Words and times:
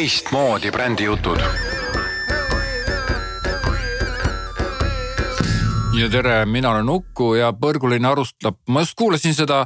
teistmoodi 0.00 0.70
brändijutud. 0.72 1.40
ja 5.92 6.06
tere, 6.08 6.46
mina 6.46 6.70
olen 6.70 6.88
Uku 6.88 7.34
ja 7.36 7.50
Põrguline 7.52 8.08
arustab, 8.08 8.56
ma 8.72 8.80
just 8.80 8.94
kuulasin 8.96 9.34
seda, 9.36 9.58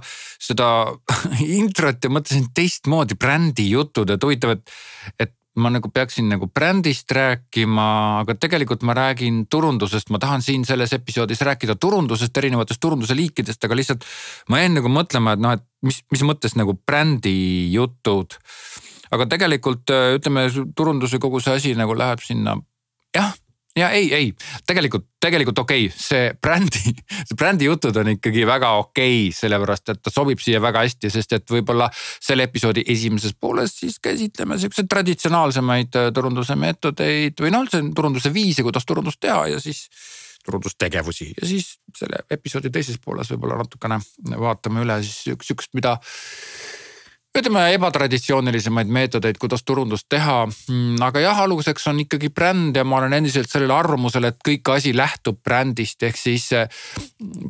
seda 0.42 0.66
introt 1.60 2.02
ja 2.02 2.10
mõtlesin 2.10 2.48
teistmoodi 2.50 3.14
brändijutud, 3.14 4.10
et 4.10 4.26
huvitav, 4.26 4.56
et, 4.56 4.74
et 5.22 5.30
ma 5.62 5.70
nagu 5.70 5.92
peaksin 5.94 6.26
nagu 6.32 6.48
brändist 6.50 7.14
rääkima, 7.14 7.86
aga 8.24 8.34
tegelikult 8.34 8.82
ma 8.82 8.96
räägin 8.98 9.44
turundusest, 9.46 10.10
ma 10.10 10.18
tahan 10.18 10.42
siin 10.42 10.66
selles 10.66 10.96
episoodis 10.98 11.44
rääkida 11.46 11.78
turundusest, 11.78 12.42
erinevatest 12.42 12.82
turunduse 12.82 13.14
liikidest, 13.14 13.62
aga 13.62 13.78
lihtsalt 13.78 14.08
ma 14.50 14.64
jäin 14.64 14.74
nagu 14.80 14.90
mõtlema, 14.90 15.36
et 15.38 15.46
noh, 15.46 15.54
et 15.54 15.62
mis, 15.86 16.02
mis 16.10 16.26
mõttes 16.26 16.58
nagu 16.58 16.74
brändijutud. 16.74 18.34
Aga 19.14 19.28
tegelikult 19.30 19.94
ütleme, 20.18 20.48
turunduse 20.76 21.22
kogu 21.22 21.40
see 21.42 21.56
asi 21.60 21.74
nagu 21.78 21.96
läheb 21.98 22.22
sinna, 22.24 22.58
jah 23.14 23.32
ja 23.78 23.90
ei, 23.90 24.14
ei 24.14 24.34
tegelikult, 24.66 25.06
tegelikult 25.20 25.58
okei 25.58 25.86
okay., 25.86 25.98
see 25.98 26.30
brändi, 26.42 26.92
see 27.28 27.36
brändi 27.38 27.68
jutud 27.68 27.96
on 28.00 28.12
ikkagi 28.14 28.46
väga 28.46 28.70
okei 28.78 29.16
okay,, 29.26 29.32
sellepärast 29.34 29.94
et 29.94 30.02
ta 30.04 30.12
sobib 30.14 30.42
siia 30.42 30.60
väga 30.62 30.84
hästi, 30.86 31.10
sest 31.10 31.34
et 31.38 31.54
võib-olla 31.56 31.88
selle 31.96 32.46
episoodi 32.48 32.84
esimeses 32.94 33.34
pooles 33.40 33.74
siis 33.80 33.98
käsitleme 34.02 34.58
siukseid 34.62 34.90
traditsionaalsemaid 34.90 35.98
äh, 36.00 36.10
turunduse 36.14 36.56
meetodeid 36.58 37.42
või 37.42 37.54
noh, 37.54 37.66
üldse 37.66 37.82
turunduse 37.96 38.32
viise, 38.34 38.66
kuidas 38.66 38.86
turundust 38.86 39.20
teha 39.22 39.48
ja 39.54 39.62
siis 39.62 39.88
turundustegevusi 40.44 41.32
ja 41.32 41.48
siis 41.48 41.74
selle 41.98 42.22
episoodi 42.30 42.70
teises 42.70 43.00
pooles 43.02 43.30
võib-olla 43.32 43.58
natukene 43.62 43.98
vaatame 44.38 44.84
üle 44.84 45.00
siis 45.02 45.22
sihukest, 45.24 45.74
mida 45.74 45.98
ütleme 47.34 47.64
ebatraditsioonilisemaid 47.74 48.90
meetodeid, 48.94 49.38
kuidas 49.42 49.64
turundust 49.66 50.06
teha. 50.12 50.44
Mm, 50.70 51.00
aga 51.02 51.22
jah, 51.24 51.42
aluseks 51.42 51.88
on 51.90 51.98
ikkagi 52.04 52.30
bränd 52.34 52.78
ja 52.78 52.84
ma 52.86 53.00
olen 53.00 53.16
endiselt 53.18 53.50
sellel 53.50 53.74
arvamusel, 53.74 54.28
et 54.30 54.38
kõik 54.46 54.70
asi 54.76 54.94
lähtub 54.96 55.40
brändist, 55.42 56.02
ehk 56.06 56.18
siis 56.20 56.48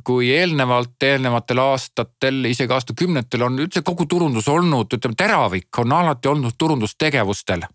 kui 0.05 0.33
eelnevalt, 0.33 0.97
eelnevatel 1.05 1.61
aastatel, 1.67 2.45
isegi 2.49 2.73
aastakümnetel 2.73 3.45
on 3.45 3.61
üldse 3.67 3.85
kogu 3.85 4.09
turundus 4.09 4.49
olnud, 4.49 4.89
ütleme 4.97 5.21
teravik 5.21 5.85
on 5.85 5.93
alati 5.93 6.33
olnud 6.33 6.57
turundustegevustel 6.59 7.69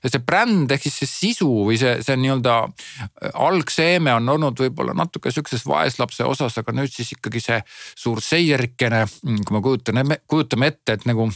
ja 0.00 0.08
see 0.08 0.22
bränd 0.24 0.72
ehk 0.72 0.86
siis 0.86 0.96
see 1.02 1.10
sisu 1.10 1.48
või 1.66 1.76
see, 1.80 1.98
see 2.04 2.16
nii-öelda 2.20 2.54
algseeme 3.44 4.14
on 4.16 4.32
olnud 4.32 4.62
võib-olla 4.64 4.94
natuke 4.96 5.32
sihukeses 5.32 5.66
vaeslapse 5.68 6.24
osas, 6.24 6.56
aga 6.56 6.72
nüüd 6.76 6.92
siis 6.92 7.12
ikkagi 7.16 7.42
see 7.44 7.60
suur 7.92 8.22
seierikene, 8.24 9.04
kui 9.20 9.56
me 9.56 9.62
kujutame, 9.64 10.20
kujutame 10.30 10.72
ette, 10.72 10.96
et 10.96 11.08
nagu 11.10 11.28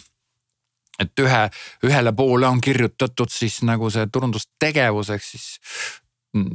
et 1.02 1.20
ühe, 1.20 1.42
ühele 1.86 2.12
poole 2.16 2.46
on 2.46 2.60
kirjutatud 2.62 3.32
siis 3.32 3.62
nagu 3.66 3.90
see 3.90 4.06
turundustegevus 4.12 5.10
ehk 5.16 5.24
siis 5.26 5.46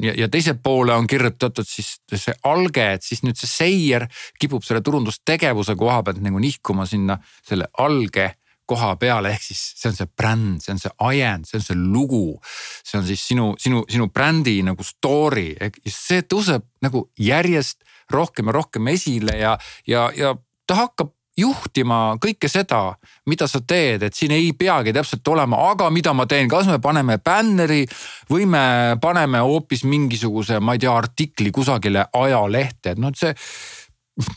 ja, 0.01 0.13
ja 0.15 0.29
teise 0.31 0.55
poole 0.63 0.95
on 0.95 1.07
kirjutatud 1.07 1.67
siis 1.67 1.97
see 2.13 2.35
alge, 2.47 2.85
et 2.95 3.05
siis 3.05 3.23
nüüd 3.23 3.39
see 3.39 3.51
seier 3.51 4.07
kipub 4.39 4.63
selle 4.65 4.83
turundustegevuse 4.85 5.75
koha 5.79 6.01
pealt 6.03 6.21
nagu 6.23 6.39
nihkuma 6.39 6.87
sinna 6.89 7.19
selle 7.47 7.69
alge 7.79 8.33
koha 8.69 8.93
peale, 9.01 9.31
ehk 9.33 9.43
siis 9.47 9.61
see 9.79 9.89
on 9.89 9.95
see 9.97 10.09
bränd, 10.21 10.61
see 10.61 10.73
on 10.75 10.81
see 10.81 10.91
ajend, 11.09 11.47
see 11.49 11.57
on 11.57 11.65
see 11.65 11.77
lugu. 11.79 12.25
see 12.85 12.99
on 12.99 13.05
siis 13.07 13.23
sinu, 13.31 13.53
sinu, 13.57 13.83
sinu 13.89 14.09
brändi 14.13 14.59
nagu 14.65 14.85
story, 14.85 15.53
see 15.87 16.21
tõuseb 16.21 16.67
nagu 16.85 17.07
järjest 17.17 17.81
rohkem 18.13 18.49
ja 18.49 18.57
rohkem 18.59 18.91
esile 18.93 19.37
ja, 19.37 19.55
ja, 19.89 20.09
ja 20.17 20.35
ta 20.69 20.83
hakkab 20.83 21.13
juhtima 21.39 22.17
kõike 22.21 22.49
seda, 22.51 22.81
mida 23.29 23.47
sa 23.49 23.61
teed, 23.65 24.03
et 24.05 24.15
siin 24.15 24.33
ei 24.35 24.51
peagi 24.57 24.93
täpselt 24.95 25.27
olema, 25.31 25.61
aga 25.71 25.89
mida 25.93 26.13
ma 26.13 26.27
teen, 26.29 26.49
kas 26.51 26.69
me 26.69 26.79
paneme 26.83 27.19
bänneri 27.23 27.85
või 28.29 28.47
me 28.49 28.97
paneme 29.01 29.43
hoopis 29.45 29.85
mingisuguse, 29.87 30.59
ma 30.59 30.75
ei 30.75 30.83
tea, 30.83 30.95
artikli 30.95 31.53
kusagile 31.55 32.07
ajalehte, 32.13 32.95
et 32.95 33.01
noh, 33.01 33.15
see 33.15 33.33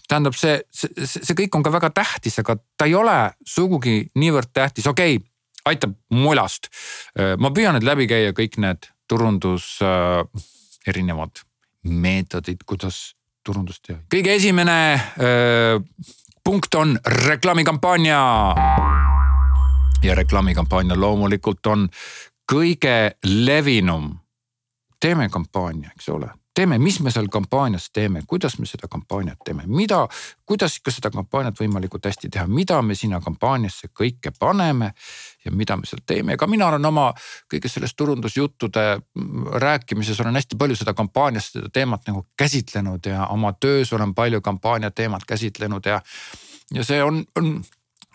tähendab, 0.08 0.36
see, 0.38 0.60
see, 0.70 0.92
see 1.10 1.36
kõik 1.38 1.58
on 1.58 1.66
ka 1.66 1.72
väga 1.74 1.90
tähtis, 1.94 2.38
aga 2.38 2.56
ta 2.78 2.86
ei 2.86 2.94
ole 2.94 3.18
sugugi 3.42 4.04
niivõrd 4.14 4.52
tähtis, 4.54 4.86
okei 4.86 5.18
okay,, 5.18 5.28
aitab 5.68 5.94
mulast. 6.10 6.68
ma 7.14 7.52
püüan 7.54 7.76
nüüd 7.76 7.86
läbi 7.86 8.08
käia 8.10 8.32
kõik 8.34 8.58
need 8.62 8.88
turundus 9.12 9.76
äh, 9.84 10.22
erinevad 10.88 11.42
meetodid, 11.82 12.64
kuidas 12.66 13.12
turundust 13.46 13.84
teha. 13.86 14.00
kõige 14.12 14.36
esimene 14.38 14.78
äh, 14.94 15.78
punkt 16.44 16.74
on 16.74 16.98
reklaamikampaania. 17.06 18.54
ja 20.02 20.14
reklaamikampaania 20.14 21.00
loomulikult 21.00 21.66
on 21.66 21.88
kõige 22.52 23.10
levinum. 23.24 24.18
teeme 25.00 25.28
kampaania, 25.28 25.90
eks 25.96 26.08
ole 26.08 26.41
teeme, 26.54 26.78
mis 26.78 27.00
me 27.00 27.10
seal 27.10 27.28
kampaanias 27.32 27.88
teeme, 27.92 28.22
kuidas 28.28 28.58
me 28.58 28.66
seda 28.68 28.88
kampaaniat 28.90 29.40
teeme, 29.44 29.64
mida, 29.66 30.02
kuidas 30.46 30.76
ikka 30.76 30.92
seda 30.92 31.10
kampaaniat 31.14 31.60
võimalikult 31.60 32.06
hästi 32.08 32.28
teha, 32.32 32.46
mida 32.46 32.80
me 32.82 32.96
sinna 32.98 33.20
kampaaniasse 33.24 33.88
kõike 34.00 34.34
paneme. 34.38 34.92
ja 35.44 35.50
mida 35.50 35.76
me 35.76 35.86
seal 35.86 36.04
teeme, 36.06 36.36
ega 36.36 36.46
mina 36.46 36.68
olen 36.68 36.84
oma 36.84 37.08
kõige 37.50 37.68
selles 37.68 37.94
turundusjuttude 37.98 38.84
rääkimises 39.64 40.20
olen 40.20 40.38
hästi 40.38 40.56
palju 40.56 40.76
seda 40.76 40.94
kampaaniast, 40.94 41.56
seda 41.56 41.68
teemat 41.72 42.06
nagu 42.06 42.26
käsitlenud 42.38 43.06
ja 43.06 43.26
oma 43.26 43.52
töös 43.52 43.92
olen 43.92 44.14
palju 44.14 44.40
kampaania 44.40 44.90
teemat 44.90 45.24
käsitlenud 45.26 45.86
ja. 45.86 46.00
ja 46.74 46.84
see 46.84 47.02
on, 47.02 47.24
on 47.36 47.62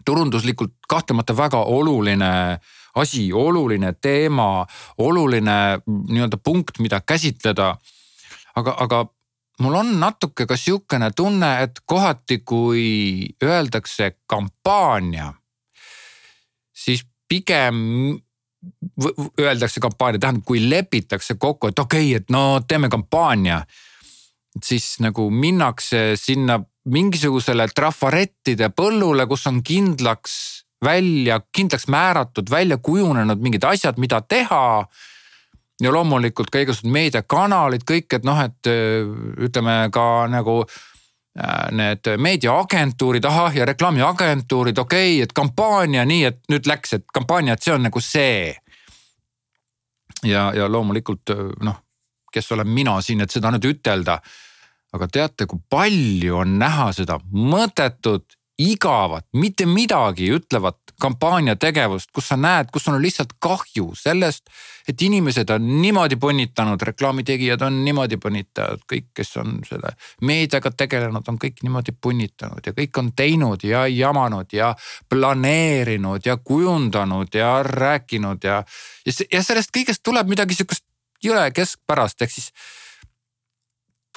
turunduslikult 0.06 0.78
kahtlemata 0.88 1.38
väga 1.38 1.64
oluline 1.64 2.60
asi, 2.96 3.34
oluline 3.34 3.94
teema, 4.02 4.66
oluline 4.98 5.58
nii-öelda 5.86 6.38
punkt, 6.44 6.80
mida 6.80 7.02
käsitleda 7.02 7.76
aga, 8.58 8.76
aga 8.84 9.04
mul 9.64 9.76
on 9.80 9.92
natuke 10.02 10.46
ka 10.50 10.58
sihukene 10.58 11.12
tunne, 11.16 11.50
et 11.66 11.82
kohati, 11.86 12.42
kui 12.46 13.28
öeldakse 13.44 14.12
kampaania, 14.30 15.32
siis 16.74 17.04
pigem 17.30 18.18
öeldakse 19.40 19.82
kampaania, 19.82 20.22
tähendab, 20.22 20.46
kui 20.46 20.62
lepitakse 20.70 21.38
kokku, 21.40 21.72
et 21.72 21.80
okei 21.80 22.10
okay,, 22.12 22.22
et 22.22 22.34
no 22.34 22.62
teeme 22.68 22.90
kampaania. 22.90 23.64
siis 24.64 24.96
nagu 25.00 25.30
minnakse 25.30 26.16
sinna 26.18 26.56
mingisugusele 26.90 27.68
trafarettide 27.76 28.72
põllule, 28.74 29.28
kus 29.30 29.46
on 29.48 29.60
kindlaks 29.64 30.34
välja, 30.84 31.42
kindlaks 31.54 31.86
määratud, 31.88 32.50
välja 32.50 32.78
kujunenud 32.78 33.42
mingid 33.42 33.64
asjad, 33.64 34.00
mida 34.02 34.22
teha 34.22 34.88
ja 35.82 35.94
loomulikult 35.94 36.50
ka 36.52 36.62
igasugused 36.64 36.92
meediakanalid, 36.94 37.86
kõik, 37.88 38.18
et 38.18 38.28
noh, 38.28 38.40
et 38.42 38.70
ütleme 39.48 39.76
ka 39.94 40.06
nagu 40.32 40.60
äh, 40.64 41.68
need 41.78 42.12
meediaagentuurid, 42.18 43.26
ahah 43.30 43.56
ja 43.56 43.68
reklaamiagentuurid, 43.70 44.78
okei 44.78 45.18
okay,, 45.18 45.26
et 45.28 45.36
kampaania 45.38 46.06
nii, 46.06 46.24
et 46.32 46.42
nüüd 46.50 46.70
läks, 46.70 46.98
et 46.98 47.06
kampaania, 47.14 47.58
et 47.58 47.68
see 47.68 47.76
on 47.76 47.86
nagu 47.86 48.02
see. 48.02 48.56
ja, 50.26 50.50
ja 50.56 50.70
loomulikult 50.72 51.36
noh, 51.62 51.82
kes 52.34 52.52
olen 52.52 52.70
mina 52.70 52.98
siin, 53.02 53.22
et 53.22 53.34
seda 53.34 53.52
nüüd 53.54 53.70
ütelda. 53.76 54.20
aga 54.94 55.08
teate, 55.12 55.46
kui 55.46 55.60
palju 55.70 56.38
on 56.40 56.54
näha 56.58 56.92
seda 56.96 57.18
mõttetut, 57.20 58.37
igavat, 58.58 59.26
mitte 59.34 59.66
midagi 59.70 60.32
ütlevat 60.34 60.78
kampaaniategevust, 61.02 62.10
kus 62.14 62.32
sa 62.32 62.38
näed, 62.42 62.72
kus 62.74 62.88
on 62.90 62.98
lihtsalt 63.02 63.36
kahju 63.40 63.92
sellest, 63.96 64.50
et 64.90 65.02
inimesed 65.02 65.50
on 65.54 65.68
niimoodi 65.82 66.18
punnitanud, 66.18 66.82
reklaamitegijad 66.90 67.62
on 67.68 67.78
niimoodi 67.86 68.18
punnitanud, 68.18 68.82
kõik, 68.90 69.12
kes 69.14 69.36
on 69.38 69.60
selle 69.68 69.94
meediaga 70.26 70.72
tegelenud, 70.74 71.30
on 71.30 71.38
kõik 71.42 71.62
niimoodi 71.64 71.94
punnitanud 72.02 72.66
ja 72.66 72.74
kõik 72.74 72.98
on 72.98 73.12
teinud 73.14 73.68
ja 73.68 73.86
jamanud 73.92 74.58
ja 74.58 74.74
planeerinud 75.10 76.26
ja 76.26 76.38
kujundanud 76.38 77.38
ja 77.38 77.60
rääkinud 77.64 78.44
ja. 78.44 78.64
ja 79.06 79.44
sellest 79.44 79.76
kõigest 79.78 80.02
tuleb 80.04 80.34
midagi 80.34 80.58
sihukest 80.58 80.86
jõle 81.24 81.52
keskpärast, 81.54 82.22
ehk 82.26 82.34
siis 82.34 82.52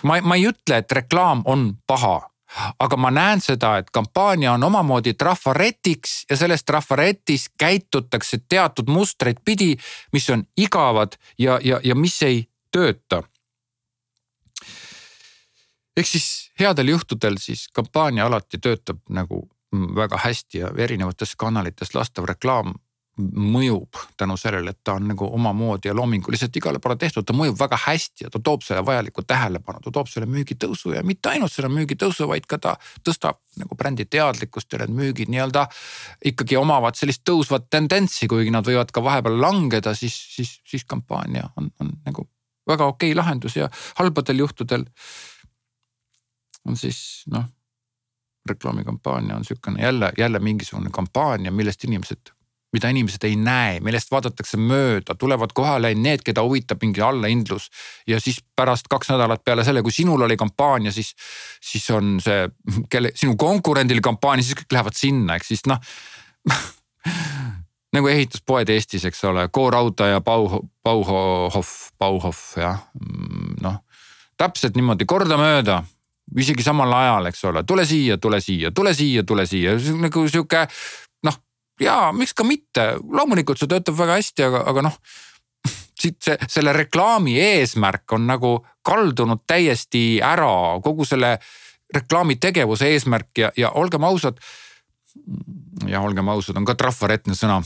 ma, 0.03 0.17
ma 0.25 0.41
ei 0.41 0.49
ütle, 0.49 0.81
et 0.81 0.93
reklaam 0.93 1.45
on 1.45 1.75
paha 1.87 2.30
aga 2.79 2.97
ma 2.97 3.11
näen 3.11 3.41
seda, 3.41 3.77
et 3.79 3.91
kampaania 3.91 4.53
on 4.53 4.65
omamoodi 4.65 5.15
trafaretiks 5.15 6.25
ja 6.31 6.37
selles 6.37 6.65
trafaretis 6.65 7.49
käitutakse 7.59 8.39
teatud 8.49 8.89
mustreid 8.89 9.43
pidi, 9.45 9.77
mis 10.13 10.31
on 10.31 10.45
igavad 10.57 11.17
ja, 11.39 11.61
ja, 11.65 11.81
ja 11.85 11.95
mis 11.95 12.23
ei 12.23 12.49
tööta. 12.73 13.23
ehk 15.97 16.07
siis 16.07 16.53
headel 16.61 16.89
juhtudel 16.89 17.37
siis 17.39 17.69
kampaania 17.73 18.27
alati 18.27 18.59
töötab 18.59 18.99
nagu 19.09 19.49
väga 19.73 20.19
hästi 20.19 20.59
ja 20.59 20.71
erinevates 20.77 21.37
kanalites 21.37 21.95
lastav 21.95 22.25
reklaam 22.25 22.75
mõjub 23.21 23.99
tänu 24.19 24.37
sellele, 24.41 24.73
et 24.75 24.79
ta 24.85 24.95
on 24.99 25.09
nagu 25.11 25.27
omamoodi 25.35 25.91
ja 25.91 25.95
loominguliselt 25.97 26.57
igale 26.57 26.81
poole 26.83 26.97
tehtud, 27.01 27.27
ta 27.27 27.37
mõjub 27.37 27.59
väga 27.61 27.79
hästi 27.85 28.27
ja 28.27 28.31
ta 28.33 28.41
toob 28.45 28.65
selle 28.67 28.83
vajaliku 28.87 29.25
tähelepanu, 29.27 29.83
ta 29.85 29.93
toob 29.95 30.11
selle 30.11 30.29
müügitõusu 30.31 30.95
ja 30.97 31.05
mitte 31.07 31.33
ainult 31.33 31.53
selle 31.53 31.71
müügitõusu, 31.75 32.29
vaid 32.31 32.49
ka 32.51 32.59
ta 32.59 32.75
tõstab 33.07 33.41
nagu 33.61 33.79
brändi 33.79 34.07
teadlikkust 34.11 34.73
ja 34.73 34.83
need 34.83 34.97
müügid 34.97 35.33
nii-öelda 35.33 35.67
ikkagi 36.33 36.59
omavad 36.61 36.99
sellist 36.99 37.25
tõusvat 37.29 37.71
tendentsi, 37.71 38.29
kuigi 38.31 38.53
nad 38.55 38.67
võivad 38.67 38.93
ka 38.95 39.05
vahepeal 39.05 39.41
langeda, 39.41 39.95
siis, 39.95 40.17
siis, 40.37 40.59
siis 40.67 40.85
kampaania 40.89 41.49
on, 41.57 41.71
on 41.81 41.95
nagu 42.07 42.27
väga 42.69 42.91
okei 42.93 43.15
lahendus 43.15 43.57
ja 43.57 43.71
halbadel 43.99 44.45
juhtudel 44.45 44.85
on 46.69 46.77
siis 46.77 47.25
noh 47.33 47.49
reklaamikampaania 48.49 49.37
on 49.37 49.45
sihukene 49.45 49.83
jälle, 49.83 50.13
jälle 50.19 50.39
mingisugune 50.39 50.91
kampaania, 50.91 51.53
millest 51.53 51.85
inimesed 51.85 52.33
mida 52.73 52.91
inimesed 52.93 53.25
ei 53.27 53.37
näe, 53.39 53.79
millest 53.85 54.13
vaadatakse 54.13 54.59
mööda, 54.61 55.17
tulevad 55.19 55.55
kohale 55.57 55.93
need, 55.99 56.23
keda 56.27 56.45
huvitab 56.47 56.83
mingi 56.85 57.03
allahindlus. 57.03 57.69
ja 58.07 58.21
siis 58.21 58.41
pärast 58.57 58.89
kaks 58.91 59.11
nädalat 59.11 59.45
peale 59.45 59.65
selle, 59.65 59.83
kui 59.83 59.93
sinul 59.93 60.23
oli 60.23 60.37
kampaania, 60.37 60.93
siis, 60.93 61.15
siis 61.61 61.91
on 61.91 62.19
see, 62.23 62.49
kelle, 62.91 63.13
sinu 63.15 63.37
konkurendil 63.37 64.01
kampaania, 64.01 64.47
siis 64.47 64.59
kõik 64.61 64.79
lähevad 64.79 64.99
sinna, 64.99 65.37
ehk 65.37 65.49
siis 65.49 65.67
noh 65.71 65.81
nagu 67.95 68.09
ehituspoed 68.09 68.71
Eestis, 68.71 69.05
eks 69.09 69.25
ole, 69.27 69.49
K-Rauta 69.51 70.13
ja 70.13 70.21
Bau, 70.23 70.63
Bauhof, 70.85 71.73
Bauhof 71.99 72.45
jah, 72.61 72.85
noh 73.63 73.81
täpselt 74.41 74.77
niimoodi 74.79 75.05
kordamööda 75.05 75.83
isegi 76.39 76.65
samal 76.65 76.93
ajal, 76.95 77.29
eks 77.31 77.45
ole, 77.51 77.63
tule 77.67 77.85
siia, 77.89 78.17
tule 78.23 78.41
siia, 78.41 78.71
tule 78.75 78.95
siia, 78.95 79.25
tule 79.27 79.47
siia, 79.51 79.75
nagu 79.99 80.25
sihuke 80.31 80.65
jaa, 81.81 82.13
miks 82.13 82.35
ka 82.37 82.45
mitte, 82.45 82.87
loomulikult 83.01 83.59
see 83.61 83.71
töötab 83.71 83.99
väga 83.99 84.21
hästi, 84.21 84.49
aga, 84.49 84.65
aga 84.71 84.89
noh 84.91 85.01
siit 86.01 86.21
see, 86.25 86.37
selle 86.49 86.73
reklaami 86.73 87.35
eesmärk 87.41 88.15
on 88.17 88.27
nagu 88.29 88.55
kaldunud 88.87 89.45
täiesti 89.49 90.21
ära, 90.25 90.81
kogu 90.85 91.05
selle 91.09 91.37
reklaamitegevuse 91.95 92.89
eesmärk 92.95 93.43
ja, 93.43 93.53
ja 93.57 93.73
olgem 93.77 94.05
ausad. 94.05 94.39
ja 95.87 96.01
olgem 96.01 96.29
ausad, 96.29 96.57
on 96.57 96.65
ka 96.65 96.75
trafaretne 96.75 97.35
sõna. 97.35 97.61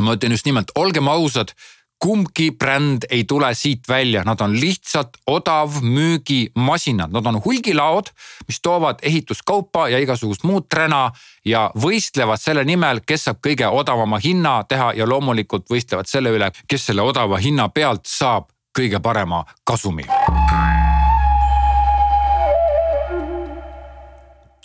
ma 0.00 0.14
ütlen 0.16 0.32
just 0.32 0.46
nimelt, 0.46 0.72
olgem 0.74 1.08
ausad, 1.08 1.52
kumbki 1.98 2.50
bränd 2.58 3.06
ei 3.10 3.24
tule 3.24 3.54
siit 3.54 3.88
välja, 3.88 4.22
nad 4.24 4.40
on 4.40 4.60
lihtsalt 4.60 5.16
odavmüügimasinad, 5.26 7.12
nad 7.12 7.26
on 7.26 7.40
hulgilaod, 7.44 8.10
mis 8.48 8.60
toovad 8.60 8.98
ehituskaupa 9.02 9.88
ja 9.88 9.98
igasugust 9.98 10.44
muud 10.44 10.68
träna 10.68 11.10
ja 11.44 11.70
võistlevad 11.80 12.40
selle 12.40 12.64
nimel, 12.64 13.00
kes 13.06 13.28
saab 13.28 13.40
kõige 13.46 13.68
odavama 13.68 14.20
hinna 14.24 14.58
teha 14.68 14.92
ja 14.96 15.08
loomulikult 15.08 15.70
võistlevad 15.70 16.10
selle 16.10 16.34
üle, 16.34 16.50
kes 16.68 16.90
selle 16.90 17.02
odava 17.02 17.40
hinna 17.40 17.68
pealt 17.68 18.06
saab 18.06 18.50
kõige 18.78 19.00
parema 19.00 19.44
kasumi. 19.64 20.04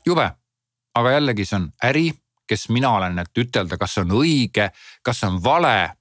jube, 0.10 0.26
aga 0.96 1.12
jällegi 1.12 1.46
see 1.46 1.58
on 1.60 1.70
äri, 1.86 2.08
kes 2.50 2.70
mina 2.74 2.96
olen, 2.98 3.20
et 3.22 3.38
ütelda, 3.38 3.78
kas 3.78 3.94
see 3.94 4.06
on 4.08 4.16
õige, 4.18 4.72
kas 5.06 5.22
see 5.22 5.30
on 5.30 5.38
vale 5.44 5.99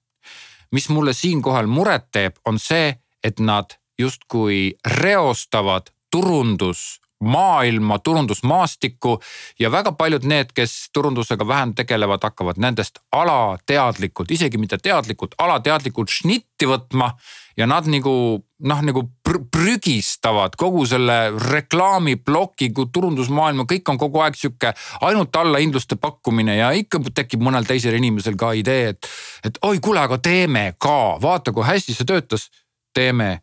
mis 0.72 0.88
mulle 0.88 1.12
siinkohal 1.12 1.66
muret 1.66 2.10
teeb, 2.12 2.38
on 2.46 2.58
see, 2.58 2.94
et 3.24 3.40
nad 3.40 3.74
justkui 3.98 4.76
reostavad 4.86 5.90
turundus 6.10 7.00
maailma 7.20 7.98
turundusmaastikku 7.98 9.18
ja 9.58 9.70
väga 9.70 9.92
paljud 9.92 10.24
need, 10.24 10.52
kes 10.54 10.90
turundusega 10.92 11.48
vähem 11.48 11.74
tegelevad, 11.74 12.22
hakkavad 12.22 12.60
nendest 12.62 13.00
alateadlikult, 13.12 14.30
isegi 14.30 14.58
mitte 14.58 14.78
teadlikult, 14.82 15.34
alateadlikult 15.38 16.12
šnitti 16.14 16.68
võtma. 16.70 17.10
Ja 17.58 17.66
nad 17.66 17.86
nagu 17.90 18.12
noh, 18.38 18.82
nagu 18.86 19.02
pr 19.26 19.40
prügistavad 19.58 20.54
kogu 20.58 20.84
selle 20.86 21.16
reklaamiploki, 21.34 22.70
kui 22.74 22.86
turundusmaailma, 22.94 23.66
kõik 23.68 23.90
on 23.90 23.98
kogu 24.00 24.22
aeg 24.22 24.38
sihuke 24.38 24.70
ainult 25.06 25.36
allahindluste 25.36 25.98
pakkumine 26.00 26.54
ja 26.60 26.70
ikka 26.78 27.00
tekib 27.10 27.42
mõnel 27.44 27.66
teisel 27.66 27.96
inimesel 27.98 28.38
ka 28.38 28.52
idee, 28.58 28.92
et, 28.94 29.10
et 29.50 29.58
oi, 29.66 29.80
kuule, 29.82 30.04
aga 30.04 30.20
teeme 30.22 30.70
ka, 30.78 31.18
vaata 31.22 31.54
kui 31.54 31.66
hästi 31.66 31.96
see 31.96 32.08
töötas, 32.08 32.48
teeme 32.94 33.40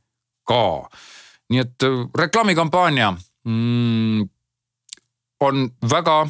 ka. 0.47 0.63
Nii 1.51 1.61
et 1.61 1.87
reklaamikampaania 2.17 3.11
mm, 3.11 4.23
on 5.45 5.67
väga 5.91 6.23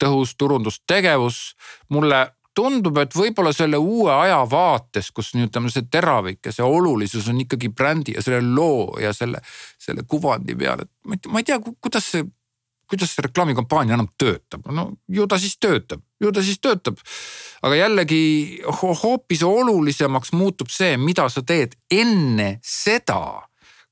tõhus 0.00 0.36
turundustegevus. 0.38 1.40
mulle 1.88 2.26
tundub, 2.56 2.98
et 2.98 3.14
võib-olla 3.14 3.52
selle 3.54 3.78
uue 3.78 4.10
aja 4.12 4.40
vaates, 4.50 5.10
kus 5.14 5.32
ütleme, 5.38 5.70
see 5.70 5.86
teravik 5.90 6.46
ja 6.46 6.52
see 6.54 6.66
olulisus 6.66 7.28
on 7.30 7.40
ikkagi 7.44 7.70
brändi 7.72 8.16
ja 8.16 8.24
selle 8.24 8.42
loo 8.42 8.98
ja 9.00 9.12
selle, 9.16 9.42
selle 9.78 10.04
kuvandi 10.08 10.56
peal, 10.58 10.84
et 10.84 10.92
ma 11.06 11.16
ei 11.16 11.22
tea, 11.22 11.32
ma 11.32 11.42
ei 11.42 11.48
tea, 11.50 11.78
kuidas 11.80 12.12
see 12.14 12.26
kuidas 12.90 13.12
see 13.14 13.22
reklaamikampaania 13.22 13.94
enam 13.94 14.08
töötab, 14.18 14.64
no 14.74 14.88
ju 15.14 15.26
ta 15.30 15.38
siis 15.38 15.54
töötab, 15.62 16.02
ju 16.20 16.32
ta 16.34 16.42
siis 16.42 16.58
töötab. 16.58 16.98
aga 17.62 17.76
jällegi 17.76 18.22
hoopis 19.02 19.42
olulisemaks 19.46 20.32
muutub 20.32 20.72
see, 20.72 20.96
mida 20.96 21.28
sa 21.28 21.42
teed 21.46 21.76
enne 21.92 22.58
seda 22.64 23.49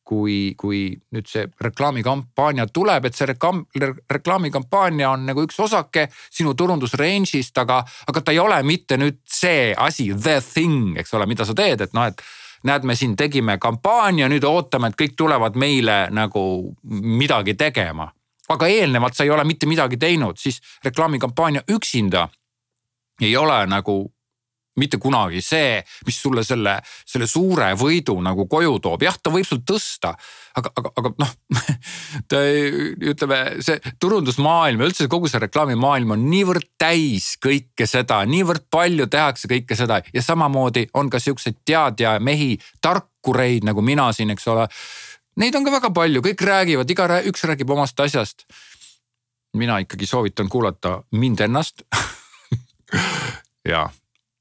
kui, 0.09 0.55
kui 0.57 0.81
nüüd 1.13 1.29
see 1.29 1.45
reklaamikampaania 1.61 2.65
tuleb, 2.73 3.09
et 3.09 3.17
see 3.17 3.29
reklaam, 3.29 3.63
reklaamikampaania 4.11 5.11
on 5.13 5.27
nagu 5.29 5.45
üks 5.45 5.59
osake 5.61 6.07
sinu 6.15 6.55
turundusrange'ist, 6.57 7.61
aga, 7.61 7.83
aga 8.09 8.23
ta 8.25 8.33
ei 8.33 8.41
ole 8.41 8.63
mitte 8.65 8.97
nüüd 9.01 9.21
see 9.29 9.75
asi, 9.77 10.09
the 10.17 10.39
thing, 10.45 10.97
eks 10.99 11.13
ole, 11.19 11.29
mida 11.29 11.45
sa 11.45 11.57
teed, 11.57 11.85
et 11.85 11.97
noh, 11.97 12.09
et 12.09 12.25
näed, 12.69 12.89
me 12.89 12.97
siin 12.99 13.15
tegime 13.17 13.59
kampaania, 13.63 14.31
nüüd 14.33 14.47
ootame, 14.49 14.91
et 14.91 14.99
kõik 14.99 15.17
tulevad 15.19 15.59
meile 15.61 16.07
nagu 16.15 16.45
midagi 16.89 17.55
tegema. 17.55 18.13
aga 18.49 18.65
eelnevalt 18.73 19.13
sa 19.13 19.27
ei 19.27 19.31
ole 19.31 19.43
mitte 19.45 19.67
midagi 19.69 19.99
teinud, 20.01 20.39
siis 20.41 20.57
reklaamikampaania 20.85 21.61
üksinda 21.69 22.31
ei 23.21 23.37
ole 23.37 23.67
nagu 23.69 24.07
mitte 24.79 25.01
kunagi 25.03 25.43
see, 25.45 25.79
mis 26.07 26.19
sulle 26.23 26.45
selle, 26.47 26.79
selle 27.07 27.29
suure 27.31 27.73
võidu 27.79 28.17
nagu 28.25 28.47
koju 28.51 28.79
toob, 28.85 29.05
jah, 29.07 29.17
ta 29.21 29.33
võib 29.35 29.47
sul 29.47 29.63
tõsta. 29.67 30.15
aga, 30.59 30.73
aga, 30.81 30.93
aga 30.99 31.13
noh 31.23 31.33
ta 32.31 32.41
ütleme, 33.13 33.41
see 33.65 33.79
turundusmaailm 34.01 34.83
ja 34.83 34.89
üldse 34.91 35.09
kogu 35.11 35.31
see 35.31 35.43
reklaamimaailm 35.45 36.17
on 36.17 36.25
niivõrd 36.31 36.71
täis 36.81 37.35
kõike 37.43 37.87
seda, 37.87 38.23
niivõrd 38.27 38.67
palju 38.71 39.07
tehakse 39.11 39.51
kõike 39.51 39.77
seda 39.79 40.01
ja 40.15 40.25
samamoodi 40.25 40.89
on 40.99 41.11
ka 41.11 41.21
siukseid 41.23 41.61
teadja 41.67 42.17
mehi, 42.21 42.57
tarkureid 42.83 43.67
nagu 43.69 43.85
mina 43.85 44.11
siin, 44.13 44.33
eks 44.35 44.49
ole. 44.51 44.67
Neid 45.39 45.55
on 45.55 45.67
ka 45.67 45.71
väga 45.77 45.93
palju, 45.95 46.23
kõik 46.25 46.43
räägivad, 46.43 46.91
igaüks 46.91 47.45
räägib 47.47 47.71
omast 47.71 48.01
asjast. 48.01 48.47
mina 49.57 49.79
ikkagi 49.81 50.07
soovitan 50.07 50.49
kuulata 50.49 51.03
mind 51.11 51.41
ennast 51.41 51.83
ja 53.73 53.89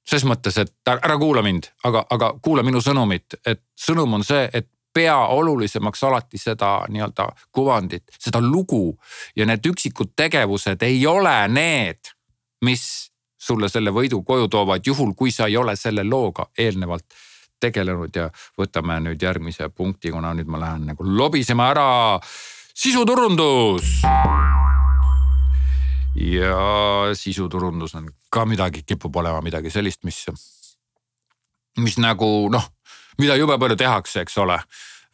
ses 0.07 0.23
mõttes, 0.27 0.57
et 0.61 0.71
ära 0.87 1.17
kuula 1.19 1.43
mind, 1.43 1.67
aga, 1.87 2.05
aga 2.09 2.31
kuula 2.41 2.63
minu 2.63 2.81
sõnumit, 2.83 3.39
et 3.45 3.61
sõnum 3.75 4.17
on 4.19 4.23
see, 4.23 4.47
et 4.53 4.69
pea 4.97 5.17
olulisemaks 5.35 6.03
alati 6.07 6.39
seda 6.41 6.71
nii-öelda 6.89 7.27
kuvandit, 7.53 8.03
seda 8.19 8.41
lugu 8.41 8.97
ja 9.35 9.45
need 9.45 9.65
üksikud 9.69 10.15
tegevused 10.17 10.81
ei 10.87 11.03
ole 11.07 11.35
need, 11.53 12.13
mis 12.65 13.11
sulle 13.37 13.69
selle 13.69 13.93
võidu 13.93 14.23
koju 14.25 14.47
toovad, 14.49 14.81
juhul 14.85 15.13
kui 15.13 15.31
sa 15.31 15.45
ei 15.47 15.57
ole 15.57 15.75
selle 15.77 16.03
looga 16.07 16.47
eelnevalt 16.57 17.05
tegelenud 17.61 18.15
ja 18.15 18.29
võtame 18.57 18.99
nüüd 19.05 19.21
järgmise 19.21 19.69
punkti, 19.69 20.11
kuna 20.13 20.33
nüüd 20.37 20.49
ma 20.49 20.61
lähen 20.65 20.89
nagu 20.91 21.05
lobisema 21.05 21.71
ära. 21.73 22.19
sisuturundus 22.73 24.01
ja 26.17 27.13
sisuturundus 27.13 27.95
on 27.95 28.09
ka 28.33 28.45
midagi, 28.45 28.83
kipub 28.85 29.15
olema 29.15 29.41
midagi 29.45 29.69
sellist, 29.69 30.03
mis, 30.03 30.25
mis 31.77 31.97
nagu 32.01 32.49
noh, 32.51 32.69
mida 33.21 33.37
jube 33.37 33.57
palju 33.59 33.77
tehakse, 33.77 34.25
eks 34.25 34.37
ole 34.41 34.57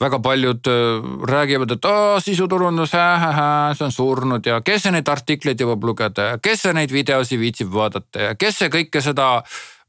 väga 0.02 0.20
paljud 0.20 0.68
äh, 0.68 1.04
räägivad, 1.30 1.72
et 1.72 1.86
aa 1.86 2.20
sisuturundus, 2.20 2.92
see 2.92 3.86
on 3.86 3.92
surnud 3.92 4.46
ja 4.46 4.60
kes 4.66 4.88
neid 4.92 5.10
artikleid 5.10 5.60
jõuab 5.62 5.84
lugeda 5.88 6.34
ja 6.34 6.40
kes 6.44 6.66
neid 6.76 6.92
videosi 6.92 7.40
viitsib 7.40 7.72
vaadata 7.74 8.30
ja 8.30 8.36
kes 8.40 8.64
see 8.64 8.72
kõike 8.74 9.04
seda, 9.04 9.28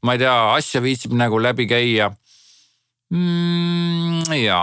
ma 0.03 0.15
ei 0.15 0.21
tea, 0.23 0.35
asja 0.55 0.83
viitsib 0.83 1.15
nagu 1.17 1.39
läbi 1.41 1.67
käia 1.67 2.11
mm,. 3.11 4.35
ja 4.39 4.61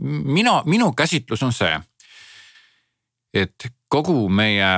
mina, 0.00 0.62
minu 0.66 0.92
käsitlus 0.96 1.42
on 1.46 1.54
see, 1.54 1.76
et 3.34 3.70
kogu 3.90 4.28
meie 4.32 4.68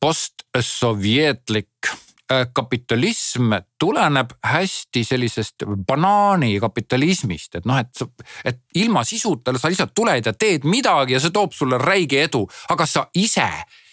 postsovjetlik 0.00 1.90
äh, 2.32 2.46
kapitalism 2.54 3.52
tuleneb 3.80 4.32
hästi 4.46 5.04
sellisest 5.04 5.66
banaanikapitalismist, 5.88 7.60
et 7.60 7.68
noh, 7.68 7.78
et, 7.78 8.02
et 8.48 8.60
ilma 8.82 9.04
sisuta 9.04 9.54
sa 9.58 9.70
lihtsalt 9.70 9.94
tuled 9.94 10.26
ja 10.26 10.32
teed 10.32 10.66
midagi 10.68 11.16
ja 11.16 11.22
see 11.22 11.34
toob 11.34 11.54
sulle 11.56 11.80
räige 11.82 12.24
edu, 12.24 12.46
aga 12.72 12.88
sa 12.88 13.06
ise 13.20 13.48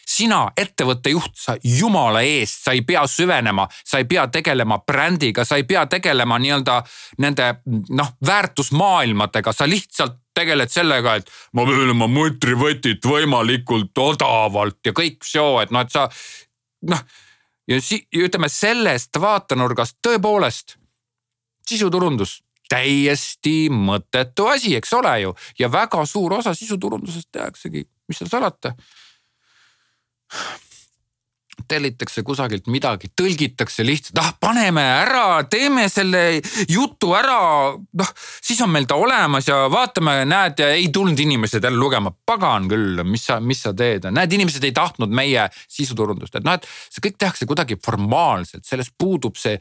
sina, 0.09 0.47
ettevõtte 0.57 1.11
juht, 1.13 1.35
sa 1.37 1.55
jumala 1.63 2.23
eest, 2.25 2.63
sa 2.63 2.73
ei 2.73 2.81
pea 2.87 3.03
süvenema, 3.07 3.67
sa 3.85 3.99
ei 4.01 4.07
pea 4.09 4.25
tegelema 4.31 4.79
brändiga, 4.81 5.45
sa 5.45 5.59
ei 5.59 5.67
pea 5.69 5.85
tegelema 5.89 6.39
nii-öelda 6.41 6.79
nende 7.21 7.51
noh, 7.93 8.15
väärtusmaailmadega, 8.25 9.53
sa 9.53 9.67
lihtsalt 9.69 10.17
tegeled 10.39 10.73
sellega, 10.73 11.19
et 11.19 11.31
ma 11.53 11.65
müün 11.67 11.93
oma 11.93 12.09
mutrivõtit 12.11 13.05
võimalikult 13.05 14.03
odavalt 14.03 14.79
ja 14.87 14.95
kõik 14.95 15.25
seo, 15.27 15.57
et 15.63 15.73
noh, 15.75 15.85
et 15.85 15.93
sa 15.93 16.07
noh. 16.89 17.03
ja 17.69 17.81
si-, 17.83 18.05
ütleme 18.15 18.49
sellest 18.51 19.19
vaatenurgast 19.19 19.99
tõepoolest 20.05 20.77
sisuturundus 21.69 22.39
täiesti 22.69 23.69
mõttetu 23.73 24.45
asi, 24.51 24.75
eks 24.77 24.93
ole 24.93 25.15
ju, 25.23 25.33
ja 25.59 25.71
väga 25.73 26.05
suur 26.05 26.37
osa 26.37 26.53
sisuturundusest 26.57 27.31
tehaksegi, 27.33 27.85
mis 28.09 28.21
seal 28.21 28.29
salata 28.29 28.75
tellitakse 31.69 32.23
kusagilt 32.25 32.67
midagi, 32.71 33.11
tõlgitakse 33.17 33.85
lihtsalt, 33.85 34.19
ah 34.23 34.33
paneme 34.41 34.83
ära, 34.83 35.43
teeme 35.49 35.87
selle 35.91 36.41
jutu 36.69 37.13
ära, 37.17 37.39
noh 37.77 38.13
siis 38.19 38.61
on 38.65 38.71
meil 38.73 38.87
ta 38.89 38.97
olemas 38.99 39.47
ja 39.49 39.61
vaatame, 39.71 40.23
näed, 40.29 40.63
ei 40.65 40.87
tulnud 40.93 41.19
inimesed 41.19 41.63
jälle 41.63 41.79
lugema, 41.79 42.11
pagan 42.25 42.67
küll, 42.71 43.03
mis 43.07 43.27
sa, 43.29 43.39
mis 43.43 43.61
sa 43.65 43.73
teed, 43.77 44.09
näed, 44.13 44.33
inimesed 44.39 44.65
ei 44.67 44.75
tahtnud 44.75 45.13
meie 45.13 45.47
sisuturundust, 45.67 46.39
et 46.39 46.47
noh, 46.47 46.57
et 46.57 46.67
see 46.89 47.05
kõik 47.07 47.19
tehakse 47.21 47.49
kuidagi 47.49 47.79
formaalselt, 47.85 48.65
sellest 48.67 48.95
puudub 48.99 49.37
see 49.39 49.59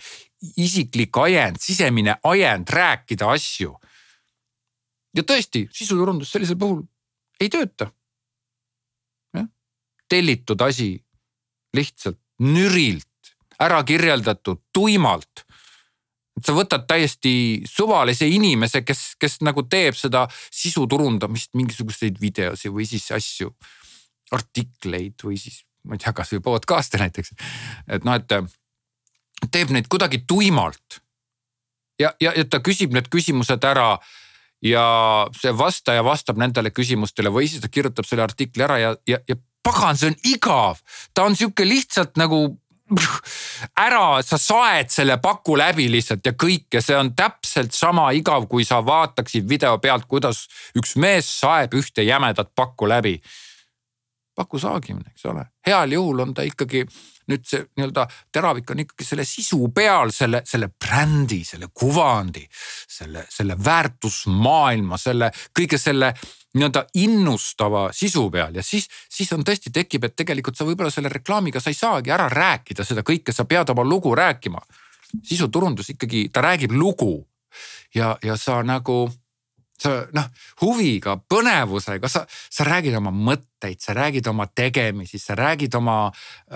isiklik 0.56 1.16
ajend, 1.18 1.60
sisemine 1.62 2.18
ajend 2.22 2.70
rääkida 2.70 3.30
asju. 3.34 3.74
ja 5.16 5.22
tõesti, 5.26 5.66
sisuturundus 5.74 6.30
sellisel 6.32 6.58
puhul 6.58 6.82
ei 7.40 7.48
tööta. 7.48 7.90
tellitud 10.08 10.60
asi 10.64 10.94
lihtsalt 11.76 12.18
nürilt 12.38 13.06
ära 13.58 13.82
kirjeldatud, 13.84 14.60
tuimalt. 14.72 15.44
et 16.38 16.46
sa 16.46 16.54
võtad 16.54 16.84
täiesti 16.86 17.64
suvalise 17.66 18.28
inimese, 18.30 18.84
kes, 18.86 19.16
kes 19.18 19.40
nagu 19.42 19.64
teeb 19.66 19.96
seda 19.98 20.28
sisu 20.30 20.86
turundamist, 20.86 21.50
mingisuguseid 21.58 22.20
videosid 22.20 22.70
või 22.70 22.86
siis 22.86 23.10
asju, 23.10 23.50
artikleid 24.30 25.18
või 25.24 25.40
siis 25.40 25.64
ma 25.88 25.96
ei 25.96 26.02
tea, 26.02 26.12
kasvõi 26.14 26.40
podcast'e 26.44 27.00
näiteks. 27.00 27.34
et 27.88 28.06
noh, 28.06 28.14
et 28.14 29.50
teeb 29.50 29.74
neid 29.74 29.90
kuidagi 29.90 30.22
tuimalt. 30.26 31.02
ja, 31.98 32.12
ja, 32.20 32.32
ja 32.36 32.44
ta 32.44 32.62
küsib 32.62 32.94
need 32.94 33.10
küsimused 33.10 33.64
ära 33.64 33.98
ja 34.62 34.84
see 35.38 35.52
vastaja 35.54 36.02
vastab 36.04 36.38
nendele 36.38 36.70
küsimustele 36.70 37.30
või 37.30 37.48
siis 37.48 37.62
ta 37.62 37.70
kirjutab 37.70 38.06
selle 38.06 38.22
artikli 38.22 38.62
ära 38.62 38.78
ja, 38.78 38.96
ja, 39.06 39.18
ja 39.28 39.36
pagan, 39.68 39.98
see 39.98 40.12
on 40.12 40.16
igav, 40.28 40.80
ta 41.14 41.26
on 41.28 41.36
sihuke 41.36 41.66
lihtsalt 41.68 42.16
nagu 42.20 42.40
ära, 43.76 44.22
sa 44.24 44.38
saed 44.40 44.88
selle 44.92 45.18
paku 45.20 45.58
läbi 45.60 45.88
lihtsalt 45.92 46.24
ja 46.24 46.32
kõik 46.32 46.78
ja 46.78 46.82
see 46.84 46.96
on 46.96 47.12
täpselt 47.16 47.76
sama 47.76 48.08
igav, 48.16 48.48
kui 48.48 48.64
sa 48.64 48.80
vaataksid 48.84 49.48
video 49.48 49.76
pealt, 49.82 50.08
kuidas 50.08 50.46
üks 50.78 50.96
mees 50.96 51.28
saeb 51.42 51.76
ühte 51.76 52.06
jämedat 52.06 52.54
pakku 52.56 52.88
läbi. 52.88 53.20
paku 54.38 54.58
saagimine, 54.62 55.10
eks 55.10 55.24
ole, 55.26 55.42
heal 55.66 55.92
juhul 55.92 56.20
on 56.22 56.34
ta 56.34 56.44
ikkagi 56.46 56.84
nüüd 57.28 57.44
see 57.44 57.64
nii-öelda 57.76 58.04
teravik 58.32 58.70
on 58.70 58.82
ikkagi 58.84 59.04
selle 59.04 59.24
sisu 59.28 59.68
peal, 59.74 60.12
selle, 60.14 60.42
selle 60.48 60.70
brändi, 60.70 61.42
selle 61.44 61.68
kuvandi, 61.74 62.44
selle, 62.88 63.26
selle 63.28 63.58
väärtusmaailma, 63.64 64.96
selle 65.00 65.32
kõige 65.56 65.80
selle 65.80 66.14
nii-öelda 66.54 66.84
innustava 66.94 67.88
sisu 67.92 68.30
peal 68.32 68.54
ja 68.56 68.62
siis, 68.64 68.88
siis 69.10 69.32
on 69.36 69.44
tõesti 69.44 69.72
tekib, 69.74 70.04
et 70.04 70.16
tegelikult 70.16 70.56
sa 70.56 70.64
võib-olla 70.64 70.90
selle 70.90 71.12
reklaamiga 71.12 71.60
sa 71.60 71.72
ei 71.72 71.76
saagi 71.76 72.12
ära 72.14 72.28
rääkida 72.32 72.86
seda 72.88 73.04
kõike, 73.04 73.34
sa 73.36 73.44
pead 73.44 73.70
oma 73.70 73.84
lugu 73.84 74.14
rääkima. 74.14 74.60
sisuturundus 75.24 75.88
ikkagi, 75.90 76.28
ta 76.32 76.40
räägib 76.40 76.72
lugu 76.72 77.26
ja, 77.94 78.16
ja 78.22 78.36
sa 78.36 78.62
nagu 78.62 79.08
sa 79.78 79.92
noh, 80.14 80.26
huviga, 80.62 81.14
põnevusega, 81.30 82.10
sa, 82.10 82.24
sa 82.26 82.66
räägid 82.66 82.96
oma 82.98 83.12
mõtteid, 83.14 83.78
sa 83.82 83.94
räägid 83.94 84.26
oma 84.30 84.48
tegemisi, 84.50 85.20
sa 85.22 85.36
räägid 85.38 85.74
oma, 85.78 86.10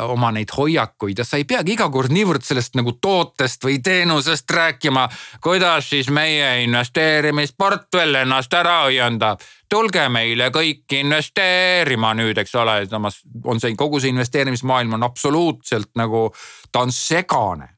oma 0.08 0.32
neid 0.34 0.50
hoiakuid 0.56 1.22
ja 1.22 1.26
sa 1.26 1.38
ei 1.38 1.46
peagi 1.48 1.76
iga 1.76 1.86
kord 1.92 2.10
niivõrd 2.14 2.42
sellest 2.46 2.74
nagu 2.78 2.96
tootest 2.98 3.62
või 3.62 3.78
teenusest 3.84 4.50
rääkima. 4.50 5.08
kuidas 5.42 5.90
siis 5.90 6.10
meie 6.10 6.64
investeerimisportfell 6.64 8.22
ennast 8.24 8.54
ära 8.58 8.88
õiendab. 8.88 9.40
tulge 9.68 10.08
meile 10.08 10.50
kõik 10.50 10.90
investeerima 10.98 12.14
nüüd, 12.14 12.38
eks 12.38 12.54
ole, 12.54 12.86
samas 12.90 13.22
on 13.44 13.60
see 13.60 13.76
kogu 13.76 14.00
see 14.00 14.10
investeerimismaailm 14.10 14.98
on 14.98 15.02
absoluutselt 15.02 15.94
nagu, 15.94 16.32
ta 16.72 16.80
on 16.80 16.92
segane. 16.92 17.68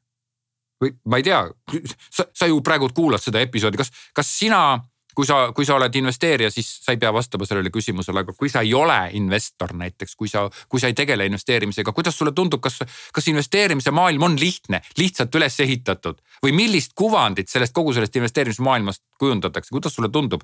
või 0.81 0.97
ma 1.05 1.17
ei 1.21 1.23
tea, 1.23 1.45
sa, 2.11 2.25
sa 2.33 2.47
ju 2.47 2.61
praegu 2.61 2.89
kuulad 2.95 3.21
seda 3.21 3.41
episoodi, 3.41 3.77
kas, 3.77 3.93
kas 4.13 4.39
sina 4.39 4.81
kui 5.15 5.27
sa, 5.27 5.53
kui 5.55 5.67
sa 5.67 5.77
oled 5.79 5.95
investeerija, 5.99 6.51
siis 6.51 6.69
sa 6.85 6.95
ei 6.95 7.01
pea 7.01 7.13
vastama 7.15 7.47
sellele 7.49 7.73
küsimusele, 7.75 8.25
aga 8.25 8.35
kui 8.37 8.51
sa 8.53 8.65
ei 8.65 8.75
ole 8.75 8.99
investor 9.19 9.75
näiteks, 9.77 10.17
kui 10.19 10.31
sa, 10.31 10.47
kui 10.69 10.83
sa 10.83 10.91
ei 10.91 10.97
tegele 10.99 11.27
investeerimisega, 11.31 11.93
kuidas 11.97 12.19
sulle 12.19 12.35
tundub, 12.37 12.63
kas, 12.65 12.81
kas 13.15 13.29
investeerimise 13.33 13.95
maailm 13.95 14.29
on 14.29 14.39
lihtne, 14.41 14.83
lihtsalt 14.99 15.35
üles 15.41 15.59
ehitatud 15.65 16.21
või 16.45 16.55
millist 16.57 16.95
kuvandit 16.99 17.53
sellest 17.53 17.75
kogu 17.75 17.95
sellest 17.97 18.17
investeerimismaailmast 18.21 19.05
kujundatakse, 19.19 19.73
kuidas 19.75 19.95
sulle 19.95 20.11
tundub? 20.13 20.43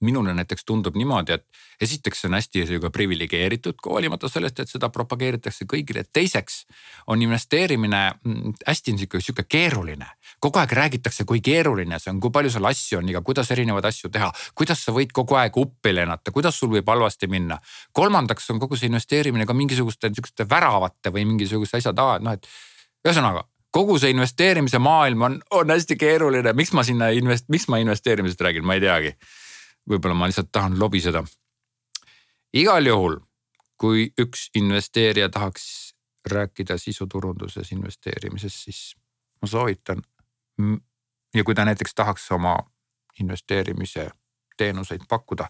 Minule 0.00 0.34
näiteks 0.34 0.64
tundub 0.64 0.96
niimoodi, 0.96 1.32
et 1.32 1.46
esiteks 1.80 2.20
see 2.20 2.28
on 2.28 2.34
hästi 2.36 2.64
sihuke 2.66 2.90
priviligeeritud, 2.92 3.78
hoolimata 3.86 4.28
sellest, 4.28 4.60
et 4.60 4.68
seda 4.68 4.88
propageeritakse 4.92 5.64
kõigile. 5.72 6.04
teiseks 6.12 6.66
on 7.06 7.22
investeerimine 7.22 8.02
mm, 8.24 8.52
hästi 8.66 8.96
sihuke, 8.96 9.20
sihuke 9.20 9.46
keeruline. 9.48 10.06
kogu 10.40 10.58
aeg 10.58 10.72
räägitakse, 10.72 11.24
kui 11.24 11.40
keeruline 11.40 11.98
see 11.98 12.10
on, 12.12 12.20
kui 12.20 12.30
palju 12.30 12.50
seal 12.50 12.68
asju 12.68 12.98
on 12.98 13.08
ja 13.08 13.20
kuidas 13.20 13.50
erinevaid 13.50 13.84
asju 13.84 14.10
teha. 14.10 14.32
kuidas 14.54 14.84
sa 14.84 14.92
võid 14.92 15.12
kogu 15.12 15.34
aeg 15.34 15.56
uppi 15.56 15.94
lennata, 15.94 16.30
kuidas 16.30 16.58
sul 16.58 16.70
võib 16.76 16.88
halvasti 16.88 17.26
minna. 17.26 17.58
kolmandaks 17.92 18.50
on 18.50 18.60
kogu 18.60 18.76
see 18.76 18.92
investeerimine 18.92 19.46
ka 19.46 19.54
mingisuguste 19.54 20.08
niisuguste 20.08 20.48
väravate 20.48 21.10
või 21.10 21.24
mingisuguse 21.24 21.76
asja 21.76 21.92
taha, 21.92 22.16
et 22.16 22.22
noh, 22.22 22.32
et 22.32 22.48
ühesõnaga 23.08 23.46
kogu 23.70 23.98
see 23.98 24.10
investeerimise 24.10 24.78
maailm 24.78 25.22
on, 25.22 25.40
on 25.50 25.70
hästi 25.70 25.96
keeruline, 26.00 26.52
miks 26.52 26.72
ma 26.72 26.84
sinna 26.84 27.10
invest-, 27.12 27.48
miks 27.52 27.68
ma 27.68 27.80
investeerimisest 27.82 28.40
räägin, 28.40 28.64
ma 28.64 28.76
ei 28.76 28.80
teagi 28.80 29.16
võib-olla 29.90 30.14
ma 30.14 30.28
lihtsalt 30.28 30.52
tahan 30.52 30.78
lobiseda. 30.78 31.24
igal 32.52 32.86
juhul, 32.86 33.18
kui 33.76 34.12
üks 34.18 34.50
investeerija 34.54 35.28
tahaks 35.28 35.94
rääkida 36.26 36.78
sisuturunduses 36.78 37.72
investeerimisest, 37.72 38.64
siis 38.64 38.96
ma 39.42 39.48
soovitan. 39.48 40.02
ja 41.34 41.44
kui 41.44 41.54
ta 41.54 41.64
näiteks 41.64 41.94
tahaks 41.94 42.30
oma 42.32 42.56
investeerimise 43.20 44.10
teenuseid 44.56 45.00
pakkuda, 45.08 45.48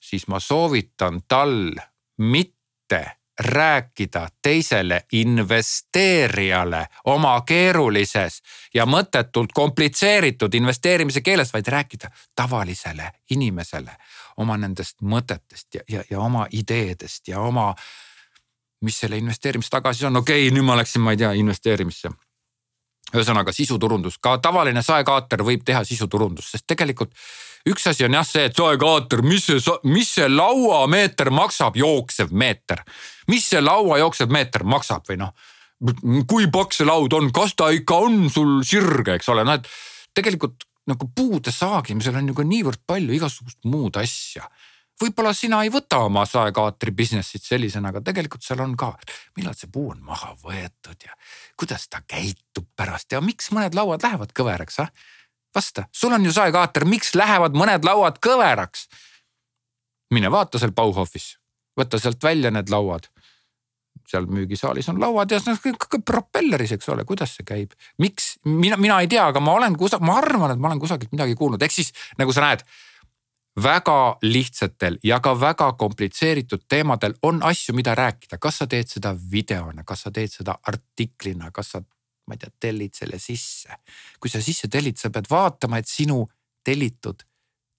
siis 0.00 0.28
ma 0.28 0.40
soovitan 0.40 1.22
tal 1.28 1.74
mitte 2.18 3.19
rääkida 3.40 4.28
teisele 4.42 5.00
investeerijale 5.12 6.86
oma 7.04 7.40
keerulises 7.40 8.42
ja 8.74 8.86
mõttetult 8.86 9.52
komplitseeritud 9.54 10.54
investeerimise 10.54 11.20
keeles, 11.20 11.52
vaid 11.52 11.66
rääkida 11.66 12.10
tavalisele 12.36 13.10
inimesele 13.30 13.96
oma 14.36 14.56
nendest 14.56 15.00
mõtetest 15.02 15.74
ja, 15.74 15.80
ja, 15.88 16.04
ja 16.10 16.20
oma 16.20 16.46
ideedest 16.52 17.28
ja 17.28 17.40
oma, 17.40 17.74
mis 18.80 19.00
selle 19.00 19.18
investeerimise 19.18 19.70
taga 19.70 19.92
siis 19.92 20.08
on, 20.08 20.16
okei 20.20 20.46
okay,, 20.46 20.56
nüüd 20.56 20.66
ma 20.66 20.76
läksin, 20.76 21.02
ma 21.04 21.16
ei 21.16 21.20
tea, 21.20 21.32
investeerimisse 21.32 22.12
ühesõnaga 23.14 23.52
sisuturundus, 23.54 24.18
ka 24.22 24.36
tavaline 24.42 24.82
saekaater 24.86 25.44
võib 25.46 25.64
teha 25.66 25.82
sisuturundust, 25.86 26.54
sest 26.54 26.66
tegelikult 26.70 27.14
üks 27.68 27.86
asi 27.90 28.06
on 28.06 28.16
jah 28.16 28.26
see, 28.26 28.46
et 28.48 28.56
saekaater, 28.56 29.22
mis 29.26 29.46
see, 29.48 29.76
mis 29.90 30.14
see 30.16 30.28
lauameeter 30.30 31.32
maksab, 31.34 31.76
jooksev 31.76 32.32
meeter. 32.32 32.84
mis 33.28 33.46
see 33.46 33.60
laua 33.60 33.98
jooksev 34.00 34.32
meeter 34.32 34.64
maksab 34.64 35.06
või 35.08 35.20
noh, 35.20 35.34
kui 36.28 36.48
paks 36.52 36.80
see 36.80 36.88
laud 36.88 37.12
on, 37.16 37.30
kas 37.32 37.54
ta 37.56 37.70
ikka 37.74 38.02
on 38.06 38.26
sul 38.30 38.60
sirge, 38.64 39.18
eks 39.18 39.28
ole, 39.32 39.44
noh 39.44 39.58
et 39.58 39.68
tegelikult 40.14 40.66
nagu 40.90 41.10
puude 41.14 41.52
saagimisel 41.54 42.16
on 42.18 42.30
ju 42.30 42.36
ka 42.36 42.44
niivõrd 42.46 42.82
palju 42.88 43.14
igasugust 43.14 43.60
muud 43.68 43.98
asja 44.00 44.48
võib-olla 45.00 45.32
sina 45.36 45.62
ei 45.64 45.70
võta 45.72 46.02
oma 46.06 46.26
saekaatri 46.28 46.92
business'it 46.96 47.44
sellisena, 47.44 47.92
aga 47.92 48.02
tegelikult 48.04 48.44
seal 48.44 48.60
on 48.64 48.76
ka, 48.78 48.92
millal 49.38 49.56
see 49.56 49.70
puu 49.72 49.90
on 49.94 50.02
maha 50.04 50.34
võetud 50.42 51.06
ja 51.06 51.16
kuidas 51.60 51.88
ta 51.88 52.02
käitub 52.06 52.68
pärast 52.76 53.12
ja 53.12 53.22
miks 53.24 53.50
mõned 53.54 53.74
lauad 53.78 54.04
lähevad 54.04 54.36
kõveraks, 54.36 54.82
ah 54.84 54.92
vasta, 55.54 55.84
sul 55.92 56.12
on 56.12 56.24
ju 56.24 56.32
saekaater, 56.32 56.84
miks 56.88 57.14
lähevad 57.18 57.56
mõned 57.56 57.86
lauad 57.86 58.20
kõveraks? 58.22 58.88
mine 60.10 60.30
vaata 60.30 60.58
seal 60.58 60.72
Bauhofis, 60.74 61.36
võta 61.78 61.98
sealt 62.02 62.22
välja 62.22 62.50
need 62.50 62.70
lauad. 62.70 63.06
seal 64.10 64.24
müügisaalis 64.26 64.88
on 64.90 64.98
lauad 64.98 65.30
ja 65.30 65.38
noh 65.46 65.58
propelleris, 66.04 66.72
eks 66.74 66.88
ole, 66.90 67.04
kuidas 67.06 67.36
see 67.36 67.46
käib, 67.46 67.76
miks, 67.98 68.32
mina, 68.44 68.76
mina 68.76 69.00
ei 69.00 69.08
tea, 69.08 69.28
aga 69.30 69.40
ma 69.40 69.54
olen 69.54 69.76
kusa-, 69.78 70.00
ma 70.02 70.16
arvan, 70.18 70.50
et 70.50 70.58
ma 70.58 70.70
olen 70.72 70.80
kusagilt 70.82 71.12
midagi 71.12 71.36
kuulnud, 71.38 71.62
ehk 71.62 71.74
siis 71.74 71.92
nagu 72.18 72.34
sa 72.34 72.42
näed 72.42 72.64
väga 73.56 74.18
lihtsatel 74.22 74.98
ja 75.04 75.20
ka 75.20 75.34
väga 75.40 75.72
komplitseeritud 75.72 76.64
teemadel 76.68 77.14
on 77.22 77.42
asju, 77.42 77.74
mida 77.74 77.94
rääkida, 77.94 78.38
kas 78.38 78.62
sa 78.62 78.66
teed 78.66 78.88
seda 78.88 79.14
videona, 79.32 79.84
kas 79.84 80.06
sa 80.06 80.10
teed 80.10 80.30
seda 80.32 80.58
artiklina, 80.62 81.50
kas 81.50 81.74
sa, 81.74 81.82
ma 82.26 82.36
ei 82.36 82.38
tea, 82.38 82.52
tellid 82.60 82.94
selle 82.94 83.18
sisse. 83.18 83.80
kui 84.20 84.30
sa 84.30 84.42
sisse 84.42 84.68
tellid, 84.68 84.96
sa 84.96 85.10
pead 85.10 85.26
vaatama, 85.30 85.78
et 85.78 85.88
sinu 85.88 86.26
tellitud 86.64 87.22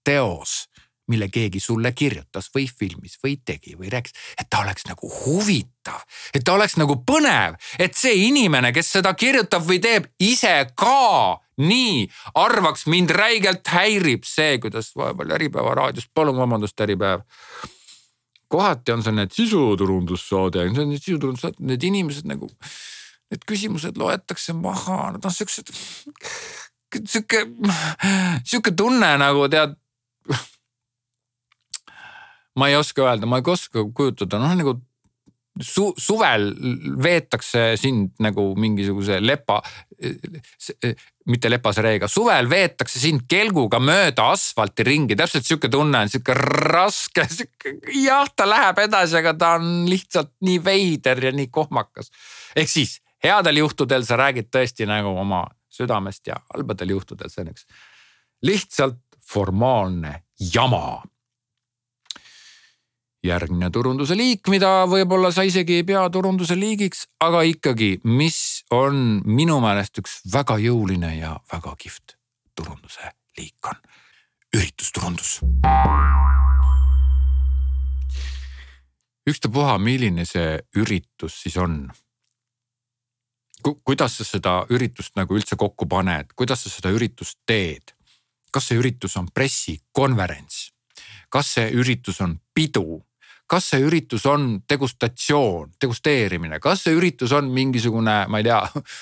teos 0.04 0.68
mille 1.12 1.28
keegi 1.34 1.60
sulle 1.60 1.92
kirjutas 1.98 2.50
või 2.56 2.68
filmis 2.80 3.18
või 3.24 3.38
tegi 3.46 3.76
või 3.80 3.92
rääkis, 3.92 4.16
et 4.40 4.50
ta 4.50 4.64
oleks 4.64 4.88
nagu 4.88 5.10
huvitav, 5.12 6.04
et 6.34 6.46
ta 6.48 6.56
oleks 6.56 6.78
nagu 6.80 6.98
põnev, 7.08 7.58
et 7.80 7.98
see 7.98 8.28
inimene, 8.28 8.72
kes 8.76 8.94
seda 8.98 9.14
kirjutab 9.18 9.66
või 9.68 9.82
teeb, 9.84 10.08
ise 10.24 10.54
ka 10.80 11.42
nii 11.62 12.08
arvaks, 12.42 12.88
mind 12.92 13.14
räigelt 13.16 13.68
häirib 13.68 14.26
see, 14.28 14.58
kuidas 14.64 14.94
vahepeal 14.98 15.36
Äripäeva 15.38 15.76
raadios, 15.78 16.08
palun 16.14 16.40
vabandust, 16.40 16.80
Äripäev. 16.82 17.28
kohati 18.52 18.92
on 18.92 19.04
see 19.04 19.14
need 19.16 19.32
sisuturundussaade, 19.32 20.66
see 20.74 20.84
on 20.84 20.90
need 20.92 21.04
sisuturundussaade, 21.04 21.62
need 21.64 21.84
inimesed 21.88 22.28
nagu, 22.28 22.50
need 23.32 23.46
küsimused 23.48 24.00
loetakse 24.00 24.54
maha, 24.58 25.14
nad 25.16 25.26
on 25.26 25.32
siuksed, 25.32 25.72
sihuke, 27.00 27.46
sihuke 28.44 28.76
tunne 28.76 29.14
nagu 29.22 29.48
tead 29.52 29.78
ma 32.60 32.70
ei 32.70 32.78
oska 32.80 33.06
öelda, 33.06 33.30
ma 33.30 33.40
ei 33.40 33.52
oska 33.52 33.86
kujutada, 33.96 34.40
noh 34.42 34.56
nagu 34.58 34.78
su, 35.60 35.92
suvel 35.98 36.52
veetakse 37.04 37.76
sind 37.80 38.16
nagu 38.24 38.52
mingisuguse 38.60 39.20
lepa, 39.22 39.60
mitte 41.32 41.52
lepase 41.52 41.84
reega, 41.86 42.10
suvel 42.12 42.50
veetakse 42.50 43.00
sind 43.02 43.26
kelguga 43.30 43.80
mööda 43.84 44.32
asfalti 44.34 44.86
ringi, 44.88 45.18
täpselt 45.20 45.48
sihuke 45.48 45.70
tunne 45.72 46.06
on, 46.06 46.12
sihuke 46.12 46.36
raske, 46.36 47.28
sihuke 47.30 47.78
jah, 48.02 48.30
ta 48.36 48.48
läheb 48.50 48.84
edasi, 48.88 49.20
aga 49.22 49.36
ta 49.38 49.54
on 49.60 49.86
lihtsalt 49.92 50.34
nii 50.48 50.60
veider 50.66 51.24
ja 51.30 51.36
nii 51.36 51.52
kohmakas. 51.52 52.12
ehk 52.56 52.70
siis 52.70 53.00
headel 53.24 53.62
juhtudel 53.62 54.06
sa 54.08 54.18
räägid 54.20 54.50
tõesti 54.52 54.88
nagu 54.90 55.14
oma 55.20 55.46
südamest 55.72 56.28
ja 56.28 56.40
halbadel 56.54 56.98
juhtudel 56.98 57.30
see 57.32 57.46
on 57.46 57.54
üks 57.54 57.68
lihtsalt 58.42 59.00
formaalne 59.32 60.24
jama 60.54 61.02
järgmine 63.24 63.70
turunduse 63.70 64.16
liik, 64.18 64.48
mida 64.50 64.86
võib-olla 64.90 65.32
sa 65.34 65.46
isegi 65.46 65.80
ei 65.80 65.86
pea 65.86 66.04
turunduse 66.10 66.58
liigiks, 66.58 67.06
aga 67.22 67.44
ikkagi, 67.46 68.00
mis 68.04 68.64
on 68.74 69.22
minu 69.26 69.60
meelest 69.62 70.02
üks 70.02 70.22
väga 70.34 70.58
jõuline 70.62 71.14
ja 71.20 71.36
väga 71.54 71.76
kihvt 71.78 72.18
turunduse 72.58 73.14
liik 73.38 73.70
on 73.70 73.78
üritusturundus. 74.56 75.40
ükstapuha, 79.30 79.78
milline 79.78 80.26
see 80.26 80.60
üritus 80.76 81.44
siis 81.44 81.58
on 81.58 81.92
Ku,. 83.62 83.76
kuidas 83.86 84.18
sa 84.18 84.26
seda 84.26 84.66
üritust 84.74 85.14
nagu 85.16 85.38
üldse 85.38 85.56
kokku 85.56 85.86
paned, 85.86 86.34
kuidas 86.36 86.64
sa 86.66 86.70
seda 86.74 86.90
üritust 86.90 87.38
teed? 87.46 87.94
kas 88.52 88.68
see 88.68 88.82
üritus 88.82 89.16
on 89.22 89.30
pressikonverents? 89.30 90.72
kas 91.30 91.54
see 91.56 91.70
üritus 91.78 92.22
on 92.26 92.40
pidu? 92.54 93.04
Kas 93.52 93.68
see 93.74 93.84
üritus 93.84 94.24
on 94.32 94.62
degustatsioon, 94.70 95.74
degusteerimine, 95.82 96.60
kas 96.64 96.86
see 96.86 96.96
üritus 96.96 97.34
on 97.36 97.50
mingisugune, 97.52 98.16
ma 98.32 98.40
ei 98.40 98.48
tea, 98.48 98.62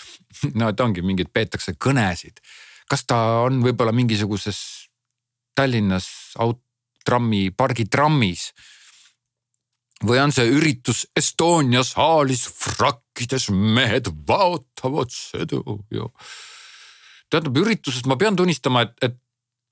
no 0.59 0.71
et 0.71 0.81
ongi 0.81 1.05
mingid, 1.05 1.29
peetakse 1.33 1.75
kõnesid. 1.77 2.41
kas 2.89 3.05
ta 3.05 3.19
on 3.45 3.61
võib-olla 3.61 3.93
mingisuguses 3.93 4.57
Tallinnas 5.53 6.07
aut-, 6.41 6.63
trammi, 7.05 7.49
pargitrammis. 7.51 8.51
või 9.99 10.21
on 10.23 10.31
see 10.31 10.47
üritus 10.47 11.03
Estonia 11.15 11.83
saalis 11.83 12.45
frakkides 12.47 13.49
mehed 13.51 14.07
vaotavad 14.27 15.11
sõdu 15.11 15.83
ju. 15.91 16.09
tähendab 17.29 17.57
üritusest 17.57 18.07
ma 18.07 18.17
pean 18.17 18.35
tunnistama, 18.35 18.81
et, 18.81 18.97
et 19.01 19.17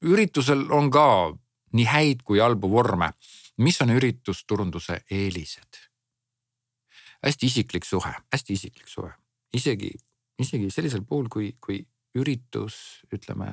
üritusel 0.05 0.67
on 0.69 0.91
ka 0.91 1.33
nii 1.73 1.85
häid 1.89 2.21
kui 2.23 2.39
halbu 2.39 2.69
vorme 2.69 3.09
mis 3.57 3.81
on 3.81 3.93
üritusturunduse 3.95 5.01
eelised? 5.11 5.83
hästi 7.25 7.47
isiklik 7.49 7.85
suhe, 7.85 8.11
hästi 8.33 8.53
isiklik 8.53 8.87
suhe, 8.87 9.09
isegi, 9.57 9.89
isegi 10.39 10.69
sellisel 10.71 11.01
puhul, 11.01 11.25
kui, 11.33 11.49
kui 11.61 11.79
üritus, 12.17 13.01
ütleme, 13.13 13.49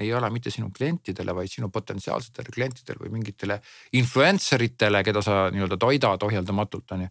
ei 0.00 0.12
ole 0.14 0.30
mitte 0.32 0.52
sinu 0.54 0.70
klientidele, 0.76 1.34
vaid 1.36 1.52
sinu 1.52 1.68
potentsiaalsetele 1.72 2.54
klientidele 2.54 3.02
või 3.02 3.12
mingitele 3.18 3.58
influencer 3.98 4.62
itele, 4.64 5.02
keda 5.04 5.22
sa 5.22 5.42
nii-öelda 5.52 5.76
toidad 5.80 6.22
ohjeldamatult 6.24 6.94
on 6.96 7.04
ju. 7.04 7.10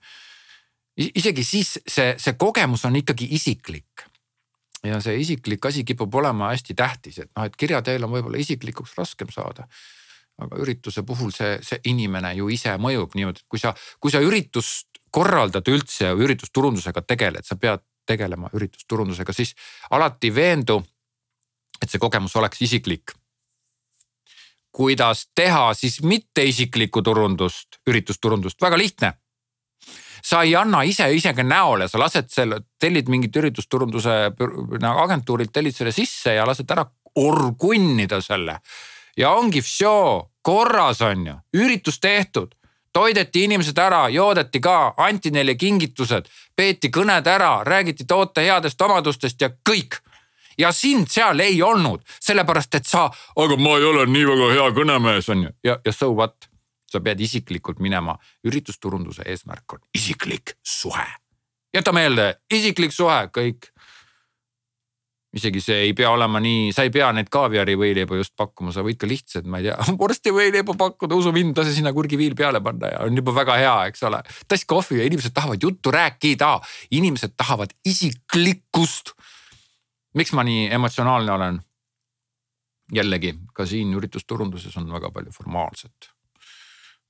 isegi 1.21 1.43
siis 1.43 1.75
see, 1.85 2.15
see 2.17 2.33
kogemus 2.39 2.85
on 2.89 2.97
ikkagi 2.99 3.27
isiklik 3.37 4.07
ja 4.83 4.99
see 5.03 5.19
isiklik 5.21 5.65
asi 5.65 5.83
kipub 5.83 6.15
olema 6.15 6.53
hästi 6.53 6.73
tähtis, 6.73 7.19
et 7.19 7.31
noh, 7.35 7.45
et 7.45 7.55
kirja 7.55 7.83
teel 7.85 8.07
on 8.07 8.15
võib-olla 8.15 8.41
isiklikuks 8.41 8.95
raskem 8.97 9.29
saada 9.35 9.67
aga 10.39 10.59
ürituse 10.63 11.03
puhul 11.07 11.31
see, 11.35 11.57
see 11.65 11.81
inimene 11.91 12.33
ju 12.37 12.49
ise 12.53 12.75
mõjub 12.81 13.15
niimoodi, 13.17 13.43
et 13.43 13.51
kui 13.51 13.61
sa, 13.61 13.73
kui 13.99 14.13
sa 14.13 14.21
üritust 14.23 14.99
korraldad 15.11 15.67
üldse 15.67 16.11
üritusturundusega 16.15 17.03
tegeled, 17.07 17.45
sa 17.45 17.57
pead 17.59 17.83
tegelema 18.09 18.49
üritusturundusega, 18.57 19.33
siis 19.33 19.53
alati 19.93 20.31
veendu, 20.33 20.79
et 21.81 21.89
see 21.89 22.01
kogemus 22.01 22.35
oleks 22.39 22.61
isiklik. 22.65 23.15
kuidas 24.79 25.23
teha 25.35 25.73
siis 25.73 25.97
mitteisiklikku 26.05 27.01
turundust, 27.01 27.79
üritusturundust, 27.89 28.61
väga 28.61 28.77
lihtne. 28.77 29.09
Sa 30.23 30.43
ei 30.45 30.53
anna 30.55 30.83
ise 30.85 31.07
isegi 31.15 31.43
näole, 31.43 31.87
sa 31.89 31.99
lased 31.99 32.29
selle, 32.29 32.59
tellid 32.79 33.09
mingit 33.09 33.35
üritusturunduse 33.35 34.13
nagu 34.79 35.01
agentuurilt, 35.01 35.51
tellid 35.51 35.75
selle 35.75 35.91
sisse 35.91 36.35
ja 36.37 36.45
lased 36.47 36.69
ära 36.69 36.85
orgunnida 37.17 38.21
selle. 38.21 38.59
Ja 39.17 39.33
ongi 39.35 39.63
vsjo, 39.65 40.28
korras 40.41 41.01
on 41.01 41.27
ju, 41.27 41.35
üritus 41.53 41.99
tehtud 41.99 42.55
toideti 42.93 43.43
inimesed 43.43 43.77
ära, 43.77 44.09
joodeti 44.09 44.61
ka, 44.61 44.93
anti 44.97 45.31
neile 45.31 45.55
kingitused, 45.55 46.29
peeti 46.55 46.91
kõned 46.93 47.27
ära, 47.27 47.59
räägiti 47.63 48.05
toote 48.07 48.43
headest 48.45 48.81
omadustest 48.81 49.41
ja 49.41 49.49
kõik. 49.69 50.01
ja 50.59 50.71
sind 50.75 51.07
seal 51.07 51.39
ei 51.39 51.61
olnud, 51.63 52.01
sellepärast 52.19 52.75
et 52.75 52.85
sa, 52.85 53.05
aga 53.35 53.55
ma 53.55 53.77
ei 53.79 53.85
ole 53.87 54.03
nii 54.11 54.25
väga 54.27 54.47
hea 54.51 54.65
kõnemees 54.75 55.29
on 55.31 55.43
ju 55.45 55.51
ja, 55.63 55.77
ja 55.85 55.93
so 55.95 56.11
what. 56.11 56.49
sa 56.91 56.99
pead 56.99 57.19
isiklikult 57.21 57.79
minema, 57.79 58.17
üritusturunduse 58.43 59.23
eesmärk 59.25 59.73
on 59.73 59.79
isiklik 59.93 60.57
suhe. 60.63 61.05
jäta 61.73 61.91
meelde, 61.91 62.35
isiklik 62.51 62.91
suhe, 62.91 63.29
kõik 63.37 63.69
isegi 65.35 65.61
see 65.61 65.77
ei 65.85 65.93
pea 65.97 66.09
olema 66.09 66.41
nii, 66.41 66.71
sa 66.73 66.85
ei 66.87 66.91
pea 66.93 67.11
neid 67.13 67.29
kaaviari 67.33 67.75
võileibu 67.77 68.17
just 68.17 68.33
pakkuma, 68.39 68.73
sa 68.73 68.81
võid 68.85 68.97
ka 69.01 69.09
lihtsalt, 69.09 69.45
ma 69.49 69.61
ei 69.61 69.69
tea, 69.69 69.77
vorstivõileibu 70.03 70.75
pakkuda, 70.79 71.17
usu 71.19 71.33
mind, 71.35 71.57
lase 71.59 71.75
sinna 71.75 71.93
kurgiviil 71.95 72.35
peale 72.37 72.61
panna 72.65 72.93
ja 72.93 73.05
on 73.05 73.17
juba 73.21 73.35
väga 73.37 73.57
hea, 73.61 73.77
eks 73.91 74.05
ole. 74.09 74.21
tass 74.49 74.67
kohvi 74.69 75.01
ja 75.01 75.07
inimesed 75.09 75.35
tahavad 75.35 75.63
juttu 75.63 75.93
rääkida, 75.93 76.53
inimesed 76.97 77.37
tahavad 77.37 77.75
isiklikkust. 77.85 79.13
miks 80.17 80.33
ma 80.33 80.45
nii 80.47 80.69
emotsionaalne 80.73 81.35
olen? 81.37 81.65
jällegi 82.93 83.35
ka 83.53 83.67
siin 83.69 83.93
üritusturunduses 83.93 84.77
on 84.81 84.89
väga 84.89 85.11
palju 85.13 85.31
formaalset 85.35 86.09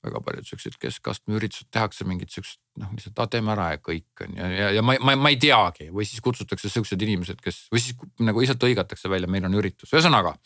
väga 0.04 0.20
paljud 0.24 0.48
siuksed 0.48 0.76
keskastme 0.80 1.36
üritused 1.36 1.68
tehakse 1.72 2.06
mingid 2.08 2.32
siuksed 2.32 2.60
noh, 2.80 2.92
lihtsalt 2.96 3.18
ah, 3.20 3.28
teeme 3.30 3.52
ära 3.52 3.72
ja 3.74 3.80
kõik 3.84 4.24
on 4.24 4.38
ja, 4.38 4.52
ja, 4.54 4.70
ja 4.78 4.84
ma, 4.84 4.96
ma, 5.04 5.16
ma 5.20 5.32
ei 5.32 5.40
teagi. 5.40 5.90
Või 5.92 6.06
siis 6.08 6.22
kutsutakse 6.24 6.70
siuksed 6.72 7.02
inimesed, 7.04 7.42
kes 7.44 7.66
või 7.72 7.82
siis 7.84 7.98
nagu 8.24 8.40
lihtsalt 8.40 8.64
hõigatakse 8.68 9.12
välja, 9.12 9.28
meil 9.30 9.48
on 9.48 9.58
üritus, 9.60 9.92
ühesõnaga 9.92 10.36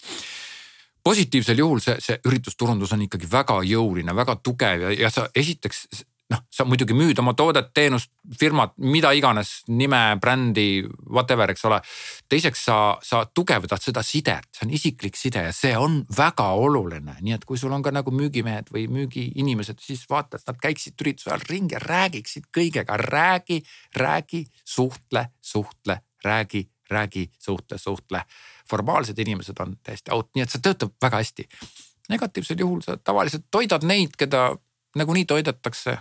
positiivsel 1.04 1.60
juhul 1.60 1.82
see, 1.84 1.98
see 2.00 2.16
üritusturundus 2.24 2.94
on 2.96 3.04
ikkagi 3.04 3.28
väga 3.30 3.58
jõuline, 3.68 4.14
väga 4.16 4.38
tugev 4.40 4.86
ja, 4.86 4.92
ja 5.04 5.12
sa 5.12 5.28
esiteks 5.36 5.84
noh, 6.32 6.40
sa 6.52 6.64
muidugi 6.64 6.94
müüd 6.96 7.18
oma 7.20 7.34
toodet, 7.37 7.70
teenust, 7.76 8.10
firmat, 8.40 8.72
mida 8.80 9.10
iganes, 9.16 9.52
nime, 9.68 10.00
brändi, 10.20 10.84
whatever, 11.10 11.50
eks 11.52 11.64
ole. 11.68 11.80
teiseks 12.32 12.64
sa, 12.68 12.76
sa 13.04 13.24
tugevdad 13.28 13.82
seda 13.82 14.02
sidet, 14.06 14.48
see 14.54 14.66
on 14.66 14.72
isiklik 14.74 15.18
side 15.20 15.44
ja 15.48 15.52
see 15.54 15.74
on 15.76 16.00
väga 16.16 16.48
oluline, 16.60 17.18
nii 17.20 17.37
et 17.37 17.44
kui 17.48 17.60
sul 17.60 17.74
on 17.76 17.84
ka 17.84 17.92
nagu 17.94 18.14
müügimehed 18.14 18.72
või 18.74 18.87
müügiinimesed, 18.92 19.82
siis 19.84 20.06
vaata, 20.10 20.40
et 20.40 20.48
nad 20.48 20.60
käiksid 20.62 21.04
ürituse 21.04 21.30
ajal 21.30 21.44
ringi 21.50 21.76
ja 21.76 21.82
räägiksid 21.84 22.48
kõigega, 22.54 22.98
räägi, 23.04 23.60
räägi, 23.96 24.44
suhtle, 24.64 25.28
suhtle, 25.42 26.00
räägi, 26.24 26.64
räägi, 26.90 27.28
suhtle, 27.38 27.78
suhtle. 27.78 28.24
formaalsed 28.70 29.18
inimesed 29.18 29.58
on 29.60 29.76
täiesti 29.84 30.10
out, 30.10 30.30
nii 30.34 30.42
et 30.42 30.50
see 30.50 30.62
töötab 30.64 30.94
väga 31.02 31.20
hästi. 31.20 31.48
negatiivsel 32.08 32.58
juhul 32.60 32.80
sa 32.80 32.96
tavaliselt 32.96 33.44
toidad 33.50 33.84
neid, 33.84 34.16
keda 34.16 34.56
nagunii 34.96 35.24
toidetakse 35.24 35.98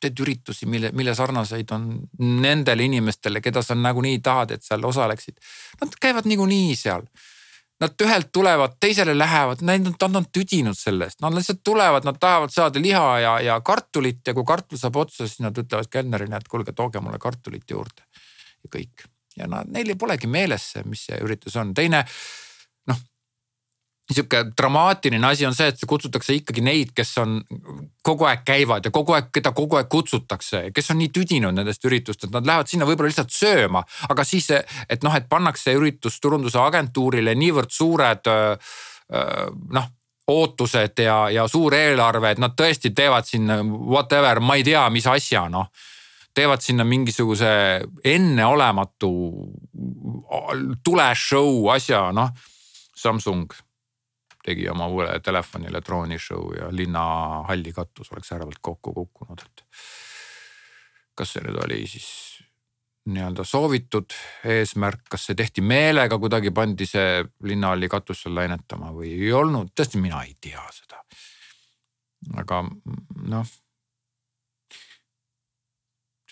teed 0.00 0.22
üritusi, 0.24 0.66
mille, 0.70 0.92
mille 0.96 1.14
sarnaseid 1.14 1.72
on 1.76 1.90
nendele 2.18 2.86
inimestele, 2.88 3.42
keda 3.44 3.62
sa 3.62 3.76
nagunii 3.78 4.20
tahad, 4.24 4.56
et 4.56 4.64
seal 4.66 4.84
osaleksid. 4.86 5.36
Nad 5.80 6.00
käivad 6.00 6.28
niikuinii 6.30 6.74
seal. 6.78 7.04
Nad 7.80 8.02
ühelt 8.04 8.28
tulevad, 8.32 8.74
teisele 8.80 9.14
lähevad, 9.16 9.62
nad, 9.64 10.02
on 10.04 10.26
tüdinud 10.28 10.76
sellest, 10.76 11.22
nad 11.24 11.32
lihtsalt 11.32 11.62
tulevad, 11.64 12.04
nad 12.04 12.18
tahavad 12.20 12.52
saada 12.52 12.82
liha 12.82 13.06
ja, 13.20 13.38
ja 13.40 13.54
kartulit 13.64 14.20
ja 14.26 14.34
kui 14.36 14.44
kartul 14.44 14.78
saab 14.80 14.98
otsa, 15.00 15.24
siis 15.24 15.40
nad 15.40 15.56
ütlevad 15.56 15.88
kelnerile, 15.88 16.36
et 16.36 16.50
kuulge, 16.52 16.76
tooge 16.76 17.00
mulle 17.00 17.16
kartulit 17.22 17.64
juurde. 17.72 18.04
ja 18.60 18.68
kõik 18.76 19.08
ja 19.40 19.48
nad, 19.48 19.70
neil 19.72 19.94
polegi 19.98 20.28
meeles 20.30 20.72
see, 20.74 20.84
mis 20.90 21.06
see 21.08 21.18
üritus 21.24 21.56
on, 21.60 21.72
teine 21.74 22.04
sihuke 24.14 24.42
dramaatiline 24.56 25.26
asi 25.26 25.46
on 25.46 25.54
see, 25.56 25.68
et 25.72 25.84
kutsutakse 25.88 26.34
ikkagi 26.38 26.64
neid, 26.64 26.92
kes 26.96 27.12
on 27.22 27.38
kogu 28.06 28.26
aeg 28.28 28.42
käivad 28.46 28.86
ja 28.86 28.92
kogu 28.94 29.14
aeg, 29.16 29.30
keda 29.34 29.52
kogu 29.56 29.78
aeg 29.78 29.90
kutsutakse, 29.92 30.64
kes 30.74 30.90
on 30.94 31.00
nii 31.02 31.12
tüdinud 31.14 31.56
nendest 31.56 31.84
üritustest, 31.88 32.32
nad 32.34 32.46
lähevad 32.46 32.70
sinna 32.70 32.88
võib-olla 32.88 33.12
lihtsalt 33.12 33.34
sööma. 33.34 33.84
aga 34.08 34.24
siis, 34.24 34.50
et 34.50 35.06
noh, 35.06 35.14
et 35.16 35.28
pannakse 35.28 35.74
üritusturunduse 35.78 36.58
agentuurile 36.62 37.34
niivõrd 37.38 37.72
suured 37.74 38.30
noh 39.70 39.88
ootused 40.30 41.00
ja, 41.02 41.24
ja 41.34 41.46
suur 41.50 41.74
eelarve, 41.74 42.30
et 42.30 42.38
nad 42.38 42.52
tõesti 42.54 42.92
teevad 42.94 43.26
sinna 43.26 43.58
whatever, 43.64 44.38
ma 44.38 44.54
ei 44.60 44.66
tea, 44.66 44.84
mis 44.94 45.08
asja 45.10 45.48
noh 45.50 45.72
teevad 46.34 46.62
sinna 46.62 46.84
mingisuguse 46.86 47.48
enneolematu 48.06 49.10
tuleshow 50.84 51.66
asja, 51.74 52.10
noh. 52.14 52.30
Samsung 53.00 53.48
tegi 54.44 54.68
oma 54.72 54.88
uuele 54.88 55.20
telefonile 55.20 55.82
droonishow 55.84 56.54
ja 56.56 56.68
linnahalli 56.72 57.72
katus 57.76 58.12
oleks 58.12 58.32
äärevalt 58.32 58.60
kokku 58.60 58.94
kukkunud, 58.94 59.42
et. 59.44 59.64
kas 61.14 61.34
see 61.34 61.44
nüüd 61.44 61.58
oli 61.64 61.82
siis 61.90 62.08
nii-öelda 63.10 63.44
soovitud 63.44 64.12
eesmärk, 64.44 65.02
kas 65.10 65.26
see 65.28 65.36
tehti 65.36 65.64
meelega, 65.64 66.18
kuidagi 66.20 66.52
pandi 66.54 66.86
see 66.88 67.24
linnahalli 67.48 67.88
katus 67.92 68.24
seal 68.24 68.36
lainetama 68.36 68.92
või 68.96 69.12
ei 69.16 69.32
olnud, 69.36 69.72
tõesti, 69.76 70.00
mina 70.00 70.22
ei 70.24 70.36
tea 70.40 70.64
seda. 70.76 71.02
aga 72.40 72.62
noh 73.28 73.56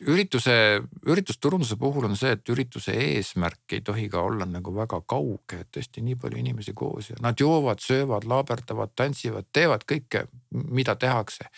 ürituse, 0.00 0.52
üritusturunduse 1.06 1.76
puhul 1.78 2.06
on 2.08 2.16
see, 2.18 2.32
et 2.36 2.52
ürituse 2.52 2.94
eesmärk 2.94 3.74
ei 3.76 3.82
tohi 3.84 4.06
ka 4.12 4.22
olla 4.22 4.46
nagu 4.48 4.72
väga 4.74 5.00
kauge, 5.08 5.62
et 5.62 5.70
tõesti 5.74 6.02
nii 6.04 6.18
palju 6.20 6.38
inimesi 6.38 6.74
koos 6.76 7.10
ja 7.10 7.18
nad 7.24 7.40
joovad, 7.40 7.82
söövad, 7.82 8.26
laaberdavad, 8.28 8.94
tantsivad, 8.96 9.48
teevad 9.52 9.86
kõike, 9.88 10.26
mida 10.54 10.96
tehakse. 10.96 11.48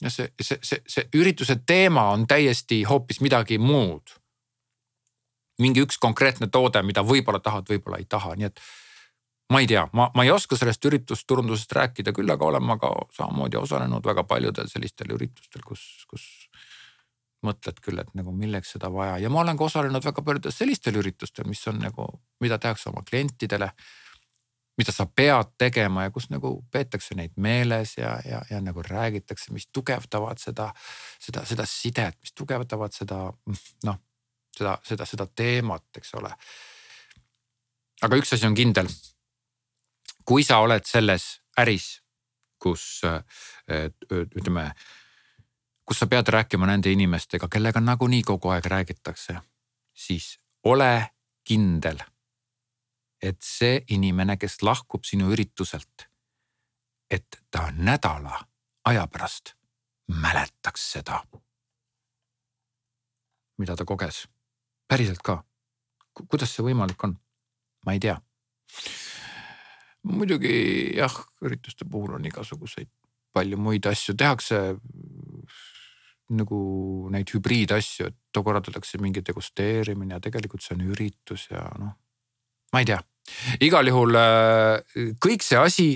ja 0.00 0.10
see, 0.10 0.30
see, 0.40 0.58
see, 0.64 0.82
see 0.88 1.08
ürituse 1.20 1.58
teema 1.66 2.08
on 2.14 2.26
täiesti 2.26 2.82
hoopis 2.88 3.20
midagi 3.20 3.58
muud. 3.58 4.16
mingi 5.60 5.82
üks 5.84 5.98
konkreetne 6.00 6.48
toode, 6.48 6.82
mida 6.82 7.02
võib-olla 7.04 7.40
tahad, 7.40 7.68
võib-olla 7.68 7.98
ei 8.00 8.06
taha, 8.08 8.32
nii 8.36 8.46
et 8.46 8.60
ma 9.50 9.60
ei 9.60 9.66
tea, 9.66 9.88
ma, 9.92 10.10
ma 10.14 10.24
ei 10.24 10.30
oska 10.30 10.56
sellest 10.56 10.84
üritusturundusest 10.86 11.72
rääkida, 11.74 12.14
küll 12.14 12.30
aga 12.30 12.46
olen 12.46 12.64
ma 12.64 12.76
ka 12.78 12.90
samamoodi 13.16 13.58
osalenud 13.58 14.06
väga 14.06 14.24
paljudel 14.24 14.70
sellistel 14.70 15.10
üritustel, 15.16 15.64
kus, 15.66 15.82
kus 16.10 16.26
mõtled 17.46 17.80
küll, 17.82 17.98
et 18.02 18.12
nagu 18.14 18.32
milleks 18.36 18.76
seda 18.76 18.90
vaja 18.92 19.16
ja 19.22 19.30
ma 19.32 19.42
olen 19.42 19.58
ka 19.58 19.66
osalenud 19.66 20.04
väga 20.06 20.22
paljudel 20.22 20.54
sellistel 20.54 21.00
üritustel, 21.00 21.48
mis 21.48 21.64
on 21.70 21.80
nagu, 21.82 22.06
mida 22.40 22.60
tehakse 22.62 22.90
oma 22.92 23.02
klientidele. 23.06 23.72
mida 24.78 24.92
sa 24.92 25.04
pead 25.04 25.48
tegema 25.58 26.06
ja 26.06 26.10
kus 26.10 26.30
nagu 26.30 26.64
peetakse 26.72 27.14
neid 27.14 27.32
meeles 27.36 27.98
ja, 27.98 28.14
ja, 28.24 28.40
ja 28.50 28.60
nagu 28.64 28.82
räägitakse, 28.82 29.52
mis 29.52 29.66
tugevdavad 29.66 30.38
seda, 30.38 30.70
seda, 31.20 31.44
seda 31.44 31.66
sidet, 31.66 32.16
mis 32.22 32.32
tugevdavad 32.32 32.92
seda 32.92 33.18
noh, 33.84 33.98
seda, 34.56 34.78
seda, 34.86 35.04
seda 35.04 35.26
teemat, 35.26 35.84
eks 35.96 36.14
ole. 36.14 36.30
aga 38.02 38.16
üks 38.16 38.32
asi 38.32 38.46
on 38.46 38.54
kindel 38.54 38.88
kui 40.24 40.44
sa 40.44 40.60
oled 40.64 40.84
selles 40.86 41.40
äris, 41.58 42.00
kus 42.60 43.02
ütleme, 44.10 44.70
kus 45.84 46.02
sa 46.02 46.08
pead 46.10 46.28
rääkima 46.28 46.68
nende 46.68 46.92
inimestega, 46.92 47.48
kellega 47.48 47.80
nagunii 47.80 48.22
kogu 48.26 48.52
aeg 48.54 48.66
räägitakse, 48.66 49.38
siis 49.94 50.36
ole 50.64 51.10
kindel, 51.44 52.00
et 53.22 53.40
see 53.44 53.80
inimene, 53.96 54.36
kes 54.36 54.60
lahkub 54.62 55.04
sinu 55.04 55.32
ürituselt, 55.32 56.06
et 57.10 57.40
ta 57.50 57.70
nädala 57.74 58.44
aja 58.84 59.06
pärast 59.10 59.54
mäletaks 60.10 60.90
seda, 60.92 61.22
mida 63.58 63.76
ta 63.76 63.84
koges. 63.84 64.28
päriselt 64.88 65.22
ka. 65.22 65.44
kuidas 66.28 66.54
see 66.54 66.64
võimalik 66.64 67.04
on? 67.04 67.14
ma 67.86 67.92
ei 67.92 68.00
tea 68.00 68.16
muidugi 70.08 70.96
jah, 70.96 71.14
ürituste 71.44 71.84
puhul 71.84 72.16
on 72.16 72.24
igasuguseid 72.24 72.88
palju 73.32 73.58
muid 73.60 73.86
asju, 73.86 74.16
tehakse 74.18 74.60
nagu 76.30 76.60
neid 77.10 77.30
hübriidasju, 77.34 78.10
et 78.10 78.40
korraldatakse 78.40 79.00
mingi 79.02 79.22
degusteerimine 79.26 80.14
ja 80.16 80.22
tegelikult 80.22 80.62
see 80.62 80.76
on 80.76 80.84
üritus 80.92 81.48
ja 81.50 81.64
noh, 81.78 81.96
ma 82.72 82.82
ei 82.82 82.88
tea. 82.88 83.00
igal 83.66 83.86
juhul 83.90 84.18
äh, 84.18 84.98
kõik 85.22 85.44
see 85.46 85.58
asi 85.58 85.88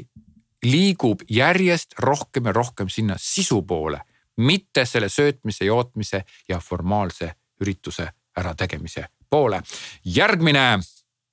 liigub 0.64 1.22
järjest 1.30 1.94
rohkem 2.02 2.50
ja 2.50 2.54
rohkem 2.56 2.90
sinna 2.90 3.16
sisu 3.20 3.62
poole, 3.66 4.00
mitte 4.36 4.84
selle 4.86 5.08
söötmise, 5.08 5.66
jootmise 5.68 6.24
ja 6.48 6.58
formaalse 6.60 7.34
ürituse 7.60 8.08
ärategemise 8.38 9.06
poole. 9.30 9.62
järgmine 10.04 10.80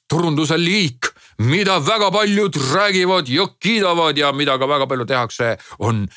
turunduse 0.10 0.58
liik, 0.58 1.11
mida 1.42 1.80
väga 1.80 2.12
paljud 2.12 2.56
räägivad 2.74 3.30
ja 3.30 3.48
kiidavad 3.60 4.18
ja 4.18 4.32
mida 4.32 4.58
ka 4.60 4.68
väga 4.68 4.88
palju 4.88 5.06
tehakse, 5.06 5.58
on 5.80 6.08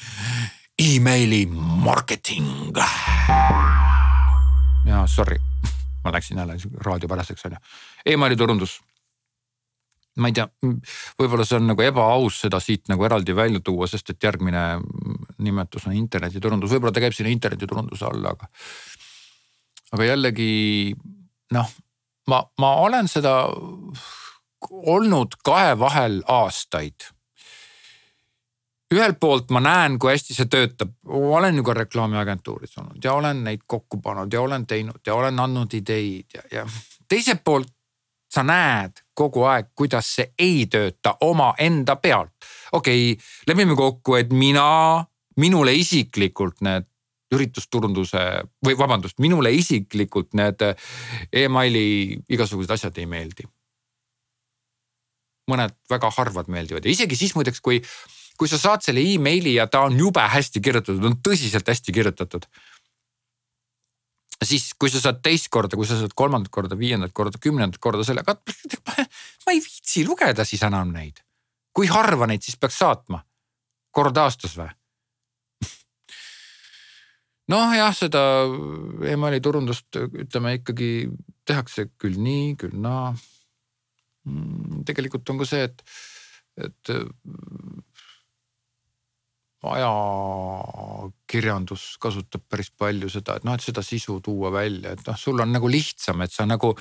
emaili 0.79 1.47
marketing. 1.85 2.77
ja 4.87 5.07
sorry, 5.07 5.39
ma 6.05 6.13
läksin 6.13 6.39
jälle 6.39 6.57
raadiopäraseks 6.85 7.47
on 7.47 7.53
ju, 7.53 7.59
emaili 8.07 8.37
turundus 8.37 8.81
ma 10.15 10.31
ei 10.31 10.35
tea, 10.37 10.47
võib-olla 11.19 11.45
see 11.47 11.59
on 11.59 11.69
nagu 11.73 11.83
ebaaus 11.83 12.39
seda 12.45 12.61
siit 12.63 12.87
nagu 12.89 13.05
eraldi 13.05 13.35
välja 13.35 13.61
tuua, 13.65 13.89
sest 13.91 14.13
et 14.13 14.23
järgmine 14.23 14.63
nimetus 15.43 15.89
on 15.89 15.97
internetiturundus, 15.99 16.71
võib-olla 16.71 16.95
ta 16.95 17.03
käib 17.03 17.17
sinna 17.17 17.33
internetiturunduse 17.35 18.07
alla, 18.07 18.35
aga. 18.37 18.47
aga 19.97 20.07
jällegi 20.13 20.95
noh, 21.57 21.73
ma, 22.31 22.45
ma 22.63 22.75
olen 22.85 23.11
seda 23.11 23.35
olnud 24.71 25.37
kahe 25.45 25.79
vahel 25.79 26.23
aastaid. 26.27 27.11
ühelt 28.95 29.17
poolt 29.21 29.51
ma 29.51 29.61
näen, 29.61 29.99
kui 29.99 30.13
hästi 30.13 30.35
see 30.37 30.47
töötab, 30.47 30.93
olen 31.05 31.57
ju 31.57 31.65
ka 31.67 31.75
reklaamiagentuuris 31.75 32.79
olnud 32.79 33.05
ja 33.05 33.15
olen 33.15 33.45
neid 33.45 33.65
kokku 33.67 33.99
pannud 34.01 34.33
ja 34.33 34.41
olen 34.41 34.67
teinud 34.67 35.01
ja 35.07 35.15
olen 35.15 35.41
andnud 35.41 35.75
ideid 35.75 36.37
ja, 36.37 36.43
ja 36.53 36.67
teiselt 37.09 37.43
poolt 37.45 37.73
sa 38.35 38.43
näed 38.47 39.03
kogu 39.15 39.45
aeg, 39.47 39.71
kuidas 39.79 40.09
see 40.17 40.33
ei 40.39 40.67
tööta 40.71 41.17
omaenda 41.23 41.97
pealt. 41.97 42.35
okei 42.73 43.13
okay,, 43.13 43.25
lepime 43.47 43.77
kokku, 43.79 44.17
et 44.19 44.33
mina, 44.33 45.05
minule 45.37 45.75
isiklikult 45.75 46.63
need 46.67 46.89
üritusturunduse 47.35 48.23
või 48.65 48.77
vabandust, 48.79 49.19
minule 49.23 49.53
isiklikult 49.55 50.35
need 50.39 50.63
emaili 51.33 52.19
igasugused 52.29 52.75
asjad 52.75 52.99
ei 53.03 53.07
meeldi. 53.11 53.47
Mõned 55.51 55.75
väga 55.91 56.11
harvad 56.17 56.51
meeldivad 56.53 56.87
ja 56.87 56.93
isegi 56.93 57.19
siis 57.19 57.35
muideks, 57.37 57.61
kui, 57.65 57.81
kui 58.41 58.51
sa 58.51 58.59
saad 58.61 58.85
selle 58.85 59.03
emaili 59.15 59.57
ja 59.59 59.67
ta 59.71 59.85
on 59.89 59.99
jube 59.99 60.23
hästi 60.35 60.63
kirjutatud, 60.65 61.05
on 61.05 61.19
tõsiselt 61.25 61.69
hästi 61.69 61.95
kirjutatud. 61.95 62.47
siis, 64.45 64.73
kui 64.79 64.91
sa 64.93 65.01
saad 65.01 65.23
teist 65.25 65.49
korda, 65.49 65.77
kui 65.77 65.87
sa 65.89 65.99
saad 65.99 66.13
kolmandat 66.15 66.53
korda, 66.53 66.79
viiendat 66.79 67.13
korda, 67.13 67.39
kümnendat 67.41 67.81
korda 67.81 68.05
selle, 68.05 68.25
ma 69.47 69.53
ei 69.53 69.61
viitsi 69.61 70.07
lugeda 70.07 70.45
siis 70.45 70.63
enam 70.63 70.93
neid. 70.93 71.21
kui 71.75 71.87
harva 71.91 72.27
neid 72.31 72.43
siis 72.43 72.57
peaks 72.57 72.79
saatma? 72.79 73.25
kord 73.95 74.17
aastas 74.19 74.57
või? 74.59 74.71
noh 77.53 77.77
jah, 77.77 77.95
seda 77.95 78.21
emaili 79.07 79.41
turundust 79.41 80.01
ütleme 80.01 80.57
ikkagi 80.59 80.91
tehakse 81.45 81.89
küll 82.01 82.19
nii, 82.19 82.57
küll 82.61 82.75
naa. 82.81 83.13
Mm, 83.13 83.34
tegelikult 84.87 85.31
on 85.31 85.43
ka 85.43 85.47
see, 85.49 85.65
et, 85.69 85.83
et 86.65 86.93
äh, 86.95 87.05
ajakirjandus 89.75 91.83
kasutab 92.03 92.43
päris 92.51 92.71
palju 92.71 93.09
seda, 93.13 93.37
et 93.39 93.45
noh, 93.47 93.55
et 93.57 93.65
seda 93.65 93.83
sisu 93.85 94.21
tuua 94.25 94.51
välja, 94.53 94.93
et 94.95 95.03
noh, 95.07 95.17
sul 95.19 95.41
on 95.41 95.53
nagu 95.53 95.69
lihtsam, 95.71 96.23
et 96.25 96.33
sa 96.33 96.47
nagu 96.49 96.75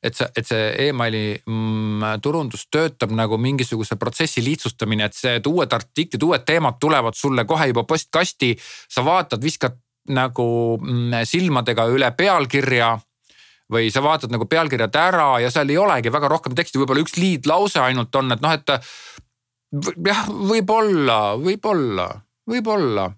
et 0.00 0.16
sa, 0.16 0.30
et 0.36 0.46
see 0.48 0.88
emaili 0.88 1.42
mm, 1.44 2.02
turundus 2.24 2.66
töötab 2.72 3.10
nagu 3.12 3.38
mingisuguse 3.40 3.96
protsessi 4.00 4.40
lihtsustamine, 4.44 5.04
et 5.04 5.14
see, 5.16 5.34
et 5.40 5.46
uued 5.46 5.72
artiklid, 5.76 6.22
uued 6.24 6.44
teemad 6.48 6.74
tulevad 6.80 7.14
sulle 7.16 7.44
kohe 7.44 7.66
juba 7.68 7.84
postkasti. 7.84 8.56
sa 8.88 9.04
vaatad, 9.04 9.42
viskad 9.42 9.76
nagu 10.08 10.78
mm, 10.80 11.24
silmadega 11.28 11.86
üle 11.92 12.10
pealkirja 12.16 12.98
või 13.70 13.90
sa 13.94 14.02
vaatad 14.04 14.32
nagu 14.34 14.48
pealkirjad 14.50 14.96
ära 14.98 15.30
ja 15.44 15.50
seal 15.52 15.70
ei 15.70 15.78
olegi 15.80 16.12
väga 16.12 16.30
rohkem 16.32 16.56
teksti, 16.58 16.80
võib-olla 16.82 17.04
üks 17.04 17.16
liidlause 17.18 17.82
ainult 17.82 18.14
on, 18.18 18.34
et 18.34 18.44
noh, 18.44 18.56
et 18.56 18.74
jah, 20.06 20.26
võib-olla, 20.28 21.20
võib-olla, 21.38 22.10
võib-olla. 22.50 23.10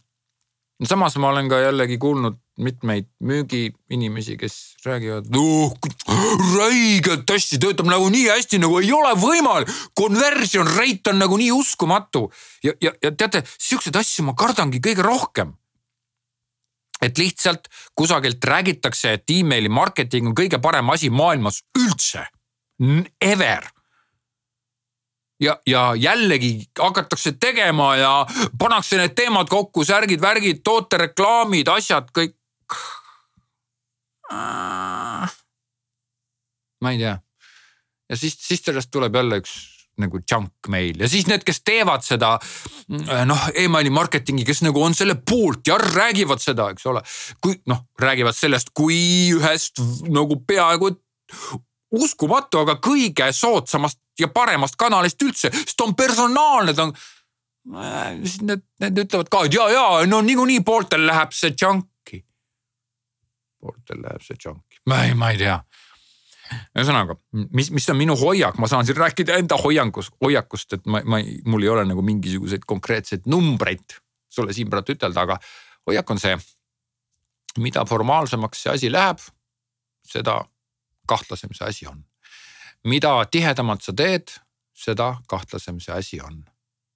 samas 0.85 1.17
ma 1.17 1.31
olen 1.31 1.49
ka 1.49 1.63
jällegi 1.63 1.99
kuulnud 1.99 2.43
mitmeid 2.59 3.07
müügiinimesi, 3.25 4.37
kes 4.37 4.57
räägivad 4.85 5.31
oh,, 5.37 5.73
räigelt 6.57 7.31
hästi, 7.31 7.59
töötab 7.63 7.89
nagu 7.89 8.11
nii 8.13 8.27
hästi, 8.29 8.61
nagu 8.61 8.81
ei 8.83 8.93
ole 8.93 9.15
võimalik. 9.17 9.73
Conversion 9.99 10.69
rate 10.69 11.15
on 11.15 11.23
nagu 11.23 11.39
nii 11.41 11.53
uskumatu 11.57 12.27
ja, 12.65 12.75
ja, 12.81 12.93
ja 13.03 13.13
teate, 13.17 13.45
siukseid 13.57 13.97
asju 13.97 14.27
ma 14.29 14.37
kardangi 14.39 14.83
kõige 14.85 15.07
rohkem. 15.07 15.57
Et 17.03 17.19
lihtsalt 17.19 17.69
kusagilt 17.99 18.45
räägitakse, 18.45 19.13
et 19.13 19.31
emaili 19.31 19.69
marketing 19.69 20.31
on 20.31 20.37
kõige 20.39 20.61
parem 20.63 20.91
asi 20.95 21.11
maailmas 21.11 21.63
üldse. 21.79 22.27
Ever 23.21 23.67
ja, 25.43 25.61
ja 25.67 25.95
jällegi 25.97 26.65
hakatakse 26.79 27.33
tegema 27.33 27.97
ja 27.97 28.13
pannakse 28.59 28.99
need 28.99 29.15
teemad 29.19 29.51
kokku, 29.51 29.85
särgid, 29.85 30.21
värgid, 30.23 30.63
tootereklaamid, 30.65 31.69
asjad 31.69 32.11
kõik 32.15 32.37
ma 36.83 36.93
ei 36.95 36.99
tea. 36.99 37.19
ja 38.09 38.17
siis, 38.17 38.39
siis 38.41 38.63
sellest 38.65 38.91
tuleb 38.91 39.15
jälle 39.15 39.43
üks 39.43 39.72
nagu 40.03 40.21
junk 40.21 40.71
mail 40.73 41.01
ja 41.03 41.09
siis 41.11 41.29
need, 41.31 41.45
kes 41.47 41.63
teevad 41.67 42.05
seda 42.07 42.35
noh 43.29 43.49
e, 43.51 43.65
emaili 43.65 43.93
marketingi, 43.95 44.47
kes 44.49 44.63
nagu 44.67 44.83
on 44.83 44.97
selle 44.99 45.17
poolt 45.29 45.69
ja 45.71 45.79
räägivad 45.81 46.43
seda, 46.43 46.71
eks 46.75 46.87
ole. 46.91 47.03
kui 47.43 47.59
noh, 47.71 47.85
räägivad 48.01 48.37
sellest 48.37 48.73
kui 48.77 48.99
ühest 49.37 49.83
nagu 50.13 50.39
peaaegu 50.47 50.93
uskumatu, 51.93 52.63
aga 52.65 52.79
kõige 52.83 53.29
soodsamast 53.37 54.01
ja 54.21 54.29
paremast 54.33 54.79
kanalist 54.81 55.23
üldse, 55.25 55.51
sest 55.53 55.77
ta 55.77 55.87
on 55.87 55.97
personaalne, 55.97 56.75
ta 56.77 56.89
on. 56.89 56.95
siis 58.23 58.41
need, 58.45 58.65
need 58.83 59.05
ütlevad 59.05 59.31
ka, 59.33 59.47
et 59.47 59.57
ja, 59.57 59.69
ja 59.73 59.87
no 60.09 60.21
niikuinii 60.25 60.63
pooltel 60.67 61.07
läheb 61.07 61.35
see 61.37 61.55
junk 61.55 61.89
pooltel 63.63 64.03
läheb 64.03 64.25
see 64.27 64.39
junki, 64.43 64.81
ma 64.91 65.05
ei, 65.07 65.15
ma 65.19 65.31
ei 65.33 65.41
tea. 65.41 65.57
Ühesõnaga, 66.77 67.17
mis, 67.53 67.71
mis 67.75 67.89
on 67.93 67.99
minu 67.99 68.17
hoiak, 68.19 68.59
ma 68.61 68.69
saan 68.71 68.87
siin 68.89 68.99
rääkida 68.99 69.39
enda 69.41 69.59
hoiangust, 69.61 70.15
hoiakust, 70.23 70.79
et 70.79 70.87
ma, 70.87 71.03
ma, 71.05 71.21
mul 71.49 71.67
ei 71.67 71.73
ole 71.73 71.85
nagu 71.89 72.05
mingisuguseid 72.07 72.67
konkreetseid 72.69 73.29
numbreid 73.31 73.99
sulle 74.33 74.55
siin 74.57 74.71
praegu 74.73 74.97
ütelda, 74.97 75.27
aga 75.27 75.39
hoiak 75.87 76.11
on 76.11 76.23
see. 76.23 76.37
mida 77.59 77.85
formaalsemaks 77.85 78.63
see 78.63 78.73
asi 78.73 78.89
läheb, 78.93 79.19
seda 80.09 80.39
kahtlasem 81.09 81.53
see 81.53 81.67
asi 81.69 81.87
on. 81.87 82.05
mida 82.85 83.13
tihedamalt 83.31 83.83
sa 83.83 83.93
teed, 83.93 84.33
seda 84.73 85.17
kahtlasem 85.29 85.81
see 85.81 85.95
asi 85.95 86.21
on 86.21 86.45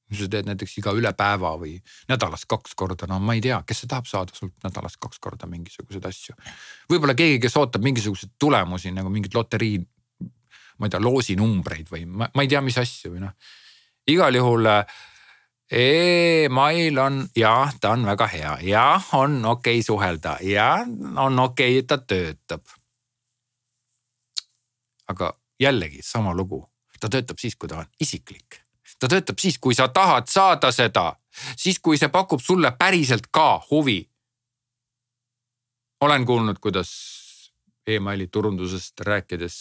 kui 0.07 0.19
sa 0.21 0.29
teed 0.31 0.47
näiteks 0.47 0.77
iga 0.81 0.93
üle 0.95 1.11
päeva 1.19 1.53
või 1.59 1.75
nädalas 2.11 2.47
kaks 2.49 2.77
korda, 2.79 3.09
no 3.11 3.19
ma 3.23 3.35
ei 3.35 3.43
tea, 3.43 3.59
kes 3.67 3.83
see 3.83 3.91
tahab 3.91 4.07
saada 4.07 4.35
sult 4.37 4.55
nädalas 4.65 4.95
kaks 5.03 5.19
korda 5.23 5.49
mingisuguseid 5.51 6.07
asju. 6.07 6.37
võib-olla 6.93 7.17
keegi, 7.19 7.41
kes 7.43 7.57
ootab 7.59 7.83
mingisuguseid 7.87 8.37
tulemusi 8.39 8.93
nagu 8.95 9.11
mingit 9.11 9.35
loterii, 9.35 9.81
ma 10.79 10.87
ei 10.87 10.95
tea, 10.95 11.03
loosinumbreid 11.03 11.91
või 11.91 12.07
ma, 12.07 12.31
ma 12.31 12.47
ei 12.47 12.51
tea, 12.53 12.63
mis 12.63 12.79
asju 12.79 13.17
või 13.17 13.25
noh. 13.25 13.35
igal 14.15 14.39
juhul 14.39 14.71
email 15.75 17.01
on 17.03 17.25
jah, 17.35 17.75
ta 17.83 17.97
on 17.97 18.07
väga 18.07 18.29
hea, 18.31 18.53
jah, 18.69 19.09
on 19.19 19.41
okei 19.43 19.81
okay 19.81 19.87
suhelda 19.87 20.37
ja 20.47 20.69
on 20.87 21.43
okei 21.49 21.81
okay,, 21.81 21.83
et 21.83 21.91
ta 21.91 21.99
töötab. 21.99 22.63
aga 25.11 25.33
jällegi 25.59 25.99
sama 26.03 26.35
lugu, 26.35 26.63
ta 27.01 27.11
töötab 27.11 27.43
siis, 27.43 27.59
kui 27.59 27.69
ta 27.69 27.83
on 27.83 27.91
isiklik 27.99 28.66
ta 29.01 29.09
töötab 29.09 29.39
siis, 29.39 29.59
kui 29.59 29.75
sa 29.75 29.89
tahad 29.89 30.29
saada 30.31 30.73
seda, 30.73 31.13
siis 31.57 31.79
kui 31.79 31.99
see 31.99 32.09
pakub 32.13 32.41
sulle 32.41 32.73
päriselt 32.79 33.31
ka 33.31 33.63
huvi. 33.71 34.09
olen 36.01 36.27
kuulnud, 36.27 36.59
kuidas 36.61 36.91
emaili 37.87 38.27
turundusest 38.29 39.01
rääkides 39.01 39.57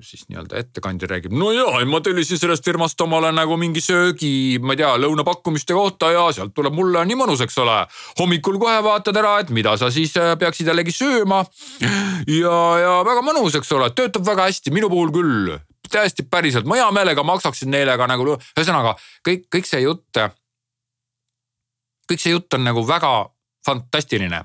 siis 0.00 0.22
nii-öelda 0.28 0.56
ettekandja 0.56 1.08
räägib, 1.10 1.34
no 1.36 1.50
ja, 1.52 1.66
ma 1.84 2.00
tellisin 2.00 2.38
sellest 2.40 2.64
firmast 2.64 3.00
omale 3.04 3.28
nagu 3.34 3.58
mingi 3.60 3.80
söögi, 3.84 4.58
ma 4.62 4.72
ei 4.72 4.80
tea, 4.80 4.94
lõunapakkumiste 5.02 5.76
kohta 5.76 6.08
ja 6.14 6.22
sealt 6.32 6.54
tuleb 6.56 6.72
mulle 6.72 7.02
nii 7.04 7.18
mõnus, 7.20 7.42
eks 7.44 7.58
ole. 7.60 7.74
hommikul 8.18 8.56
kohe 8.62 8.78
vaatad 8.84 9.20
ära, 9.20 9.34
et 9.42 9.52
mida 9.52 9.76
sa 9.76 9.90
siis 9.92 10.16
äh, 10.16 10.32
peaksid 10.40 10.72
jällegi 10.72 10.96
sööma. 10.96 11.42
ja, 12.40 12.56
ja 12.80 12.94
väga 13.04 13.26
mõnus, 13.26 13.58
eks 13.60 13.72
ole, 13.76 13.90
töötab 13.92 14.24
väga 14.26 14.48
hästi, 14.48 14.72
minu 14.72 14.88
puhul 14.92 15.12
küll 15.12 15.52
täiesti 15.90 16.22
päriselt, 16.22 16.66
ma 16.66 16.76
hea 16.78 16.90
meelega 16.90 17.22
maksaksin 17.22 17.70
neile 17.70 17.96
ka 17.98 18.06
nagu, 18.06 18.36
ühesõnaga 18.58 18.94
kõik, 19.28 19.48
kõik 19.54 19.68
see 19.68 19.82
jutt. 19.82 20.22
kõik 22.10 22.20
see 22.20 22.32
jutt 22.32 22.54
on 22.54 22.64
nagu 22.64 22.86
väga 22.86 23.30
fantastiline. 23.66 24.44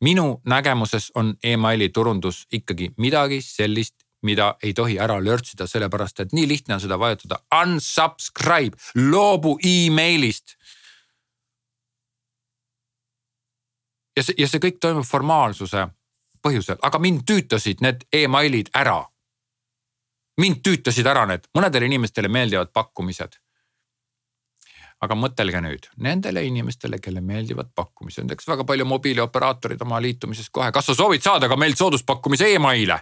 minu 0.00 0.40
nägemuses 0.44 1.10
on 1.14 1.36
emaili 1.42 1.88
turundus 1.88 2.46
ikkagi 2.52 2.90
midagi 2.96 3.40
sellist, 3.42 3.94
mida 4.22 4.54
ei 4.62 4.74
tohi 4.74 4.98
ära 4.98 5.24
lörtsida, 5.24 5.66
sellepärast 5.66 6.20
et 6.20 6.32
nii 6.32 6.48
lihtne 6.48 6.74
on 6.74 6.80
seda 6.80 6.98
vajutada 6.98 7.40
unsubscribe, 7.62 8.76
loobu 8.94 9.58
emailist. 9.64 10.56
ja 14.16 14.22
see, 14.22 14.34
ja 14.38 14.48
see 14.48 14.60
kõik 14.60 14.78
toimub 14.80 15.04
formaalsuse 15.04 15.88
põhjusel, 16.42 16.78
aga 16.82 16.98
mind 16.98 17.24
tüütasid 17.28 17.82
need 17.84 18.06
emailid 18.12 18.70
ära 18.74 19.04
mind 20.40 20.62
tüütasid 20.64 21.06
ära 21.08 21.24
need, 21.28 21.48
mõnedele 21.56 21.88
inimestele 21.90 22.28
meeldivad 22.32 22.72
pakkumised. 22.74 23.40
aga 24.96 25.12
mõtelge 25.12 25.60
nüüd 25.60 25.86
nendele 26.00 26.40
inimestele, 26.48 26.96
kelle 27.04 27.20
meeldivad 27.20 27.68
pakkumised, 27.76 28.24
näiteks 28.24 28.48
väga 28.48 28.64
palju 28.64 28.84
mobiilioperaatorid 28.88 29.82
oma 29.84 29.98
liitumises 30.00 30.48
kohe, 30.50 30.70
kas 30.72 30.86
sa 30.88 30.94
soovid 30.96 31.20
saada 31.22 31.50
ka 31.52 31.56
meilt 31.56 31.78
sooduspakkumise 31.78 32.54
emaile? 32.54 33.00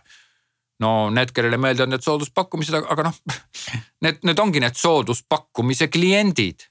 no 0.82 1.10
need, 1.10 1.30
kellele 1.30 1.56
meeldivad 1.56 1.92
need 1.92 2.02
sooduspakkumised, 2.02 2.74
aga 2.74 3.06
noh, 3.06 3.20
need, 4.06 4.18
need 4.26 4.38
ongi 4.38 4.62
need 4.62 4.74
sooduspakkumise 4.78 5.88
kliendid. 5.88 6.66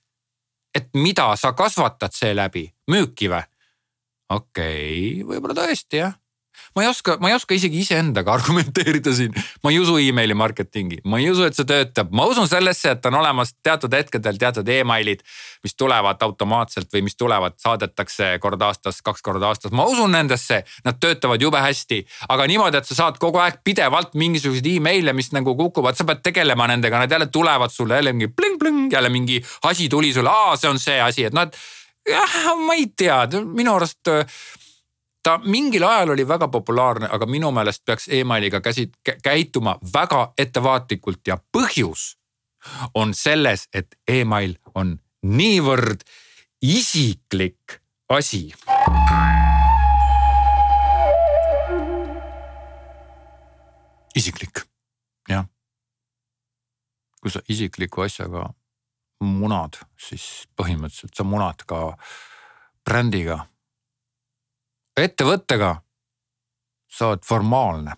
et 0.76 0.90
mida 0.94 1.36
sa 1.36 1.54
kasvatad 1.54 2.12
seeläbi, 2.12 2.68
müüki 2.92 3.32
või? 3.32 3.44
okei 4.30 5.22
okay,, 5.22 5.24
võib-olla 5.28 5.56
tõesti 5.64 6.04
jah 6.04 6.20
ma 6.76 6.84
ei 6.84 6.90
oska, 6.90 7.18
ma 7.22 7.30
ei 7.32 7.36
oska 7.38 7.56
isegi 7.56 7.82
iseendaga 7.84 8.34
argumenteerida 8.38 9.14
siin. 9.16 9.34
ma 9.64 9.72
ei 9.72 9.80
usu 9.80 9.98
emaili 10.02 10.36
marketingi, 10.38 11.02
ma 11.10 11.20
ei 11.22 11.30
usu, 11.32 11.46
et 11.48 11.58
see 11.58 11.68
töötab, 11.70 12.12
ma 12.16 12.26
usun 12.30 12.50
sellesse, 12.50 12.96
et 12.96 13.06
on 13.10 13.20
olemas 13.20 13.54
teatud 13.64 13.94
hetkedel 13.94 14.40
teatud 14.42 14.70
emailid, 14.70 15.24
mis 15.64 15.78
tulevad 15.80 16.22
automaatselt 16.26 16.92
või 16.94 17.06
mis 17.08 17.18
tulevad, 17.20 17.58
saadetakse 17.62 18.38
kord 18.44 18.62
aastas, 18.66 19.02
kaks 19.06 19.26
korda 19.26 19.52
aastas, 19.52 19.74
ma 19.76 19.86
usun 19.90 20.14
nendesse, 20.16 20.64
nad 20.86 21.00
töötavad 21.02 21.42
jube 21.42 21.62
hästi. 21.64 22.04
aga 22.30 22.48
niimoodi, 22.50 22.82
et 22.82 22.90
sa 22.90 23.00
saad 23.04 23.20
kogu 23.22 23.42
aeg 23.44 23.62
pidevalt 23.64 24.18
mingisuguseid 24.20 24.68
email'e, 24.76 25.14
mis 25.14 25.32
nagu 25.36 25.56
kukuvad, 25.60 25.98
sa 25.98 26.08
pead 26.08 26.24
tegelema 26.26 26.68
nendega, 26.72 27.00
nad 27.00 27.12
jälle 27.12 27.30
tulevad 27.32 27.72
sulle 27.72 27.96
jälle 27.96 28.14
mingi 28.14 28.34
pling-pling, 28.34 28.92
jälle 28.94 29.10
mingi 29.10 29.44
asi 29.64 29.90
tuli 29.90 30.14
sulle, 30.14 30.30
aa, 30.30 30.56
see 30.58 30.70
on 30.70 30.80
see 30.80 31.00
asi, 31.02 31.28
et 31.30 31.34
noh, 31.34 31.48
et 31.48 31.58
jah, 32.10 32.56
ma 32.60 32.76
ei 32.78 32.90
tea, 32.98 33.24
minu 33.46 33.76
arust 33.78 34.12
ta 35.24 35.40
mingil 35.46 35.84
ajal 35.84 36.10
oli 36.10 36.28
väga 36.28 36.48
populaarne, 36.48 37.08
aga 37.12 37.26
minu 37.26 37.52
meelest 37.52 37.86
peaks 37.86 38.08
emailiga 38.12 38.60
käsit-, 38.60 38.98
käituma 39.24 39.78
väga 39.94 40.34
ettevaatlikult 40.38 41.28
ja 41.28 41.38
põhjus 41.58 42.18
on 42.96 43.14
selles, 43.14 43.68
et 43.74 43.96
email 44.08 44.56
on 44.76 44.98
niivõrd 45.24 46.04
isiklik 46.62 47.80
asi. 48.10 48.52
isiklik, 54.16 54.60
jah. 55.30 55.48
kui 57.22 57.32
sa 57.32 57.40
isikliku 57.50 58.04
asjaga 58.04 58.44
munad, 59.24 59.80
siis 59.98 60.46
põhimõtteliselt 60.60 61.16
sa 61.18 61.26
munad 61.26 61.64
ka 61.66 61.80
brändiga 62.86 63.40
ettevõttega 64.98 65.76
sa 66.94 67.12
oled 67.12 67.26
formaalne. 67.26 67.98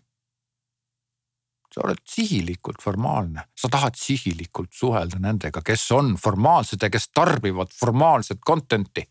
sa 1.76 1.82
oled 1.84 2.00
sihilikult 2.08 2.80
formaalne, 2.80 3.42
sa 3.52 3.68
tahad 3.68 3.98
sihilikult 4.00 4.72
suhelda 4.72 5.18
nendega, 5.20 5.60
kes 5.60 5.90
on 5.92 6.14
formaalsed 6.16 6.80
ja 6.80 6.88
kes 6.90 7.10
tarbivad 7.12 7.74
formaalset 7.76 8.40
content'i. 8.48 9.04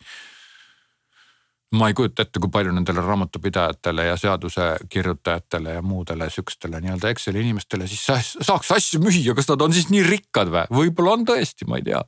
ma 1.74 1.88
ei 1.88 1.94
kujuta 1.94 2.22
ette, 2.22 2.40
kui 2.40 2.48
palju 2.50 2.72
nendele 2.72 3.02
raamatupidajatele 3.02 4.04
ja 4.06 4.16
seaduse 4.16 4.76
kirjutajatele 4.88 5.74
ja 5.74 5.82
muudele 5.82 6.30
sihukestele 6.30 6.80
nii-öelda 6.80 7.10
Exceli 7.10 7.40
inimestele 7.40 7.86
siis 7.86 8.06
saaks 8.40 8.70
asju 8.70 9.00
müüa, 9.02 9.34
kas 9.34 9.48
nad 9.48 9.60
on 9.60 9.72
siis 9.72 9.90
nii 9.90 10.02
rikkad 10.06 10.48
või? 10.54 10.64
võib-olla 10.70 11.18
on 11.18 11.26
tõesti, 11.26 11.66
ma 11.68 11.82
ei 11.82 11.90
tea 11.90 12.00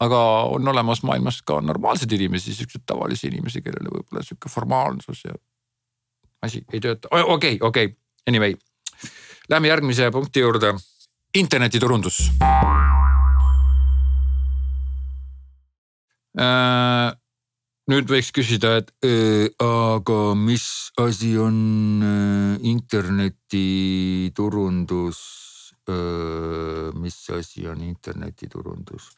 aga 0.00 0.18
on 0.54 0.68
olemas 0.68 1.02
maailmas 1.02 1.42
ka 1.42 1.60
normaalseid 1.60 2.12
inimesi, 2.12 2.54
siukseid 2.54 2.82
tavalisi 2.86 3.26
inimesi, 3.32 3.62
kellele 3.62 3.90
võib-olla 3.92 4.22
sihuke 4.22 4.48
formaalsus 4.52 5.24
ja 5.26 5.34
asi 6.42 6.64
ei 6.72 6.80
tööta, 6.80 7.08
okei 7.10 7.34
okay,, 7.34 7.58
okei 7.60 7.84
okay., 7.90 7.96
anyway. 8.26 8.54
Lähme 9.48 9.68
järgmise 9.70 10.10
punkti 10.12 10.40
juurde, 10.44 10.74
internetiturundus 11.34 12.18
äh, 16.38 17.12
nüüd 17.88 18.10
võiks 18.12 18.28
küsida, 18.36 18.76
et 18.82 18.92
äh, 19.04 19.48
aga 19.64 20.34
mis 20.36 20.92
asi 21.00 21.38
on 21.40 21.56
äh, 22.04 22.60
internetiturundus? 22.68 25.47
Mis 26.98 27.16
asi 27.34 27.66
on 27.68 27.80
internetiturundus 27.86 29.10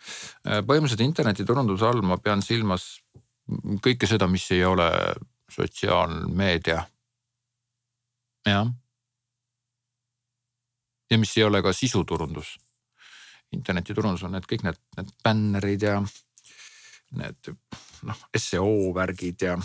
põhimõtteliselt 0.43 1.05
internetiturunduse 1.05 1.87
all 1.89 2.03
ma 2.07 2.19
pean 2.23 2.43
silmas 2.45 2.87
kõike 3.85 4.09
seda, 4.09 4.29
mis 4.31 4.47
ei 4.55 4.65
ole 4.65 4.89
sotsiaalmeedia. 5.51 6.87
jah. 8.47 8.73
ja 11.11 11.19
mis 11.19 11.37
ei 11.37 11.45
ole 11.45 11.63
ka 11.63 11.73
sisuturundus. 11.73 12.59
internetiturundus 13.53 14.23
on 14.23 14.33
need 14.37 14.47
kõik 14.47 14.63
need, 14.63 14.79
need 14.97 15.15
bännerid 15.25 15.83
ja 15.83 16.01
need 17.19 17.55
noh, 18.07 18.27
seo 18.37 18.93
värgid 18.95 19.43
ja. 19.43 19.59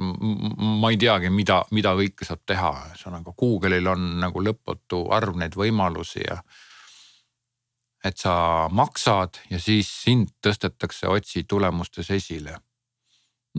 Ma 0.00 0.90
ei 0.90 0.96
teagi, 0.96 1.28
mida, 1.30 1.62
mida 1.70 1.92
kõike 1.98 2.24
saab 2.24 2.40
teha, 2.48 2.70
ühesõnaga 2.92 3.34
Google'il 3.36 3.90
on 3.92 4.06
nagu 4.22 4.40
lõputu 4.40 5.04
arv 5.12 5.36
neid 5.36 5.56
võimalusi 5.58 6.22
ja. 6.24 6.38
et 8.04 8.16
sa 8.18 8.68
maksad 8.72 9.42
ja 9.50 9.60
siis 9.60 9.90
sind 10.04 10.32
tõstetakse 10.42 11.10
otsi 11.12 11.44
tulemustes 11.44 12.10
esile. 12.10 12.56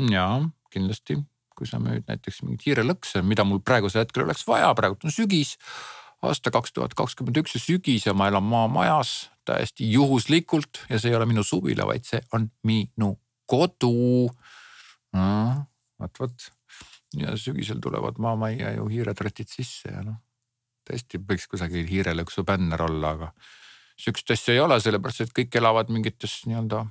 ja 0.09 0.27
kindlasti, 0.73 1.19
kui 1.53 1.69
sa 1.69 1.77
müüd 1.77 2.07
näiteks 2.09 2.41
mingeid 2.41 2.65
hiirelõkse, 2.65 3.21
mida 3.21 3.45
mul 3.45 3.61
praegusel 3.61 4.01
hetkel 4.01 4.25
oleks 4.25 4.47
vaja, 4.47 4.73
praegu 4.73 4.97
on 5.03 5.13
sügis 5.13 5.57
aasta 6.23 6.51
kaks 6.51 6.73
tuhat 6.73 6.95
kakskümmend 6.97 7.37
üks 7.43 7.57
ja 7.57 7.61
sügis 7.61 8.07
ja 8.07 8.13
ma 8.15 8.29
elan 8.31 8.45
maamajas 8.47 9.29
täiesti 9.47 9.89
juhuslikult 9.91 10.85
ja 10.89 10.99
see 10.99 11.11
ei 11.11 11.17
ole 11.17 11.27
minu 11.29 11.43
suvila, 11.43 11.85
vaid 11.89 12.07
see 12.07 12.21
on 12.33 12.47
minu 12.67 13.13
kodu 13.49 13.93
no,. 15.13 15.27
Vot, 16.03 16.19
vot 16.23 16.47
ja 17.17 17.37
sügisel 17.37 17.81
tulevad 17.83 18.19
maamajja 18.21 18.75
ju 18.77 18.87
hiiretratid 18.91 19.51
sisse 19.51 19.91
ja 19.91 20.01
noh, 20.05 20.19
tõesti 20.87 21.21
võiks 21.21 21.47
kusagil 21.51 21.85
hiirelõksu 21.87 22.43
bänner 22.47 22.81
olla, 22.85 23.13
aga 23.17 23.31
sihukest 23.99 24.33
asja 24.35 24.57
ei 24.57 24.61
ole, 24.63 24.79
sellepärast 24.81 25.27
et 25.27 25.35
kõik 25.35 25.55
elavad 25.59 25.91
mingites 25.93 26.41
nii-öelda 26.49 26.83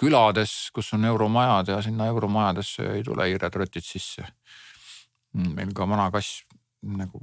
külades, 0.00 0.70
kus 0.74 0.92
on 0.96 1.04
euromajad 1.04 1.74
ja 1.74 1.82
sinna 1.84 2.08
euromajadesse 2.10 2.88
ei 2.96 3.04
tule 3.06 3.28
hiiretratid 3.28 3.84
sisse. 3.86 4.24
meil 5.32 5.72
ka 5.74 5.88
vana 5.88 6.10
kass 6.10 6.42
nagu 6.82 7.22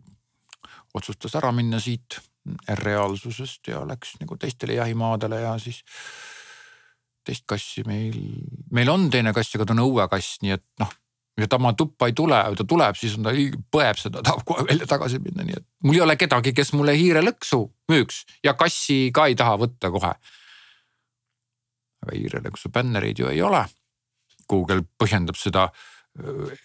otsustas 0.94 1.36
ära 1.36 1.52
minna 1.52 1.80
siit 1.80 2.20
reaalsusest 2.68 3.68
ja 3.68 3.84
läks 3.88 4.16
nagu 4.22 4.38
teistele 4.38 4.74
jahimaadele 4.80 5.42
ja 5.42 5.58
siis 5.60 5.84
teist 7.30 7.46
kassi 7.50 7.86
meil, 7.88 8.18
meil 8.74 8.90
on 8.92 9.08
teine 9.14 9.34
kass, 9.36 9.54
aga 9.56 9.70
ta 9.70 9.78
on 9.78 9.86
õuekass, 9.86 10.40
nii 10.44 10.56
et 10.58 10.66
noh, 10.82 10.92
ja 11.40 11.48
ta 11.48 11.60
oma 11.60 11.74
tuppa 11.78 12.10
ei 12.10 12.16
tule, 12.18 12.40
ta 12.58 12.66
tuleb, 12.68 12.98
siis 13.00 13.16
on 13.18 13.28
ta 13.28 13.34
põeb 13.72 14.00
seda, 14.02 14.24
tahab 14.26 14.44
kohe 14.50 14.66
välja 14.68 14.88
tagasi 14.90 15.22
minna, 15.24 15.46
nii 15.48 15.60
et 15.60 15.68
mul 15.86 16.00
ei 16.00 16.04
ole 16.06 16.18
kedagi, 16.20 16.54
kes 16.58 16.74
mulle 16.76 16.96
hiirelõksu 16.98 17.62
müüks 17.92 18.24
ja 18.46 18.56
kassi 18.60 19.08
ka 19.16 19.30
ei 19.30 19.38
taha 19.40 19.58
võtta 19.62 19.92
kohe. 19.94 20.14
aga 22.00 22.16
hiirelõksu 22.16 22.72
bännereid 22.72 23.20
ju 23.20 23.28
ei 23.28 23.42
ole. 23.44 23.66
Google 24.50 24.82
põhjendab 24.98 25.38
seda 25.38 25.68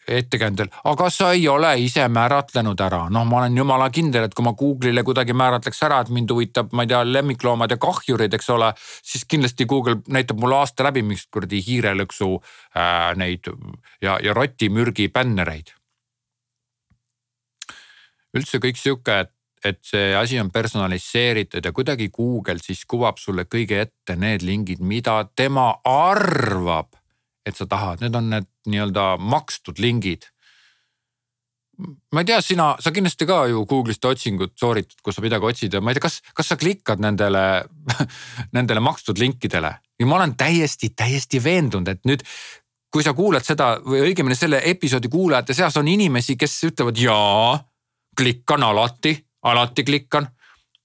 ettekäändel, 0.09 0.69
aga 0.85 1.09
sa 1.11 1.31
ei 1.33 1.47
ole 1.49 1.71
ise 1.79 2.07
määratlenud 2.09 2.81
ära, 2.81 3.05
noh, 3.13 3.27
ma 3.29 3.43
olen 3.43 3.59
jumala 3.59 3.89
kindel, 3.95 4.27
et 4.27 4.35
kui 4.35 4.45
ma 4.47 4.55
Google'ile 4.59 5.05
kuidagi 5.07 5.37
määratleks 5.37 5.83
ära, 5.87 6.01
et 6.03 6.11
mind 6.15 6.33
huvitab, 6.35 6.73
ma 6.75 6.85
ei 6.85 6.91
tea, 6.91 7.03
lemmikloomad 7.07 7.71
ja 7.71 7.79
kahjurid, 7.81 8.35
eks 8.35 8.51
ole. 8.51 8.73
siis 9.03 9.25
kindlasti 9.29 9.67
Google 9.71 10.01
näitab 10.09 10.41
mulle 10.41 10.59
aasta 10.59 10.89
läbi 10.89 11.03
mingit 11.03 11.31
kuradi 11.31 11.63
hiirelõksu 11.67 12.31
äh, 12.35 13.13
neid 13.21 13.53
ja, 14.03 14.19
ja 14.23 14.35
rotimürgi 14.35 15.09
bännereid. 15.09 15.75
üldse 18.35 18.59
kõik 18.59 18.81
sihuke, 18.81 19.21
et, 19.21 19.31
et 19.65 19.79
see 19.87 20.11
asi 20.19 20.41
on 20.41 20.51
personaliseeritud 20.51 21.65
ja 21.65 21.73
kuidagi 21.73 22.09
Google 22.11 22.59
siis 22.59 22.83
kuvab 22.85 23.23
sulle 23.23 23.47
kõige 23.47 23.85
ette 23.87 24.17
need 24.17 24.43
lingid, 24.43 24.83
mida 24.83 25.21
tema 25.37 25.71
arvab 25.85 26.91
et 27.47 27.57
sa 27.57 27.67
tahad, 27.69 28.01
need 28.05 28.15
on 28.17 28.31
need 28.33 28.49
nii-öelda 28.71 29.15
makstud 29.21 29.81
lingid. 29.83 30.31
ma 32.15 32.23
ei 32.23 32.29
tea, 32.29 32.39
sina, 32.43 32.69
sa 32.79 32.93
kindlasti 32.95 33.27
ka 33.27 33.41
ju 33.51 33.65
Google'ist 33.67 34.05
otsingut 34.07 34.53
sooritad, 34.61 35.01
kus 35.03 35.17
sa 35.19 35.23
midagi 35.25 35.49
otsid 35.49 35.73
ja 35.75 35.81
ma 35.83 35.91
ei 35.91 35.99
tea, 35.99 36.05
kas, 36.07 36.21
kas 36.35 36.53
sa 36.53 36.57
klikkad 36.57 37.03
nendele 37.03 37.65
nendele 38.57 38.81
makstud 38.81 39.19
linkidele 39.19 39.73
ja 39.99 40.07
ma 40.07 40.21
olen 40.21 40.37
täiesti, 40.39 40.93
täiesti 40.95 41.43
veendunud, 41.43 41.91
et 41.91 42.07
nüüd 42.07 42.23
kui 42.95 43.03
sa 43.03 43.11
kuulad 43.11 43.43
seda 43.43 43.73
või 43.83 44.05
õigemini 44.07 44.37
selle 44.39 44.61
episoodi 44.71 45.11
kuulajate 45.11 45.55
seas 45.55 45.75
on 45.81 45.89
inimesi, 45.91 46.37
kes 46.39 46.61
ütlevad 46.71 47.01
jaa, 47.03 47.57
klikkan 48.15 48.63
alati, 48.63 49.17
alati 49.43 49.85
klikkan. 49.85 50.29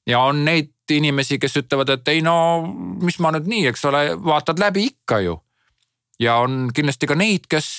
ja 0.09 0.23
on 0.25 0.41
neid 0.45 0.73
inimesi, 0.89 1.37
kes 1.37 1.59
ütlevad, 1.61 1.89
et 1.93 2.07
ei 2.07 2.23
no 2.25 2.65
mis 3.05 3.19
ma 3.21 3.29
nüüd 3.35 3.45
nii, 3.45 3.67
eks 3.69 3.85
ole, 3.85 4.01
vaatad 4.25 4.57
läbi 4.57 4.87
ikka 4.89 5.19
ju 5.21 5.37
ja 6.19 6.39
on 6.43 6.69
kindlasti 6.75 7.09
ka 7.09 7.17
neid, 7.19 7.47
kes 7.49 7.69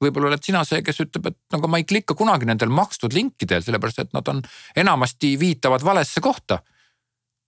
võib-olla 0.00 0.32
oled 0.32 0.44
sina 0.44 0.64
see, 0.64 0.82
kes 0.84 1.02
ütleb, 1.04 1.30
et 1.30 1.38
no 1.52 1.60
aga 1.60 1.70
ma 1.70 1.80
ei 1.80 1.86
klikka 1.88 2.16
kunagi 2.16 2.48
nendel 2.48 2.72
makstud 2.72 3.14
linkidel, 3.16 3.64
sellepärast 3.64 4.04
et 4.04 4.12
nad 4.16 4.28
on 4.32 4.42
enamasti 4.80 5.34
viitavad 5.40 5.84
valesse 5.84 6.22
kohta. 6.24 6.62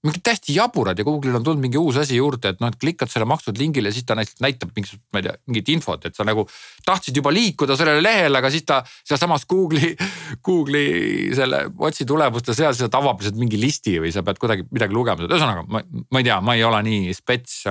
mingid 0.03 0.25
täiesti 0.27 0.57
jaburad 0.57 0.99
ja 0.99 1.05
Google'il 1.07 1.37
on 1.39 1.45
tulnud 1.47 1.63
mingi 1.63 1.79
uus 1.79 1.95
asi 1.97 2.17
juurde, 2.17 2.51
et 2.51 2.61
noh, 2.61 2.73
et 2.73 2.75
klikkad 2.75 3.07
selle 3.07 3.23
makstud 3.31 3.55
lingile, 3.55 3.93
siis 3.95 4.03
ta 4.03 4.17
näitab 4.19 4.73
mingisugust, 4.75 5.05
ma 5.15 5.21
ei 5.21 5.29
tea, 5.29 5.35
mingit 5.47 5.69
infot, 5.77 6.09
et 6.09 6.19
sa 6.19 6.27
nagu 6.27 6.43
tahtsid 6.85 7.21
juba 7.21 7.31
liikuda 7.31 7.77
sellele 7.79 8.03
lehele, 8.03 8.41
aga 8.41 8.51
siis 8.51 8.67
ta 8.67 8.81
sealsamas 8.91 9.47
Google'i, 9.47 9.95
Google'i 10.43 11.31
selle 11.39 11.69
otsi 11.79 12.03
tulemuste 12.05 12.51
seas 12.59 12.83
sealt 12.83 12.99
avab 12.99 13.23
lihtsalt 13.23 13.39
mingi 13.39 13.63
listi 13.63 14.01
või 14.03 14.11
sa 14.11 14.27
pead 14.27 14.43
kuidagi 14.43 14.67
midagi 14.75 14.99
lugema, 14.99 15.23
ühesõnaga 15.23 15.63
ma, 15.71 15.85
ma 15.87 16.25
ei 16.25 16.27
tea, 16.27 16.41
ma 16.43 16.59
ei 16.59 16.67
ole 16.67 16.83
nii 16.91 17.15
spets 17.15 17.63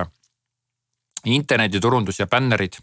internetiturundus 1.25 2.19
ja 2.19 2.27
bännerid. 2.27 2.77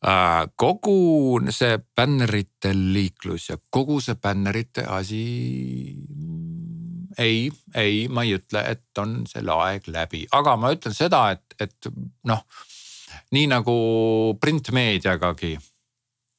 Äh, 0.00 0.46
kogu 0.56 1.40
see 1.52 1.78
bännerite 1.96 2.72
liiklus 2.72 3.50
ja 3.50 3.58
kogu 3.70 4.00
see 4.00 4.14
bännerite 4.14 4.86
asi. 4.88 5.96
ei, 7.18 7.50
ei, 7.74 8.08
ma 8.08 8.22
ei 8.22 8.36
ütle, 8.38 8.62
et 8.70 8.98
on 8.98 9.26
selle 9.28 9.52
aeg 9.52 9.88
läbi, 9.90 10.26
aga 10.32 10.54
ma 10.56 10.70
ütlen 10.72 10.94
seda, 10.94 11.30
et, 11.34 11.56
et 11.60 11.90
noh, 12.24 12.44
nii 13.34 13.50
nagu 13.50 13.74
printmeediagagi. 14.40 15.58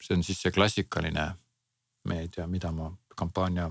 see 0.02 0.16
on 0.18 0.24
siis 0.24 0.42
see 0.42 0.52
klassikaline 0.52 1.28
meedia, 2.10 2.48
mida 2.48 2.72
ma 2.72 2.90
kampaania 3.16 3.70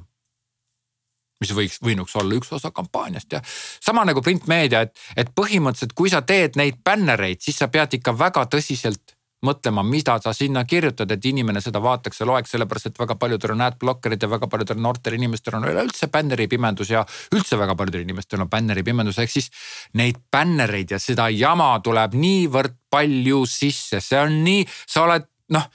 mis 1.40 1.55
võiks, 1.57 1.79
võinuks 1.85 2.16
olla 2.20 2.37
üks 2.37 2.53
osa 2.53 2.70
kampaaniast 2.74 3.33
ja 3.33 3.40
sama 3.46 4.05
nagu 4.09 4.22
printmeedia, 4.24 4.85
et, 4.87 5.07
et 5.16 5.33
põhimõtteliselt, 5.35 5.96
kui 5.96 6.12
sa 6.12 6.20
teed 6.26 6.59
neid 6.61 6.83
bännereid, 6.85 7.40
siis 7.40 7.59
sa 7.61 7.70
pead 7.72 7.96
ikka 8.00 8.14
väga 8.18 8.44
tõsiselt 8.53 9.16
mõtlema, 9.46 9.83
mida 9.83 10.18
sa 10.20 10.35
sinna 10.37 10.66
kirjutad, 10.68 11.11
et 11.11 11.24
inimene 11.24 11.62
seda 11.64 11.81
vaataks 11.81 12.20
ja 12.20 12.26
loeks, 12.29 12.53
sellepärast 12.53 12.90
et 12.90 12.98
väga 13.00 13.16
paljudel 13.20 13.55
on 13.55 13.64
adblocker'id 13.64 14.20
ja 14.20 14.29
väga 14.29 14.48
paljudel 14.53 14.81
noortel 14.85 15.16
inimestel 15.16 15.57
on 15.57 15.64
üleüldse 15.70 16.11
bänneripimendus 16.12 16.92
ja 16.92 17.07
üldse 17.33 17.59
väga 17.59 17.76
paljudel 17.76 18.05
inimestel 18.05 18.44
on 18.44 18.50
bänneripimendus, 18.53 19.18
ehk 19.18 19.33
siis 19.33 19.48
neid 19.96 20.20
bännereid 20.33 20.92
ja 20.92 21.00
seda 21.00 21.31
jama 21.33 21.72
tuleb 21.85 22.18
niivõrd 22.20 22.76
palju 22.92 23.46
sisse, 23.48 24.03
see 24.05 24.20
on 24.20 24.42
nii, 24.44 24.68
sa 24.85 25.07
oled 25.09 25.29
noh 25.57 25.72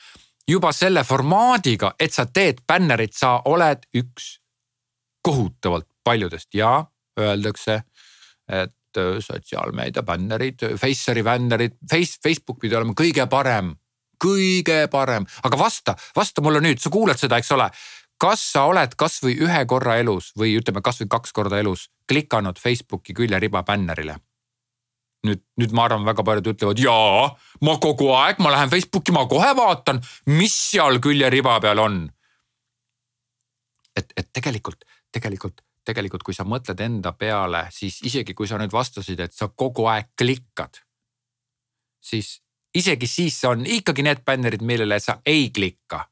juba 0.47 0.69
selle 0.75 1.01
formaadiga, 1.03 1.95
et 1.99 2.13
sa 2.13 2.27
teed 2.29 2.61
bännerit, 2.69 3.17
sa 3.17 3.39
oled 3.49 3.87
üks 3.97 4.35
kohutavalt 5.25 5.87
paljudest 6.05 6.53
ja 6.53 6.85
öeldakse, 7.19 7.81
et 8.49 8.97
äh, 8.99 9.17
sotsiaalmeedia 9.19 10.03
bännerid, 10.03 10.67
Faceri 10.77 11.23
bännerid, 11.23 11.77
Face, 11.89 12.19
Facebook 12.23 12.59
pidi 12.61 12.77
olema 12.77 12.93
kõige 12.97 13.25
parem, 13.31 13.73
kõige 14.21 14.85
parem, 14.91 15.25
aga 15.43 15.59
vasta, 15.59 15.95
vasta 16.15 16.43
mulle 16.45 16.61
nüüd, 16.63 16.81
sa 16.81 16.91
kuulad 16.93 17.19
seda, 17.19 17.39
eks 17.41 17.51
ole. 17.55 17.69
kas 18.21 18.39
sa 18.53 18.63
oled 18.69 18.93
kasvõi 18.95 19.33
ühe 19.43 19.65
korra 19.67 19.97
elus 19.99 20.31
või 20.39 20.53
ütleme 20.55 20.81
kasvõi 20.81 21.09
kaks 21.11 21.33
korda 21.35 21.59
elus 21.59 21.89
klikanud 22.07 22.59
Facebooki 22.59 23.13
küljeriba 23.13 23.63
bännerile? 23.63 24.19
nüüd, 25.25 25.41
nüüd 25.57 25.71
ma 25.73 25.87
arvan, 25.87 26.05
väga 26.05 26.21
paljud 26.21 26.51
ütlevad 26.51 26.77
jaa, 26.77 27.29
ma 27.65 27.73
kogu 27.81 28.11
aeg, 28.13 28.37
ma 28.45 28.51
lähen 28.53 28.69
Facebooki, 28.69 29.09
ma 29.15 29.23
kohe 29.25 29.55
vaatan, 29.57 30.03
mis 30.29 30.53
seal 30.53 30.99
küljeriba 31.01 31.57
peal 31.63 31.81
on. 31.81 32.03
et, 33.95 34.11
et 34.15 34.29
tegelikult 34.33 34.85
tegelikult, 35.15 35.61
tegelikult 35.87 36.23
kui 36.25 36.35
sa 36.35 36.45
mõtled 36.47 36.81
enda 36.83 37.13
peale, 37.15 37.67
siis 37.71 38.01
isegi 38.03 38.33
kui 38.33 38.49
sa 38.49 38.59
nüüd 38.59 38.73
vastasid, 38.73 39.21
et 39.23 39.33
sa 39.33 39.47
kogu 39.47 39.87
aeg 39.91 40.11
klikkad, 40.19 40.81
siis 42.03 42.39
isegi 42.75 43.07
siis 43.07 43.37
on 43.47 43.63
ikkagi 43.65 44.03
need 44.03 44.25
bännerid, 44.25 44.65
millele 44.65 44.99
sa 44.99 45.21
ei 45.25 45.49
klikka. 45.55 46.09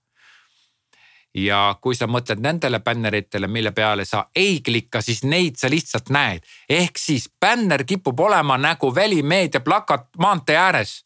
ja 1.33 1.75
kui 1.81 1.95
sa 1.97 2.05
mõtled 2.05 2.43
nendele 2.45 2.77
bänneritele, 2.85 3.47
mille 3.49 3.71
peale 3.73 4.03
sa 4.05 4.27
ei 4.35 4.59
klikka, 4.61 5.01
siis 5.01 5.23
neid 5.23 5.57
sa 5.57 5.69
lihtsalt 5.69 6.09
näed. 6.09 6.45
ehk 6.69 6.97
siis 6.97 7.29
bänner 7.41 7.83
kipub 7.83 8.19
olema 8.19 8.57
nagu 8.57 8.95
välimeedia 8.95 9.59
plakat 9.59 10.07
maantee 10.17 10.57
ääres. 10.57 11.05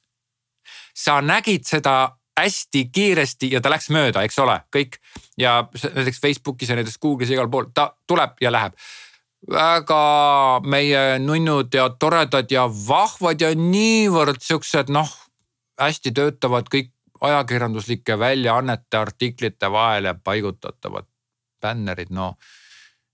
sa 0.93 1.21
nägid 1.21 1.63
seda 1.63 2.16
hästi 2.37 2.89
kiiresti 2.93 3.51
ja 3.51 3.61
ta 3.61 3.71
läks 3.73 3.89
mööda, 3.93 4.23
eks 4.25 4.39
ole, 4.39 4.59
kõik. 4.73 4.99
ja 5.37 5.59
näiteks 5.95 6.21
Facebookis 6.21 6.69
ja 6.69 6.77
näiteks 6.77 6.99
Google'is 7.03 7.33
igal 7.33 7.49
pool, 7.49 7.71
ta 7.73 7.91
tuleb 8.07 8.37
ja 8.41 8.51
läheb. 8.51 8.73
väga 9.51 10.01
meie 10.65 11.19
nunnud 11.19 11.73
ja 11.73 11.89
toredad 11.89 12.51
ja 12.51 12.65
vahvad 12.67 13.41
ja 13.41 13.53
niivõrd 13.55 14.41
siuksed 14.41 14.89
noh, 14.89 15.09
hästi 15.79 16.11
töötavad 16.11 16.69
kõik 16.73 16.91
ajakirjanduslike 17.21 18.19
väljaannete 18.19 18.97
artiklite 18.97 19.71
vahele 19.71 20.13
paigutatavad 20.23 21.05
bännerid, 21.61 22.09
no 22.09 22.35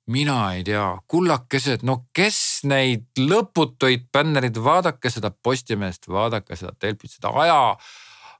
mina 0.08 0.54
ei 0.54 0.64
tea, 0.64 0.88
kullakesed, 1.08 1.84
no 1.88 2.06
kes 2.16 2.64
neid 2.68 3.06
lõputuid 3.20 4.10
bännerid, 4.12 4.60
vaadake 4.64 5.12
seda 5.12 5.32
Postimeest, 5.32 6.10
vaadake 6.12 6.58
seda 6.60 6.74
Delfit, 6.82 7.16
seda 7.16 7.32
aja 7.44 7.60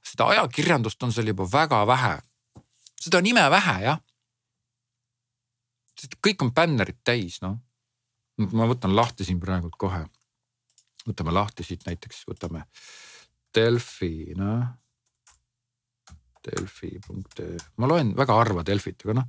seda 0.04 0.28
ajakirjandust 0.34 1.02
on 1.02 1.12
seal 1.12 1.30
juba 1.32 1.46
väga 1.52 1.84
vähe. 1.86 2.18
seda 3.00 3.18
on 3.18 3.26
imevähe 3.26 3.76
jah. 3.84 4.00
kõik 6.26 6.42
on 6.44 6.52
bännerid 6.54 7.00
täis 7.04 7.40
noh. 7.42 7.58
ma 8.52 8.68
võtan 8.70 8.96
lahti 8.96 9.24
siin 9.24 9.40
praegu 9.40 9.70
kohe. 9.78 10.04
võtame 11.08 11.32
lahti 11.32 11.64
siit 11.64 11.86
näiteks, 11.86 12.24
võtame 12.28 12.64
Delfi 13.54 14.34
noh. 14.36 14.64
Delfi.ee, 16.44 17.56
ma 17.80 17.88
loen 17.88 18.10
väga 18.16 18.34
harva 18.36 18.64
Delfit, 18.66 19.00
aga 19.06 19.22
noh 19.22 19.28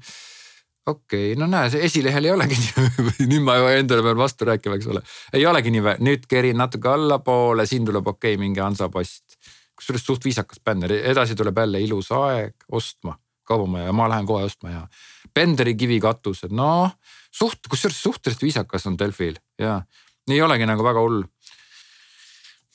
okei 0.86 1.32
okay,, 1.32 1.39
no 1.39 1.47
näe, 1.49 1.69
see 1.73 1.86
esilehel 1.88 2.28
ei 2.28 2.34
olegi 2.34 2.57
nii 2.59 3.28
nüüd 3.32 3.45
ma 3.45 3.55
endale 3.73 4.03
pean 4.05 4.19
vastu 4.19 4.45
rääkima, 4.49 4.78
eks 4.78 4.89
ole. 4.91 5.01
ei 5.34 5.45
olegi 5.49 5.71
nii, 5.73 5.95
nüüd 6.05 6.28
kerin 6.30 6.59
natuke 6.61 6.91
allapoole, 6.91 7.65
siin 7.69 7.88
tuleb 7.88 8.07
okei 8.11 8.36
okay, 8.36 8.41
mingi 8.41 8.61
Hansapost 8.61 9.39
kusjuures 9.76 10.05
suht 10.05 10.26
viisakas 10.26 10.61
bänner, 10.63 10.91
edasi 10.91 11.36
tuleb 11.36 11.57
jälle 11.57 11.82
ilus 11.82 12.11
aeg 12.11 12.67
ostma 12.71 13.17
kaubamaja 13.45 13.86
ja 13.86 13.93
ma 13.93 14.09
lähen 14.09 14.26
kohe 14.26 14.43
ostma 14.43 14.69
ja 14.69 14.88
Benderi 15.36 15.76
kivikatused, 15.76 16.53
noh 16.55 16.95
suht, 17.32 17.67
kusjuures 17.69 18.03
suhteliselt 18.03 18.41
viisakas 18.41 18.88
on 18.88 18.97
Delfil 18.99 19.38
ja 19.59 19.82
ei 20.30 20.41
olegi 20.41 20.65
nagu 20.65 20.84
väga 20.84 20.99
hull. 20.99 21.23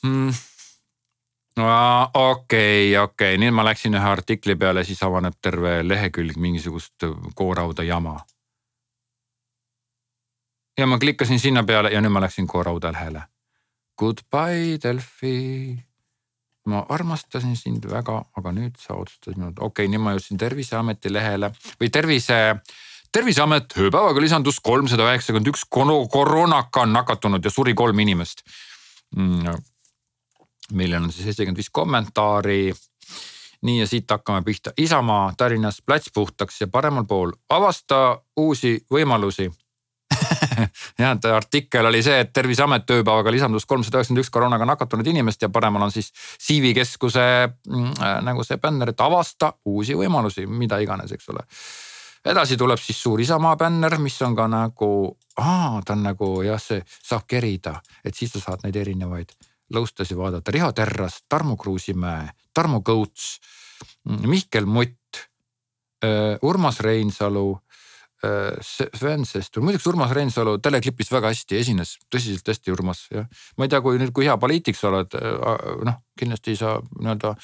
Mm.. 0.03 0.33
okei, 2.13 2.97
okei, 2.97 3.37
nüüd 3.37 3.53
ma 3.53 3.65
läksin 3.67 3.97
ühe 3.97 4.11
artikli 4.13 4.55
peale, 4.55 4.83
siis 4.87 5.03
avaneb 5.03 5.37
terve 5.41 5.81
lehekülg 5.87 6.37
mingisugust 6.37 7.05
koorauda 7.35 7.83
jama. 7.83 8.19
ja 10.77 10.87
ma 10.87 10.97
klikkasin 10.97 11.39
sinna 11.39 11.63
peale 11.63 11.91
ja 11.91 12.01
nüüd 12.01 12.13
ma 12.13 12.21
läksin 12.21 12.47
koorauda 12.47 12.91
lehele. 12.91 13.27
Goodbye 13.99 14.79
Delfi 14.83 15.90
ma 16.69 16.83
armastasin 16.93 17.55
sind 17.57 17.85
väga, 17.89 18.19
aga 18.37 18.53
nüüd 18.53 18.77
sa 18.79 18.95
otsustasid 18.99 19.39
minult, 19.39 19.59
okei 19.59 19.87
okay,, 19.87 19.91
nüüd 19.91 20.03
ma 20.03 20.13
jõudsin 20.15 20.39
Terviseameti 20.41 21.11
lehele 21.13 21.49
või 21.81 21.89
tervise, 21.93 22.37
terviseamet 23.11 23.73
ööpäevaga 23.81 24.21
lisandus 24.21 24.61
kolmsada 24.63 25.07
üheksakümmend 25.09 25.49
üks 25.53 25.65
koroonaka 25.71 26.85
on 26.85 26.93
nakatunud 26.93 27.45
ja 27.45 27.53
suri 27.53 27.73
kolm 27.77 27.99
inimest 28.05 28.45
mm,. 29.15 29.57
meil 30.77 30.95
on 30.99 31.09
siis 31.11 31.31
seitsekümmend 31.31 31.57
viis 31.57 31.71
kommentaari. 31.73 32.73
nii 33.61 33.79
ja 33.79 33.87
siit 33.87 34.09
hakkame 34.09 34.41
pihta, 34.41 34.71
Isamaa 34.77 35.33
Tallinnas 35.37 35.81
plats 35.85 36.09
puhtaks 36.13 36.61
ja 36.61 36.67
paremal 36.67 37.05
pool 37.05 37.33
avasta 37.49 38.21
uusi 38.37 38.79
võimalusi 38.91 39.49
jah, 41.01 41.13
et 41.15 41.27
artikkel 41.31 41.89
oli 41.89 42.01
see, 42.05 42.19
et 42.23 42.33
Terviseamet 42.33 42.89
ööpäevaga 42.97 43.33
lisandus 43.33 43.67
kolmsada 43.69 43.99
üheksakümmend 43.99 44.23
üks 44.23 44.31
koroonaga 44.33 44.67
nakatunud 44.69 45.07
inimest 45.07 45.45
ja 45.45 45.51
paremal 45.53 45.87
on 45.87 45.93
siis 45.93 46.11
CV 46.13 46.73
keskuse 46.77 47.23
mm, 47.49 47.93
äh, 47.99 48.17
nagu 48.25 48.45
see 48.47 48.59
bänner, 48.61 48.93
et 48.93 49.05
avasta 49.05 49.53
uusi 49.65 49.97
võimalusi, 49.97 50.47
mida 50.47 50.81
iganes, 50.83 51.13
eks 51.15 51.31
ole. 51.33 51.45
edasi 52.25 52.57
tuleb 52.57 52.79
siis 52.79 53.01
suur 53.01 53.21
Isamaa 53.21 53.55
bänner, 53.57 53.97
mis 53.99 54.19
on 54.21 54.35
ka 54.37 54.47
nagu, 54.51 54.91
ta 55.35 55.95
on 55.95 56.03
nagu 56.05 56.33
jah, 56.45 56.61
see 56.61 56.83
saab 56.87 57.25
kerida, 57.27 57.79
et 58.05 58.15
siis 58.15 58.33
sa 58.35 58.43
saad 58.43 58.67
neid 58.67 58.77
erinevaid 58.77 59.33
lõustasi 59.71 60.17
vaadata, 60.17 60.51
Riho 60.51 60.71
Terras, 60.75 61.21
Tarmo 61.29 61.55
Kruusimäe, 61.57 62.29
Tarmo 62.53 62.81
Kõuts, 62.85 63.39
Mihkel 64.05 64.65
Mutt, 64.65 65.21
äh, 66.03 66.37
Urmas 66.41 66.79
Reinsalu 66.79 67.61
Sven 68.21 69.25
Sester, 69.25 69.63
muideks 69.65 69.87
Urmas 69.89 70.11
Reinsalu 70.13 70.59
teleklipis 70.61 71.09
väga 71.09 71.31
hästi 71.33 71.57
esines, 71.57 71.95
tõsiselt 72.13 72.51
hästi 72.53 72.73
Urmas 72.73 73.07
jah. 73.09 73.25
ma 73.57 73.65
ei 73.65 73.71
tea, 73.73 73.81
kui 73.81 73.97
nüüd, 73.97 74.13
kui 74.13 74.27
hea 74.27 74.37
poliitik 74.37 74.77
sa 74.77 74.91
oled, 74.91 75.17
äh, 75.17 75.65
noh 75.87 76.01
kindlasti 76.19 76.55
sa 76.59 76.75
nii-öelda 76.99 77.35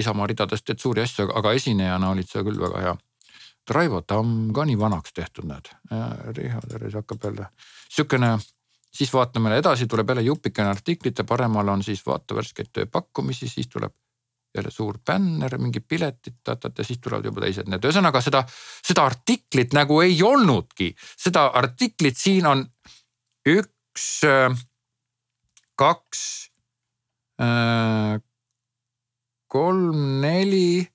Isamaa 0.00 0.26
ridadest 0.30 0.64
teed 0.64 0.80
suuri 0.80 1.02
asju, 1.02 1.26
aga 1.36 1.52
esinejana 1.52 2.08
olid 2.14 2.28
sa 2.30 2.40
küll 2.46 2.56
väga 2.60 2.84
hea. 2.86 2.94
Raivo 3.68 4.00
Tamm 4.00 4.52
ka 4.56 4.64
nii 4.64 4.78
vanaks 4.80 5.12
tehtud, 5.12 5.44
näed. 5.44 5.68
Riho 6.38 6.60
Tervis 6.64 6.94
hakkab 6.96 7.26
jälle, 7.28 7.50
sihukene, 7.92 8.30
siis 8.88 9.12
vaatame 9.12 9.52
edasi, 9.58 9.86
tuleb 9.86 10.08
jälle 10.08 10.24
jupikene 10.24 10.72
artiklite, 10.72 11.26
paremal 11.28 11.68
on 11.68 11.84
siis 11.84 12.00
vaata 12.06 12.38
värskeid 12.38 12.72
tööpakkumisi, 12.72 13.48
siis 13.48 13.68
tuleb 13.68 13.92
jälle 14.54 14.70
suur 14.70 14.98
bänner, 15.06 15.58
mingid 15.58 15.84
piletid, 15.88 16.38
ta-ta-ta, 16.44 16.84
siis 16.84 17.00
tulevad 17.02 17.28
juba 17.28 17.44
teised 17.44 17.68
need, 17.68 17.84
ühesõnaga 17.84 18.22
seda, 18.24 18.42
seda 18.84 19.04
artiklit 19.08 19.74
nagu 19.76 20.00
ei 20.02 20.16
olnudki. 20.22 20.94
seda 21.16 21.46
artiklit 21.60 22.16
siin 22.16 22.46
on 22.48 22.64
üks, 23.48 24.08
kaks, 25.78 26.22
kolm, 29.48 30.04
neli, 30.24 30.88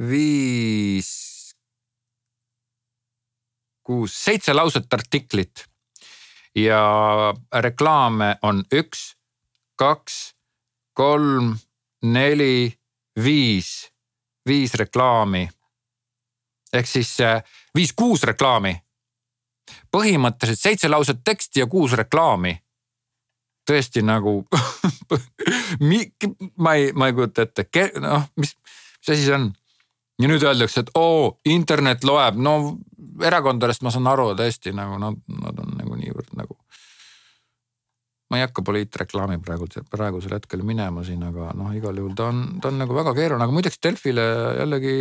viis, 0.00 1.10
kuus, 3.84 4.16
seitse 4.24 4.54
lauset 4.56 4.92
artiklit. 4.92 5.66
ja 6.56 6.82
reklaame 7.62 8.36
on 8.42 8.64
üks, 8.74 9.12
kaks, 9.78 10.32
kolm 10.98 11.54
neli, 12.02 12.72
viis, 13.22 13.92
viis 14.46 14.74
reklaami. 14.74 15.48
ehk 16.72 16.86
siis 16.86 17.20
äh, 17.20 17.42
viis-kuus 17.74 18.22
reklaami. 18.22 18.76
põhimõtteliselt 19.96 20.60
seitse 20.60 20.88
lauset 20.88 21.24
teksti 21.24 21.60
ja 21.60 21.66
kuus 21.66 21.92
reklaami. 21.92 22.58
tõesti 23.70 24.02
nagu 24.02 24.46
ma 26.64 26.74
ei, 26.74 26.92
ma 26.92 27.06
ei 27.06 27.12
kujuta 27.12 27.42
ette, 27.42 27.66
noh, 28.00 28.28
mis, 28.36 28.56
mis 29.00 29.08
asi 29.08 29.24
see 29.24 29.34
on? 29.34 29.52
ja 30.20 30.28
nüüd 30.28 30.42
öeldakse, 30.44 30.80
et 30.80 30.90
oo, 30.94 31.38
internet 31.44 32.04
loeb, 32.04 32.36
no 32.36 32.78
erakondadest 33.24 33.82
ma 33.82 33.92
saan 33.92 34.08
aru 34.10 34.32
tõesti 34.36 34.72
nagu 34.76 34.98
nad, 35.00 35.16
nad 35.40 35.62
on 35.62 35.76
nagu 35.78 35.96
niivõrd 35.96 36.34
nagu 36.36 36.59
ma 38.30 38.38
ei 38.38 38.44
hakka 38.44 38.62
poliitreklaami 38.62 39.40
praegu, 39.42 39.66
praegusel 39.90 40.36
hetkel 40.36 40.62
minema 40.66 41.02
siin, 41.06 41.22
aga 41.26 41.50
noh, 41.58 41.72
igal 41.74 41.96
juhul 41.98 42.14
ta 42.18 42.28
on, 42.30 42.44
ta 42.62 42.70
on 42.70 42.78
nagu 42.78 42.94
väga 42.94 43.14
keeruline, 43.16 43.42
aga 43.42 43.56
muideks 43.56 43.80
Delfile 43.82 44.26
jällegi 44.60 44.94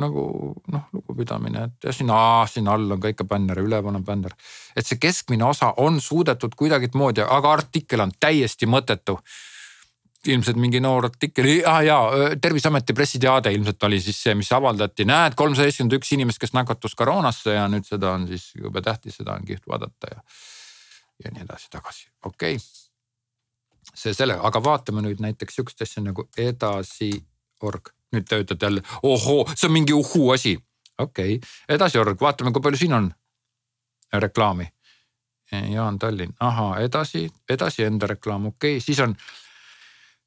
nagu 0.00 0.24
noh, 0.72 0.86
lugupidamine, 0.96 1.66
et 1.68 1.88
jah, 1.88 1.96
siin, 1.96 2.12
siin 2.48 2.70
all 2.72 2.96
on 2.96 3.02
ka 3.02 3.12
ikka 3.12 3.26
bänner, 3.28 3.60
üleval 3.60 3.98
on 4.00 4.06
bänner. 4.06 4.32
et 4.76 4.88
see 4.88 5.00
keskmine 5.00 5.44
osa 5.44 5.74
on 5.84 6.00
suudetud 6.00 6.56
kuidagimoodi, 6.56 7.20
aga 7.28 7.52
artikkel 7.60 8.00
on 8.06 8.14
täiesti 8.20 8.66
mõttetu 8.66 9.18
ilmselt 10.32 10.56
mingi 10.56 10.80
noor 10.80 11.10
artikkel 11.10 11.48
ah,, 11.66 11.80
jaa, 11.84 12.32
terviseameti 12.40 12.94
pressiteade 12.96 13.52
ilmselt 13.52 13.84
oli 13.88 13.98
siis 14.00 14.22
see, 14.22 14.36
mis 14.38 14.52
avaldati, 14.54 15.04
näed, 15.08 15.36
kolmsada 15.36 15.66
seitsekümmend 15.66 15.98
üks 15.98 16.14
inimest, 16.16 16.40
kes 16.40 16.54
nakatus 16.56 16.94
koroonasse 16.96 17.58
ja 17.58 17.66
nüüd 17.68 17.84
seda 17.88 18.14
on 18.16 18.28
siis 18.30 18.52
jube 18.56 18.80
tähtis, 18.86 19.18
seda 19.18 19.34
on 19.36 19.44
kihvt 19.48 19.66
vaadata 19.68 20.14
ja 20.14 20.22
ja 21.24 21.30
nii 21.32 21.44
edasi, 21.44 21.70
tagasi, 21.70 22.08
okei 22.24 22.56
okay.. 22.56 23.92
see 23.94 24.14
selle, 24.14 24.38
aga 24.42 24.62
vaatame 24.64 25.02
nüüd 25.04 25.22
näiteks 25.22 25.58
sihukest 25.58 25.82
asja 25.86 26.02
nagu 26.04 26.26
edasi.org, 26.38 27.90
nüüd 28.14 28.28
te 28.28 28.42
ütlete 28.44 28.68
jälle, 28.68 28.84
ohoo, 29.02 29.46
see 29.54 29.68
on 29.68 29.74
mingi 29.78 29.96
uhuu 29.96 30.30
asi. 30.36 30.56
okei 30.98 31.36
okay., 31.36 31.74
edasi.org, 31.76 32.20
vaatame, 32.20 32.52
kui 32.52 32.64
palju 32.64 32.84
siin 32.84 32.96
on 32.98 33.10
reklaami. 34.12 34.68
Jaan 35.52 35.98
Tallinn, 36.00 36.32
ahaa, 36.40 36.78
edasi, 36.80 37.26
edasi 37.50 37.84
enda 37.84 38.06
reklaam, 38.08 38.46
okei 38.48 38.78
okay., 38.78 38.80
siis 38.80 39.00
on 39.04 39.12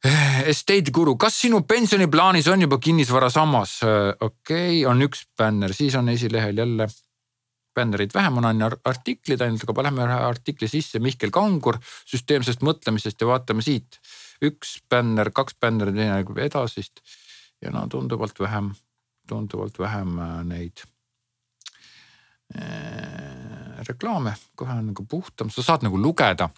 eh, 0.06 0.44
Estate 0.52 0.94
Guru, 0.94 1.16
kas 1.18 1.40
sinu 1.42 1.64
pensioniplaanis 1.66 2.48
on 2.54 2.62
juba 2.62 2.78
kinnisvarasammas? 2.78 3.80
okei 4.20 4.28
okay,, 4.28 4.84
on 4.86 5.02
üks 5.02 5.26
bänner, 5.38 5.74
siis 5.74 5.96
on 5.98 6.10
esilehel 6.14 6.62
jälle 6.62 6.88
bännereid 7.76 8.14
vähem, 8.16 8.40
on 8.40 8.50
ainult 8.50 8.88
artiklid 8.88 9.42
ainult, 9.44 9.64
aga 9.66 9.76
paneme 9.78 10.06
ühe 10.06 10.18
artikli 10.30 10.70
sisse, 10.72 11.02
Mihkel 11.04 11.34
Kangur 11.36 11.80
süsteemsest 12.08 12.66
mõtlemisest 12.66 13.22
ja 13.22 13.30
vaatame 13.30 13.66
siit. 13.66 14.00
üks 14.44 14.80
bänner, 14.92 15.32
kaks 15.32 15.56
bännerit, 15.60 15.96
teine 15.96 16.18
liigub 16.20 16.42
edasist 16.44 17.00
ja 17.64 17.72
no 17.72 17.86
tunduvalt 17.88 18.40
vähem, 18.40 18.74
tunduvalt 19.28 19.80
vähem 19.80 20.20
äh, 20.20 20.36
neid 20.44 20.84
äh, 22.56 23.80
reklaame, 23.88 24.36
kohe 24.56 24.76
on 24.76 24.92
nagu 24.92 25.06
puhtam, 25.08 25.50
sa 25.50 25.64
saad 25.64 25.88
nagu 25.88 26.00
lugeda 26.02 26.50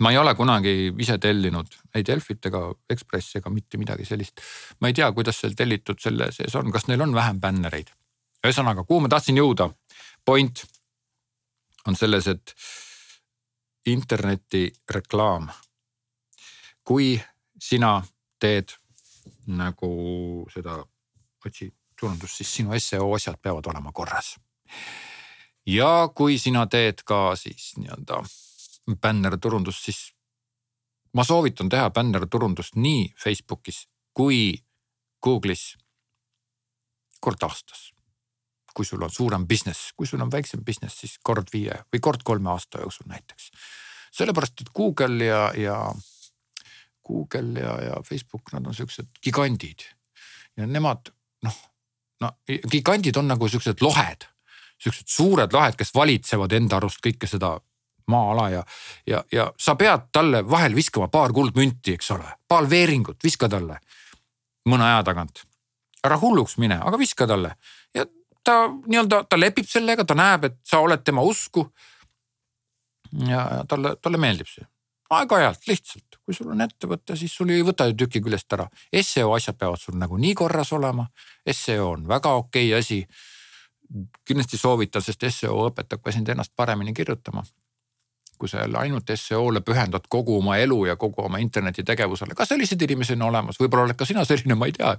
ma 0.00 0.10
ei 0.12 0.18
ole 0.18 0.34
kunagi 0.36 0.92
ise 1.00 1.16
tellinud 1.18 1.78
ei 1.96 2.04
Delfit 2.06 2.46
ega 2.50 2.60
Ekspressi 2.90 3.40
ega 3.40 3.50
mitte 3.50 3.80
midagi 3.80 4.04
sellist. 4.04 4.40
ma 4.80 4.88
ei 4.88 4.94
tea, 4.94 5.10
kuidas 5.12 5.40
seal 5.40 5.56
tellitud 5.56 6.00
selle 6.02 6.30
sees 6.32 6.54
on, 6.60 6.70
kas 6.72 6.88
neil 6.88 7.02
on 7.02 7.14
vähem 7.14 7.40
bännereid. 7.40 7.90
ühesõnaga, 8.44 8.84
kuhu 8.84 9.00
ma 9.04 9.08
tahtsin 9.08 9.40
jõuda, 9.40 9.70
point 10.28 10.64
on 11.86 11.96
selles, 11.96 12.26
et 12.26 12.54
internetireklaam. 13.86 15.48
kui 16.84 17.20
sina 17.60 18.02
teed 18.40 18.72
nagu 19.46 19.90
seda 20.52 20.78
otsiturundust, 21.46 22.40
siis 22.40 22.54
sinu 22.56 22.76
seo 22.80 23.08
asjad 23.14 23.40
peavad 23.42 23.66
olema 23.72 23.92
korras. 23.92 24.36
ja 25.66 26.08
kui 26.14 26.38
sina 26.38 26.66
teed 26.66 27.04
ka 27.04 27.36
siis 27.36 27.72
nii-öelda 27.76 28.22
bännerturundust, 29.00 29.84
siis 29.84 30.14
ma 31.12 31.24
soovitan 31.24 31.68
teha 31.68 31.90
bännerturundust 31.90 32.76
nii 32.76 33.14
Facebookis 33.24 33.86
kui 34.12 34.58
Google'is 35.26 35.76
kord 37.20 37.42
aastas. 37.42 37.97
Kui 38.74 38.86
sul 38.86 39.02
on 39.02 39.10
suurem 39.10 39.46
business, 39.48 39.92
kui 39.96 40.06
sul 40.06 40.22
on 40.22 40.30
väiksem 40.32 40.64
business, 40.64 41.00
siis 41.02 41.18
kord 41.22 41.50
viie 41.52 41.76
või 41.92 42.00
kord 42.00 42.24
kolme 42.24 42.50
aasta 42.50 42.82
jooksul 42.82 43.08
näiteks. 43.10 43.50
sellepärast, 44.12 44.60
et 44.60 44.72
Google 44.74 45.24
ja, 45.24 45.52
ja 45.56 45.78
Google 47.06 47.60
ja, 47.60 47.74
ja 47.82 48.02
Facebook, 48.04 48.52
nad 48.52 48.66
on 48.66 48.74
siuksed 48.74 49.20
gigandid 49.22 49.86
ja 50.56 50.66
nemad 50.66 51.12
noh, 51.42 51.60
no 52.20 52.32
gigandid 52.70 53.16
on 53.16 53.28
nagu 53.28 53.48
siuksed 53.48 53.80
lohed, 53.80 54.26
siuksed 54.82 55.08
suured 55.08 55.52
lohed, 55.52 55.78
kes 55.78 55.94
valitsevad 55.94 56.52
enda 56.52 56.78
arust 56.80 57.02
kõike 57.04 57.30
seda 57.30 57.56
maa-ala 58.08 58.48
ja, 58.50 58.62
ja, 59.06 59.22
ja 59.32 59.50
sa 59.60 59.76
pead 59.76 60.08
talle 60.12 60.42
vahel 60.50 60.74
viskama 60.74 61.08
paar 61.12 61.32
kuldmünti, 61.36 61.94
eks 61.98 62.10
ole, 62.16 62.30
paar 62.48 62.68
veeringut, 62.70 63.20
viska 63.24 63.48
talle 63.52 63.78
mõne 64.68 64.88
aja 64.88 65.02
tagant. 65.04 65.44
ära 66.04 66.16
hulluks 66.20 66.56
mine, 66.58 66.78
aga 66.84 66.98
viska 66.98 67.26
talle 67.26 67.54
ja 67.94 68.06
ta 68.44 68.68
nii-öelda, 68.68 69.24
ta 69.28 69.38
lepib 69.38 69.68
sellega, 69.68 70.04
ta 70.04 70.16
näeb, 70.18 70.48
et 70.48 70.58
sa 70.64 70.80
oled 70.84 71.04
tema 71.04 71.22
usku. 71.22 71.68
ja, 73.28 73.64
talle, 73.68 73.96
talle 74.02 74.18
meeldib 74.20 74.48
see 74.50 74.66
aeg-ajalt 75.08 75.64
lihtsalt, 75.68 76.18
kui 76.24 76.36
sul 76.36 76.50
on 76.52 76.60
ettevõte, 76.60 77.16
siis 77.16 77.32
sul 77.32 77.48
ei 77.52 77.62
võta 77.64 77.86
ju 77.88 77.96
tüki 78.02 78.20
küljest 78.24 78.52
ära. 78.52 78.68
seo 79.02 79.32
asjad 79.32 79.56
peavad 79.56 79.80
sul 79.80 79.96
nagunii 79.96 80.34
korras 80.34 80.72
olema. 80.72 81.06
seo 81.50 81.90
on 81.92 82.08
väga 82.08 82.34
okei 82.34 82.72
okay 82.72 82.78
asi. 82.78 83.06
kindlasti 84.24 84.58
soovitan, 84.58 85.02
sest 85.02 85.24
seo 85.30 85.70
õpetab 85.70 86.02
ka 86.02 86.12
sind 86.12 86.28
ennast 86.28 86.52
paremini 86.56 86.92
kirjutama 86.92 87.42
kui 88.38 88.48
sa 88.48 88.62
jälle 88.62 88.78
ainult 88.78 89.10
seo-le 89.14 89.60
pühendad 89.60 90.06
kogu 90.08 90.38
oma 90.38 90.56
elu 90.56 90.84
ja 90.86 90.96
kogu 90.96 91.24
oma 91.24 91.40
internetitegevusele, 91.42 92.36
ka 92.38 92.46
selliseid 92.46 92.82
inimesi 92.86 93.16
on 93.16 93.26
olemas, 93.30 93.58
võib-olla 93.60 93.88
oled 93.88 93.98
ka 93.98 94.06
sina 94.08 94.24
selline, 94.28 94.54
ma 94.58 94.68
ei 94.68 94.76
tea. 94.76 94.94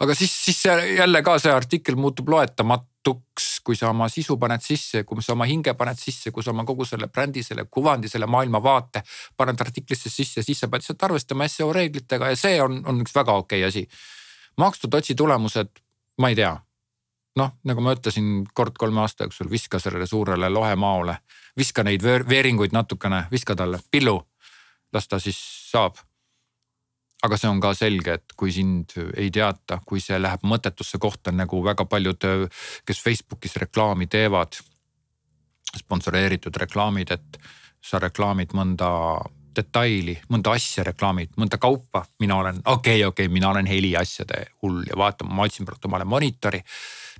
aga 0.00 0.14
siis, 0.14 0.32
siis 0.44 0.64
jälle 0.96 1.22
ka 1.22 1.36
see 1.38 1.52
artikkel 1.52 1.96
muutub 2.00 2.32
loetamatuks, 2.32 3.50
kui 3.64 3.76
sa 3.76 3.90
oma 3.90 4.08
sisu 4.08 4.36
paned 4.40 4.64
sisse, 4.64 5.04
kui 5.04 5.22
sa 5.22 5.36
oma 5.36 5.46
hinge 5.50 5.74
paned 5.78 6.00
sisse, 6.00 6.30
kui 6.30 6.42
sa 6.42 6.50
oma 6.50 6.64
kogu 6.64 6.88
selle 6.88 7.08
brändi, 7.08 7.42
selle 7.42 7.66
kuvandi, 7.70 8.08
selle 8.08 8.26
maailmavaate 8.26 9.04
paned 9.36 9.60
artiklisse 9.60 10.10
sisse, 10.10 10.42
siis 10.42 10.64
sa 10.64 10.68
pead 10.68 10.82
lihtsalt 10.82 11.08
arvestama 11.10 11.48
seo 11.48 11.72
reeglitega 11.72 12.32
ja 12.32 12.36
see 12.36 12.60
on, 12.62 12.82
on 12.86 13.00
üks 13.04 13.14
väga 13.14 13.38
okei 13.44 13.64
okay 13.64 13.68
asi. 13.68 13.88
makstud 14.56 14.94
otsitulemused, 14.94 15.80
ma 16.18 16.28
ei 16.28 16.36
tea 16.36 16.56
noh, 17.38 17.54
nagu 17.68 17.84
ma 17.84 17.94
ütlesin, 17.96 18.42
kord 18.54 18.76
kolme 18.80 19.02
aasta 19.02 19.26
jooksul 19.26 19.50
viska 19.50 19.80
sellele 19.82 20.06
suurele 20.06 20.50
lohemaole, 20.52 21.16
viska 21.58 21.84
neid 21.84 22.02
veeringuid 22.04 22.72
natukene, 22.72 23.26
viska 23.30 23.56
talle 23.56 23.80
pillu. 23.90 24.20
las 24.92 25.08
ta 25.08 25.18
siis 25.18 25.38
saab. 25.70 25.96
aga 27.22 27.36
see 27.38 27.48
on 27.48 27.60
ka 27.62 27.70
selge, 27.74 28.14
et 28.18 28.32
kui 28.36 28.52
sind 28.52 28.96
ei 29.16 29.30
teata, 29.30 29.78
kui 29.86 30.00
see 30.00 30.18
läheb 30.18 30.42
mõttetusse 30.42 30.98
kohta 30.98 31.30
nagu 31.30 31.60
väga 31.64 31.84
paljud, 31.84 32.24
kes 32.84 33.02
Facebookis 33.02 33.56
reklaami 33.56 34.06
teevad. 34.06 34.58
sponsoreeritud 35.76 36.56
reklaamid, 36.56 37.10
et 37.10 37.38
sa 37.80 37.98
reklaamid 37.98 38.52
mõnda 38.52 38.88
detaili, 39.56 40.18
mõnda 40.28 40.52
asja 40.56 40.84
reklaamid, 40.84 41.30
mõnda 41.36 41.58
kaupa, 41.58 42.04
mina 42.20 42.36
olen, 42.36 42.60
okei 42.64 43.00
okay,, 43.00 43.04
okei 43.04 43.26
okay,, 43.26 43.32
mina 43.32 43.48
olen 43.48 43.66
heliasjade 43.66 44.46
hull 44.62 44.84
ja 44.88 44.96
vaata, 44.96 45.24
ma 45.24 45.42
otsin 45.44 45.66
praegu 45.68 45.88
omale 45.88 46.04
monitori 46.04 46.62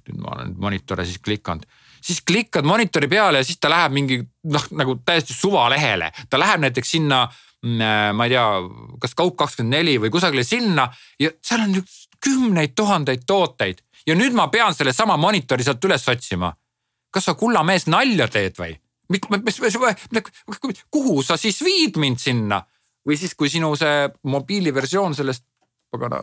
nüüd 0.08 0.22
ma 0.22 0.34
olen 0.36 0.54
monitore 0.58 1.06
siis 1.06 1.20
klikanud 1.22 1.66
siis 2.03 2.22
klikkad 2.26 2.66
monitori 2.66 3.09
peale 3.09 3.42
ja 3.42 3.46
siis 3.46 3.61
ta 3.61 3.70
läheb 3.70 3.94
mingi 3.94 4.18
noh, 4.50 4.66
nagu 4.78 4.96
täiesti 5.07 5.34
suvalehele, 5.36 6.11
ta 6.30 6.40
läheb 6.40 6.64
näiteks 6.66 6.90
sinna 6.96 7.24
mm, 7.26 7.80
äh, 7.80 8.09
ma 8.16 8.26
ei 8.26 8.34
tea, 8.34 8.46
kas 9.03 9.14
Kaup 9.18 9.36
kakskümmend 9.40 9.76
neli 9.76 9.98
või 10.03 10.12
kusagile 10.14 10.44
sinna 10.46 10.88
ja 11.20 11.30
seal 11.42 11.66
on 11.66 11.78
kümneid 12.22 12.74
tuhandeid 12.78 13.26
tooteid 13.26 13.82
ja 14.07 14.16
nüüd 14.18 14.34
ma 14.36 14.48
pean 14.53 14.74
sellesama 14.74 15.16
monitori 15.16 15.64
sealt 15.64 15.84
üles 15.84 16.09
otsima. 16.09 16.53
kas 17.12 17.24
sa 17.28 17.34
kulla 17.34 17.62
mees 17.62 17.86
nalja 17.86 18.28
teed 18.28 18.59
või? 18.59 18.76
kuhu 20.90 21.22
sa 21.22 21.36
siis 21.36 21.61
viid 21.64 21.98
mind 22.00 22.18
sinna 22.18 22.62
või 23.07 23.18
siis, 23.18 23.34
kui 23.34 23.50
sinu 23.50 23.74
see 23.76 24.09
mobiiliversioon 24.22 25.14
sellest 25.14 25.44
pagana 25.90 26.22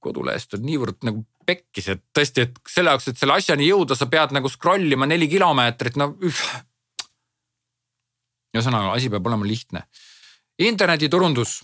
kodulehest 0.00 0.54
on 0.54 0.64
niivõrd 0.64 1.02
nagu 1.06 1.24
pekkis, 1.48 1.88
et 1.94 2.04
tõesti, 2.14 2.44
et 2.44 2.60
selle 2.68 2.92
jaoks, 2.92 3.08
et 3.10 3.20
selle 3.20 3.36
asjani 3.38 3.68
jõuda, 3.68 3.96
sa 3.96 4.08
pead 4.10 4.34
nagu 4.36 4.50
scroll 4.52 4.92
ima 4.92 5.08
neli 5.08 5.28
kilomeetrit, 5.30 5.96
no. 6.00 6.12
ühesõnaga, 8.54 8.92
asi 8.94 9.10
peab 9.12 9.26
olema 9.30 9.48
lihtne. 9.48 9.86
internetiturundus 10.58 11.60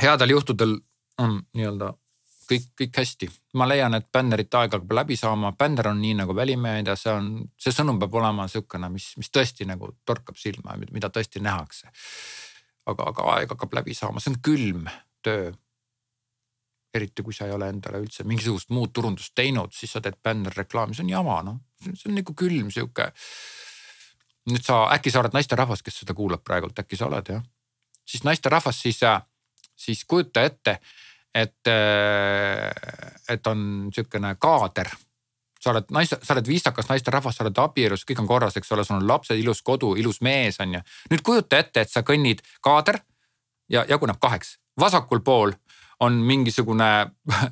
headel 0.00 0.30
juhtudel 0.36 0.78
on 1.20 1.40
nii-öelda 1.54 1.92
kõik, 2.50 2.66
kõik 2.78 2.98
hästi. 3.02 3.30
ma 3.54 3.66
leian, 3.68 3.94
et 3.94 4.06
bännerite 4.12 4.58
aeg 4.58 4.74
hakkab 4.74 4.92
läbi 4.94 5.16
saama, 5.18 5.52
bänner 5.58 5.90
on 5.90 6.00
nii 6.02 6.14
nagu 6.22 6.34
välimeedia, 6.36 6.96
see 6.96 7.12
on, 7.12 7.30
see 7.58 7.74
sõnum 7.74 7.98
peab 8.00 8.14
olema 8.14 8.46
sihukene, 8.48 8.90
mis, 8.92 9.12
mis 9.18 9.30
tõesti 9.30 9.66
nagu 9.68 9.92
torkab 10.06 10.38
silma, 10.38 10.76
mida 10.90 11.10
tõesti 11.10 11.42
nähakse. 11.42 11.90
aga, 12.90 13.10
aga 13.12 13.26
aeg 13.34 13.52
hakkab 13.52 13.74
läbi 13.80 13.94
saama, 13.94 14.22
see 14.22 14.32
on 14.32 14.40
külm 14.42 14.86
töö 15.22 15.50
eriti 16.94 17.22
kui 17.22 17.34
sa 17.34 17.46
ei 17.46 17.54
ole 17.54 17.68
endale 17.70 18.00
üldse 18.02 18.24
mingisugust 18.26 18.72
muud 18.74 18.92
turundust 18.94 19.34
teinud, 19.38 19.74
siis 19.74 19.92
sa 19.94 20.02
teed 20.02 20.18
bännerreklaami, 20.22 20.96
see 20.96 21.06
on 21.06 21.12
jama 21.12 21.40
noh, 21.46 21.60
see 21.86 22.10
on 22.10 22.16
nagu 22.18 22.34
külm 22.36 22.70
sihuke. 22.74 23.10
nüüd 24.50 24.64
sa, 24.64 24.82
äkki 24.96 25.12
sa 25.12 25.20
oled 25.20 25.36
naisterahvas, 25.36 25.84
kes 25.86 26.00
seda 26.02 26.16
kuulab 26.16 26.42
praegult, 26.44 26.78
äkki 26.82 26.98
sa 26.98 27.06
oled 27.06 27.34
jah? 27.34 27.44
siis 28.04 28.24
naisterahvas, 28.26 28.80
siis, 28.82 28.98
siis 29.76 30.02
kujuta 30.04 30.42
ette, 30.42 30.80
et, 31.34 31.70
et 33.30 33.46
on 33.46 33.62
sihukene 33.94 34.34
kaader 34.42 34.90
sa 35.60 35.74
oled 35.74 35.90
naiste, 35.92 36.18
sa 36.24 36.34
oled 36.34 36.48
viisakas 36.48 36.88
naisterahvas, 36.88 37.36
sa 37.36 37.44
oled 37.44 37.58
abielus, 37.60 38.04
kõik 38.08 38.22
on 38.22 38.28
korras, 38.28 38.56
eks 38.56 38.72
ole, 38.72 38.84
sul 38.86 38.96
on 38.96 39.06
lapsed, 39.06 39.38
ilus 39.38 39.60
kodu, 39.62 39.92
ilus 40.00 40.22
mees 40.24 40.56
on 40.64 40.78
ju. 40.78 40.80
nüüd 41.12 41.24
kujuta 41.26 41.60
ette, 41.60 41.84
et 41.84 41.92
sa 41.92 42.02
kõnnid 42.06 42.40
kaader 42.64 43.02
ja 43.70 43.84
jaguneb 43.88 44.18
kaheks, 44.20 44.56
vasakul 44.80 45.20
pool 45.24 45.52
on 46.00 46.12
mingisugune 46.12 46.90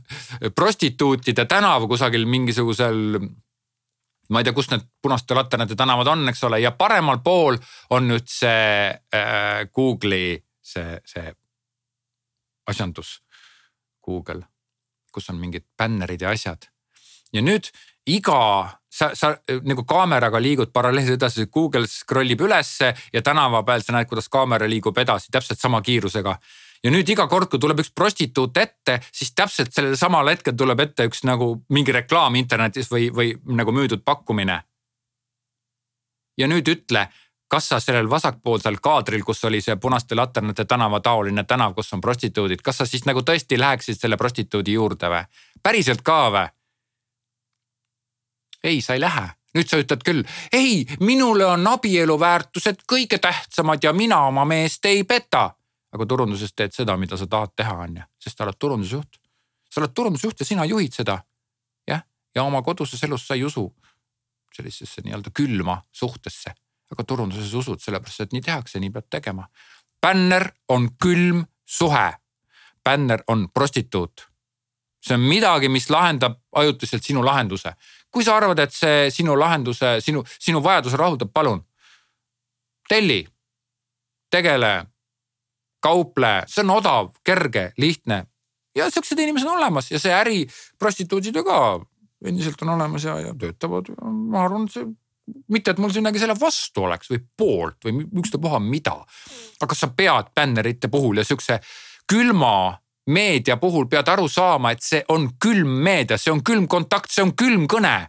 prostituutide 0.58 1.44
tänav 1.44 1.88
kusagil 1.88 2.26
mingisugusel 2.26 3.20
ma 4.28 4.40
ei 4.40 4.44
tea, 4.44 4.52
kus 4.52 4.70
need 4.70 4.84
punaste 5.02 5.36
laternate 5.36 5.76
tänavad 5.76 6.06
on, 6.12 6.28
eks 6.28 6.44
ole, 6.44 6.60
ja 6.60 6.72
paremal 6.76 7.20
pool 7.24 7.56
on 7.96 8.08
nüüd 8.10 8.28
see 8.28 8.88
äh, 9.14 9.68
Google'i 9.74 10.36
see, 10.68 10.98
see 11.08 11.32
asjandus, 12.68 13.18
Google, 14.04 14.42
kus 15.12 15.30
on 15.32 15.38
mingid 15.40 15.64
bännerid 15.78 16.20
ja 16.20 16.34
asjad. 16.36 16.68
ja 17.32 17.42
nüüd 17.44 17.68
iga, 18.08 18.40
sa, 18.88 19.10
sa 19.14 19.34
nagu 19.68 19.84
kaameraga 19.88 20.40
liigud 20.40 20.72
paralleelselt 20.72 21.18
edasi, 21.18 21.46
Google 21.52 21.88
scroll 21.88 22.30
ib 22.32 22.40
ülesse 22.44 22.94
ja 23.12 23.22
tänava 23.22 23.62
peal 23.68 23.84
sa 23.84 23.96
näed, 23.96 24.08
kuidas 24.08 24.28
kaamera 24.32 24.68
liigub 24.68 24.96
edasi 24.98 25.32
täpselt 25.32 25.60
sama 25.60 25.82
kiirusega 25.84 26.38
ja 26.84 26.90
nüüd 26.90 27.08
iga 27.08 27.26
kord, 27.28 27.50
kui 27.50 27.60
tuleb 27.60 27.82
üks 27.82 27.90
prostituut 27.94 28.56
ette, 28.56 28.98
siis 29.12 29.32
täpselt 29.36 29.72
sellel 29.74 29.96
samal 29.98 30.28
hetkel 30.30 30.56
tuleb 30.56 30.80
ette 30.86 31.08
üks 31.08 31.24
nagu 31.26 31.54
mingi 31.74 31.94
reklaam 31.94 32.38
internetis 32.38 32.90
või, 32.92 33.08
või 33.14 33.32
nagu 33.58 33.74
müüdud 33.74 34.04
pakkumine. 34.04 34.62
ja 36.38 36.46
nüüd 36.46 36.68
ütle, 36.70 37.08
kas 37.50 37.68
sa 37.68 37.80
sellel 37.80 38.10
vasakpoolsel 38.10 38.76
kaadril, 38.82 39.24
kus 39.24 39.44
oli 39.44 39.60
see 39.60 39.76
punaste 39.76 40.14
laternate 40.14 40.64
tänava 40.64 41.00
taoline 41.00 41.44
tänav, 41.44 41.74
kus 41.74 41.92
on 41.92 42.00
prostituudid, 42.00 42.62
kas 42.62 42.76
sa 42.76 42.86
siis 42.86 43.04
nagu 43.06 43.20
tõesti 43.26 43.58
läheksid 43.58 43.98
selle 43.98 44.16
prostituudi 44.16 44.72
juurde 44.72 45.10
või? 45.10 45.24
päriselt 45.62 46.02
ka 46.02 46.20
või? 46.30 46.46
ei, 48.62 48.80
sa 48.80 48.94
ei 48.94 49.00
lähe 49.00 49.28
nüüd 49.56 49.66
sa 49.66 49.78
ütled 49.80 50.02
küll, 50.04 50.24
ei, 50.52 50.84
minule 51.00 51.46
on 51.46 51.66
abielu 51.66 52.18
väärtused 52.20 52.84
kõige 52.86 53.18
tähtsamad 53.18 53.82
ja 53.82 53.92
mina 53.92 54.26
oma 54.28 54.44
meest 54.44 54.84
ei 54.86 55.02
peta 55.08 55.57
aga 55.92 56.06
turunduses 56.06 56.52
teed 56.52 56.74
seda, 56.76 56.96
mida 56.96 57.16
sa 57.16 57.26
tahad 57.26 57.54
teha, 57.56 57.74
on 57.84 57.96
ju, 58.00 58.06
sest 58.22 58.38
sa 58.38 58.44
oled 58.44 58.58
turundusjuht. 58.60 59.20
sa 59.70 59.80
oled 59.80 59.92
turundusjuht 59.94 60.40
ja 60.40 60.46
sina 60.46 60.64
juhid 60.64 60.94
seda. 60.94 61.22
jah, 61.88 62.02
ja 62.34 62.42
oma 62.44 62.62
koduses 62.62 63.02
elus 63.02 63.26
sa 63.26 63.34
ei 63.34 63.44
usu 63.44 63.68
sellisesse 64.54 65.02
nii-öelda 65.04 65.30
külma 65.34 65.82
suhtesse, 65.92 66.54
aga 66.92 67.04
turunduses 67.04 67.52
usud, 67.54 67.80
sellepärast 67.80 68.26
et 68.26 68.32
nii 68.32 68.44
tehakse, 68.44 68.80
nii 68.80 68.90
peab 68.90 69.06
tegema. 69.10 69.48
bänner 70.02 70.50
on 70.68 70.90
külm 70.96 71.44
suhe. 71.66 72.12
bänner 72.84 73.22
on 73.26 73.48
prostituut. 73.50 74.28
see 75.00 75.14
on 75.14 75.20
midagi, 75.20 75.68
mis 75.68 75.90
lahendab 75.90 76.40
ajutiselt 76.52 77.04
sinu 77.04 77.24
lahenduse. 77.24 77.72
kui 78.10 78.24
sa 78.24 78.36
arvad, 78.36 78.58
et 78.58 78.72
see 78.72 79.10
sinu 79.10 79.38
lahenduse, 79.38 80.00
sinu, 80.00 80.24
sinu 80.38 80.62
vajaduse 80.62 80.96
rahuldab, 80.96 81.32
palun 81.32 81.64
telli, 82.88 83.28
tegele 84.30 84.86
kauple, 85.80 86.32
see 86.50 86.64
on 86.64 86.74
odav, 86.78 87.12
kerge, 87.24 87.72
lihtne 87.78 88.24
ja 88.78 88.90
siuksed 88.90 89.18
inimesed 89.18 89.48
on 89.48 89.58
olemas 89.58 89.90
ja 89.90 90.00
see 90.02 90.14
äri 90.14 90.40
prostituudid 90.78 91.36
ju 91.36 91.44
ka 91.46 91.58
endiselt 92.24 92.62
on 92.62 92.74
olemas 92.74 93.04
ja, 93.04 93.18
ja 93.20 93.34
töötavad. 93.38 93.92
ma 94.02 94.44
arvan, 94.44 94.66
see 94.72 94.86
mitte, 95.52 95.70
et 95.70 95.78
mul 95.78 95.92
sinnagi 95.92 96.20
selle 96.22 96.36
vastu 96.40 96.86
oleks 96.88 97.10
või 97.12 97.22
poolt 97.36 97.84
või 97.84 98.04
ükstapuha 98.22 98.60
mida. 98.64 98.96
aga 99.62 99.74
sa 99.74 99.90
pead 99.96 100.32
bännerite 100.34 100.88
puhul 100.88 101.20
ja 101.20 101.24
siukse 101.24 101.60
külma 102.08 102.78
meedia 103.08 103.56
puhul 103.56 103.88
pead 103.88 104.08
aru 104.08 104.28
saama, 104.28 104.72
et 104.72 104.82
see 104.84 105.02
on 105.08 105.30
külm 105.40 105.68
meedia, 105.84 106.18
see 106.18 106.32
on 106.32 106.42
külm 106.44 106.66
kontakt, 106.68 107.10
see 107.10 107.22
on 107.22 107.34
külm 107.36 107.66
kõne. 107.66 108.08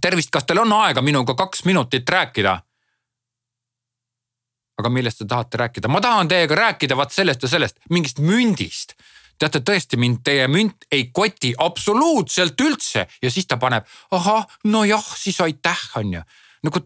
tervist, 0.00 0.30
kas 0.30 0.44
teil 0.46 0.62
on 0.62 0.72
aega 0.72 1.02
minuga 1.02 1.34
kaks 1.34 1.64
minutit 1.64 2.08
rääkida? 2.08 2.60
Aga 4.80 4.92
millest 4.92 5.22
te 5.22 5.28
tahate 5.28 5.60
rääkida? 5.60 5.88
ma 5.88 6.02
tahan 6.04 6.28
teiega 6.28 6.58
rääkida 6.64 6.98
vaat 6.98 7.14
sellest 7.14 7.42
ja 7.46 7.54
sellest, 7.54 7.80
mingist 7.90 8.20
mündist. 8.24 8.96
teate 9.40 9.62
tõesti 9.64 9.96
mind, 9.96 10.20
teie 10.24 10.48
münt 10.52 10.84
ei 10.92 11.08
koti 11.12 11.54
absoluutselt 11.58 12.60
üldse 12.60 13.06
ja 13.22 13.30
siis 13.30 13.46
ta 13.48 13.56
paneb, 13.56 13.86
ahah, 14.10 14.46
nojah, 14.64 15.16
siis 15.16 15.40
aitäh, 15.40 15.88
on 15.96 16.14
ju 16.18 16.22
nagu 16.66 16.80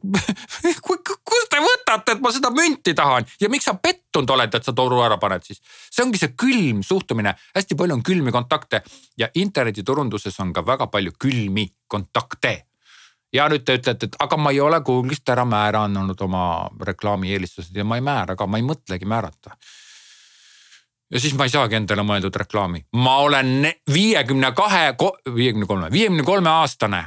kust 0.87 1.51
te 1.51 1.59
võtate, 1.63 2.15
et 2.15 2.23
ma 2.23 2.31
seda 2.35 2.51
münti 2.55 2.95
tahan 2.95 3.27
ja 3.43 3.51
miks 3.51 3.67
sa 3.67 3.75
pettunud 3.75 4.31
oled, 4.37 4.55
et 4.55 4.67
sa 4.67 4.75
toru 4.77 5.01
ära 5.03 5.19
paned 5.23 5.47
siis? 5.47 5.59
see 5.91 6.05
ongi 6.05 6.21
see 6.21 6.35
külm 6.39 6.85
suhtumine, 6.87 7.35
hästi 7.57 7.79
palju 7.79 7.99
on 7.99 8.05
külmi 8.07 8.35
kontakte 8.35 8.85
ja 9.19 9.31
internetiturunduses 9.35 10.39
on 10.45 10.55
ka 10.55 10.63
väga 10.67 10.87
palju 10.93 11.17
külmi 11.19 11.67
kontakte 11.91 12.55
ja 13.35 13.49
nüüd 13.51 13.65
te 13.67 13.79
ütlete, 13.79 14.09
et 14.09 14.19
aga 14.23 14.39
ma 14.39 14.53
ei 14.55 14.61
ole 14.63 14.81
Google'ist 14.87 15.29
ära 15.33 15.45
määranud 15.49 16.21
oma 16.27 16.45
reklaamieelistused 16.87 17.77
ja 17.77 17.85
ma 17.85 17.99
ei 17.99 18.05
määra 18.05 18.37
ka, 18.39 18.47
ma 18.47 18.61
ei 18.61 18.67
mõtlegi 18.67 19.09
määrata. 19.11 19.57
ja 21.11 21.21
siis 21.21 21.35
ma 21.35 21.45
ei 21.45 21.53
saagi 21.53 21.77
endale 21.77 22.03
mõeldud 22.03 22.37
reklaami, 22.37 22.85
ma 22.93 23.17
olen 23.27 23.73
viiekümne 23.93 24.53
kahe, 24.53 24.95
viiekümne 25.35 25.67
kolme, 25.67 25.91
viiekümne 25.93 26.23
kolme 26.23 26.51
aastane 26.51 27.07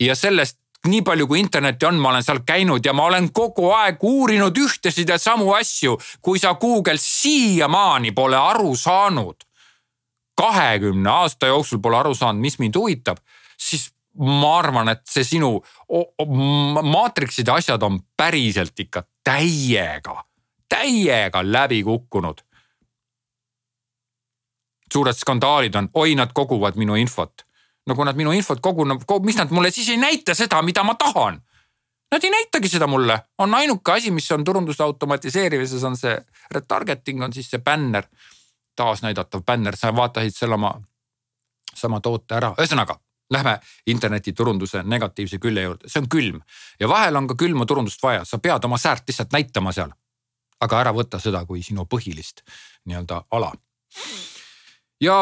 ja 0.00 0.16
sellest 0.16 0.58
nii 0.88 1.02
palju 1.02 1.26
kui 1.26 1.40
internetti 1.40 1.86
on, 1.86 1.98
ma 2.00 2.10
olen 2.12 2.24
seal 2.24 2.42
käinud 2.46 2.84
ja 2.84 2.92
ma 2.92 3.08
olen 3.08 3.30
kogu 3.32 3.70
aeg 3.72 4.02
uurinud 4.04 4.56
ühtesid 4.60 5.08
ja 5.08 5.18
samu 5.18 5.52
asju, 5.56 5.96
kui 6.20 6.38
sa 6.38 6.54
Google 6.60 6.98
siiamaani 7.00 8.12
pole 8.12 8.36
aru 8.36 8.76
saanud. 8.76 9.36
kahekümne 10.34 11.10
aasta 11.10 11.46
jooksul 11.46 11.78
pole 11.78 11.96
aru 11.96 12.14
saanud, 12.14 12.40
mis 12.42 12.58
mind 12.58 12.74
huvitab, 12.76 13.18
siis 13.56 13.93
ma 14.18 14.58
arvan, 14.58 14.88
et 14.88 15.02
see 15.10 15.24
sinu 15.26 15.56
maatrikside 16.84 17.50
asjad 17.52 17.82
on 17.82 17.98
päriselt 18.16 18.78
ikka 18.78 19.02
täiega, 19.24 20.24
täiega 20.68 21.42
läbi 21.42 21.82
kukkunud. 21.82 22.42
suured 24.94 25.16
skandaalid 25.16 25.74
on, 25.74 25.88
oi, 25.94 26.14
nad 26.14 26.30
koguvad 26.34 26.76
minu 26.76 26.94
infot. 26.94 27.42
no 27.86 27.94
kui 27.94 28.04
nad 28.04 28.16
minu 28.16 28.32
infot 28.32 28.60
kogunevad, 28.60 29.24
mis 29.24 29.36
nad 29.36 29.50
mulle 29.50 29.70
siis 29.70 29.88
ei 29.88 29.96
näita 29.96 30.34
seda, 30.34 30.62
mida 30.62 30.82
ma 30.82 30.94
tahan? 30.94 31.42
Nad 32.12 32.24
ei 32.24 32.30
näitagi 32.30 32.68
seda 32.68 32.86
mulle, 32.86 33.18
on 33.38 33.54
ainuke 33.54 33.92
asi, 33.92 34.10
mis 34.10 34.30
on 34.32 34.44
turunduse 34.44 34.82
automatiseerimises, 34.82 35.84
on 35.84 35.96
see 35.96 36.14
retargeting 36.54 37.22
on 37.22 37.32
siis 37.32 37.50
see 37.50 37.58
bänner, 37.58 38.06
taasnäidatav 38.76 39.42
bänner, 39.42 39.76
sa 39.76 39.96
vaatasid 39.96 40.36
selle 40.36 40.54
oma 40.54 40.76
sama 41.74 42.00
toote 42.00 42.36
ära, 42.38 42.52
ühesõnaga 42.54 43.00
Lähme 43.32 43.58
internetiturunduse 43.86 44.82
negatiivse 44.84 45.38
külje 45.40 45.62
juurde, 45.64 45.88
see 45.88 46.02
on 46.02 46.08
külm 46.12 46.40
ja 46.80 46.88
vahel 46.88 47.16
on 47.16 47.28
ka 47.30 47.38
külma 47.40 47.64
turundust 47.66 48.02
vaja, 48.02 48.24
sa 48.28 48.38
pead 48.38 48.64
oma 48.68 48.78
säärt 48.78 49.08
lihtsalt 49.08 49.32
näitama 49.32 49.72
seal. 49.72 49.92
aga 50.60 50.80
ära 50.80 50.92
võta 50.96 51.18
seda 51.20 51.44
kui 51.44 51.62
sinu 51.62 51.84
põhilist 51.84 52.44
nii-öelda 52.84 53.24
ala. 53.30 53.52
ja 55.00 55.18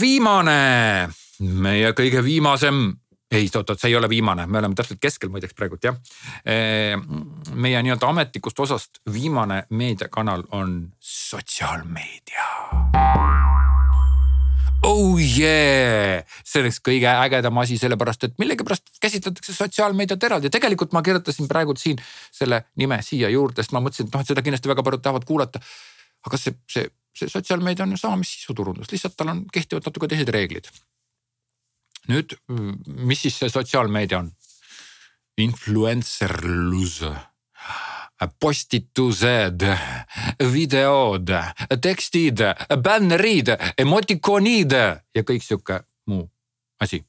viimane, 0.00 1.08
meie 1.40 1.92
kõige 1.92 2.24
viimasem 2.24 2.92
ei, 3.34 3.48
oot-oot, 3.54 3.80
see 3.80 3.90
ei 3.90 3.96
ole 3.96 4.08
viimane, 4.08 4.46
me 4.46 4.58
oleme 4.58 4.74
täpselt 4.78 5.00
keskel 5.02 5.32
muideks 5.32 5.56
praegult 5.58 5.84
jah. 5.84 5.96
meie 6.44 7.82
nii-öelda 7.82 8.10
ametlikust 8.10 8.60
osast 8.66 9.00
viimane 9.12 9.64
meediakanal 9.70 10.46
on 10.52 10.76
sotsiaalmeedia 11.00 12.50
oh 14.84 15.18
yeah, 15.20 16.22
see 16.44 16.62
oleks 16.62 16.80
kõige 16.84 17.08
ägedam 17.10 17.58
asi, 17.62 17.78
sellepärast 17.80 18.28
et 18.28 18.36
millegipärast 18.40 18.98
käsitletakse 19.02 19.54
sotsiaalmeediat 19.56 20.26
eraldi. 20.28 20.50
tegelikult 20.52 20.94
ma 20.96 21.02
kirjutasin 21.04 21.48
praegu 21.50 21.76
siin 21.78 22.00
selle 22.32 22.64
nime 22.80 23.00
siia 23.02 23.30
juurde, 23.32 23.62
sest 23.62 23.74
ma 23.76 23.82
mõtlesin, 23.84 24.08
et 24.08 24.16
noh, 24.16 24.24
et 24.24 24.32
seda 24.32 24.44
kindlasti 24.44 24.70
väga 24.70 24.86
paljud 24.86 25.04
tahavad 25.04 25.26
kuulata. 25.28 25.62
aga 26.24 26.40
see, 26.40 26.56
see, 26.70 26.88
see 27.16 27.32
sotsiaalmeedia 27.32 27.84
on 27.84 27.96
ju 27.96 28.00
sama, 28.00 28.20
mis 28.20 28.32
sisuturundus, 28.38 28.90
lihtsalt 28.92 29.16
tal 29.16 29.32
on, 29.34 29.44
kehtivad 29.52 29.86
natuke 29.88 30.10
teised 30.12 30.32
reeglid. 30.34 30.70
nüüd, 32.12 32.36
mis 32.86 33.24
siis 33.24 33.38
see 33.40 33.52
sotsiaalmeedia 33.52 34.20
on? 34.24 34.32
Influencerlus 35.40 37.00
postitused, 38.40 39.64
videod, 40.52 41.30
tekstid, 41.82 42.40
bännerid, 42.82 43.50
emotikoonid 43.78 44.72
ja 45.14 45.24
kõik 45.26 45.42
sihuke 45.42 45.82
muu 46.06 46.28
asi. 46.80 47.04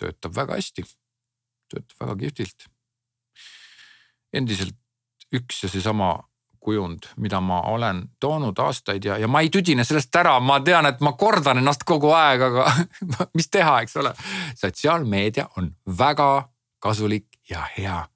töötab 0.00 0.32
väga 0.32 0.56
hästi, 0.56 0.82
töötab 1.68 1.98
väga 2.00 2.14
kihvtilt. 2.22 2.64
endiselt 4.32 4.76
üks 5.34 5.62
ja 5.62 5.68
seesama 5.68 6.14
kujund, 6.60 7.06
mida 7.16 7.40
ma 7.40 7.60
olen 7.72 8.02
toonud 8.20 8.58
aastaid 8.58 9.04
ja, 9.04 9.16
ja 9.18 9.28
ma 9.28 9.40
ei 9.40 9.50
tüdine 9.50 9.84
sellest 9.84 10.16
ära, 10.16 10.38
ma 10.40 10.60
tean, 10.64 10.86
et 10.86 11.00
ma 11.00 11.12
kordan 11.18 11.60
ennast 11.60 11.84
kogu 11.88 12.12
aeg, 12.16 12.42
aga 12.50 12.66
mis 13.36 13.48
teha, 13.48 13.80
eks 13.84 13.96
ole. 13.96 14.12
sotsiaalmeedia 14.60 15.48
on 15.56 15.72
väga 15.98 16.30
kasulik 16.80 17.26
ja 17.50 17.64
hea 17.78 18.08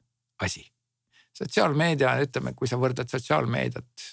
asi. 0.42 0.70
sotsiaalmeedia, 1.34 2.12
ütleme, 2.22 2.52
kui 2.54 2.68
sa 2.70 2.76
võrdled 2.78 3.10
sotsiaalmeediat 3.10 4.04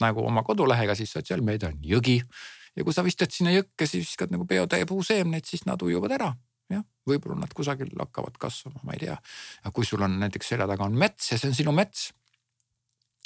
nagu 0.00 0.26
oma 0.26 0.42
kodulehega, 0.44 0.94
siis 0.94 1.12
sotsiaalmeedia 1.16 1.70
on 1.72 1.78
jõgi. 1.84 2.20
ja 2.76 2.84
kui 2.84 2.92
sa 2.92 3.04
viskad 3.04 3.32
sinna 3.32 3.54
jõkke, 3.54 3.86
siis 3.86 4.04
viskad 4.04 4.32
nagu 4.34 4.46
peotäie 4.46 4.86
puuseemneid, 4.86 5.44
siis 5.44 5.64
nad 5.66 5.82
ujuvad 5.82 6.16
ära. 6.18 6.34
jah, 6.70 6.84
võib-olla 7.08 7.40
nad 7.40 7.54
kusagil 7.54 7.92
hakkavad 7.98 8.38
kasvama, 8.38 8.80
ma 8.82 8.92
ei 8.92 9.06
tea. 9.06 9.16
aga 9.62 9.72
kui 9.72 9.86
sul 9.86 10.02
on 10.02 10.18
näiteks 10.20 10.54
selja 10.54 10.66
taga 10.66 10.84
on 10.84 10.98
mets 10.98 11.32
ja 11.32 11.38
see 11.38 11.48
on 11.48 11.54
sinu 11.54 11.72
mets. 11.72 12.12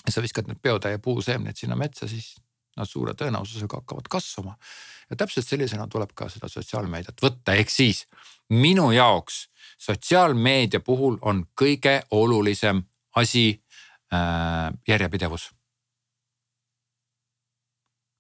sa 0.08 0.22
viskad 0.22 0.48
need 0.48 0.62
peotäie 0.62 0.98
puuseemned 0.98 1.56
sinna 1.56 1.76
metsa, 1.76 2.08
siis 2.08 2.36
nad 2.80 2.88
suure 2.88 3.14
tõenäosusega 3.14 3.82
hakkavad 3.82 4.08
kasvama. 4.10 4.56
ja 5.10 5.16
täpselt 5.16 5.46
sellisena 5.46 5.86
tuleb 5.90 6.12
ka 6.14 6.28
seda 6.28 6.48
sotsiaalmeediat 6.48 7.22
võtta, 7.22 7.54
ehk 7.54 7.70
siis 7.70 8.06
minu 8.50 8.90
jaoks 8.92 9.48
sotsiaalmeedia 9.78 10.80
puhul 10.80 11.18
on 11.22 11.44
kõige 11.62 12.02
olulisem 12.10 12.82
asi 13.16 13.62
äh, 14.12 14.72
järjepidevus. 14.88 15.50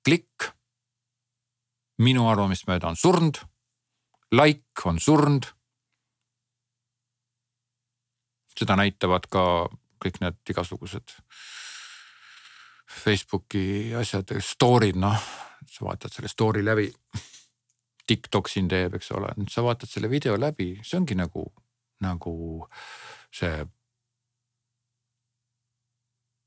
klikk 0.04 0.48
minu 2.00 2.28
arvamist 2.28 2.66
mööda 2.66 2.88
on 2.88 2.96
surnud. 2.96 3.40
like 4.32 4.84
on 4.84 5.00
surnud. 5.00 5.46
seda 8.58 8.76
näitavad 8.76 9.26
ka 9.30 9.68
kõik 10.04 10.20
need 10.20 10.36
igasugused 10.52 11.16
Facebooki 12.90 13.92
asjad, 13.96 14.32
story'd, 14.42 14.98
noh, 14.98 15.28
sa 15.70 15.86
vaatad 15.86 16.12
selle 16.12 16.28
story 16.28 16.64
läbi 16.66 16.88
TikTok 18.10 18.48
siin 18.50 18.68
teeb, 18.70 18.96
eks 18.98 19.12
ole, 19.14 19.30
nüüd 19.38 19.52
sa 19.52 19.62
vaatad 19.62 19.90
selle 19.90 20.10
video 20.10 20.34
läbi, 20.40 20.72
see 20.82 20.98
ongi 20.98 21.16
nagu, 21.18 21.44
nagu 22.02 22.34
see. 23.30 23.62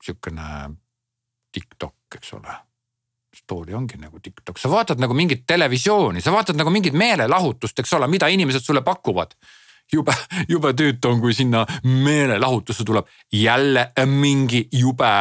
sihukene 0.04 0.46
TikTok, 1.56 2.18
eks 2.18 2.34
ole. 2.36 2.54
Story 3.34 3.74
ongi 3.74 3.96
nagu 4.02 4.20
TikTok, 4.20 4.60
sa 4.60 4.70
vaatad 4.70 5.00
nagu 5.00 5.16
mingit 5.16 5.46
televisiooni, 5.48 6.22
sa 6.22 6.34
vaatad 6.36 6.60
nagu 6.60 6.74
mingit 6.74 6.98
meelelahutust, 7.00 7.80
eks 7.80 7.96
ole, 7.96 8.10
mida 8.12 8.28
inimesed 8.28 8.66
sulle 8.66 8.84
pakuvad. 8.84 9.32
Jube, 9.94 10.14
jube 10.50 10.74
tüütu 10.78 11.12
on, 11.12 11.22
kui 11.22 11.34
sinna 11.34 11.66
meelelahutusse 11.84 12.86
tuleb. 12.86 13.10
Jälle 13.34 13.92
mingi 14.06 14.68
jube 14.72 15.12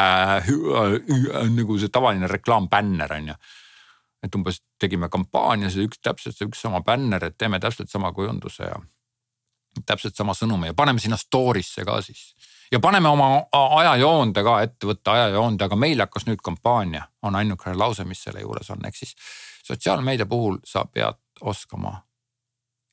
nagu 1.57 1.79
see 1.79 1.93
tavaline 1.93 2.31
reklaambänner 2.31 3.19
on 3.19 3.29
ju. 3.29 3.35
et 4.23 4.35
umbes 4.39 4.61
tegime 4.79 5.09
kampaanias 5.11 5.75
ja 5.75 5.83
üks 5.83 5.99
täpselt 5.99 6.37
see 6.37 6.47
üks 6.47 6.61
sama 6.63 6.79
bänner, 6.87 7.25
et 7.25 7.35
teeme 7.39 7.59
täpselt 7.59 7.91
sama 7.91 8.13
kujunduse 8.15 8.69
ja 8.69 8.77
täpselt 9.87 10.15
sama 10.15 10.35
sõnumi 10.37 10.71
ja 10.71 10.77
paneme 10.79 11.03
sinna 11.03 11.19
story'sse 11.19 11.83
ka 11.85 12.01
siis. 12.07 12.29
Ja 12.73 12.81
paneme 12.81 13.09
oma 13.09 13.43
ajajoonde 13.81 14.45
ka 14.47 14.61
ettevõtte 14.63 15.11
ajajoonde, 15.11 15.65
aga 15.65 15.77
meil 15.77 16.01
hakkas 16.05 16.29
nüüd 16.29 16.41
kampaania, 16.45 17.03
on 17.23 17.35
ainukene 17.37 17.75
lause, 17.77 18.05
mis 18.05 18.23
selle 18.23 18.45
juures 18.45 18.71
on, 18.71 18.87
ehk 18.87 18.97
siis 18.97 19.17
sotsiaalmeedia 19.67 20.27
puhul 20.27 20.61
sa 20.65 20.85
pead 20.85 21.19
oskama 21.41 21.97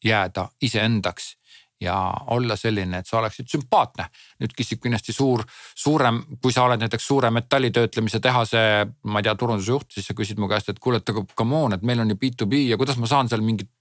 jääda 0.06 0.48
iseendaks 0.62 1.36
ja 1.82 2.14
olla 2.28 2.56
selline, 2.60 3.00
et 3.00 3.08
sa 3.08 3.20
oleksid 3.20 3.48
sümpaatne. 3.48 4.10
nüüd 4.40 4.54
küsib 4.56 4.82
kindlasti 4.84 5.14
suur, 5.14 5.44
suurem, 5.76 6.22
kui 6.42 6.54
sa 6.54 6.64
oled 6.68 6.82
näiteks 6.82 7.08
suure 7.08 7.32
metallitöötlemise 7.32 8.20
tehase, 8.20 8.62
ma 9.04 9.20
ei 9.20 9.28
tea, 9.28 9.36
turundusjuht, 9.36 9.92
siis 9.94 10.08
sa 10.08 10.16
küsid 10.18 10.40
mu 10.40 10.48
käest, 10.52 10.70
et 10.70 10.80
kuule, 10.80 11.00
et 11.00 11.10
aga 11.10 11.24
come 11.36 11.56
on, 11.56 11.74
et 11.74 11.84
meil 11.84 12.00
on 12.04 12.10
ju 12.12 12.20
B2B 12.20 12.66
ja 12.70 12.78
kuidas 12.78 13.00
ma 13.00 13.08
saan 13.08 13.30
seal 13.32 13.44
mingit 13.46 13.72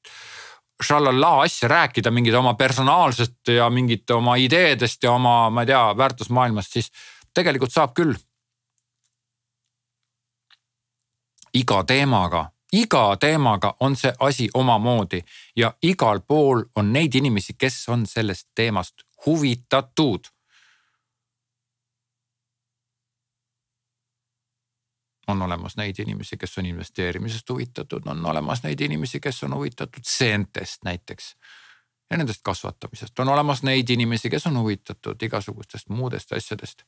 šalala 0.83 1.41
asja 1.43 1.69
rääkida, 1.69 2.11
mingit 2.11 2.35
oma 2.35 2.55
personaalsest 2.55 3.51
ja 3.55 3.71
mingit 3.71 4.11
oma 4.11 4.37
ideedest 4.39 5.03
ja 5.03 5.13
oma, 5.13 5.51
ma 5.51 5.65
ei 5.65 5.73
tea, 5.73 5.83
väärtusmaailmast, 5.97 6.73
siis 6.73 6.93
tegelikult 7.35 7.75
saab 7.75 7.95
küll. 7.95 8.15
iga 11.59 11.81
teemaga, 11.83 12.43
iga 12.73 13.17
teemaga 13.21 13.75
on 13.81 13.97
see 13.97 14.13
asi 14.19 14.49
omamoodi 14.55 15.23
ja 15.57 15.75
igal 15.83 16.21
pool 16.21 16.65
on 16.77 16.93
neid 16.93 17.15
inimesi, 17.15 17.55
kes 17.59 17.89
on 17.89 18.07
sellest 18.07 18.49
teemast 18.55 18.95
huvitatud 19.27 20.21
on 25.29 25.43
olemas 25.43 25.77
neid 25.77 25.99
inimesi, 25.99 26.37
kes 26.37 26.59
on 26.59 26.67
investeerimisest 26.67 27.49
huvitatud, 27.49 28.03
on 28.07 28.27
olemas 28.27 28.63
neid 28.63 28.81
inimesi, 28.81 29.21
kes 29.21 29.43
on 29.43 29.55
huvitatud 29.55 30.05
seentest 30.05 30.85
näiteks 30.85 31.37
ja 32.11 32.17
nendest 32.17 32.41
kasvatamisest, 32.43 33.19
on 33.19 33.29
olemas 33.29 33.63
neid 33.63 33.91
inimesi, 33.91 34.31
kes 34.31 34.47
on 34.47 34.59
huvitatud 34.59 35.23
igasugustest 35.23 35.89
muudest 35.89 36.33
asjadest. 36.33 36.83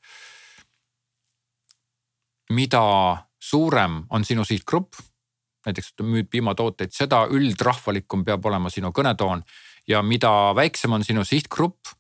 mida 2.51 3.17
suurem 3.39 4.05
on 4.11 4.25
sinu 4.25 4.45
sihtgrupp, 4.45 4.93
näiteks 5.67 5.95
müüd 6.03 6.31
piimatooteid, 6.33 6.93
seda 6.95 7.25
üldrahvalikum 7.31 8.25
peab 8.25 8.47
olema 8.47 8.71
sinu 8.73 8.93
kõnetoon 8.97 9.43
ja 9.89 10.03
mida 10.03 10.31
väiksem 10.57 10.93
on 10.93 11.05
sinu 11.05 11.25
sihtgrupp, 11.25 11.93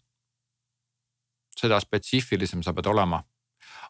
seda 1.60 1.80
spetsiifilisem 1.80 2.62
sa 2.62 2.72
pead 2.72 2.86
olema. 2.86 3.22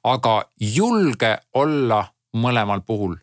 aga 0.05 0.45
julge 0.61 1.39
olla 1.55 2.05
mõlemal 2.33 2.81
puhul 2.81 3.17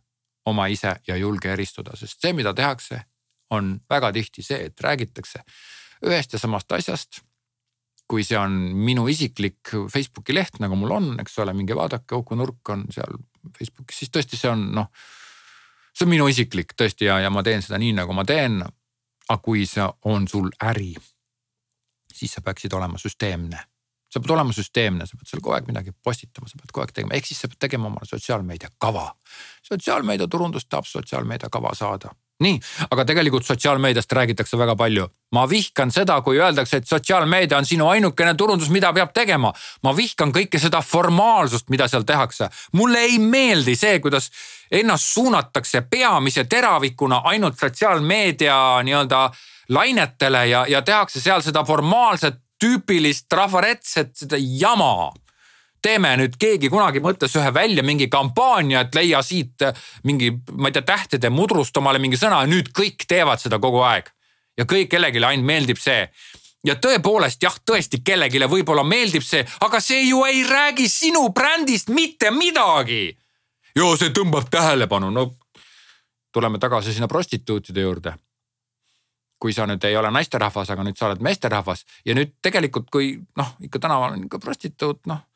oma 0.45 0.67
ise 0.67 0.95
ja 1.07 1.15
julge 1.17 1.51
eristuda, 1.51 1.95
sest 1.97 2.21
see, 2.21 2.33
mida 2.33 2.53
tehakse, 2.53 3.01
on 3.49 3.79
väga 3.89 4.11
tihti 4.13 4.43
see, 4.43 4.67
et 4.69 4.81
räägitakse 4.81 5.41
ühest 6.05 6.33
ja 6.33 6.39
samast 6.39 6.71
asjast. 6.71 7.23
kui 8.07 8.23
see 8.23 8.37
on 8.39 8.53
minu 8.87 9.03
isiklik 9.11 9.67
Facebooki 9.91 10.31
leht, 10.31 10.61
nagu 10.63 10.77
mul 10.79 10.93
on, 10.95 11.07
eks 11.19 11.33
ole, 11.43 11.51
minge 11.53 11.75
vaadake, 11.75 12.15
Uku 12.15 12.37
Nurk 12.39 12.69
on 12.71 12.85
seal 12.95 13.17
Facebookis, 13.57 13.97
siis 13.99 14.11
tõesti, 14.13 14.39
see 14.39 14.47
on 14.47 14.61
noh. 14.77 14.87
See 15.97 16.05
on 16.05 16.13
minu 16.13 16.27
isiklik 16.29 16.75
tõesti 16.77 17.07
ja, 17.09 17.19
ja 17.23 17.29
ma 17.33 17.41
teen 17.43 17.63
seda 17.65 17.79
nii, 17.81 17.95
nagu 17.97 18.13
ma 18.13 18.25
teen. 18.25 18.61
aga 19.27 19.41
kui 19.43 19.65
see 19.67 19.83
on 20.05 20.27
sul 20.27 20.51
äri, 20.63 20.93
siis 22.13 22.37
sa 22.37 22.41
peaksid 22.41 22.73
olema 22.73 22.97
süsteemne 23.01 23.59
sa 24.09 24.19
pead 24.19 24.31
olema 24.31 24.53
süsteemne, 24.55 25.05
sa 25.05 25.17
pead 25.17 25.29
seal 25.29 25.41
kogu 25.43 25.55
aeg 25.57 25.67
midagi 25.67 25.91
postitama, 26.03 26.47
sa 26.47 26.59
pead 26.61 26.71
kogu 26.71 26.85
aeg 26.85 26.93
tegema, 26.95 27.17
ehk 27.17 27.27
siis 27.27 27.41
sa 27.43 27.49
pead 27.51 27.59
tegema 27.67 27.89
omale 27.89 28.07
sotsiaalmeedia 28.07 28.71
kava. 28.79 29.09
sotsiaalmeedia 29.67 30.27
turundus 30.31 30.65
tahab 30.65 30.87
sotsiaalmeedia 30.87 31.49
kava 31.51 31.73
saada. 31.75 32.13
Nii, 32.43 32.59
aga 32.91 33.05
tegelikult 33.05 33.45
sotsiaalmeediast 33.45 34.11
räägitakse 34.13 34.57
väga 34.57 34.75
palju. 34.75 35.07
ma 35.31 35.49
vihkan 35.49 35.91
seda, 35.91 36.21
kui 36.21 36.37
öeldakse, 36.39 36.77
et 36.77 36.87
sotsiaalmeedia 36.87 37.57
on 37.57 37.65
sinu 37.65 37.87
ainukene 37.89 38.33
turundus, 38.33 38.69
mida 38.69 38.93
peab 38.93 39.13
tegema. 39.13 39.53
ma 39.83 39.95
vihkan 39.95 40.31
kõike 40.31 40.59
seda 40.59 40.81
formaalsust, 40.81 41.69
mida 41.69 41.87
seal 41.87 42.03
tehakse. 42.03 42.49
mulle 42.73 42.99
ei 42.99 43.19
meeldi 43.19 43.75
see, 43.75 43.99
kuidas 43.99 44.31
ennast 44.71 45.13
suunatakse 45.13 45.81
peamise 45.81 46.43
teravikuna 46.43 47.21
ainult 47.23 47.59
sotsiaalmeedia 47.59 48.81
nii-öelda 48.83 49.29
lainetele 49.69 50.47
ja, 50.47 50.65
ja 50.69 50.81
tehakse 50.81 51.21
seal 51.21 51.41
seda 51.41 51.63
formaalset 51.63 52.35
tüüpilist 52.59 53.27
trafaretset, 53.29 54.15
seda 54.15 54.37
jama 54.39 55.11
teeme 55.81 56.13
nüüd, 56.19 56.37
keegi 56.39 56.69
kunagi 56.71 57.01
mõtles 57.03 57.35
ühe 57.37 57.51
välja 57.53 57.83
mingi 57.85 58.07
kampaania, 58.11 58.85
et 58.85 58.95
leia 58.97 59.21
siit 59.25 59.65
mingi, 60.07 60.31
ma 60.53 60.69
ei 60.71 60.75
tea, 60.77 60.85
tähtede 60.87 61.31
mudrust 61.33 61.77
omale 61.77 62.01
mingi 62.03 62.19
sõna 62.19 62.43
ja 62.43 62.49
nüüd 62.49 62.71
kõik 62.75 63.07
teevad 63.07 63.41
seda 63.43 63.59
kogu 63.63 63.83
aeg. 63.85 64.09
ja 64.57 64.65
kõik, 64.65 64.89
kellelegi 64.89 65.23
ainult 65.23 65.45
meeldib 65.45 65.77
see. 65.77 66.09
ja 66.65 66.75
tõepoolest 66.75 67.43
jah, 67.43 67.55
tõesti 67.71 68.01
kellelegi 68.03 68.39
võib-olla 68.39 68.83
meeldib 68.83 69.23
see, 69.23 69.45
aga 69.61 69.79
see 69.79 70.07
ju 70.09 70.23
ei 70.25 70.43
räägi 70.43 70.89
sinu 70.89 71.29
brändist 71.29 71.89
mitte 71.89 72.31
midagi. 72.31 73.17
ja 73.75 73.97
see 73.97 74.09
tõmbab 74.09 74.49
tähelepanu, 74.49 75.09
no 75.09 75.31
tuleme 76.33 76.59
tagasi 76.59 76.93
sinna 76.93 77.07
prostituutide 77.07 77.81
juurde 77.81 78.13
kui 79.39 79.53
sa 79.53 79.67
nüüd 79.69 79.83
ei 79.85 79.95
ole 79.97 80.09
naisterahvas, 80.11 80.69
aga 80.73 80.83
nüüd 80.83 80.97
sa 80.97 81.11
oled 81.11 81.21
meesterahvas 81.21 81.85
ja 82.05 82.15
nüüd 82.17 82.33
tegelikult, 82.41 82.89
kui 82.89 83.19
noh, 83.37 83.53
ikka 83.61 83.79
tänaval 83.79 84.15
on 84.15 84.23
ikka 84.25 84.39
prostituut, 84.41 85.05
noh 85.05 85.26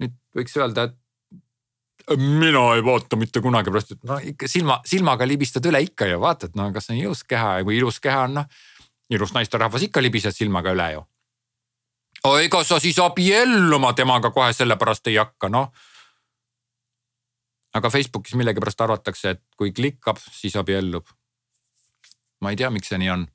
nüüd 0.00 0.16
võiks 0.36 0.56
öelda, 0.58 0.88
et 0.88 2.18
mina 2.18 2.62
ei 2.74 2.82
vaata 2.84 3.18
mitte 3.20 3.42
kunagi 3.44 3.70
prostituut, 3.70 4.08
no 4.08 4.18
ikka 4.32 4.48
silma, 4.48 4.80
silmaga 4.88 5.28
libistad 5.28 5.66
üle 5.68 5.82
ikka 5.84 6.08
ju 6.10 6.20
vaatad, 6.22 6.56
no 6.58 6.70
kas 6.74 6.90
on 6.90 6.98
ilus 6.98 7.22
keha 7.28 7.58
ja 7.60 7.66
kui 7.66 7.78
ilus 7.78 8.00
keha 8.02 8.26
on, 8.26 8.40
noh 8.40 8.68
ilus 9.10 9.34
naisterahvas 9.34 9.82
ikka 9.88 10.02
libised 10.02 10.36
silmaga 10.36 10.72
üle 10.74 10.88
ju. 10.94 11.04
ega 12.40 12.64
sa 12.64 12.80
siis 12.80 12.98
abielluma 13.02 13.92
temaga 13.92 14.30
kohe 14.30 14.52
sellepärast 14.52 15.10
ei 15.10 15.16
hakka, 15.18 15.48
noh. 15.48 15.70
aga 17.74 17.90
Facebookis 17.90 18.34
millegipärast 18.34 18.80
arvatakse, 18.80 19.30
et 19.30 19.42
kui 19.56 19.72
klikkab, 19.72 20.18
siis 20.32 20.56
abiellub 20.56 21.08
ma 22.40 22.50
ei 22.50 22.56
tea, 22.56 22.70
miks 22.70 22.88
see 22.88 23.00
nii 23.00 23.10
on. 23.12 23.26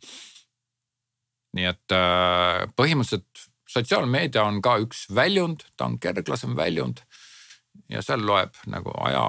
nii 1.56 1.68
et 1.72 1.96
äh, 1.96 2.66
põhimõtteliselt 2.76 3.46
sotsiaalmeedia 3.76 4.44
on 4.44 4.62
ka 4.64 4.78
üks 4.84 5.06
väljund, 5.16 5.66
ta 5.78 5.90
on 5.90 6.00
kerglasem 6.00 6.56
väljund. 6.58 7.04
ja 7.92 8.02
seal 8.02 8.24
loeb 8.26 8.56
nagu 8.72 8.94
aja, 9.04 9.26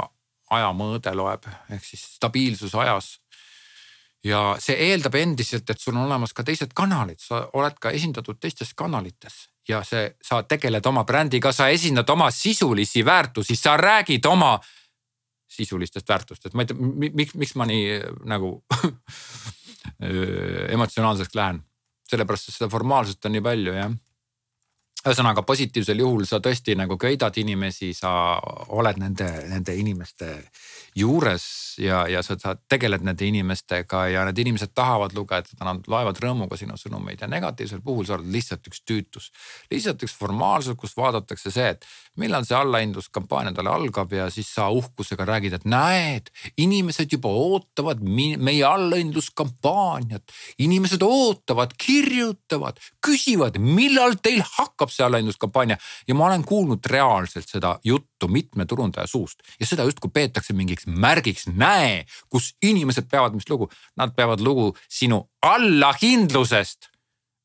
ajamõõde 0.55 1.13
loeb 1.19 1.49
ehk 1.75 1.85
siis 1.85 2.05
stabiilsus 2.17 2.75
ajas. 2.75 3.19
ja 4.25 4.57
see 4.59 4.77
eeldab 4.91 5.15
endiselt, 5.15 5.71
et 5.71 5.81
sul 5.81 5.97
on 5.97 6.07
olemas 6.07 6.33
ka 6.33 6.45
teised 6.45 6.73
kanalid, 6.75 7.19
sa 7.21 7.49
oled 7.53 7.79
ka 7.81 7.91
esindatud 7.91 8.39
teistes 8.41 8.75
kanalites 8.75 9.49
ja 9.69 9.83
see, 9.85 10.09
sa 10.23 10.43
tegeled 10.43 10.87
oma 10.87 11.05
brändiga, 11.05 11.53
sa 11.53 11.69
esindad 11.69 12.09
oma 12.11 12.31
sisulisi 12.31 13.05
väärtusi, 13.05 13.57
sa 13.57 13.77
räägid 13.77 14.27
oma 14.27 14.59
sisulistest 15.57 16.09
väärtustest, 16.09 16.55
ma 16.55 16.63
ei 16.63 16.67
tea, 16.71 17.11
miks, 17.15 17.35
miks 17.35 17.55
ma 17.55 17.67
nii 17.67 18.01
nagu 18.31 18.65
emotsionaalseks 20.77 21.35
lähen. 21.35 21.63
sellepärast, 22.07 22.49
et 22.49 22.55
seda 22.55 22.69
formaalsust 22.71 23.25
on 23.27 23.33
nii 23.35 23.43
palju 23.43 23.73
jah 23.75 23.95
ühesõnaga 25.07 25.43
positiivsel 25.47 26.01
juhul 26.03 26.27
sa 26.27 26.41
tõesti 26.43 26.75
nagu 26.79 26.99
köidad 26.99 27.37
inimesi, 27.39 27.93
sa 27.95 28.11
oled 28.75 28.99
nende, 28.99 29.29
nende 29.51 29.77
inimeste 29.79 30.33
juures 30.97 31.45
ja, 31.79 32.07
ja 32.09 32.23
sa, 32.25 32.37
sa 32.41 32.55
tegeled 32.69 33.05
nende 33.05 33.27
inimestega 33.29 34.07
ja 34.09 34.25
need 34.29 34.39
inimesed 34.41 34.73
tahavad 34.77 35.13
lugeda, 35.17 35.53
nad 35.61 35.85
loevad 35.91 36.19
rõõmuga 36.23 36.57
sinu 36.57 36.79
sõnumeid 36.81 37.21
ja 37.21 37.29
negatiivsel 37.31 37.83
puhul 37.85 38.07
sa 38.09 38.17
oled 38.17 38.31
lihtsalt 38.33 38.65
üks 38.71 38.81
tüütus. 38.89 39.31
lihtsalt 39.71 40.03
üks 40.07 40.17
formaalsus, 40.17 40.77
kus 40.81 40.97
vaadatakse 40.97 41.53
see, 41.53 41.75
et 41.75 41.85
millal 42.17 42.47
see 42.49 42.57
allahindluskampaania 42.57 43.53
talle 43.57 43.75
algab 43.75 44.13
ja 44.17 44.31
siis 44.33 44.49
sa 44.57 44.71
uhkusega 44.73 45.27
räägid, 45.29 45.59
et 45.59 45.67
näed, 45.69 46.31
inimesed 46.57 47.13
juba 47.13 47.29
ootavad 47.29 48.01
meie 48.01 48.65
allahindluskampaaniat. 48.65 50.33
inimesed 50.59 51.03
ootavad, 51.03 51.77
kirjutavad, 51.77 52.81
küsivad, 53.05 53.61
millal 53.61 54.17
teil 54.23 54.43
hakkab 54.57 54.91
see 54.93 55.05
allahindluskampaania 55.05 55.77
ja 56.09 56.15
ma 56.15 56.31
olen 56.31 56.45
kuulnud 56.45 56.89
reaalselt 56.89 57.49
seda 57.49 57.77
juttu 57.85 58.29
mitme 58.33 58.65
turundaja 58.67 59.07
suust 59.07 59.45
ja 59.61 59.67
seda 59.67 59.85
justkui 59.85 60.11
peetakse 60.15 60.57
mingiks 60.57 60.86
märgiks, 60.87 61.47
näe, 61.53 62.05
kus 62.31 62.53
inimesed 62.63 63.09
peavad, 63.11 63.35
mis 63.35 63.49
lugu, 63.51 63.71
nad 63.97 64.15
peavad 64.17 64.41
lugu 64.41 64.71
sinu 64.89 65.23
allahindlusest, 65.43 66.91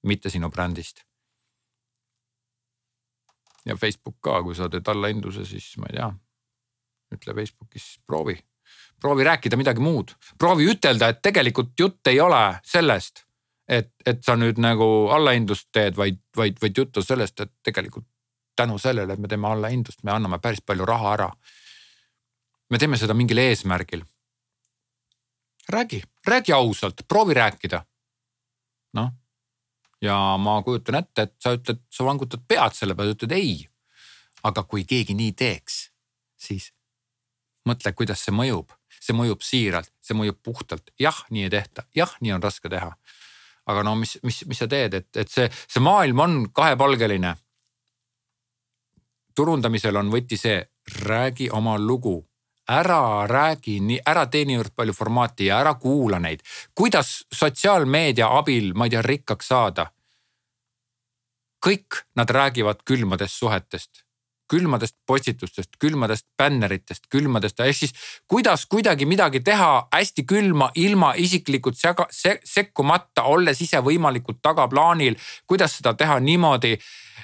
mitte 0.07 0.29
sinu 0.29 0.49
brändist. 0.49 1.05
ja 3.65 3.75
Facebook 3.77 4.15
ka, 4.25 4.39
kui 4.41 4.55
sa 4.57 4.69
teed 4.69 4.87
allahindluse, 4.89 5.45
siis 5.45 5.75
ma 5.77 5.85
ei 5.91 5.99
tea, 5.99 6.07
ütle 7.13 7.35
Facebookis 7.37 7.99
proovi, 8.09 8.33
proovi 8.97 9.23
rääkida 9.23 9.57
midagi 9.57 9.83
muud, 9.85 10.15
proovi 10.41 10.65
ütelda, 10.71 11.11
et 11.11 11.21
tegelikult 11.21 11.75
jutt 11.77 12.09
ei 12.09 12.17
ole 12.19 12.41
sellest 12.65 13.21
et, 13.71 13.91
et 14.05 14.23
sa 14.25 14.35
nüüd 14.39 14.59
nagu 14.61 14.85
allahindlust 15.15 15.69
teed, 15.73 15.95
vaid, 15.99 16.19
vaid, 16.37 16.59
vaid 16.61 16.77
juttu 16.77 17.03
sellest, 17.05 17.39
et 17.43 17.51
tegelikult 17.63 18.07
tänu 18.57 18.77
sellele, 18.81 19.15
et 19.15 19.21
me 19.21 19.29
teeme 19.31 19.47
allahindlust, 19.47 20.03
me 20.03 20.13
anname 20.13 20.41
päris 20.43 20.61
palju 20.65 20.85
raha 20.87 21.13
ära. 21.15 21.29
Me 22.71 22.79
teeme 22.79 22.97
seda 22.97 23.13
mingil 23.13 23.37
eesmärgil. 23.37 24.03
räägi, 25.69 26.03
räägi 26.27 26.51
ausalt, 26.51 27.01
proovi 27.07 27.33
rääkida. 27.33 27.85
noh, 28.93 29.11
ja 30.01 30.37
ma 30.37 30.61
kujutan 30.63 30.95
ette, 30.95 31.21
et 31.21 31.35
sa 31.39 31.53
ütled, 31.55 31.83
sa 31.89 32.05
vangutad 32.05 32.43
pead 32.47 32.75
selle 32.75 32.95
peale, 32.95 33.15
ütled 33.15 33.31
ei. 33.31 33.67
aga 34.43 34.63
kui 34.63 34.85
keegi 34.85 35.13
nii 35.13 35.33
teeks, 35.37 35.91
siis 36.37 36.71
mõtle, 37.67 37.93
kuidas 37.93 38.23
see 38.25 38.33
mõjub, 38.33 38.71
see 38.89 39.13
mõjub 39.13 39.43
siiralt, 39.45 39.91
see 40.01 40.17
mõjub 40.17 40.39
puhtalt, 40.43 40.89
jah, 40.99 41.25
nii 41.29 41.45
ei 41.45 41.53
tehta, 41.53 41.85
jah, 41.95 42.15
nii 42.21 42.33
on 42.33 42.43
raske 42.43 42.69
teha. 42.69 42.95
aga 43.65 43.83
no 43.83 43.95
mis, 43.95 44.17
mis, 44.23 44.41
mis 44.47 44.57
sa 44.57 44.67
teed, 44.67 44.93
et, 44.93 45.09
et 45.15 45.29
see, 45.29 45.51
see 45.67 45.83
maailm 45.83 46.19
on 46.19 46.41
kahepalgeline. 46.53 47.35
turundamisel 49.35 49.95
on 49.95 50.09
võti 50.11 50.37
see, 50.37 50.65
räägi 51.05 51.49
oma 51.51 51.77
lugu 51.79 52.30
ära 52.71 53.27
räägi 53.27 53.79
nii, 53.83 53.99
ära 54.07 54.25
tee 54.31 54.45
niivõrd 54.47 54.75
palju 54.75 54.93
formaati 54.95 55.49
ja 55.49 55.59
ära 55.59 55.73
kuula 55.75 56.19
neid. 56.19 56.39
kuidas 56.75 57.25
sotsiaalmeedia 57.33 58.29
abil, 58.37 58.73
ma 58.73 58.85
ei 58.85 58.95
tea, 58.95 59.01
rikkaks 59.01 59.51
saada? 59.53 59.91
kõik 61.61 61.99
nad 62.17 62.29
räägivad 62.29 62.79
külmadest 62.85 63.37
suhetest, 63.37 64.01
külmadest 64.49 64.95
postitustest, 65.07 65.77
külmadest 65.79 66.25
bänneritest, 66.37 67.05
külmadest, 67.11 67.59
ehk 67.59 67.77
siis 67.77 67.93
kuidas 68.27 68.65
kuidagi 68.65 69.05
midagi 69.05 69.43
teha 69.45 69.69
hästi 69.93 70.25
külma, 70.27 70.71
ilma 70.75 71.13
isiklikult 71.15 71.77
sega, 71.77 72.07
se, 72.11 72.39
sekkumata, 72.43 73.27
olles 73.29 73.61
ise 73.61 73.79
võimalikult 73.85 74.41
tagaplaanil. 74.41 75.15
kuidas 75.47 75.77
seda 75.77 75.93
teha 75.93 76.19
niimoodi 76.19 76.79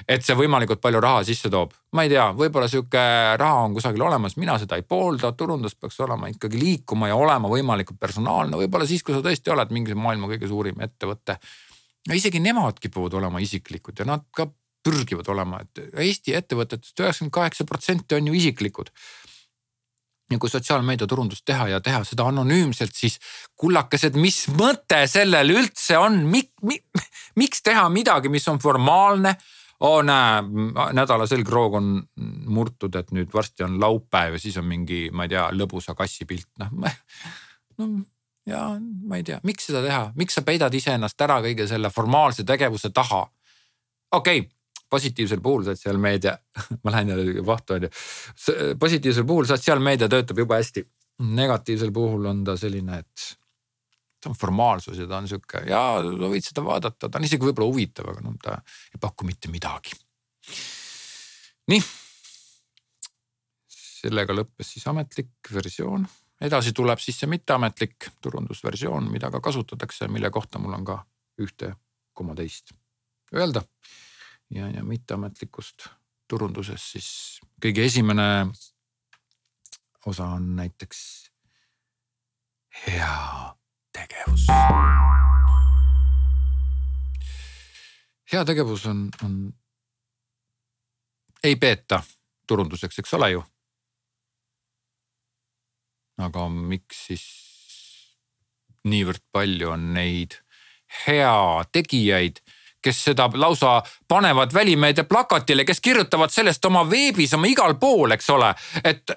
et 0.08 0.26
see 0.26 0.36
võimalikult 0.38 0.82
palju 0.84 1.02
raha 1.04 1.24
sisse 1.28 1.50
toob. 1.54 1.74
ma 1.98 2.04
ei 2.06 2.12
tea, 2.12 2.28
võib-olla 2.38 2.68
sihuke 2.70 3.04
raha 3.40 3.64
on 3.66 3.74
kusagil 3.78 4.04
olemas, 4.04 4.38
mina 4.38 4.58
seda 4.62 4.78
ei 4.78 4.84
poolda, 4.84 5.32
turundus 5.32 5.76
peaks 5.76 6.00
olema 6.06 6.30
ikkagi 6.30 6.60
liikuma 6.60 7.10
ja 7.12 7.16
olema 7.16 7.50
võimalikult 7.52 8.00
personaalne, 8.00 8.60
võib-olla 8.60 8.88
siis, 8.90 9.04
kui 9.04 9.16
sa 9.16 9.24
tõesti 9.26 9.54
oled 9.54 9.74
mingi 9.74 9.96
maailma 9.98 10.30
kõige 10.34 10.50
suurim 10.52 10.82
ettevõte. 10.84 11.38
ja 12.08 12.16
isegi 12.16 12.40
nemad 12.40 12.80
kipuvad 12.80 13.14
olema 13.14 13.40
isiklikud 13.40 14.00
ja 14.00 14.06
nad 14.06 14.26
ka 14.32 14.48
pürgivad 14.84 15.28
olema, 15.34 15.62
et 15.62 15.98
Eesti 16.00 16.36
ettevõtetest 16.38 17.00
üheksakümmend 17.00 17.34
kaheksa 17.34 17.66
protsenti 17.66 18.16
on 18.16 18.28
ju 18.28 18.34
isiklikud 18.34 18.92
ja 20.32 20.40
kui 20.40 20.52
sotsiaalmeedia 20.52 21.08
turundust 21.08 21.46
teha 21.48 21.70
ja 21.72 21.82
teha 21.84 22.02
seda 22.08 22.28
anonüümselt, 22.28 22.96
siis 22.96 23.18
kullakesed, 23.60 24.18
mis 24.20 24.44
mõte 24.58 25.00
sellel 25.08 25.54
üldse 25.56 26.00
on, 26.02 26.20
mik, 26.28 26.52
mik, 26.68 27.06
miks 27.40 27.64
teha 27.64 27.88
midagi, 27.94 28.32
mis 28.32 28.48
on 28.52 28.60
formaalne 28.60 29.38
oo 29.80 30.02
näe, 30.02 30.42
nädala 30.98 31.28
selgroog 31.30 31.78
on 31.78 31.90
murtud, 32.50 32.96
et 32.96 33.12
nüüd 33.14 33.34
varsti 33.34 33.66
on 33.68 33.80
laupäev 33.82 34.38
ja 34.38 34.42
siis 34.42 34.58
on 34.58 34.66
mingi, 34.66 35.08
ma 35.14 35.28
ei 35.28 35.36
tea, 35.36 35.48
lõbusa 35.54 35.96
kassi 35.98 36.26
pilt, 36.26 36.50
noh. 36.60 36.74
no 37.78 37.90
ja 38.48 38.62
ma 38.80 39.20
ei 39.20 39.26
tea, 39.28 39.40
miks 39.44 39.68
seda 39.70 39.84
teha, 39.84 40.04
miks 40.16 40.38
sa 40.38 40.44
peidad 40.48 40.74
iseennast 40.74 41.22
ära 41.22 41.42
kõige 41.44 41.68
selle 41.70 41.92
formaalse 41.94 42.48
tegevuse 42.48 42.94
taha? 42.96 43.26
okei 44.12 44.40
okay 44.44 44.52
positiivsel 44.90 45.42
puhul 45.44 45.66
sotsiaalmeedia 45.68 46.38
ma 46.84 46.92
lähen 46.92 47.10
jälle 47.10 47.46
vahtu 47.46 47.74
on 47.74 47.84
ju. 47.84 47.90
positiivsel 48.80 49.26
puhul 49.26 49.46
sotsiaalmeedia 49.46 50.10
töötab 50.10 50.38
jube 50.38 50.56
hästi. 50.56 50.88
negatiivsel 51.20 51.92
puhul 51.92 52.26
on 52.26 52.44
ta 52.44 52.58
selline, 52.58 53.00
et 53.00 53.38
ta 54.28 54.34
on 54.34 54.36
formaalsus 54.36 54.98
ja 54.98 55.08
ta 55.08 55.22
on 55.22 55.28
sihuke 55.28 55.64
ja 55.68 55.82
sa 56.04 56.32
võid 56.32 56.44
seda 56.44 56.64
vaadata, 56.66 57.08
ta 57.08 57.20
on 57.20 57.28
isegi 57.28 57.48
võib-olla 57.48 57.72
huvitav, 57.72 58.10
aga 58.12 58.24
noh, 58.26 58.36
ta 58.44 58.58
ei 58.94 59.00
paku 59.00 59.28
mitte 59.28 59.52
midagi. 59.52 59.96
nii. 61.72 61.82
sellega 63.98 64.36
lõppes 64.36 64.74
siis 64.76 64.88
ametlik 64.88 65.52
versioon, 65.54 66.06
edasi 66.42 66.74
tuleb 66.76 67.00
siis 67.02 67.20
see 67.20 67.30
mitteametlik 67.32 68.10
turundusversioon, 68.22 69.10
mida 69.12 69.32
ka 69.32 69.42
kasutatakse, 69.42 70.08
mille 70.08 70.30
kohta 70.30 70.60
mul 70.60 70.76
on 70.78 70.86
ka 70.86 71.00
ühte 71.42 71.74
koma 72.14 72.36
teist 72.36 72.74
öelda. 73.34 73.64
ja, 74.50 74.70
ja 74.70 74.84
mitteametlikust 74.84 75.88
turundusest 76.28 76.98
siis 76.98 77.10
kõige 77.64 77.86
esimene 77.88 78.52
osa 80.06 80.28
on 80.36 80.56
näiteks 80.56 81.00
hea 82.86 83.56
heategevus. 83.98 84.46
heategevus 88.32 88.86
on, 88.86 89.10
on, 89.24 89.54
ei 91.44 91.56
peeta 91.56 92.04
turunduseks, 92.48 93.00
eks 93.00 93.14
ole 93.14 93.32
ju. 93.32 93.44
aga 96.18 96.48
miks 96.50 97.04
siis 97.08 97.24
niivõrd 98.90 99.22
palju 99.32 99.70
on 99.70 99.92
neid 99.94 100.40
heategijaid, 101.06 102.40
kes 102.82 103.04
seda 103.10 103.28
lausa 103.34 103.82
panevad 104.08 104.54
välimeedia 104.54 105.04
plakatile, 105.04 105.66
kes 105.66 105.82
kirjutavad 105.82 106.34
sellest 106.34 106.66
oma 106.66 106.86
veebis, 106.90 107.36
oma 107.38 107.50
igal 107.52 107.76
pool, 107.78 108.16
eks 108.16 108.30
ole, 108.34 108.54
et 108.84 109.14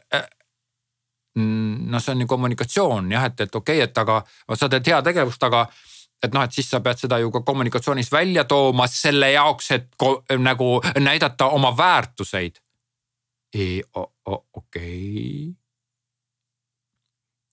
noh, 1.37 2.03
see 2.03 2.13
on 2.13 2.21
ju 2.21 2.27
kommunikatsioon 2.27 3.13
jah, 3.13 3.25
et, 3.25 3.41
et 3.41 3.55
okei 3.55 3.79
okay,, 3.79 3.89
et 3.89 3.99
aga 3.99 4.23
sa 4.59 4.69
teed 4.69 4.87
heategevust, 4.91 5.43
aga 5.47 5.67
et 6.23 6.35
noh, 6.35 6.43
et 6.45 6.53
siis 6.53 6.69
sa 6.69 6.81
pead 6.85 6.99
seda 7.01 7.21
ju 7.23 7.31
ka 7.33 7.45
kommunikatsioonis 7.47 8.11
välja 8.13 8.45
tooma 8.45 8.87
selle 8.91 9.31
jaoks, 9.33 9.71
et 9.77 9.89
nagu 10.39 10.81
näidata 10.99 11.49
oma 11.55 11.71
väärtuseid 11.77 12.59
e,. 13.55 13.81
okei 14.27 15.55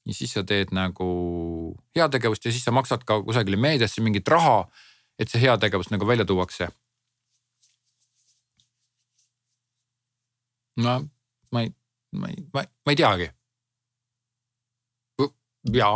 ja 0.07 0.13
siis 0.13 0.34
sa 0.34 0.43
teed 0.43 0.73
nagu 0.75 1.07
heategevust 1.95 2.45
ja 2.45 2.51
siis 2.51 2.63
sa 2.63 2.71
maksad 2.71 3.03
ka 3.05 3.21
kusagile 3.23 3.57
meediasse 3.57 4.01
mingit 4.01 4.28
raha, 4.28 4.67
et 5.19 5.30
see 5.30 5.41
heategevus 5.41 5.91
nagu 5.93 6.07
välja 6.07 6.25
tuuakse. 6.25 6.69
no 10.78 11.01
ma 11.51 11.61
ei, 11.61 11.73
ma 12.11 12.28
ei, 12.30 12.43
ma 12.53 12.93
ei 12.93 12.95
teagi 12.95 13.32
ja 15.74 15.91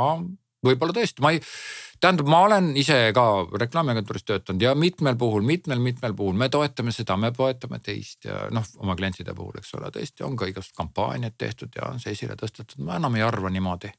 võib-olla 0.65 0.95
tõesti, 0.95 1.23
ma 1.23 1.31
ei, 1.33 1.41
tähendab, 2.01 2.29
ma 2.29 2.41
olen 2.47 2.71
ise 2.77 2.97
ka 3.15 3.25
reklaamiagentuuris 3.61 4.25
töötanud 4.25 4.65
ja 4.65 4.73
mitmel 4.77 5.17
puhul, 5.19 5.43
mitmel-mitmel 5.45 6.15
puhul 6.17 6.37
me 6.37 6.49
toetame 6.53 6.93
seda, 6.95 7.17
me 7.17 7.31
toetame 7.35 7.81
teist 7.83 8.25
ja 8.29 8.45
noh, 8.53 8.65
oma 8.81 8.95
klientide 8.99 9.35
puhul, 9.37 9.57
eks 9.61 9.73
ole, 9.79 9.91
tõesti 9.93 10.25
on 10.27 10.37
ka 10.39 10.49
igast 10.49 10.75
kampaaniaid 10.77 11.37
tehtud 11.37 11.77
ja 11.77 11.89
on 11.89 12.01
see 12.03 12.15
esile 12.17 12.37
tõstetud, 12.39 12.81
ma 12.85 12.97
enam 13.01 13.17
ei 13.17 13.25
arva 13.25 13.49
niimoodi. 13.53 13.91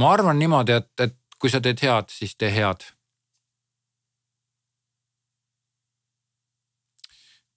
ma 0.00 0.12
arvan 0.12 0.38
niimoodi, 0.38 0.78
et, 0.80 0.92
et 1.00 1.18
kui 1.40 1.52
sa 1.52 1.60
teed 1.60 1.80
head, 1.82 2.12
siis 2.12 2.36
tee 2.36 2.52
head. 2.54 2.88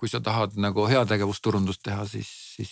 kui 0.04 0.10
sa 0.12 0.20
tahad 0.20 0.58
nagu 0.60 0.84
heategevusturundust 0.84 1.80
teha, 1.80 2.04
siis, 2.04 2.28
siis 2.58 2.72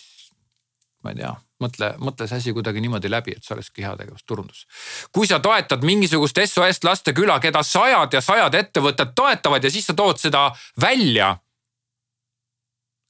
ma 0.99 1.14
ei 1.14 1.22
tea, 1.22 1.30
mõtle, 1.62 1.91
mõtle 2.01 2.28
see 2.30 2.41
asi 2.41 2.53
kuidagi 2.55 2.82
niimoodi 2.84 3.09
läbi, 3.12 3.36
et 3.38 3.45
see 3.45 3.55
olekski 3.55 3.86
heategevusturundus. 3.86 4.66
kui 5.12 5.28
sa 5.28 5.39
toetad 5.39 5.86
mingisugust 5.86 6.39
SOS 6.45 6.84
lasteküla, 6.84 7.39
keda 7.39 7.64
sajad 7.64 8.14
ja 8.14 8.22
sajad 8.22 8.57
ettevõtted 8.57 9.14
toetavad 9.16 9.64
ja 9.64 9.72
siis 9.72 9.88
sa 9.89 9.95
tood 9.97 10.20
seda 10.22 10.49
välja. 10.82 11.38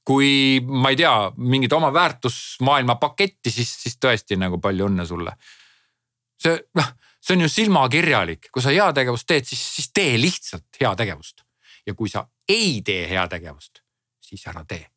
kui 0.04 0.58
ma 0.66 0.90
ei 0.90 0.96
tea, 0.98 1.30
mingit 1.36 1.72
oma 1.72 1.92
väärtusmaailma 1.94 2.96
paketti, 2.98 3.50
siis, 3.54 3.70
siis 3.84 4.00
tõesti 4.02 4.34
nagu 4.36 4.58
palju 4.58 4.88
õnne 4.90 5.06
sulle. 5.06 5.36
see 6.42 6.58
noh, 6.74 6.92
see 7.22 7.36
on 7.36 7.46
ju 7.46 7.48
silmakirjalik, 7.48 8.50
kui 8.50 8.62
sa 8.62 8.74
heategevust 8.74 9.26
teed, 9.26 9.46
siis, 9.46 9.62
siis 9.76 9.92
tee 9.94 10.18
lihtsalt 10.18 10.80
heategevust. 10.80 11.44
ja 11.86 11.94
kui 11.94 12.08
sa 12.08 12.26
ei 12.48 12.82
tee 12.84 13.08
heategevust, 13.08 13.82
siis 14.20 14.46
ära 14.46 14.64
tee 14.64 14.91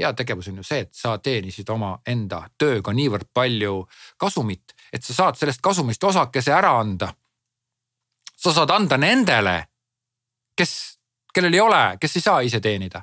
heategevus 0.00 0.48
on 0.48 0.56
ju 0.60 0.66
see, 0.66 0.84
et 0.84 0.94
sa 0.94 1.16
teenisid 1.18 1.68
omaenda 1.72 2.42
tööga 2.58 2.92
niivõrd 2.92 3.30
palju 3.34 3.78
kasumit, 4.20 4.74
et 4.92 5.04
sa 5.04 5.14
saad 5.14 5.38
sellest 5.40 5.62
kasumist 5.64 6.04
osakese 6.04 6.52
ära 6.52 6.76
anda. 6.80 7.12
sa 8.36 8.52
saad 8.52 8.70
anda 8.70 8.96
nendele, 8.96 9.68
kes, 10.56 10.98
kellel 11.34 11.54
ei 11.54 11.60
ole, 11.60 11.96
kes 12.00 12.16
ei 12.16 12.22
saa 12.22 12.40
ise 12.40 12.60
teenida. 12.60 13.02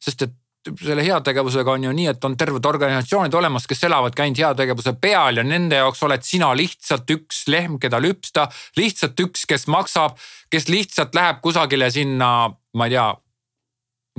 sest 0.00 0.22
et 0.22 0.34
selle 0.82 1.04
heategevusega 1.04 1.72
on 1.72 1.84
ju 1.84 1.92
nii, 1.92 2.06
et 2.10 2.24
on 2.24 2.36
terved 2.36 2.64
organisatsioonid 2.66 3.34
olemas, 3.34 3.66
kes 3.70 3.84
elavadki 3.86 4.22
ainult 4.22 4.40
heategevuse 4.42 4.96
peal 5.00 5.38
ja 5.38 5.44
nende 5.46 5.78
jaoks 5.78 6.02
oled 6.02 6.24
sina 6.26 6.50
lihtsalt 6.58 7.10
üks 7.14 7.44
lehm, 7.46 7.78
keda 7.78 8.00
lüpsta, 8.02 8.48
lihtsalt 8.76 9.20
üks, 9.22 9.46
kes 9.46 9.68
maksab, 9.70 10.18
kes 10.50 10.68
lihtsalt 10.68 11.14
läheb 11.14 11.38
kusagile 11.44 11.90
sinna, 11.94 12.50
ma 12.50 12.88
ei 12.88 12.96
tea, 12.96 13.06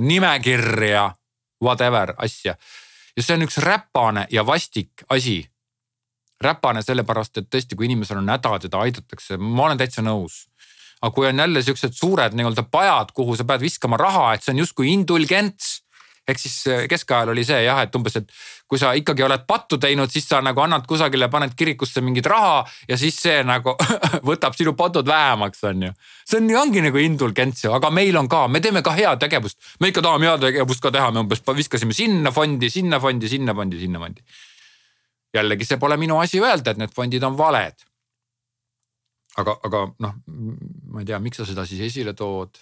nimekirja 0.08 1.04
whatever 1.64 2.14
asja. 2.18 2.56
ja 3.16 3.22
see 3.22 3.34
on 3.34 3.46
üks 3.46 3.58
räpane 3.62 4.26
ja 4.30 4.46
vastik 4.46 5.04
asi. 5.08 5.40
räpane 6.40 6.82
sellepärast, 6.82 7.38
et 7.38 7.48
tõesti, 7.50 7.74
kui 7.74 7.88
inimesel 7.88 8.20
on 8.20 8.28
häda, 8.30 8.58
teda 8.62 8.78
aidatakse, 8.78 9.36
ma 9.36 9.66
olen 9.66 9.78
täitsa 9.78 10.02
nõus. 10.02 10.46
aga 11.02 11.14
kui 11.14 11.26
on 11.26 11.38
jälle 11.38 11.62
siuksed 11.62 11.92
suured 11.94 12.34
nii-öelda 12.34 12.62
pajad, 12.70 13.12
kuhu 13.14 13.36
sa 13.36 13.44
pead 13.44 13.60
viskama 13.60 13.96
raha, 13.96 14.32
et 14.34 14.42
see 14.42 14.54
on 14.54 14.64
justkui 14.64 14.92
indulgents 14.92 15.82
ehk 16.28 16.40
siis 16.40 16.56
äh, 16.68 16.84
keskajal 16.90 17.32
oli 17.32 17.44
see 17.46 17.62
jah, 17.64 17.80
et 17.84 17.94
umbes, 17.96 18.18
et 18.20 18.32
kui 18.68 18.78
sa 18.80 18.90
ikkagi 18.96 19.24
oled 19.24 19.44
pattu 19.48 19.78
teinud, 19.80 20.10
siis 20.12 20.26
sa 20.28 20.42
nagu 20.44 20.60
annad 20.60 20.84
kusagile, 20.88 21.30
paned 21.32 21.54
kirikusse 21.56 22.02
mingit 22.04 22.26
raha 22.28 22.60
ja 22.88 22.98
siis 23.00 23.16
see 23.16 23.40
nagu 23.46 23.72
võtab 24.28 24.56
sinu 24.58 24.74
patud 24.76 25.08
vähemaks, 25.08 25.62
on 25.70 25.86
ju. 25.88 25.92
see 26.28 26.40
on, 26.42 26.50
ongi 26.62 26.82
nagu 26.84 27.00
indulgents 27.00 27.64
ju, 27.64 27.72
aga 27.76 27.90
meil 27.94 28.16
on 28.20 28.28
ka, 28.28 28.44
me 28.52 28.60
teeme 28.64 28.82
ka 28.84 28.92
heategevust, 28.96 29.58
me 29.80 29.92
ikka 29.92 30.04
tahame 30.04 30.28
heategevust 30.28 30.84
ka 30.84 30.92
teha, 30.94 31.08
me 31.14 31.24
umbes 31.24 31.40
viskasime 31.48 31.96
sinna 31.96 32.32
fondi, 32.34 32.70
sinna 32.70 33.00
fondi, 33.00 33.32
sinna 33.32 33.56
fondi, 33.56 33.80
sinna 33.80 34.02
fondi. 34.04 34.24
jällegi, 35.34 35.64
see 35.64 35.80
pole 35.80 35.96
minu 36.00 36.20
asi 36.20 36.40
öelda, 36.40 36.76
et 36.76 36.82
need 36.82 36.92
fondid 36.92 37.24
on 37.24 37.38
valed. 37.38 37.86
aga, 39.38 39.56
aga 39.64 39.86
noh, 40.04 40.20
ma 40.92 41.00
ei 41.00 41.08
tea, 41.08 41.22
miks 41.24 41.40
sa 41.40 41.48
seda 41.48 41.64
siis 41.64 41.80
esile 41.88 42.12
tood, 42.12 42.60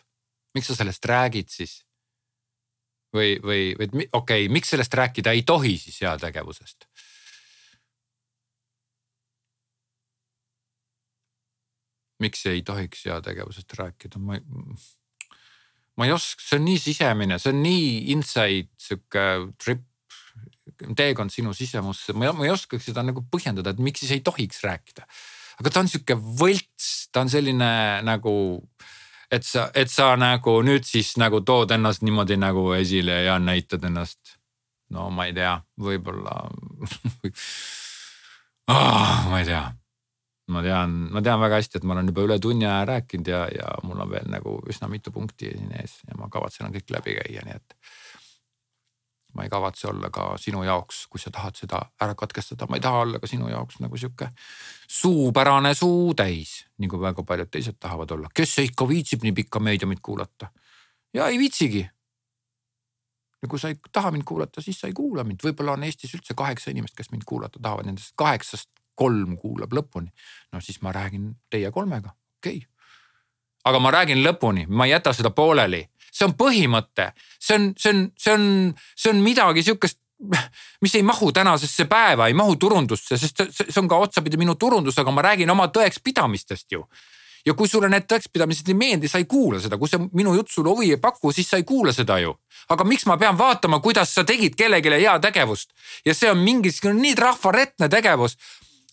miks 0.54 0.70
sa 0.70 0.78
sellest 0.78 1.10
räägid 1.10 1.50
siis 1.50 1.80
või, 3.16 3.36
või, 3.42 3.62
või 3.78 4.06
okei 4.12 4.46
okay,, 4.46 4.52
miks 4.52 4.74
sellest 4.74 4.94
rääkida 4.94 5.34
ei 5.36 5.42
tohi 5.48 5.76
siis 5.80 6.00
heategevusest? 6.04 6.88
miks 12.22 12.46
ei 12.48 12.62
tohiks 12.64 13.04
heategevusest 13.08 13.74
rääkida, 13.76 14.20
ma 14.22 14.38
ei, 14.38 14.44
ma 15.96 16.08
ei 16.08 16.14
oska, 16.14 16.44
see 16.44 16.60
on 16.60 16.66
nii 16.68 16.80
sisemine, 16.80 17.38
see 17.42 17.52
on 17.52 17.62
nii 17.64 17.90
inside 18.14 18.70
sihuke 18.80 19.26
trip, 19.62 19.84
teekond 20.98 21.32
sinu 21.32 21.54
sisemusse, 21.56 22.16
ma 22.16 22.30
ei 22.30 22.52
oskaks 22.52 22.88
seda 22.88 23.04
nagu 23.06 23.24
põhjendada, 23.32 23.72
et 23.72 23.82
miks 23.84 24.02
siis 24.04 24.16
ei 24.16 24.24
tohiks 24.24 24.62
rääkida. 24.64 25.06
aga 25.60 25.72
ta 25.72 25.82
on 25.84 25.90
sihuke 25.92 26.16
võlts, 26.16 27.08
ta 27.12 27.24
on 27.24 27.32
selline 27.32 27.70
nagu 28.04 28.32
et 29.30 29.46
sa, 29.46 29.70
et 29.74 29.90
sa 29.90 30.12
nagu 30.18 30.58
nüüd 30.66 30.86
siis 30.86 31.14
nagu 31.20 31.40
tood 31.46 31.72
ennast 31.74 32.04
niimoodi 32.06 32.38
nagu 32.40 32.68
esile 32.76 33.22
ja 33.26 33.38
näitad 33.42 33.84
ennast. 33.84 34.36
no 34.90 35.08
ma 35.10 35.26
ei 35.26 35.34
tea, 35.34 35.56
võib-olla 35.82 36.36
oh, 38.70 39.16
ma 39.30 39.40
ei 39.40 39.48
tea. 39.48 39.64
ma 40.54 40.62
tean, 40.62 40.94
ma 41.10 41.22
tean 41.22 41.40
väga 41.42 41.58
hästi, 41.58 41.80
et 41.80 41.86
ma 41.86 41.96
olen 41.96 42.12
juba 42.12 42.26
üle 42.28 42.38
tunni 42.38 42.68
aja 42.68 42.84
rääkinud 42.86 43.30
ja, 43.32 43.46
ja 43.50 43.72
mul 43.82 44.04
on 44.04 44.10
veel 44.10 44.28
nagu 44.30 44.60
üsna 44.70 44.88
mitu 44.88 45.10
punkti 45.14 45.50
siin 45.50 45.72
ees 45.80 45.98
ja 46.06 46.18
ma 46.20 46.30
kavatsen 46.30 46.70
kõik 46.74 46.94
läbi 46.94 47.18
käia, 47.18 47.42
nii 47.46 47.58
et 47.58 47.78
ma 49.36 49.44
ei 49.44 49.50
kavatse 49.52 49.88
olla 49.88 50.10
ka 50.10 50.34
sinu 50.40 50.62
jaoks, 50.64 51.06
kui 51.12 51.20
sa 51.20 51.30
tahad 51.30 51.58
seda 51.58 51.80
ära 52.00 52.14
katkestada, 52.16 52.66
ma 52.70 52.78
ei 52.78 52.84
taha 52.84 53.02
olla 53.04 53.20
ka 53.20 53.28
sinu 53.28 53.48
jaoks 53.52 53.80
nagu 53.84 53.98
sihuke 54.00 54.30
suupärane 54.88 55.74
suutäis, 55.74 56.62
nagu 56.80 57.00
väga 57.00 57.22
paljud 57.22 57.50
teised 57.52 57.76
tahavad 57.80 58.14
olla, 58.16 58.30
kes 58.34 58.54
see 58.56 58.70
ikka 58.70 58.88
viitsib 58.88 59.26
nii 59.26 59.34
pikka 59.36 59.60
meediumit 59.60 60.00
kuulata. 60.02 60.48
ja 61.14 61.28
ei 61.28 61.38
viitsigi. 61.38 61.88
ja 63.42 63.48
kui 63.48 63.58
sa 63.58 63.68
ei 63.68 63.76
taha 63.92 64.10
mind 64.10 64.24
kuulata, 64.24 64.60
siis 64.60 64.80
sa 64.80 64.86
ei 64.86 64.92
kuula 64.96 65.24
mind, 65.24 65.44
võib-olla 65.44 65.76
on 65.76 65.84
Eestis 65.84 66.14
üldse 66.14 66.34
kaheksa 66.34 66.70
inimest, 66.70 66.96
kes 66.96 67.10
mind 67.10 67.26
kuulata 67.26 67.60
tahavad, 67.62 67.86
nendest 67.86 68.14
kaheksast 68.16 68.70
kolm 68.94 69.36
kuulab 69.36 69.72
lõpuni. 69.72 70.08
no 70.52 70.60
siis 70.60 70.80
ma 70.82 70.92
räägin 70.92 71.34
teie 71.50 71.70
kolmega, 71.70 72.14
okei 72.40 72.56
okay. 72.56 72.68
aga 73.64 73.78
ma 73.78 73.90
räägin 73.90 74.24
lõpuni, 74.24 74.66
ma 74.68 74.88
ei 74.88 74.96
jäta 74.96 75.12
seda 75.12 75.30
pooleli 75.30 75.84
see 76.16 76.26
on 76.26 76.34
põhimõte, 76.38 77.10
see 77.42 77.58
on, 77.58 77.70
see 77.78 77.92
on, 77.92 78.02
see 78.16 78.34
on, 78.34 78.48
see 78.96 79.12
on 79.12 79.22
midagi 79.24 79.66
sihukest 79.66 80.00
mis 80.80 80.94
ei 80.94 81.02
mahu 81.02 81.32
tänasesse 81.32 81.84
päeva, 81.84 82.26
ei 82.26 82.34
mahu 82.34 82.56
turundusse, 82.56 83.18
sest 83.20 83.42
see 83.52 83.80
on 83.82 83.88
ka 83.88 83.98
otsapidi 84.00 84.38
minu 84.40 84.54
turundus, 84.56 84.96
aga 84.98 85.12
ma 85.12 85.24
räägin 85.26 85.50
oma 85.52 85.68
tõekspidamistest 85.68 86.72
ju. 86.72 86.86
ja 87.46 87.54
kui 87.54 87.68
sulle 87.68 87.86
need 87.92 88.08
tõekspidamised 88.10 88.68
ei 88.72 88.74
meeldi, 88.74 89.08
sa 89.08 89.20
ei 89.22 89.26
kuula 89.30 89.60
seda, 89.62 89.76
kui 89.78 89.88
see 89.88 90.00
minu 90.18 90.32
jutt 90.34 90.50
sulle 90.50 90.72
huvi 90.72 90.88
ei 90.90 90.96
paku, 90.98 91.30
siis 91.32 91.50
sa 91.50 91.60
ei 91.60 91.68
kuula 91.68 91.92
seda 91.92 92.16
ju. 92.18 92.32
aga 92.68 92.84
miks 92.84 93.04
ma 93.06 93.18
pean 93.20 93.38
vaatama, 93.38 93.80
kuidas 93.80 94.14
sa 94.14 94.24
tegid 94.24 94.56
kellelegi 94.56 95.04
heategevust 95.04 95.70
ja 96.04 96.14
see 96.14 96.30
on 96.30 96.38
mingisugune 96.38 97.00
nii 97.00 97.14
trafaretne 97.14 97.88
tegevus. 97.88 98.38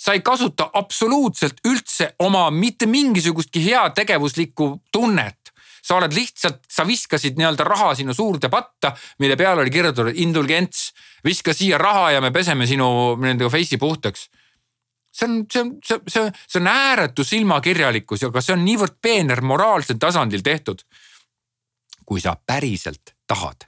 Sa 0.03 0.11
ei 0.13 0.19
kasuta 0.19 0.67
absoluutselt 0.74 1.61
üldse 1.63 2.09
oma 2.19 2.49
mitte 2.51 2.86
mingisugustki 2.86 3.61
heategevuslikku 3.63 4.82
tunnet 4.91 5.42
sa 5.84 5.97
oled 5.99 6.15
lihtsalt, 6.15 6.63
sa 6.71 6.86
viskasid 6.88 7.38
nii-öelda 7.38 7.65
raha 7.67 7.91
sinna 7.95 8.15
suurde 8.15 8.49
patta, 8.49 8.93
mille 9.19 9.36
peale 9.39 9.65
oli 9.65 9.73
kirjutatud 9.73 10.15
indulgents. 10.15 10.93
viska 11.23 11.53
siia 11.53 11.77
raha 11.77 12.11
ja 12.11 12.21
me 12.21 12.31
peseme 12.31 12.67
sinu 12.67 13.15
nende 13.19 13.49
face'i 13.49 13.77
puhtaks. 13.77 14.29
see 15.13 15.27
on, 15.29 15.45
see 15.51 15.61
on, 15.61 15.73
see, 15.86 15.99
see, 16.07 16.31
see 16.47 16.61
on 16.61 16.67
ääretu 16.67 17.23
silmakirjalikkus, 17.23 18.23
aga 18.23 18.41
see 18.41 18.55
on 18.55 18.65
niivõrd 18.65 18.95
peener 19.01 19.41
moraalsel 19.41 19.99
tasandil 19.99 20.41
tehtud. 20.41 20.84
kui 22.05 22.21
sa 22.21 22.36
päriselt 22.36 23.15
tahad, 23.27 23.67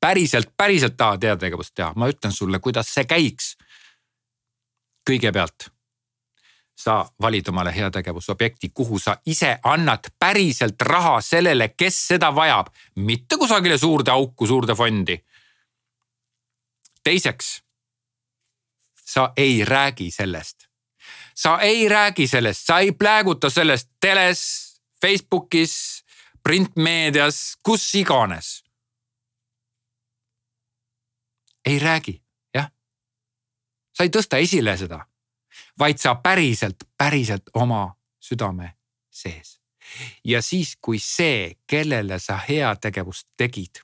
päriselt, 0.00 0.52
päriselt 0.56 0.96
tahad 0.96 1.22
heategevust 1.22 1.74
teha, 1.74 1.92
ma 1.96 2.08
ütlen 2.08 2.32
sulle, 2.32 2.58
kuidas 2.58 2.90
see 2.94 3.04
käiks. 3.04 3.56
kõigepealt 5.10 5.73
sa 6.76 7.10
valid 7.20 7.48
omale 7.48 7.76
heategevusobjekti, 7.76 8.70
kuhu 8.74 8.98
sa 8.98 9.16
ise 9.26 9.58
annad 9.62 10.10
päriselt 10.18 10.82
raha 10.82 11.20
sellele, 11.20 11.68
kes 11.68 12.08
seda 12.08 12.34
vajab, 12.34 12.66
mitte 12.94 13.36
kusagile 13.36 13.78
suurde 13.78 14.10
auku, 14.10 14.46
suurde 14.46 14.74
fondi. 14.74 15.18
teiseks, 17.04 17.62
sa 19.04 19.32
ei 19.36 19.64
räägi 19.64 20.10
sellest. 20.10 20.66
sa 21.34 21.60
ei 21.60 21.88
räägi 21.88 22.26
sellest, 22.26 22.66
sa 22.66 22.78
ei 22.78 22.92
plääguta 22.92 23.50
sellest 23.50 23.90
teles, 24.00 24.70
Facebookis, 25.00 26.04
printmeedias, 26.42 27.56
kus 27.62 27.94
iganes. 27.94 28.64
ei 31.64 31.78
räägi, 31.78 32.22
jah. 32.54 32.70
sa 33.92 34.02
ei 34.02 34.08
tõsta 34.08 34.36
esile 34.36 34.76
seda 34.76 35.06
vaid 35.78 35.98
sa 35.98 36.14
päriselt, 36.14 36.76
päriselt 36.98 37.50
oma 37.54 37.94
südame 38.20 38.74
sees. 39.10 39.60
ja 40.24 40.42
siis, 40.42 40.76
kui 40.80 40.98
see, 40.98 41.52
kellele 41.66 42.18
sa 42.18 42.38
heategevust 42.48 43.26
tegid, 43.36 43.82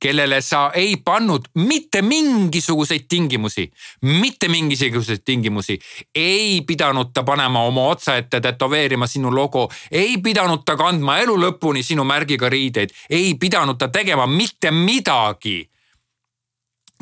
kellele 0.00 0.40
sa 0.40 0.70
ei 0.74 0.96
pannud 0.96 1.50
mitte 1.54 2.02
mingisuguseid 2.02 3.04
tingimusi, 3.08 3.70
mitte 4.02 4.48
mingisuguseid 4.48 5.20
tingimusi, 5.24 5.78
ei 6.14 6.62
pidanud 6.66 7.12
ta 7.14 7.22
panema 7.22 7.62
oma 7.62 7.84
otsa 7.92 8.16
ette 8.16 8.40
tätoveerima 8.40 9.06
sinu 9.06 9.34
logo, 9.34 9.68
ei 9.90 10.16
pidanud 10.18 10.64
ta 10.64 10.76
kandma 10.76 11.18
elu 11.20 11.36
lõpuni 11.36 11.84
sinu 11.84 12.04
märgiga 12.04 12.48
riideid, 12.48 12.96
ei 13.10 13.34
pidanud 13.34 13.78
ta 13.78 13.88
tegema 13.88 14.26
mitte 14.26 14.70
midagi 14.70 15.69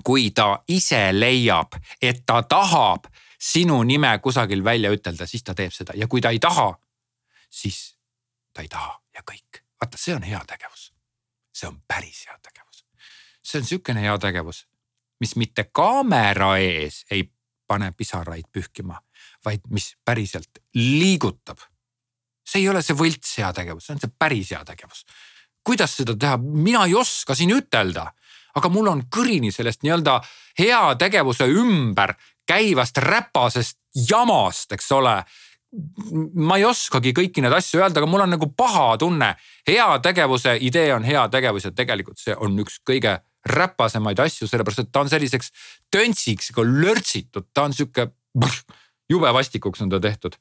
kui 0.04 0.30
ta 0.30 0.62
ise 0.68 1.08
leiab, 1.12 1.74
et 2.02 2.22
ta 2.26 2.42
tahab 2.42 3.08
sinu 3.38 3.82
nime 3.82 4.18
kusagil 4.22 4.64
välja 4.64 4.90
ütelda, 4.94 5.26
siis 5.26 5.44
ta 5.44 5.54
teeb 5.54 5.72
seda 5.72 5.94
ja 5.96 6.08
kui 6.08 6.20
ta 6.20 6.30
ei 6.34 6.38
taha, 6.42 6.72
siis 7.50 7.96
ta 8.52 8.62
ei 8.62 8.68
taha 8.68 8.98
ja 9.14 9.22
kõik. 9.22 9.62
vaata, 9.80 9.98
see 9.98 10.14
on 10.14 10.22
heategevus. 10.22 10.92
see 11.52 11.68
on 11.68 11.80
päris 11.88 12.26
heategevus. 12.26 12.84
see 13.42 13.60
on 13.60 13.64
sihukene 13.64 14.00
heategevus, 14.00 14.66
mis 15.20 15.36
mitte 15.36 15.64
kaamera 15.72 16.56
ees 16.58 17.04
ei 17.10 17.30
pane 17.66 17.92
pisaraid 17.92 18.48
pühkima, 18.52 19.00
vaid 19.44 19.60
mis 19.70 19.96
päriselt 20.04 20.58
liigutab. 20.74 21.58
see 22.44 22.62
ei 22.62 22.68
ole 22.68 22.82
see 22.82 22.96
võlts 22.96 23.38
heategevus, 23.38 23.86
see 23.86 23.94
on 23.94 24.00
see 24.00 24.14
päris 24.18 24.50
heategevus. 24.50 25.04
kuidas 25.64 25.96
seda 25.96 26.16
teha, 26.16 26.36
mina 26.38 26.86
ei 26.86 26.94
oska 26.94 27.34
siin 27.34 27.54
ütelda 27.54 28.12
aga 28.58 28.70
mul 28.72 28.90
on 28.90 29.04
kõrini 29.12 29.52
sellest 29.54 29.84
nii-öelda 29.86 30.18
heategevuse 30.58 31.46
ümber 31.48 32.14
käivast 32.48 32.98
räpasest 33.04 33.78
jamast, 34.08 34.72
eks 34.72 34.90
ole 34.96 35.20
ma 36.38 36.56
ei 36.56 36.64
oskagi 36.64 37.12
kõiki 37.16 37.42
neid 37.44 37.52
asju 37.52 37.82
öelda, 37.82 38.00
aga 38.00 38.08
mul 38.08 38.24
on 38.24 38.32
nagu 38.32 38.48
paha 38.56 38.96
tunne. 39.00 39.34
heategevuse 39.68 40.56
idee 40.64 40.94
on 40.94 41.04
heategevus 41.04 41.68
ja 41.68 41.72
tegelikult 41.76 42.18
see 42.18 42.36
on 42.36 42.56
üks 42.62 42.80
kõige 42.88 43.18
räpasemaid 43.48 44.20
asju, 44.20 44.48
sellepärast 44.48 44.86
et 44.86 44.92
ta 44.92 45.02
on 45.04 45.10
selliseks 45.12 45.52
töntsiks, 45.92 46.50
lörtsitud, 46.56 47.48
ta 47.54 47.68
on 47.68 47.76
sihuke, 47.76 48.08
jube 49.12 49.32
vastikuks 49.32 49.84
on 49.84 49.92
ta 49.92 50.00
tehtud. 50.00 50.38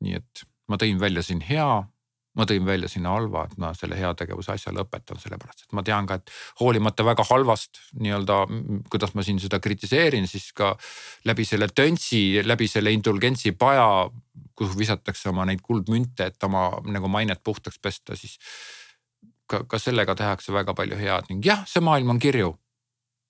nii 0.00 0.14
et 0.16 0.44
ma 0.68 0.78
tõin 0.80 0.96
välja 1.00 1.20
siin 1.20 1.42
hea 1.44 1.84
ma 2.40 2.48
tõin 2.48 2.64
välja 2.66 2.88
sinna 2.88 3.12
halva, 3.12 3.44
et 3.46 3.60
ma 3.60 3.74
selle 3.76 3.98
heategevuse 3.98 4.54
asja 4.54 4.72
lõpetan, 4.74 5.20
sellepärast 5.20 5.66
et 5.66 5.76
ma 5.76 5.84
tean 5.86 6.08
ka, 6.08 6.18
et 6.20 6.32
hoolimata 6.62 7.04
väga 7.06 7.26
halvast 7.28 7.82
nii-öelda, 8.00 8.40
kuidas 8.92 9.14
ma 9.14 9.24
siin 9.26 9.40
seda 9.42 9.60
kritiseerin, 9.62 10.28
siis 10.30 10.50
ka 10.56 10.72
läbi 11.28 11.44
selle 11.48 11.68
töntsi, 11.74 12.40
läbi 12.46 12.68
selle 12.70 12.92
indulgentsi 12.96 13.52
paja, 13.52 14.08
kuhu 14.56 14.76
visatakse 14.78 15.30
oma 15.30 15.46
neid 15.48 15.62
kuldmünte, 15.64 16.32
et 16.32 16.48
oma 16.48 16.68
nagu 16.88 17.08
mainet 17.12 17.42
puhtaks 17.44 17.78
pesta, 17.82 18.16
siis 18.16 18.38
ka, 19.50 19.64
ka 19.68 19.80
sellega 19.82 20.16
tehakse 20.18 20.54
väga 20.54 20.74
palju 20.76 20.98
head 21.00 21.30
ning 21.30 21.44
jah, 21.44 21.64
see 21.68 21.82
maailm 21.84 22.16
on 22.16 22.22
kirju. 22.22 22.54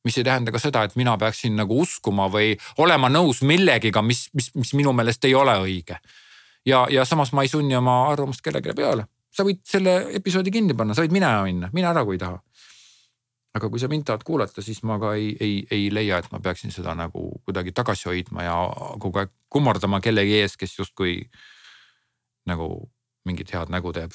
mis 0.01 0.17
ei 0.17 0.25
tähenda 0.25 0.49
ka 0.49 0.57
seda, 0.57 0.81
et 0.89 0.95
mina 0.97 1.13
peaksin 1.21 1.59
nagu 1.61 1.77
uskuma 1.83 2.31
või 2.33 2.55
olema 2.81 3.11
nõus 3.13 3.43
millegiga, 3.45 4.01
mis, 4.01 4.31
mis, 4.33 4.47
mis 4.57 4.71
minu 4.73 4.95
meelest 4.97 5.27
ei 5.29 5.35
ole 5.37 5.53
õige. 5.61 5.99
Ja, 6.67 6.87
ja 6.91 7.05
samas 7.05 7.33
ma 7.33 7.43
ei 7.43 7.49
sunni 7.49 7.77
oma 7.77 8.03
arvamust 8.11 8.43
kellelegi 8.45 8.77
peale. 8.77 9.07
sa 9.31 9.45
võid 9.47 9.61
selle 9.65 9.93
episoodi 10.19 10.51
kinni 10.51 10.75
panna, 10.75 10.95
sa 10.95 11.05
võid 11.05 11.15
minema 11.15 11.45
minna, 11.47 11.71
mine 11.73 11.87
ära, 11.87 12.05
kui 12.05 12.19
ei 12.19 12.23
taha 12.23 12.41
aga 13.55 13.71
kui 13.71 13.83
sa 13.83 13.89
mind 13.91 14.07
tahad 14.07 14.23
kuulata, 14.27 14.63
siis 14.63 14.83
ma 14.87 14.99
ka 15.03 15.15
ei, 15.19 15.33
ei, 15.43 15.55
ei 15.75 15.89
leia, 15.93 16.21
et 16.21 16.31
ma 16.31 16.41
peaksin 16.43 16.71
seda 16.75 16.95
nagu 16.99 17.33
kuidagi 17.47 17.75
tagasi 17.75 18.09
hoidma 18.11 18.47
ja 18.47 18.57
kogu 19.03 19.23
aeg 19.23 19.33
kummardama 19.51 20.01
kellegi 20.05 20.39
ees, 20.39 20.55
kes 20.61 20.77
justkui 20.79 21.19
nagu 22.51 22.71
mingit 23.27 23.51
head 23.55 23.73
nägu 23.75 23.93
teeb. 23.95 24.15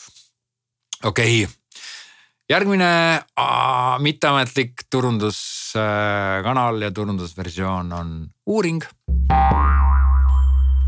okei 1.03 1.43
okay., 1.43 1.53
järgmine 2.49 2.91
mitteametlik 4.05 4.85
turunduskanal 4.89 6.81
ja 6.81 6.91
turundusversioon 6.91 7.91
on 7.93 8.13
uuring. 8.45 8.83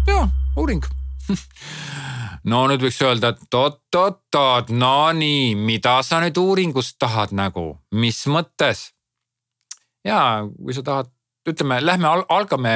ja 0.08 0.22
uuring 0.56 0.97
no 2.52 2.64
nüüd 2.70 2.84
võiks 2.86 3.00
öelda, 3.06 3.34
et 3.34 3.58
oot-oot-oot, 3.60 4.72
no 4.76 5.12
nii, 5.18 5.56
mida 5.60 6.00
sa 6.06 6.22
nüüd 6.24 6.38
uuringust 6.42 6.98
tahad 7.02 7.36
nagu, 7.36 7.70
mis 7.92 8.24
mõttes? 8.32 8.92
ja 10.08 10.46
kui 10.48 10.76
sa 10.76 10.86
tahad, 10.88 11.12
ütleme, 11.48 11.78
lähme 11.82 12.08
al 12.10 12.24
algame 12.34 12.72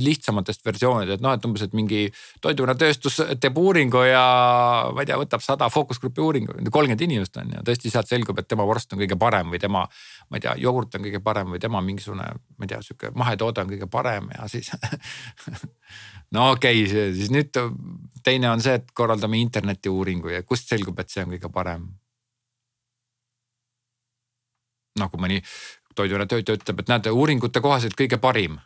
lihtsamatest 0.00 0.64
versioonidest, 0.66 1.22
noh, 1.24 1.34
et 1.36 1.46
umbes, 1.48 1.64
et 1.66 1.74
mingi 1.76 2.04
toiduainetööstus 2.44 3.18
teeb 3.42 3.58
uuringu 3.60 4.02
ja 4.06 4.22
ma 4.94 5.02
ei 5.02 5.08
tea, 5.08 5.18
võtab 5.20 5.44
sada 5.44 5.68
fookusgrupi 5.72 6.22
uuringu, 6.22 6.56
kolmkümmend 6.70 7.04
inimest 7.06 7.36
on 7.42 7.54
ja 7.56 7.64
tõesti 7.66 7.92
sealt 7.92 8.10
selgub, 8.10 8.38
et 8.40 8.48
tema 8.48 8.66
vorst 8.68 8.94
on 8.94 9.02
kõige 9.02 9.18
parem 9.20 9.50
või 9.54 9.60
tema, 9.62 9.84
ma 10.30 10.38
ei 10.38 10.44
tea, 10.46 10.54
jogurt 10.62 10.94
on 10.98 11.06
kõige 11.06 11.22
parem 11.24 11.54
või 11.54 11.62
tema 11.62 11.82
mingisugune, 11.84 12.28
ma 12.56 12.68
ei 12.68 12.72
tea, 12.72 12.80
sihuke 12.86 13.12
mahetoode 13.16 13.64
on 13.64 13.74
kõige 13.74 13.90
parem 13.90 14.30
ja 14.36 14.48
siis 14.52 14.70
no 16.36 16.50
okei 16.54 16.84
okay,, 16.86 17.12
siis 17.16 17.32
nüüd 17.34 17.58
teine 18.26 18.50
on 18.50 18.62
see, 18.62 18.78
et 18.80 18.90
korraldame 18.96 19.40
internetiuuringu 19.42 20.34
ja 20.34 20.42
kust 20.46 20.70
selgub, 20.70 20.98
et 21.00 21.12
see 21.12 21.26
on 21.26 21.34
kõige 21.36 21.52
parem. 21.52 21.88
nagu 24.96 25.18
mõni 25.20 25.42
toiduainetöötaja 25.96 26.60
ütleb, 26.60 26.80
et 26.80 26.92
näete, 26.92 27.10
uuringute 27.10 27.60
kohaselt 27.60 27.96
kõige 27.98 28.20
parim. 28.22 28.58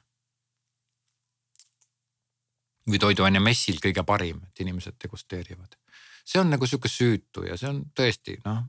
või 2.90 2.98
toiduainemessil 2.98 3.76
kõige 3.78 4.02
parim, 4.02 4.40
et 4.48 4.60
inimesed 4.60 4.96
degusteerivad. 5.02 5.76
see 6.24 6.40
on 6.40 6.50
nagu 6.50 6.66
sihuke 6.66 6.88
süütu 6.88 7.46
ja 7.46 7.56
see 7.56 7.68
on 7.68 7.84
tõesti 7.94 8.40
noh, 8.44 8.64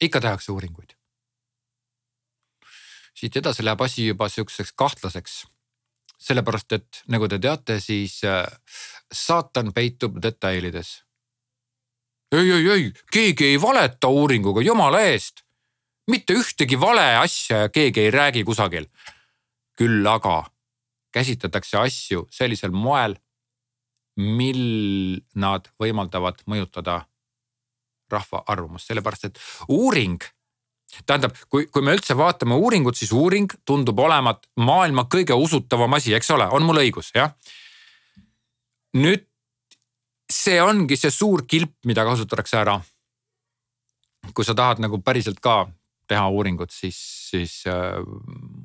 ikka 0.00 0.20
tehakse 0.20 0.52
uuringuid. 0.52 0.94
siit 3.14 3.36
edasi 3.36 3.64
läheb 3.64 3.80
asi 3.80 4.06
juba 4.06 4.28
sihukeseks 4.28 4.72
kahtlaseks 4.72 5.44
sellepärast 6.18 6.72
et 6.76 7.02
nagu 7.12 7.28
te 7.30 7.38
teate, 7.38 7.78
siis 7.80 8.20
äh, 8.26 8.44
saatan 9.12 9.72
peitub 9.74 10.18
detailides. 10.22 11.02
ei, 12.32 12.50
ei, 12.52 12.70
ei, 12.70 12.92
keegi 13.12 13.52
ei 13.52 13.60
valeta 13.60 14.08
uuringuga, 14.08 14.62
jumala 14.62 15.00
eest. 15.00 15.44
Mitte 16.08 16.36
ühtegi 16.38 16.78
vale 16.80 17.06
asja 17.20 17.68
keegi 17.72 18.06
ei 18.06 18.10
räägi 18.10 18.44
kusagil. 18.44 18.86
küll 19.78 20.06
aga 20.10 20.42
käsitletakse 21.14 21.78
asju 21.78 22.24
sellisel 22.34 22.72
moel, 22.74 23.14
mil 24.18 25.20
nad 25.38 25.68
võimaldavad 25.78 26.42
mõjutada 26.50 27.04
rahva 28.10 28.42
arvamust, 28.46 28.88
sellepärast 28.88 29.28
et 29.28 29.38
uuring 29.68 30.18
tähendab, 31.06 31.36
kui, 31.52 31.66
kui 31.70 31.84
me 31.84 31.94
üldse 31.94 32.16
vaatame 32.16 32.56
uuringut, 32.58 32.96
siis 32.96 33.12
uuring 33.12 33.52
tundub 33.68 33.98
olevat 34.02 34.46
maailma 34.56 35.04
kõige 35.12 35.36
usutavam 35.36 35.94
asi, 35.94 36.14
eks 36.16 36.30
ole, 36.34 36.48
on 36.50 36.64
mul 36.66 36.82
õigus, 36.82 37.12
jah? 37.14 37.34
nüüd 38.96 39.26
see 40.32 40.58
ongi 40.64 40.96
see 40.96 41.12
suur 41.12 41.44
kilp, 41.46 41.76
mida 41.86 42.04
kasutatakse 42.08 42.56
ära. 42.58 42.80
kui 44.34 44.44
sa 44.44 44.54
tahad 44.54 44.80
nagu 44.82 44.98
päriselt 45.00 45.38
ka 45.40 45.68
teha 46.08 46.28
uuringut, 46.28 46.72
siis, 46.74 46.98
siis 47.30 47.62
uh, 47.68 48.02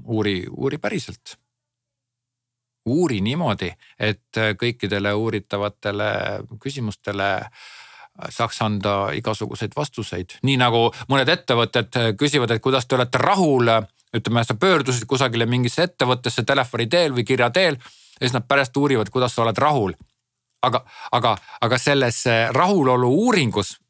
uuri, 0.06 0.44
uuri 0.50 0.78
päriselt. 0.78 1.38
uuri 2.86 3.22
niimoodi, 3.24 3.70
et 4.00 4.38
kõikidele 4.60 5.14
uuritavatele 5.16 6.08
küsimustele 6.60 7.30
saaks 8.30 8.60
anda 8.62 9.12
igasuguseid 9.16 9.72
vastuseid, 9.76 10.36
nii 10.44 10.58
nagu 10.60 10.90
mõned 11.10 11.30
ettevõtted 11.32 11.96
küsivad, 12.20 12.52
et 12.52 12.62
kuidas 12.62 12.86
te 12.86 12.96
olete 12.96 13.18
rahul. 13.18 13.72
ütleme, 14.14 14.44
sa 14.44 14.54
pöördusid 14.54 15.06
kusagile 15.10 15.46
mingisse 15.46 15.84
ettevõttesse 15.84 16.44
telefoni 16.44 16.88
teel 16.88 17.14
või 17.16 17.24
kirja 17.26 17.50
teel 17.50 17.80
ja 18.20 18.28
siis 18.28 18.34
nad 18.34 18.46
pärast 18.48 18.78
uurivad, 18.78 19.10
kuidas 19.10 19.36
sa 19.36 19.42
oled 19.42 19.58
rahul. 19.58 19.94
aga, 20.62 20.86
aga, 21.12 21.38
aga 21.62 21.78
selles 21.78 22.24
rahulolu 22.52 23.10
uuringus 23.10 23.74
äh, 23.80 23.83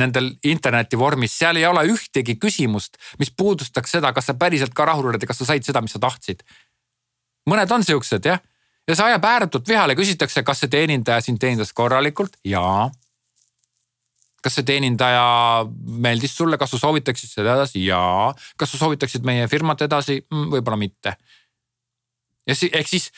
nendel 0.00 0.30
interneti 0.48 0.98
vormis, 0.98 1.34
seal 1.38 1.58
ei 1.60 1.66
ole 1.68 1.84
ühtegi 1.92 2.38
küsimust, 2.40 2.96
mis 3.20 3.32
puudustaks 3.36 3.98
seda, 3.98 4.12
kas 4.16 4.30
sa 4.30 4.36
päriselt 4.38 4.74
ka 4.74 4.86
rahul 4.88 5.10
oled 5.10 5.22
ja 5.22 5.28
kas 5.28 5.42
sa 5.42 5.50
said 5.50 5.66
seda, 5.66 5.82
mis 5.84 5.92
sa 5.92 6.00
tahtsid. 6.02 6.44
mõned 7.48 7.72
on 7.72 7.84
siuksed 7.84 8.24
jah, 8.24 8.40
ja 8.88 8.96
see 8.96 9.04
ajab 9.04 9.24
ääretult 9.24 9.68
vihale, 9.68 9.96
küsitakse, 9.96 10.42
kas 10.44 10.64
see 10.64 10.72
teenindaja 10.72 11.20
sind 11.24 11.40
teenindas 11.40 11.72
korralikult, 11.72 12.36
jaa 12.44 12.88
kas 14.42 14.54
see 14.54 14.66
teenindaja 14.68 15.24
meeldis 15.98 16.36
sulle, 16.36 16.58
kas 16.58 16.70
sa 16.72 16.78
soovitaksid 16.80 17.32
seda 17.32 17.56
edasi? 17.58 17.82
jaa. 17.84 18.32
kas 18.56 18.72
sa 18.72 18.80
soovitaksid 18.80 19.26
meie 19.26 19.48
firmat 19.50 19.82
edasi? 19.84 20.20
Mm, 20.30 20.52
võib-olla 20.54 20.78
mitte. 20.80 21.16
ja 22.46 22.54
si 22.56 22.70
ehk 22.72 22.88
siis 22.88 23.10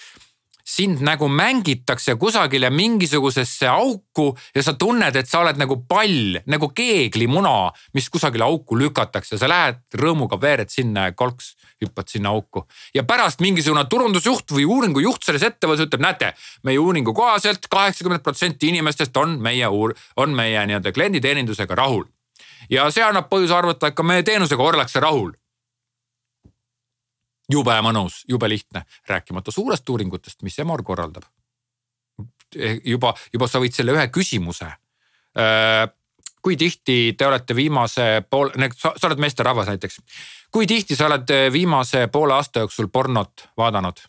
sind 0.70 1.02
nagu 1.02 1.28
mängitakse 1.28 2.14
kusagile 2.20 2.70
mingisugusesse 2.70 3.68
auku 3.68 4.30
ja 4.54 4.62
sa 4.62 4.74
tunned, 4.78 5.16
et 5.16 5.28
sa 5.28 5.42
oled 5.42 5.58
nagu 5.58 5.80
pall, 5.88 6.38
nagu 6.50 6.70
keeglimuna, 6.76 7.72
mis 7.96 8.08
kusagile 8.12 8.46
auku 8.46 8.78
lükatakse, 8.78 9.38
sa 9.40 9.50
lähed 9.50 9.80
rõõmuga 9.98 10.38
veered 10.40 10.70
sinna 10.70 11.08
ja 11.08 11.16
kolks 11.16 11.54
hüppad 11.82 12.12
sinna 12.12 12.30
auku. 12.30 12.66
ja 12.94 13.02
pärast 13.08 13.40
mingisugune 13.40 13.84
turundusjuht 13.90 14.52
või 14.54 14.68
uuringujuht 14.68 15.26
selles 15.26 15.46
ettevõttes 15.48 15.88
ütleb, 15.88 16.04
näete, 16.06 16.32
meie 16.62 16.78
uuringu 16.78 17.14
kohaselt 17.16 17.66
kaheksakümmend 17.70 18.22
protsenti 18.22 18.70
inimestest 18.70 19.16
on 19.16 19.38
meie 19.42 19.66
uur-, 19.66 19.96
on 20.16 20.34
meie 20.36 20.66
nii-öelda 20.66 20.92
klienditeenindusega 20.92 21.74
rahul. 21.74 22.04
ja 22.70 22.90
see 22.90 23.02
annab 23.02 23.30
põhjuse 23.32 23.56
arvata, 23.56 23.90
et 23.90 23.96
ka 23.96 24.06
meie 24.06 24.22
teenusega 24.22 24.62
ollakse 24.62 25.00
rahul 25.00 25.32
jube 27.50 27.76
mõnus, 27.82 28.24
jube 28.28 28.48
lihtne, 28.48 28.84
rääkimata 29.08 29.52
suurest 29.54 29.88
uuringutest, 29.88 30.42
mis 30.42 30.58
Emor 30.58 30.82
korraldab. 30.82 31.24
juba, 32.84 33.14
juba 33.32 33.46
sa 33.46 33.60
võid 33.62 33.74
selle 33.74 33.92
ühe 33.94 34.08
küsimuse. 34.10 34.66
Äh, 35.38 35.86
kui 36.42 36.56
tihti 36.56 37.14
te 37.18 37.26
olete 37.26 37.54
viimase 37.54 38.22
pool, 38.30 38.50
sa 38.74 38.94
oled 39.06 39.18
meesterahvas 39.18 39.68
näiteks. 39.68 40.00
kui 40.50 40.66
tihti 40.66 40.96
sa 40.96 41.06
oled 41.06 41.28
viimase 41.52 42.06
poole 42.06 42.34
aasta 42.34 42.60
jooksul 42.60 42.88
pornot 42.88 43.48
vaadanud? 43.56 44.00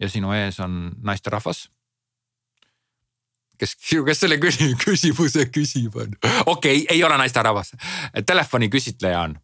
ja 0.00 0.08
sinu 0.08 0.32
ees 0.32 0.60
on 0.60 0.92
naisterahvas 1.02 1.70
kes, 3.58 3.76
kes 4.06 4.20
selle 4.20 4.38
küsimuse 4.38 5.48
küsib, 5.52 5.96
on. 5.96 6.14
okei 6.46 6.82
okay,, 6.82 6.86
ei 6.96 7.04
ole 7.04 7.18
naisterahvas, 7.18 7.72
telefoni 8.26 8.68
küsitleja 8.72 9.20
on 9.20 9.38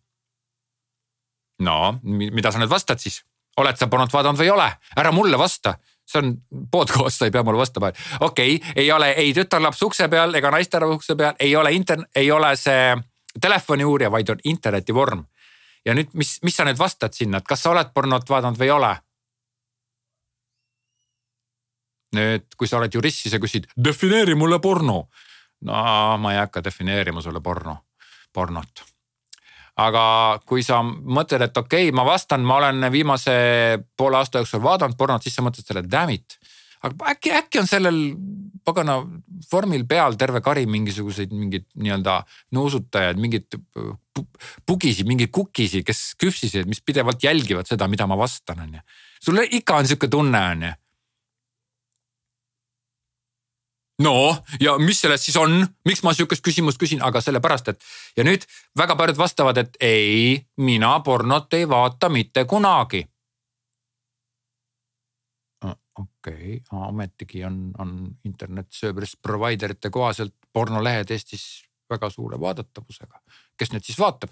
no 1.63 1.99
mida 2.03 2.53
sa 2.53 2.61
nüüd 2.61 2.71
vastad 2.71 3.01
siis? 3.03 3.23
oled 3.61 3.77
sa 3.77 3.89
pornot 3.91 4.13
vaadanud 4.13 4.41
või 4.41 4.49
ei 4.49 4.55
ole? 4.55 4.69
ära 4.97 5.13
mulle 5.13 5.39
vasta, 5.39 5.75
see 6.09 6.23
on 6.23 6.33
podcast, 6.73 7.19
sa 7.19 7.29
ei 7.29 7.35
pea 7.35 7.43
mulle 7.45 7.61
vastama. 7.61 7.93
okei 8.21 8.57
okay,, 8.57 8.73
ei 8.77 8.93
ole 8.93 9.13
ei 9.21 9.33
tütarlaps 9.37 9.83
ukse 9.83 10.09
peal 10.09 10.35
ega 10.35 10.51
naisterahvas 10.51 11.03
ukse 11.03 11.17
peal, 11.17 11.37
ei 11.41 11.57
ole 11.57 11.73
intern-, 11.77 12.09
ei 12.17 12.31
ole 12.33 12.55
see 12.57 12.97
telefoniuurija, 13.41 14.11
vaid 14.11 14.29
on 14.29 14.45
interneti 14.45 14.95
vorm. 14.95 15.25
ja 15.85 15.95
nüüd, 15.95 16.13
mis, 16.15 16.39
mis 16.43 16.57
sa 16.57 16.65
nüüd 16.65 16.79
vastad 16.79 17.15
sinna, 17.17 17.43
et 17.43 17.49
kas 17.49 17.65
sa 17.65 17.73
oled 17.75 17.93
pornot 17.95 18.29
vaadanud 18.29 18.61
või 18.61 18.71
ei 18.71 18.77
ole? 18.77 18.95
nüüd, 22.17 22.49
kui 22.57 22.69
sa 22.69 22.79
oled 22.81 22.95
jurist, 22.95 23.25
siis 23.25 23.35
sa 23.35 23.41
küsid, 23.41 23.69
defineeri 23.77 24.35
mulle 24.35 24.61
porno. 24.61 25.05
no 25.69 25.85
ma 26.19 26.33
ei 26.33 26.41
hakka 26.41 26.65
defineerima 26.65 27.23
sulle 27.23 27.41
porno, 27.41 27.83
pornot 28.33 28.92
aga 29.81 30.05
kui 30.49 30.65
sa 30.65 30.83
mõtled, 30.85 31.47
et 31.47 31.57
okei 31.57 31.89
okay,, 31.89 31.97
ma 31.97 32.05
vastan, 32.05 32.45
ma 32.45 32.59
olen 32.61 32.89
viimase 32.93 33.35
poole 33.97 34.19
aasta 34.19 34.43
jooksul 34.43 34.63
vaadanud 34.65 34.99
pornot, 34.99 35.25
siis 35.25 35.37
sa 35.39 35.45
mõtled 35.45 35.67
selle 35.67 35.85
damn 35.89 36.13
it. 36.13 36.37
aga 36.83 37.13
äkki, 37.15 37.33
äkki 37.39 37.61
on 37.63 37.71
sellel 37.71 38.01
pagana 38.65 38.99
vormil 39.53 39.87
peal 39.89 40.15
terve 40.19 40.43
kari 40.45 40.67
mingisuguseid 40.71 41.33
mingeid 41.35 41.65
nii-öelda 41.75 42.21
nuusutajaid, 42.55 43.19
mingeid 43.19 43.57
pugisi, 44.67 45.07
mingeid 45.09 45.33
kukisi, 45.35 45.83
kes 45.87 46.13
küpsiseid, 46.21 46.69
mis 46.69 46.83
pidevalt 46.85 47.25
jälgivad 47.25 47.67
seda, 47.67 47.89
mida 47.89 48.07
ma 48.07 48.19
vastan, 48.19 48.61
on 48.67 48.79
ju. 48.79 48.85
sul 49.25 49.43
ikka 49.49 49.81
on 49.81 49.89
sihuke 49.89 50.11
tunne, 50.13 50.45
on 50.53 50.69
ju 50.69 50.77
no 53.99 54.37
ja 54.61 54.79
mis 54.79 55.01
sellest 55.01 55.25
siis 55.25 55.37
on, 55.37 55.63
miks 55.89 56.03
ma 56.03 56.15
sihukest 56.15 56.45
küsimust 56.45 56.81
küsin, 56.81 57.03
aga 57.05 57.21
sellepärast, 57.21 57.73
et 57.73 57.81
ja 58.17 58.25
nüüd 58.25 58.45
väga 58.79 58.97
paljud 58.97 59.19
vastavad, 59.19 59.59
et 59.59 59.77
ei, 59.81 60.39
mina 60.57 60.99
pornot 61.05 61.53
ei 61.55 61.69
vaata 61.69 62.09
mitte 62.09 62.45
kunagi. 62.45 63.05
okei 65.99 66.57
okay., 66.57 66.89
ometigi 66.89 67.45
on, 67.45 67.71
on 67.79 68.09
internet 68.25 68.67
service 68.71 69.19
provider 69.23 69.71
ite 69.71 69.91
kohaselt 69.91 70.35
pornolehed 70.53 71.11
Eestis 71.11 71.65
väga 71.91 72.11
suure 72.11 72.41
vaadatavusega. 72.41 73.21
kes 73.57 73.73
nüüd 73.73 73.85
siis 73.85 73.99
vaatab? 73.99 74.31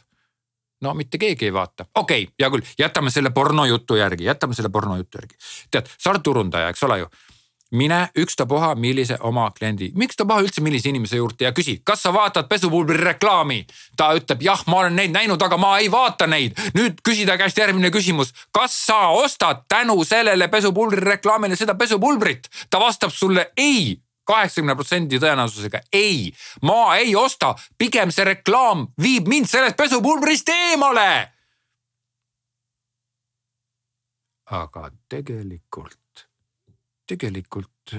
no 0.81 0.95
mitte 0.95 1.19
keegi 1.19 1.45
ei 1.45 1.53
vaata, 1.53 1.85
okei 1.95 2.23
okay,, 2.25 2.35
hea 2.41 2.51
küll, 2.51 2.65
jätame 2.79 3.11
selle 3.11 3.31
pornojutu 3.37 3.99
järgi, 4.01 4.25
jätame 4.25 4.57
selle 4.57 4.69
pornojutu 4.73 5.21
järgi. 5.21 5.37
tead, 5.71 5.91
sa 5.99 6.15
oled 6.15 6.25
turundaja, 6.25 6.73
eks 6.73 6.89
ole 6.89 6.99
ju 7.03 7.11
mine 7.71 8.09
ükstapuha 8.17 8.75
millise 8.75 9.17
oma 9.21 9.51
kliendi, 9.51 9.93
ükstapuha 9.95 10.43
üldse 10.43 10.63
millise 10.63 10.91
inimese 10.91 11.17
juurde 11.17 11.45
ja 11.45 11.53
küsi, 11.55 11.81
kas 11.85 12.03
sa 12.03 12.13
vaatad 12.15 12.49
pesupulbri 12.49 12.99
reklaami. 13.05 13.67
ta 13.97 14.13
ütleb 14.15 14.43
jah, 14.43 14.63
ma 14.67 14.83
olen 14.83 14.97
neid 14.97 15.15
näinud, 15.15 15.43
aga 15.43 15.57
ma 15.57 15.79
ei 15.79 15.91
vaata 15.93 16.27
neid. 16.27 16.59
nüüd 16.75 17.01
küsi 17.05 17.27
ta 17.27 17.39
käest 17.39 17.59
järgmine 17.59 17.91
küsimus, 17.91 18.35
kas 18.53 18.75
sa 18.87 19.09
ostad 19.09 19.65
tänu 19.69 20.05
sellele 20.05 20.49
pesupulbri 20.49 21.01
reklaamile 21.01 21.57
seda 21.57 21.75
pesupulbrit? 21.75 22.49
ta 22.71 22.81
vastab 22.81 23.11
sulle 23.11 23.53
ei 23.57 24.01
kaheksakümne 24.27 24.75
protsendi 24.75 25.19
tõenäosusega 25.19 25.81
ei, 25.93 26.33
ma 26.63 26.97
ei 26.97 27.17
osta, 27.17 27.55
pigem 27.79 28.11
see 28.15 28.25
reklaam 28.25 28.87
viib 29.03 29.29
mind 29.29 29.51
sellest 29.51 29.77
pesupulbrist 29.77 30.49
eemale. 30.55 31.11
aga 34.51 34.89
tegelikult 35.09 36.00
tegelikult, 37.11 37.95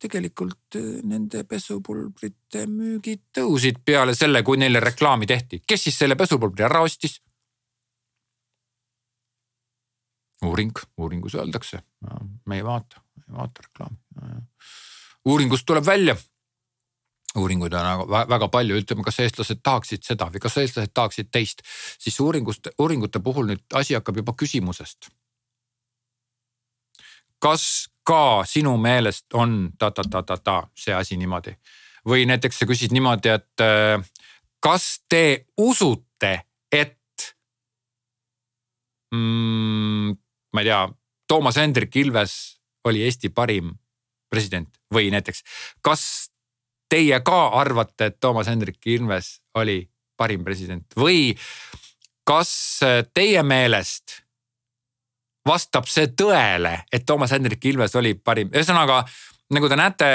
tegelikult 0.00 0.78
nende 1.08 1.44
pesupulbrite 1.48 2.64
müügid 2.70 3.24
tõusid 3.38 3.80
peale 3.84 4.14
selle, 4.16 4.42
kui 4.46 4.60
neile 4.60 4.82
reklaami 4.84 5.26
tehti. 5.26 5.62
kes 5.66 5.88
siis 5.88 5.98
selle 5.98 6.16
pesupulbri 6.20 6.66
ära 6.66 6.82
ostis? 6.86 7.20
uuring, 10.44 10.76
uuringus 11.00 11.34
öeldakse, 11.40 11.78
me 12.46 12.56
ei 12.56 12.64
vaata, 12.64 13.00
ei 13.22 13.36
vaata 13.36 13.66
reklaami. 13.66 13.96
uuringust 15.24 15.66
tuleb 15.66 15.86
välja. 15.86 16.16
Uuringuid 17.34 17.72
on 17.74 18.04
väga 18.30 18.46
palju, 18.48 18.76
ütleme, 18.78 19.02
kas 19.02 19.16
eestlased 19.24 19.58
tahaksid 19.66 20.04
seda 20.06 20.28
või 20.30 20.38
kas 20.44 20.54
eestlased 20.60 20.92
tahaksid 20.94 21.32
teist, 21.34 21.64
siis 21.98 22.20
uuringust, 22.22 22.68
uuringute 22.78 23.18
puhul 23.18 23.48
nüüd 23.48 23.64
asi 23.74 23.96
hakkab 23.98 24.20
juba 24.20 24.36
küsimusest 24.38 25.08
kas 27.44 27.90
ka 28.04 28.44
sinu 28.48 28.76
meelest 28.80 29.36
on 29.36 29.74
ta-ta-ta-ta-ta 29.78 30.62
see 30.76 30.94
asi 30.96 31.18
niimoodi? 31.20 31.52
või 32.08 32.26
näiteks 32.28 32.58
sa 32.60 32.68
küsid 32.68 32.92
niimoodi, 32.92 33.32
et 33.32 33.64
äh, 33.64 34.02
kas 34.62 35.00
te 35.08 35.46
usute, 35.60 36.34
et 36.72 37.28
mm, 39.14 40.12
ma 40.52 40.64
ei 40.64 40.68
tea, 40.68 40.82
Toomas 41.28 41.56
Hendrik 41.56 41.96
Ilves 41.96 42.34
oli 42.84 43.02
Eesti 43.06 43.30
parim 43.32 43.72
president 44.28 44.68
või 44.92 45.08
näiteks, 45.14 45.40
kas 45.84 46.04
teie 46.92 47.20
ka 47.24 47.46
arvate, 47.56 48.10
et 48.10 48.20
Toomas 48.20 48.50
Hendrik 48.52 48.84
Ilves 48.86 49.38
oli 49.56 49.80
parim 50.20 50.44
president 50.44 50.92
või 50.98 51.32
kas 52.28 52.52
teie 53.16 53.42
meelest 53.42 54.23
vastab 55.46 55.88
see 55.90 56.08
tõele, 56.16 56.78
et 56.92 57.04
Toomas 57.06 57.34
Hendrik 57.34 57.64
Ilves 57.68 57.94
oli 58.00 58.14
parim, 58.16 58.50
ühesõnaga 58.54 59.02
nagu 59.52 59.68
te 59.68 59.76
näete 59.76 60.08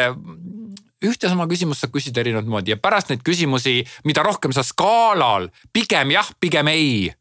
ühte 1.05 1.29
sama 1.29 1.47
küsimust 1.47 1.83
saab 1.83 1.93
küsida 1.95 2.23
erinevat 2.23 2.49
moodi 2.49 2.73
ja 2.73 2.79
pärast 2.81 3.11
neid 3.11 3.21
küsimusi, 3.25 3.83
mida 4.07 4.23
rohkem 4.25 4.53
sa 4.55 4.65
skaalal, 4.65 5.47
pigem 5.73 6.11
jah, 6.15 6.33
pigem 6.39 6.67
ei. 6.73 7.13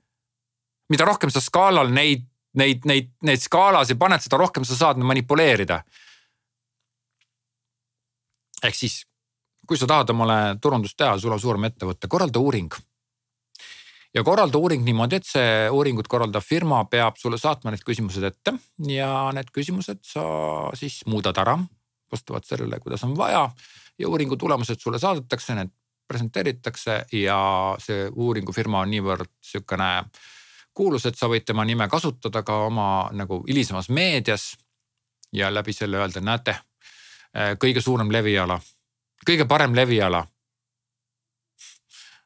mida 0.88 1.04
rohkem 1.04 1.30
sa 1.30 1.40
skaalal 1.44 1.92
neid, 1.92 2.24
neid, 2.56 2.86
neid, 2.88 3.12
neid 3.22 3.42
skaalasid 3.44 3.98
paned, 4.00 4.24
seda 4.24 4.40
rohkem 4.40 4.64
sa 4.64 4.74
saad 4.74 4.98
manipuleerida. 4.98 5.82
ehk 8.64 8.74
siis, 8.74 9.04
kui 9.68 9.78
sa 9.78 9.86
tahad 9.86 10.10
omale 10.10 10.56
turundust 10.60 10.96
teha, 10.96 11.18
sul 11.18 11.32
on 11.32 11.40
suurem 11.40 11.68
ettevõte, 11.68 12.08
korralda 12.08 12.40
uuring 12.40 12.72
ja 14.14 14.24
korralda 14.24 14.58
uuring 14.58 14.84
niimoodi, 14.84 15.18
et 15.20 15.26
see 15.26 15.68
uuringut 15.72 16.08
korraldav 16.08 16.44
firma 16.44 16.84
peab 16.90 17.18
sulle 17.20 17.38
saatma 17.38 17.72
need 17.72 17.84
küsimused 17.86 18.24
ette 18.24 18.54
ja 18.88 19.10
need 19.36 19.50
küsimused 19.54 20.00
sa 20.06 20.24
siis 20.78 21.02
muudad 21.06 21.36
ära 21.38 21.58
vastavalt 22.12 22.46
sellele, 22.48 22.80
kuidas 22.80 23.04
on 23.04 23.16
vaja. 23.16 23.50
ja 23.98 24.08
uuringu 24.08 24.36
tulemused 24.36 24.80
sulle 24.80 24.98
saadetakse, 24.98 25.54
need 25.54 25.70
presenteeritakse 26.08 27.04
ja 27.12 27.38
see 27.82 28.08
uuringufirma 28.08 28.80
on 28.80 28.90
niivõrd 28.90 29.28
sihukene 29.44 29.90
kuulus, 30.74 31.04
et 31.06 31.18
sa 31.18 31.28
võid 31.28 31.44
tema 31.44 31.64
nime 31.64 31.88
kasutada 31.88 32.42
ka 32.42 32.62
oma 32.68 33.10
nagu 33.12 33.42
hilisemas 33.48 33.88
meedias. 33.88 34.56
ja 35.32 35.54
läbi 35.54 35.72
selle 35.72 35.98
öelda, 36.00 36.20
näete, 36.20 36.54
kõige 37.60 37.80
suurem 37.84 38.10
leviala, 38.10 38.60
kõige 39.26 39.44
parem 39.44 39.74
leviala. 39.74 40.26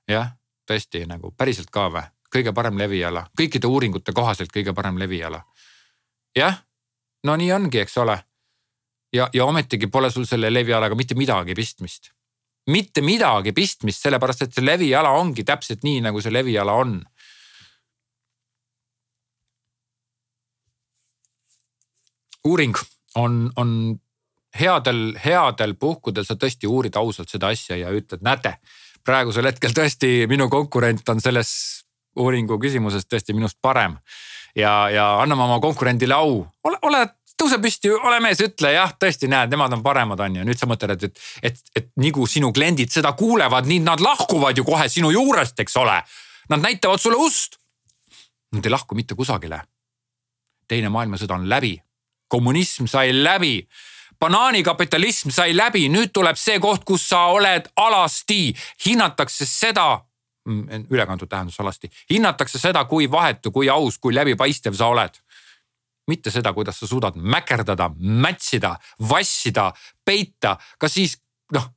jah 0.09 0.31
tõesti 0.73 1.05
nagu 1.09 1.33
päriselt 1.37 1.71
ka 1.73 1.89
või? 1.93 2.09
kõige 2.33 2.53
parem 2.57 2.79
leviala, 2.81 3.27
kõikide 3.37 3.69
uuringute 3.69 4.15
kohaselt 4.17 4.53
kõige 4.53 4.73
parem 4.73 4.99
leviala. 4.99 5.43
jah, 6.37 6.63
no 7.25 7.37
nii 7.37 7.53
ongi, 7.53 7.83
eks 7.83 7.97
ole. 8.01 8.19
ja, 9.13 9.29
ja 9.33 9.45
ometigi 9.45 9.87
pole 9.87 10.11
sul 10.11 10.25
selle 10.27 10.53
levialaga 10.53 10.97
mitte 10.97 11.15
midagi 11.15 11.55
pistmist. 11.55 12.13
mitte 12.71 13.01
midagi 13.01 13.53
pistmist, 13.53 14.03
sellepärast 14.03 14.43
et 14.43 14.55
see 14.55 14.65
leviala 14.65 15.11
ongi 15.11 15.45
täpselt 15.45 15.85
nii, 15.85 16.01
nagu 16.01 16.21
see 16.21 16.33
leviala 16.33 16.73
on. 16.73 17.03
uuring 22.45 22.75
on, 23.15 23.53
on 23.57 24.01
headel, 24.59 25.13
headel 25.25 25.75
puhkudel 25.75 26.25
sa 26.27 26.35
tõesti 26.35 26.67
uurid 26.67 26.97
ausalt 26.99 27.31
seda 27.31 27.53
asja 27.53 27.77
ja 27.77 27.93
ütled, 27.95 28.25
näete 28.25 28.57
praegusel 29.07 29.49
hetkel 29.51 29.75
tõesti 29.77 30.27
minu 30.31 30.49
konkurent 30.53 31.09
on 31.09 31.21
selles 31.23 31.51
uuringu 32.19 32.59
küsimuses 32.61 33.07
tõesti 33.09 33.35
minust 33.35 33.59
parem. 33.63 33.97
ja, 34.57 34.89
ja 34.93 35.07
anname 35.23 35.43
oma 35.43 35.61
konkurendile 35.61 36.15
au, 36.15 36.43
ole, 36.65 36.79
ole, 36.83 37.07
tõuse 37.41 37.59
püsti, 37.63 37.91
ole 37.91 38.21
mees, 38.23 38.41
ütle 38.45 38.75
jah, 38.75 38.93
tõesti 39.01 39.29
näed, 39.31 39.51
nemad 39.53 39.73
on 39.73 39.83
paremad, 39.83 40.21
on 40.21 40.37
ju. 40.37 40.45
nüüd 40.47 40.61
sa 40.61 40.69
mõtled, 40.71 40.93
et, 40.95 41.05
et, 41.09 41.23
et, 41.51 41.63
et 41.81 41.89
nii 41.97 42.13
kui 42.15 42.29
sinu 42.31 42.53
kliendid 42.55 42.93
seda 42.93 43.15
kuulevad, 43.19 43.69
nii 43.69 43.83
nad 43.85 44.03
lahkuvad 44.05 44.59
ju 44.59 44.67
kohe 44.69 44.89
sinu 44.93 45.11
juurest, 45.15 45.59
eks 45.65 45.77
ole. 45.81 45.99
Nad 46.53 46.63
näitavad 46.63 47.01
sulle 47.01 47.17
ust. 47.17 47.57
Nad 48.53 48.67
ei 48.67 48.75
lahku 48.75 48.99
mitte 48.99 49.17
kusagile. 49.19 49.63
teine 50.69 50.89
maailmasõda 50.89 51.35
on 51.37 51.49
läbi, 51.51 51.75
kommunism 52.33 52.87
sai 52.89 53.11
läbi 53.13 53.59
banaanikapitalism 54.23 55.33
sai 55.35 55.57
läbi, 55.57 55.89
nüüd 55.91 56.13
tuleb 56.15 56.39
see 56.39 56.61
koht, 56.63 56.87
kus 56.87 57.09
sa 57.11 57.27
oled 57.35 57.69
alasti, 57.83 58.53
hinnatakse 58.87 59.47
seda 59.49 59.89
mm, 60.47 60.87
ülekantud 60.93 61.31
tähendus 61.31 61.59
alasti, 61.63 61.91
hinnatakse 62.11 62.61
seda, 62.63 62.85
kui 62.91 63.11
vahetu, 63.11 63.53
kui 63.55 63.71
aus, 63.73 63.99
kui 63.99 64.15
läbipaistev 64.15 64.79
sa 64.79 64.93
oled. 64.95 65.21
mitte 66.11 66.33
seda, 66.35 66.51
kuidas 66.53 66.81
sa 66.83 66.87
suudad 66.87 67.15
mäkerdada, 67.15 67.87
mätsida, 67.99 68.73
vassida, 69.09 69.69
peita, 70.05 70.57
ka 70.79 70.89
siis 70.91 71.15
noh, 71.55 71.69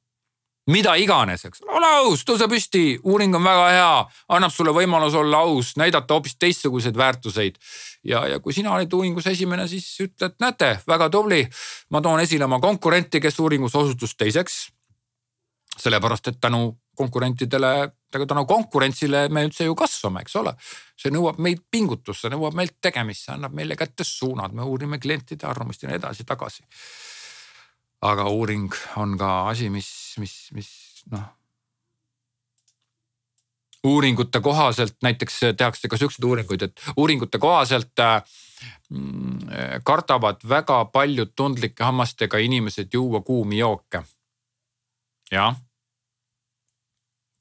mida 0.72 0.96
iganes, 0.98 1.46
eks. 1.46 1.62
Ole 1.70 1.92
aus, 2.02 2.24
tõuse 2.26 2.48
püsti, 2.50 2.84
uuring 3.06 3.36
on 3.38 3.46
väga 3.46 3.68
hea, 3.76 3.92
annab 4.38 4.54
sulle 4.54 4.74
võimaluse 4.74 5.20
olla 5.22 5.44
aus, 5.46 5.76
näidata 5.78 6.18
hoopis 6.18 6.40
teistsuguseid 6.42 6.98
väärtuseid. 6.98 7.60
Ja, 8.06 8.26
ja 8.27 8.40
kui 8.40 8.53
sina 8.53 8.73
olid 8.76 8.94
uuringus 8.94 9.27
esimene, 9.32 9.68
siis 9.68 9.88
ütled, 10.06 10.38
näete, 10.41 10.80
väga 10.88 11.10
tubli. 11.10 11.44
ma 11.90 12.02
toon 12.02 12.19
esile 12.19 12.45
oma 12.45 12.60
konkurenti, 12.60 13.22
kes 13.22 13.40
uuringus 13.40 13.76
osutus 13.76 14.15
teiseks. 14.15 14.68
sellepärast, 15.76 16.27
et 16.27 16.38
tänu 16.41 16.77
konkurentidele, 16.95 17.91
tänu 18.11 18.45
konkurentsile 18.45 19.27
me 19.30 19.44
üldse 19.44 19.65
ju 19.65 19.76
kasvame, 19.76 20.22
eks 20.22 20.36
ole. 20.36 20.53
see 20.98 21.11
nõuab 21.11 21.38
meid 21.38 21.65
pingutust, 21.72 22.22
see 22.22 22.32
nõuab 22.32 22.56
meilt 22.56 22.77
tegemist, 22.82 23.26
see 23.26 23.34
annab 23.34 23.53
meile 23.53 23.76
kätte 23.76 24.03
suunad, 24.03 24.53
me 24.53 24.64
uurime 24.64 24.99
klientide 24.99 25.48
arvamust 25.48 25.84
ja 25.84 25.90
nii 25.90 25.99
edasi-tagasi 25.99 26.64
aga 28.06 28.27
uuring 28.30 28.73
on 29.02 29.18
ka 29.18 29.32
asi, 29.49 29.69
mis, 29.73 29.90
mis, 30.22 30.36
mis 30.56 30.69
noh. 31.11 31.26
Uuringute 33.86 34.41
kohaselt 34.41 34.98
näiteks 35.03 35.40
tehakse 35.57 35.88
ka 35.88 35.98
siukseid 35.98 36.26
uuringuid, 36.28 36.62
et 36.62 36.82
uuringute 36.98 37.40
kohaselt 37.40 37.99
äh, 37.99 38.24
kardavad 39.84 40.44
väga 40.49 40.86
paljud 40.86 41.34
tundlike 41.36 41.84
hammastega 41.84 42.38
inimesed 42.38 42.94
juua 42.94 43.22
kuumi 43.22 43.57
jooke. 43.57 44.03
jah. 45.32 45.56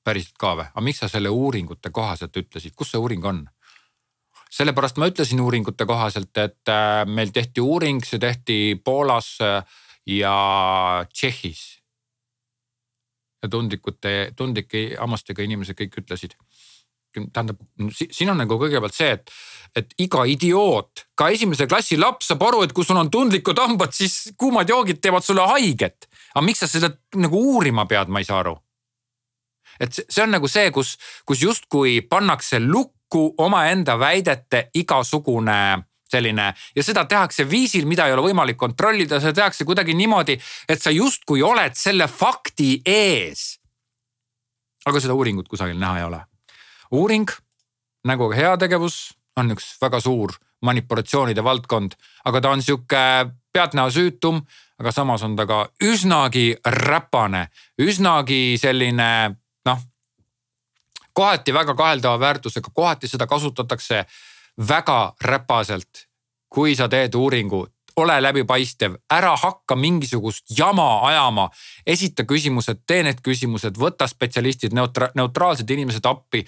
päriselt 0.05 0.37
ka 0.39 0.55
või, 0.57 0.69
aga 0.69 0.81
miks 0.85 0.99
sa 1.01 1.09
selle 1.09 1.29
uuringute 1.29 1.91
kohaselt 1.91 2.37
ütlesid, 2.37 2.75
kus 2.77 2.91
see 2.93 3.01
uuring 3.01 3.25
on? 3.25 3.45
sellepärast 4.55 5.01
ma 5.01 5.09
ütlesin 5.11 5.41
uuringute 5.43 5.87
kohaselt, 5.87 6.37
et 6.39 6.71
äh, 6.71 7.03
meil 7.07 7.33
tehti 7.35 7.61
uuring, 7.61 8.05
see 8.07 8.21
tehti 8.23 8.59
Poolas 8.85 9.37
äh, 9.43 9.65
ja 10.07 11.05
Tšehhis. 11.13 11.84
Tundlikute, 13.51 14.15
tundlike 14.37 14.87
hammastega 14.99 15.45
inimesed 15.45 15.79
kõik 15.79 16.01
ütlesid 16.03 16.39
tähendab, 17.33 17.61
siin 17.93 18.31
on 18.33 18.41
nagu 18.43 18.57
kõigepealt 18.59 18.97
see, 18.97 19.13
et, 19.15 19.31
et 19.79 19.95
iga 20.03 20.25
idioot, 20.27 21.05
ka 21.19 21.29
esimese 21.35 21.69
klassi 21.71 21.99
laps 22.01 22.31
saab 22.31 22.43
aru, 22.49 22.65
et 22.65 22.75
kui 22.75 22.87
sul 22.87 22.99
on 22.99 23.11
tundlikud 23.13 23.59
hambad, 23.61 23.95
siis 23.95 24.35
kuumad 24.41 24.71
joogid 24.71 24.99
teevad 25.03 25.27
sulle 25.27 25.47
haiget. 25.53 26.09
aga 26.35 26.45
miks 26.47 26.65
sa 26.65 26.71
seda 26.71 26.91
nagu 27.21 27.39
uurima 27.55 27.87
pead, 27.87 28.11
ma 28.11 28.23
ei 28.23 28.29
saa 28.29 28.41
aru. 28.43 28.57
et 29.81 29.95
see 29.95 30.23
on 30.23 30.31
nagu 30.31 30.49
see, 30.49 30.71
kus, 30.71 30.97
kus 31.27 31.43
justkui 31.43 32.01
pannakse 32.11 32.61
lukku 32.61 33.35
omaenda 33.39 33.99
väidete 33.99 34.71
igasugune 34.75 35.85
selline 36.11 36.53
ja 36.77 36.85
seda 36.85 37.05
tehakse 37.09 37.47
viisil, 37.51 37.87
mida 37.89 38.07
ei 38.07 38.15
ole 38.17 38.27
võimalik 38.29 38.59
kontrollida, 38.61 39.21
seda 39.21 39.33
tehakse 39.41 39.65
kuidagi 39.65 39.95
niimoodi, 39.97 40.39
et 40.69 40.83
sa 40.83 40.93
justkui 40.95 41.43
oled 41.43 41.77
selle 41.79 42.09
fakti 42.09 42.83
ees. 42.87 43.59
aga 44.85 45.01
seda 45.01 45.15
uuringut 45.17 45.49
kusagil 45.49 45.79
näha 45.81 45.99
ei 45.99 46.05
ole. 46.05 46.21
uuring 46.93 47.31
nagu 48.05 48.29
ka 48.29 48.37
heategevus 48.37 49.15
on 49.37 49.55
üks 49.57 49.75
väga 49.83 50.01
suur 50.01 50.35
manipulatsioonide 50.65 51.45
valdkond, 51.45 51.97
aga 52.25 52.41
ta 52.41 52.51
on 52.51 52.63
sihuke 52.63 53.01
pealtnäha 53.53 53.91
süütum, 53.91 54.41
aga 54.81 54.93
samas 54.93 55.23
on 55.23 55.37
ta 55.37 55.47
ka 55.47 55.59
üsnagi 55.85 56.55
räpane, 56.65 57.49
üsnagi 57.81 58.57
selline 58.61 59.11
noh, 59.69 59.83
kohati 61.13 61.55
väga 61.55 61.77
kaheldava 61.79 62.21
väärtusega, 62.21 62.73
kohati 62.75 63.11
seda 63.11 63.29
kasutatakse 63.31 64.05
väga 64.59 65.15
räpaselt. 65.21 66.09
kui 66.55 66.77
sa 66.79 66.87
teed 66.89 67.15
uuringu, 67.19 67.67
ole 67.97 68.15
läbipaistev, 68.23 68.93
ära 69.11 69.33
hakka 69.37 69.75
mingisugust 69.77 70.45
jama 70.59 71.01
ajama, 71.09 71.49
esita 71.87 72.23
küsimused, 72.23 72.85
tee 72.87 73.03
need 73.03 73.19
küsimused, 73.27 73.75
võta 73.75 74.07
spetsialistid, 74.07 74.71
neutra-, 74.71 75.11
neutraalsed 75.19 75.71
inimesed 75.71 76.07
appi 76.07 76.45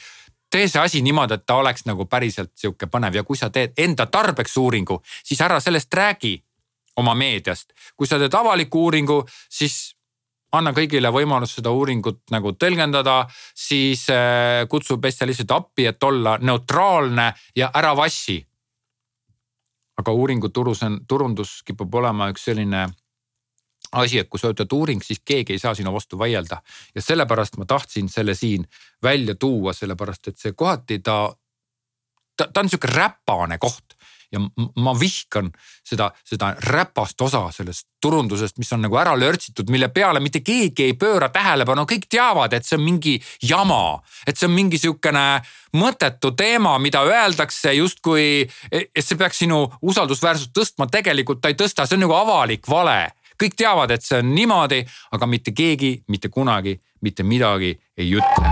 tee 0.50 0.68
see 0.68 0.80
asi 0.80 1.02
niimoodi, 1.02 1.34
et 1.34 1.46
ta 1.46 1.58
oleks 1.58 1.84
nagu 1.88 2.06
päriselt 2.06 2.52
sihuke 2.54 2.86
põnev 2.86 3.18
ja 3.18 3.24
kui 3.26 3.36
sa 3.36 3.50
teed 3.50 3.74
enda 3.82 4.06
tarbeks 4.06 4.56
uuringu, 4.56 5.00
siis 5.24 5.40
ära 5.42 5.58
sellest 5.60 5.94
räägi 5.94 6.36
oma 6.96 7.14
meediast. 7.14 7.72
kui 7.96 8.06
sa 8.06 8.18
teed 8.18 8.34
avaliku 8.34 8.86
uuringu, 8.86 9.24
siis 9.50 9.95
anna 10.56 10.72
kõigile 10.76 11.10
võimalus 11.12 11.56
seda 11.58 11.70
uuringut 11.74 12.22
nagu 12.34 12.52
tõlgendada, 12.58 13.22
siis 13.54 14.06
äh, 14.12 14.64
kutsu 14.70 14.98
spetsialistid 14.98 15.50
appi, 15.54 15.86
et 15.86 16.02
olla 16.02 16.36
neutraalne 16.40 17.32
ja 17.56 17.70
ära 17.74 17.94
vassi. 17.96 18.44
aga 19.96 20.12
uuringu 20.12 20.48
turus 20.48 20.82
on, 20.82 21.00
turundus 21.08 21.62
kipub 21.64 21.94
olema 21.94 22.28
üks 22.28 22.42
selline 22.44 22.86
asi, 23.92 24.18
et 24.18 24.28
kui 24.28 24.40
sa 24.40 24.50
ütled 24.52 24.72
uuring, 24.72 25.02
siis 25.02 25.22
keegi 25.24 25.54
ei 25.54 25.58
saa 25.58 25.74
sinu 25.74 25.92
vastu 25.92 26.18
vaielda. 26.18 26.60
ja 26.94 27.02
sellepärast 27.02 27.56
ma 27.56 27.64
tahtsin 27.64 28.08
selle 28.08 28.34
siin 28.34 28.66
välja 29.02 29.34
tuua, 29.34 29.72
sellepärast 29.72 30.28
et 30.28 30.38
see 30.38 30.52
kohati 30.52 30.98
ta, 30.98 31.34
ta, 32.36 32.48
ta 32.52 32.60
on 32.60 32.68
sihuke 32.68 32.88
räpane 32.92 33.58
koht 33.58 33.96
ja 34.32 34.40
ma 34.82 34.94
vihkan 34.98 35.50
seda, 35.84 36.10
seda 36.24 36.54
räpast 36.70 37.20
osa 37.20 37.44
sellest 37.54 37.86
turundusest, 38.02 38.58
mis 38.58 38.72
on 38.72 38.84
nagu 38.84 38.98
ära 39.00 39.14
lörtsitud, 39.18 39.70
mille 39.72 39.88
peale 39.88 40.20
mitte 40.20 40.42
keegi 40.46 40.88
ei 40.90 40.96
pööra 40.98 41.28
tähelepanu, 41.34 41.86
kõik 41.88 42.08
teavad, 42.10 42.52
et 42.52 42.66
see 42.66 42.78
on 42.78 42.84
mingi 42.84 43.16
jama. 43.42 44.00
et 44.26 44.36
see 44.36 44.48
on 44.48 44.54
mingi 44.54 44.78
sihukene 44.78 45.42
mõttetu 45.76 46.32
teema, 46.36 46.78
mida 46.78 47.02
öeldakse 47.04 47.72
justkui, 47.76 48.48
et 48.72 49.04
see 49.04 49.16
peaks 49.16 49.38
sinu 49.44 49.66
usaldusväärsust 49.82 50.52
tõstma, 50.56 50.90
tegelikult 50.90 51.40
ta 51.40 51.48
ei 51.48 51.58
tõsta, 51.58 51.86
see 51.86 51.96
on 51.96 52.06
nagu 52.06 52.16
avalik 52.16 52.68
vale 52.68 53.14
kõik 53.36 53.52
teavad, 53.56 53.90
et 53.92 54.02
see 54.02 54.16
on 54.16 54.30
niimoodi, 54.32 54.80
aga 55.12 55.26
mitte 55.28 55.52
keegi 55.52 55.98
mitte 56.08 56.28
kunagi 56.32 56.78
mitte 57.00 57.22
midagi 57.22 57.80
ei 57.96 58.12
ütle. 58.16 58.46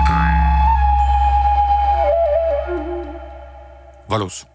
valus 4.11 4.54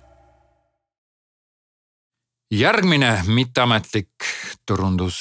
järgmine 2.52 3.12
mitteametlik 3.28 4.26
turundus, 4.66 5.20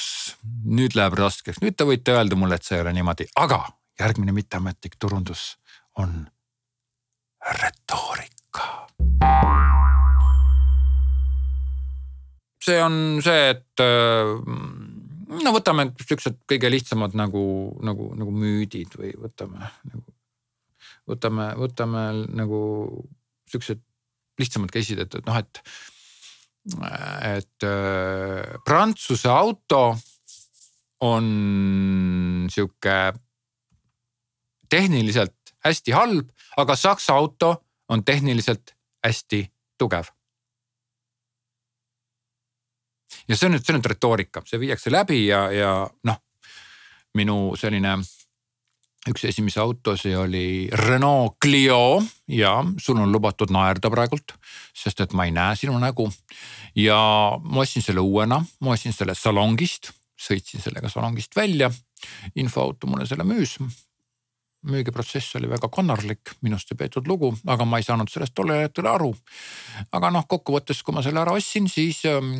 nüüd 0.64 0.96
läheb 0.96 1.16
raskeks, 1.18 1.60
nüüd 1.60 1.76
te 1.76 1.84
võite 1.88 2.14
öelda 2.16 2.36
mulle, 2.40 2.56
et 2.56 2.64
see 2.64 2.78
ei 2.78 2.84
ole 2.84 2.94
niimoodi, 2.96 3.28
aga 3.36 3.60
järgmine 4.00 4.32
mitteametlik 4.32 4.96
turundus 5.00 5.58
on 6.00 6.22
retoorika. 7.60 8.86
see 12.68 12.80
on 12.84 13.20
see, 13.24 13.44
et 13.54 13.80
äh, 13.80 14.32
no 15.44 15.52
võtame 15.54 15.86
siuksed 16.04 16.42
kõige 16.50 16.68
lihtsamad 16.68 17.14
nagu, 17.16 17.42
nagu, 17.80 18.10
nagu 18.18 18.32
müüdid 18.34 18.92
või 18.98 19.12
võtame 19.16 19.70
nagu, 19.88 20.04
võtame, 21.08 21.46
võtame 21.56 22.02
nagu 22.36 22.58
siuksed 23.48 23.80
lihtsamad 24.38 24.74
case'id, 24.74 25.00
et, 25.00 25.16
et 25.16 25.30
noh, 25.30 25.38
et 25.40 25.62
et 27.36 27.64
äh, 27.64 28.58
Prantsuse 28.64 29.28
auto 29.28 29.96
on 31.00 32.46
sihuke 32.50 33.12
tehniliselt 34.68 35.34
hästi 35.64 35.92
halb, 35.92 36.28
aga 36.56 36.76
Saksa 36.76 37.14
auto 37.14 37.54
on 37.88 38.04
tehniliselt 38.04 38.74
hästi 39.04 39.46
tugev. 39.78 40.04
ja 43.28 43.36
see 43.36 43.46
on 43.46 43.54
nüüd, 43.56 43.64
see 43.64 43.74
on 43.74 43.80
nüüd 43.80 43.88
retoorika, 43.90 44.42
see 44.48 44.60
viiakse 44.60 44.92
läbi 44.92 45.26
ja, 45.26 45.40
ja 45.52 45.72
noh, 46.04 46.20
minu 47.16 47.56
selline 47.56 47.98
üks 49.12 49.24
esimesi 49.28 49.60
autosid 49.60 50.16
oli 50.18 50.68
Renault 50.72 51.38
Clio 51.42 52.02
ja 52.28 52.52
sul 52.80 53.00
on 53.00 53.12
lubatud 53.12 53.52
naerda 53.54 53.90
praegult, 53.92 54.34
sest 54.76 55.00
et 55.04 55.14
ma 55.16 55.26
ei 55.28 55.34
näe 55.34 55.56
sinu 55.56 55.78
nägu. 55.80 56.08
ja 56.76 56.98
ma 57.42 57.60
ostsin 57.64 57.82
selle 57.82 58.00
uuena, 58.00 58.42
ma 58.60 58.74
ostsin 58.74 58.92
selle 58.92 59.14
salongist, 59.14 59.92
sõitsin 60.18 60.62
sellega 60.62 60.88
salongist 60.88 61.36
välja. 61.36 61.70
infoauto 62.36 62.86
mulle 62.86 63.06
selle 63.06 63.24
müüs. 63.24 63.58
müügiprotsess 64.68 65.36
oli 65.36 65.48
väga 65.48 65.68
konarlik, 65.68 66.34
minust 66.42 66.72
ei 66.72 66.76
peetud 66.76 67.06
lugu, 67.06 67.32
aga 67.46 67.64
ma 67.64 67.78
ei 67.78 67.86
saanud 67.86 68.10
sellest 68.10 68.34
tollel 68.34 68.66
hetkel 68.66 68.86
aru. 68.86 69.14
aga 69.92 70.10
noh, 70.10 70.26
kokkuvõttes, 70.26 70.82
kui 70.82 70.94
ma 70.94 71.02
selle 71.02 71.20
ära 71.20 71.32
ostsin, 71.32 71.68
siis 71.68 72.04
ähm, 72.04 72.34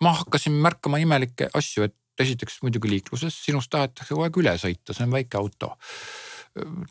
ma 0.00 0.12
hakkasin 0.20 0.52
märkama 0.52 0.98
imelikke 0.98 1.50
asju, 1.54 1.88
et 1.88 1.96
esiteks 2.20 2.60
muidugi 2.62 2.90
liikluses, 2.90 3.36
sinust 3.44 3.70
tahetakse 3.70 4.14
kogu 4.14 4.26
aeg 4.26 4.40
üle 4.42 4.54
sõita, 4.60 4.94
see 4.94 5.06
on 5.06 5.14
väike 5.14 5.38
auto. 5.38 5.76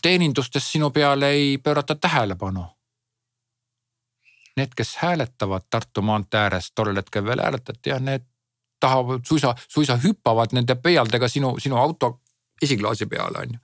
teenindustes 0.02 0.72
sinu 0.72 0.90
peale 0.92 1.30
ei 1.36 1.58
pöörata 1.58 1.96
tähelepanu. 1.96 2.66
Need, 4.58 4.74
kes 4.76 4.96
hääletavad 4.98 5.68
Tartu 5.70 6.02
maantee 6.02 6.40
ääres, 6.40 6.72
tollel 6.72 6.96
hetkel 6.96 7.26
veel 7.26 7.42
hääletati 7.44 7.90
ja 7.90 8.00
need 8.00 8.24
tahavad 8.80 9.26
suisa, 9.26 9.56
suisa 9.68 9.98
hüppavad 9.98 10.54
nende 10.54 10.76
pöialdega 10.76 11.28
sinu, 11.28 11.58
sinu 11.60 11.78
auto 11.78 12.22
esiklaasi 12.62 13.06
peale 13.06 13.40
on 13.40 13.54
ju 13.54 13.60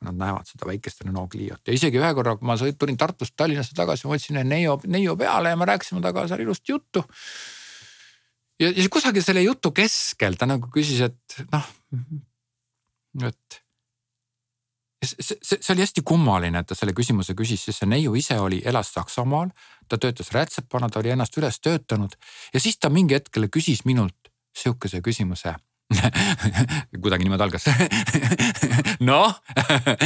kui 0.00 0.08
nad 0.08 0.16
näevad 0.16 0.48
seda 0.48 0.64
väikest 0.64 1.02
Renault 1.04 1.28
Cliot 1.34 1.68
ja 1.68 1.74
isegi 1.76 2.00
ühe 2.00 2.10
korra, 2.16 2.32
kui 2.40 2.48
ma 2.48 2.56
tulin 2.56 2.96
Tartust 2.96 3.34
Tallinnasse 3.36 3.76
tagasi, 3.76 4.06
ma 4.06 4.14
võtsin 4.14 4.38
Neio, 4.48 4.78
Neio 4.88 5.16
peale 5.16 5.52
ja 5.52 5.58
me 5.60 5.68
rääkisime 5.68 6.00
temaga 6.00 6.24
seal 6.30 6.40
ilusti 6.40 6.72
juttu 6.72 7.04
ja, 8.60 8.70
ja 8.70 8.88
kusagil 8.92 9.24
selle 9.24 9.42
jutu 9.44 9.72
keskel 9.76 10.38
ta 10.38 10.48
nagu 10.50 10.70
küsis, 10.74 11.00
et 11.08 11.40
noh, 11.50 11.66
et 13.26 13.60
see, 15.04 15.38
see, 15.40 15.58
see 15.58 15.72
oli 15.74 15.84
hästi 15.84 16.04
kummaline, 16.06 16.60
et 16.60 16.68
ta 16.70 16.76
selle 16.78 16.94
küsimuse 16.96 17.34
küsis, 17.38 17.64
sest 17.64 17.82
see 17.82 17.90
neiu 17.90 18.14
ise 18.18 18.36
oli, 18.40 18.60
elas 18.68 18.92
Saksamaal, 18.94 19.50
ta 19.88 19.98
töötas 19.98 20.32
rätsepana, 20.36 20.90
ta 20.90 21.00
oli 21.00 21.14
ennast 21.14 21.36
üles 21.40 21.60
töötanud 21.64 22.16
ja 22.54 22.62
siis 22.62 22.78
ta 22.78 22.92
mingi 22.92 23.16
hetkel 23.16 23.48
küsis 23.52 23.84
minult 23.88 24.16
sihukese 24.56 25.00
küsimuse. 25.04 25.54
Kuidagi 27.02 27.26
niimoodi 27.26 27.42
algas. 27.42 27.64
Noh, 29.08 29.32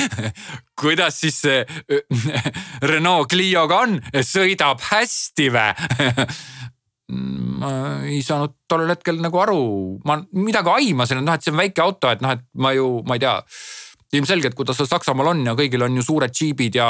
kuidas 0.81 1.19
siis 1.21 1.41
see 1.43 1.59
Renault 2.89 3.29
Clio'ga 3.33 3.83
on, 3.85 3.99
sõidab 4.25 4.81
hästi 4.87 5.51
vä 5.53 5.67
ma 7.13 7.71
ei 8.09 8.23
saanud 8.25 8.55
tollel 8.69 8.95
hetkel 8.95 9.19
nagu 9.21 9.41
aru, 9.43 9.65
ma 10.09 10.19
midagi 10.33 10.73
aimasin, 10.73 11.21
et 11.21 11.27
noh, 11.27 11.37
et 11.37 11.45
see 11.45 11.53
on 11.53 11.61
väike 11.61 11.83
auto, 11.85 12.13
et 12.13 12.23
noh, 12.25 12.33
et 12.33 12.45
ma 12.57 12.73
ju, 12.73 13.03
ma 13.05 13.19
ei 13.19 13.25
tea 13.25 13.35
ilmselgelt, 14.15 14.55
kuidas 14.55 14.79
see 14.79 14.89
Saksamaal 14.89 15.33
on 15.33 15.43
ja 15.49 15.55
kõigil 15.59 15.83
on 15.85 15.97
ju 15.99 16.05
suured 16.07 16.33
džiibid 16.33 16.79
ja 16.79 16.87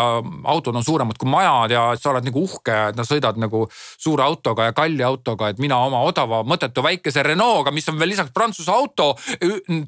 autod 0.51 0.77
on 0.77 0.85
suuremad 0.85 1.19
kui 1.21 1.31
majad 1.31 1.73
ja 1.73 1.85
sa 1.99 2.13
oled 2.13 2.29
nagu 2.29 2.43
uhke, 2.45 2.77
et 2.91 3.01
sa 3.01 3.07
sõidad 3.09 3.39
nagu 3.41 3.65
suure 3.73 4.25
autoga 4.27 4.69
ja 4.69 4.77
kalli 4.77 5.03
autoga, 5.07 5.51
et 5.51 5.63
mina 5.63 5.79
oma 5.87 6.03
odava 6.05 6.43
mõttetu 6.47 6.85
väikese 6.85 7.25
Renault'ga, 7.25 7.73
mis 7.75 7.89
on 7.89 7.99
veel 8.01 8.13
lisaks 8.15 8.35
Prantsuse 8.35 8.73
auto, 8.73 9.15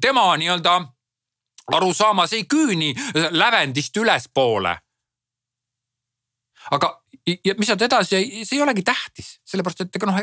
tema 0.01 0.27
nii-öelda 0.41 0.79
arusaamas 1.77 2.33
ei 2.33 2.45
küüni 2.49 2.93
lävendist 3.31 3.97
ülespoole. 3.97 4.77
aga 6.71 6.87
ja 7.27 7.55
mis 7.59 7.69
saad 7.69 7.83
edasi, 7.83 8.19
see 8.45 8.57
ei 8.57 8.63
olegi 8.63 8.83
tähtis, 8.87 9.33
sellepärast 9.47 9.83
et 9.83 9.97
ega 9.99 10.09
noh, 10.09 10.19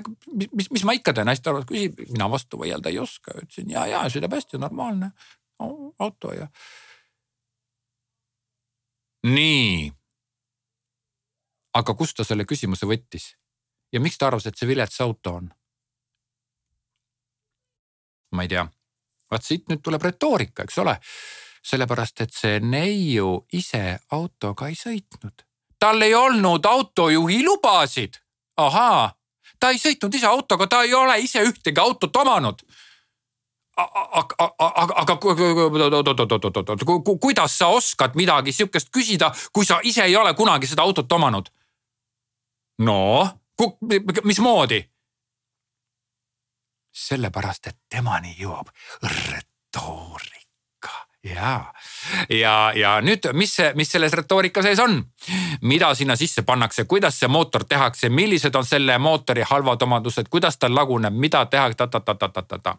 mis, 0.57 0.71
mis 0.73 0.85
ma 0.89 0.95
ikka 0.97 1.13
teen, 1.17 1.29
hästi 1.29 1.51
arvad, 1.51 1.67
küsib, 1.69 2.01
mina 2.13 2.29
vastu 2.33 2.61
vaielda 2.61 2.93
ei 2.93 3.01
oska, 3.03 3.37
ütlesin 3.43 3.73
ja, 3.75 3.85
ja 3.91 4.05
sõidab 4.13 4.37
hästi, 4.37 4.61
normaalne 4.63 5.11
auto 5.61 6.33
ja. 6.35 6.49
nii. 9.29 9.93
aga 11.81 11.95
kust 11.99 12.17
ta 12.19 12.27
selle 12.27 12.49
küsimuse 12.49 12.89
võttis 12.89 13.33
ja 13.93 14.01
miks 14.03 14.19
ta 14.19 14.29
arvas, 14.31 14.49
et 14.49 14.59
see 14.59 14.69
vilets 14.69 15.01
auto 15.05 15.39
on? 15.41 15.53
ma 18.35 18.45
ei 18.45 18.51
tea, 18.51 18.65
vaat 19.31 19.47
siit 19.47 19.69
nüüd 19.71 19.85
tuleb 19.85 20.03
retoorika, 20.03 20.65
eks 20.65 20.81
ole 20.83 20.99
sellepärast 21.65 22.21
et 22.25 22.35
see 22.35 22.61
neiu 22.61 23.39
ise 23.57 23.99
autoga 24.13 24.69
ei 24.69 24.77
sõitnud 24.79 25.45
tal 25.79 26.03
ei 26.03 26.15
olnud 26.15 26.65
autojuhi 26.65 27.45
lubasid. 27.45 28.15
ahaa, 28.57 29.15
ta 29.61 29.71
ei 29.71 29.79
sõitnud 29.79 30.15
ise 30.15 30.27
autoga, 30.27 30.67
ta 30.67 30.83
ei 30.83 30.95
ole 30.95 31.19
ise 31.19 31.43
ühtegi 31.43 31.81
autot 31.81 32.17
omanud. 32.17 32.63
aga, 33.77 34.35
aga, 34.59 34.95
aga 35.03 35.17
kuidas 37.21 37.59
sa 37.59 37.67
oskad 37.67 38.15
midagi 38.15 38.53
sihukest 38.53 38.91
küsida, 38.95 39.33
kui 39.53 39.67
sa 39.67 39.81
ise 39.83 40.05
ei 40.05 40.17
ole 40.17 40.35
kunagi 40.35 40.67
seda 40.67 40.83
autot 40.83 41.13
omanud? 41.13 41.51
no, 42.79 43.29
mismoodi? 44.25 44.85
sellepärast, 46.95 47.67
et 47.67 47.79
temani 47.91 48.37
jõuab 48.39 48.71
retoorika 49.03 50.34
ja 51.25 51.73
ja, 52.31 52.73
ja 52.77 52.95
nüüd, 53.01 53.29
mis, 53.33 53.57
mis 53.75 53.93
selles 53.93 54.13
retoorika 54.13 54.63
sees 54.63 54.81
on, 54.83 54.99
mida 55.63 55.93
sinna 55.95 56.17
sisse 56.17 56.43
pannakse, 56.43 56.85
kuidas 56.91 57.19
see 57.21 57.29
mootor 57.29 57.65
tehakse, 57.69 58.09
millised 58.09 58.55
on 58.55 58.67
selle 58.69 58.99
mootori 58.99 59.45
halvad 59.51 59.83
omadused, 59.83 60.29
kuidas 60.31 60.59
ta 60.59 60.71
laguneb, 60.73 61.15
mida 61.15 61.47
tehakse? 61.47 61.77
Ta-ta-ta-ta-ta-ta. 61.85 62.77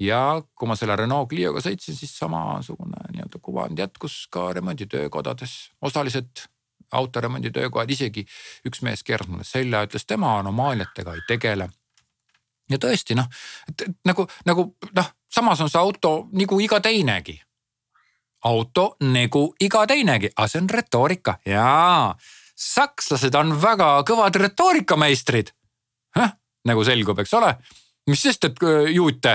ja 0.00 0.42
kui 0.54 0.68
ma 0.68 0.76
selle 0.76 0.96
Renault 0.96 1.28
Clioga 1.30 1.60
sõitsin, 1.62 1.96
siis 1.96 2.16
samasugune 2.18 3.12
nii-öelda 3.12 3.38
kuvand 3.42 3.78
jätkus 3.78 4.24
ka 4.30 4.52
remonditöökodades, 4.52 5.70
osaliselt 5.82 6.48
autoremonditöökojad, 6.92 7.90
isegi 7.90 8.26
üks 8.66 8.82
mees 8.82 9.02
keeras 9.02 9.28
mulle 9.28 9.44
selja, 9.44 9.84
ütles 9.86 10.06
tema 10.06 10.38
anomaaliatega 10.38 11.14
ei 11.14 11.24
tegele. 11.28 11.68
Ja 12.70 12.78
tõesti 12.80 13.16
noh, 13.16 13.26
et 13.68 13.84
nagu, 14.08 14.24
nagu 14.48 14.70
noh, 14.96 15.08
samas 15.34 15.60
on 15.60 15.70
see 15.70 15.80
auto 15.80 16.14
nagu 16.32 16.60
iga 16.62 16.80
teinegi. 16.80 17.34
Auto 18.44 18.94
nagu 19.00 19.46
iga 19.60 19.86
teinegi, 19.88 20.30
aga 20.36 20.48
see 20.48 20.62
on 20.62 20.70
retoorika. 20.70 21.38
Jaa. 21.46 22.14
sakslased 22.54 23.34
on 23.34 23.56
väga 23.62 24.04
kõvad 24.06 24.36
retoorikameistrid. 24.38 25.50
nagu 26.68 26.84
selgub, 26.84 27.18
eks 27.18 27.34
ole, 27.34 27.50
mis 28.08 28.22
sest, 28.22 28.44
et 28.48 28.62
äh, 28.62 28.92
juute, 28.94 29.34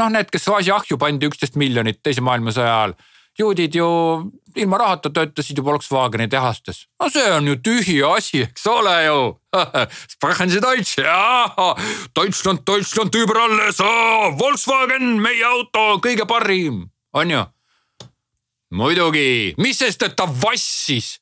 noh, 0.00 0.08
need, 0.10 0.30
kes 0.32 0.48
gaasi 0.50 0.72
ahju 0.74 0.98
pandi 0.98 1.28
üksteist 1.28 1.58
miljonit 1.60 2.00
teise 2.02 2.24
maailmasõja 2.24 2.72
ajal. 2.78 2.94
Juudid 3.38 3.76
ju 3.78 3.86
ilma 4.56 4.78
rahata 4.78 5.10
töötasid 5.10 5.58
ju 5.58 5.64
Volkswageni 5.64 6.28
tehastes. 6.28 6.86
no 7.02 7.08
see 7.10 7.32
on 7.32 7.48
ju 7.48 7.56
tühi 7.56 7.98
asi, 8.16 8.42
eks 8.42 8.66
ole 8.66 9.04
ju. 9.04 9.40
Sprechen 10.14 10.50
Sie 10.50 10.60
Deutsch, 10.62 10.98
jaa. 10.98 11.74
Deutschland, 12.16 12.62
Deutschland 12.66 13.14
über 13.14 13.38
alles, 13.38 13.78
Volkswagen, 14.38 15.20
meie 15.22 15.44
auto, 15.46 15.98
kõige 16.02 16.26
parim, 16.26 16.88
on 17.12 17.30
ju 17.30 17.44
muidugi, 18.74 19.54
mis 19.58 19.78
sest, 19.78 20.02
et 20.02 20.16
ta 20.16 20.26
vassis 20.26 21.18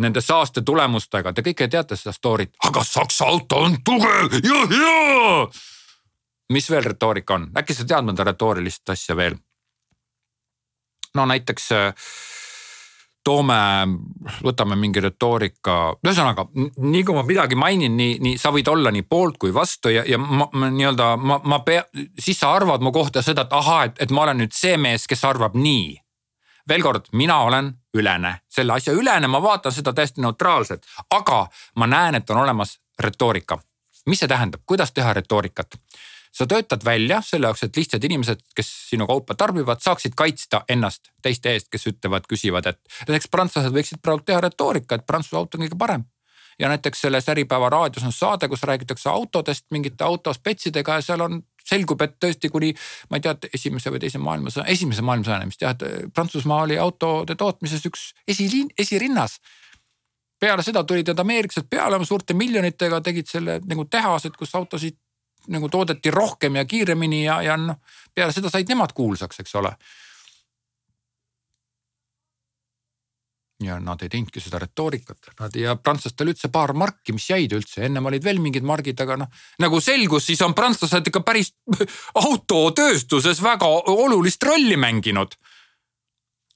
nende 0.00 0.20
saaste 0.24 0.62
tulemustega, 0.66 1.32
te 1.32 1.44
kõike 1.46 1.68
teate 1.70 1.96
seda 1.96 2.12
story't, 2.14 2.54
aga 2.66 2.82
Saksa 2.84 3.28
auto 3.30 3.62
on 3.62 3.78
tugev 3.86 4.38
ja 4.42 4.64
hea. 4.70 5.48
mis 6.52 6.70
veel 6.70 6.84
retoorika 6.84 7.38
on, 7.38 7.48
äkki 7.56 7.74
sa 7.74 7.86
tead 7.88 8.04
mõnda 8.04 8.26
retoorilist 8.26 8.90
asja 8.90 9.16
veel? 9.16 9.38
no 11.14 11.26
näiteks 11.30 11.72
äh, 11.72 11.94
toome, 13.24 13.56
võtame 14.44 14.76
mingi 14.78 15.00
retoorika, 15.00 15.76
ühesõnaga 16.04 16.46
nii 16.54 17.02
kui 17.06 17.16
ma 17.16 17.24
midagi 17.26 17.58
mainin, 17.58 17.96
nii, 17.96 18.18
nii 18.24 18.38
sa 18.40 18.52
võid 18.54 18.68
olla 18.70 18.92
nii 18.94 19.06
poolt 19.08 19.38
kui 19.40 19.54
vastu 19.54 19.92
ja, 19.92 20.04
ja 20.08 20.18
ma, 20.20 20.48
ma 20.52 20.70
nii-öelda 20.72 21.10
ma, 21.20 21.40
ma 21.44 21.60
pea, 21.66 21.86
siis 22.20 22.38
sa 22.40 22.52
arvad 22.54 22.84
mu 22.84 22.92
kohta 22.92 23.22
seda, 23.24 23.46
et 23.46 23.56
ahaa, 23.56 23.84
et, 23.88 24.00
et 24.04 24.14
ma 24.14 24.26
olen 24.26 24.42
nüüd 24.44 24.56
see 24.56 24.76
mees, 24.80 25.08
kes 25.10 25.24
arvab 25.24 25.56
nii. 25.56 25.94
Veel 26.68 26.84
kord, 26.84 27.10
mina 27.12 27.42
olen 27.44 27.68
ülene, 27.96 28.38
selle 28.52 28.76
asja 28.76 28.94
ülene, 28.96 29.28
ma 29.28 29.40
vaatan 29.44 29.72
seda 29.72 29.92
täiesti 29.96 30.24
neutraalselt, 30.24 30.86
aga 31.12 31.44
ma 31.80 31.88
näen, 31.88 32.20
et 32.20 32.30
on 32.30 32.40
olemas 32.44 32.78
retoorika. 33.00 33.58
mis 34.06 34.20
see 34.20 34.28
tähendab, 34.28 34.60
kuidas 34.66 34.92
teha 34.92 35.12
retoorikat? 35.16 35.78
Sa 36.34 36.46
töötad 36.50 36.84
välja 36.84 37.20
selle 37.22 37.46
jaoks, 37.46 37.62
et 37.62 37.76
lihtsad 37.76 38.04
inimesed, 38.04 38.40
kes 38.56 38.70
sinu 38.90 39.06
kaupa 39.06 39.36
tarbivad, 39.38 39.82
saaksid 39.84 40.16
kaitsta 40.18 40.64
ennast 40.68 41.12
teiste 41.22 41.52
eest, 41.54 41.70
kes 41.70 41.86
ütlevad, 41.92 42.26
küsivad, 42.30 42.66
et 42.72 43.06
näiteks 43.08 43.30
prantslased 43.30 43.74
võiksid 43.74 44.02
praegu 44.02 44.26
teha 44.26 44.40
retoorika, 44.42 44.98
et 44.98 45.06
Prantsuse 45.06 45.38
auto 45.38 45.58
on 45.58 45.66
kõige 45.66 45.78
parem 45.78 46.04
ja 46.58 46.68
näiteks 46.68 47.00
selles 47.00 47.28
Äripäeva 47.28 47.70
raadios 47.70 48.04
on 48.04 48.12
saade, 48.12 48.48
kus 48.48 48.62
räägitakse 48.62 49.08
autodest, 49.10 49.66
mingite 49.70 50.04
autospetsidega 50.04 50.98
ja 50.98 51.02
seal 51.02 51.24
on 51.24 51.40
selgub, 51.64 52.02
et 52.04 52.16
tõesti 52.20 52.50
kuni 52.52 52.72
ma 53.10 53.18
ei 53.18 53.24
tea, 53.24 53.34
esimese 53.54 53.90
või 53.90 54.02
teise 54.04 54.20
maailmasõja, 54.22 54.66
esimese 54.70 55.02
maailmasõjani 55.02 55.50
vist 55.50 55.64
jah, 55.64 55.74
et 55.74 56.12
Prantsusmaa 56.14 56.62
oli 56.66 56.78
autode 56.78 57.34
tootmises 57.40 57.86
üks 57.88 58.10
esiliin, 58.28 58.70
esirinnas. 58.78 59.40
peale 60.40 60.62
seda 60.62 60.84
tulid 60.84 61.08
need 61.08 61.18
ameeriklased 61.18 61.68
peale 61.70 61.96
oma 61.96 62.04
suurte 62.04 62.34
miljonitega, 62.34 63.00
tegid 63.00 63.26
selle 63.26 63.60
nagu 63.64 63.84
tehased, 63.84 64.36
kus 64.36 64.54
autosid 64.54 64.98
nagu 65.52 65.68
toodeti 65.68 66.10
rohkem 66.10 66.56
ja 66.56 66.64
kiiremini 66.64 67.24
ja, 67.24 67.42
ja 67.42 67.56
noh, 67.60 67.80
peale 68.14 68.32
seda 68.32 68.50
said 68.52 68.68
nemad 68.70 68.92
kuulsaks, 68.96 69.40
eks 69.44 69.54
ole 69.60 69.74
ja 73.62 73.78
nad 73.80 74.02
ei 74.02 74.10
teinudki 74.12 74.40
seda 74.42 74.58
retoorikat, 74.62 75.30
nad 75.40 75.56
ja 75.58 75.74
prantslastel 75.76 76.32
üldse 76.32 76.50
paar 76.52 76.74
marki, 76.76 77.14
mis 77.16 77.26
jäid 77.30 77.54
üldse, 77.56 77.84
ennem 77.86 78.06
olid 78.10 78.24
veel 78.24 78.40
mingid 78.42 78.66
margid, 78.66 79.00
aga 79.00 79.18
noh. 79.22 79.30
nagu 79.62 79.80
selgus, 79.82 80.26
siis 80.28 80.42
on 80.44 80.54
prantslased 80.56 81.10
ikka 81.10 81.22
päris 81.26 81.52
autotööstuses 82.24 83.42
väga 83.42 83.68
olulist 83.94 84.42
rolli 84.42 84.76
mänginud. 84.76 85.36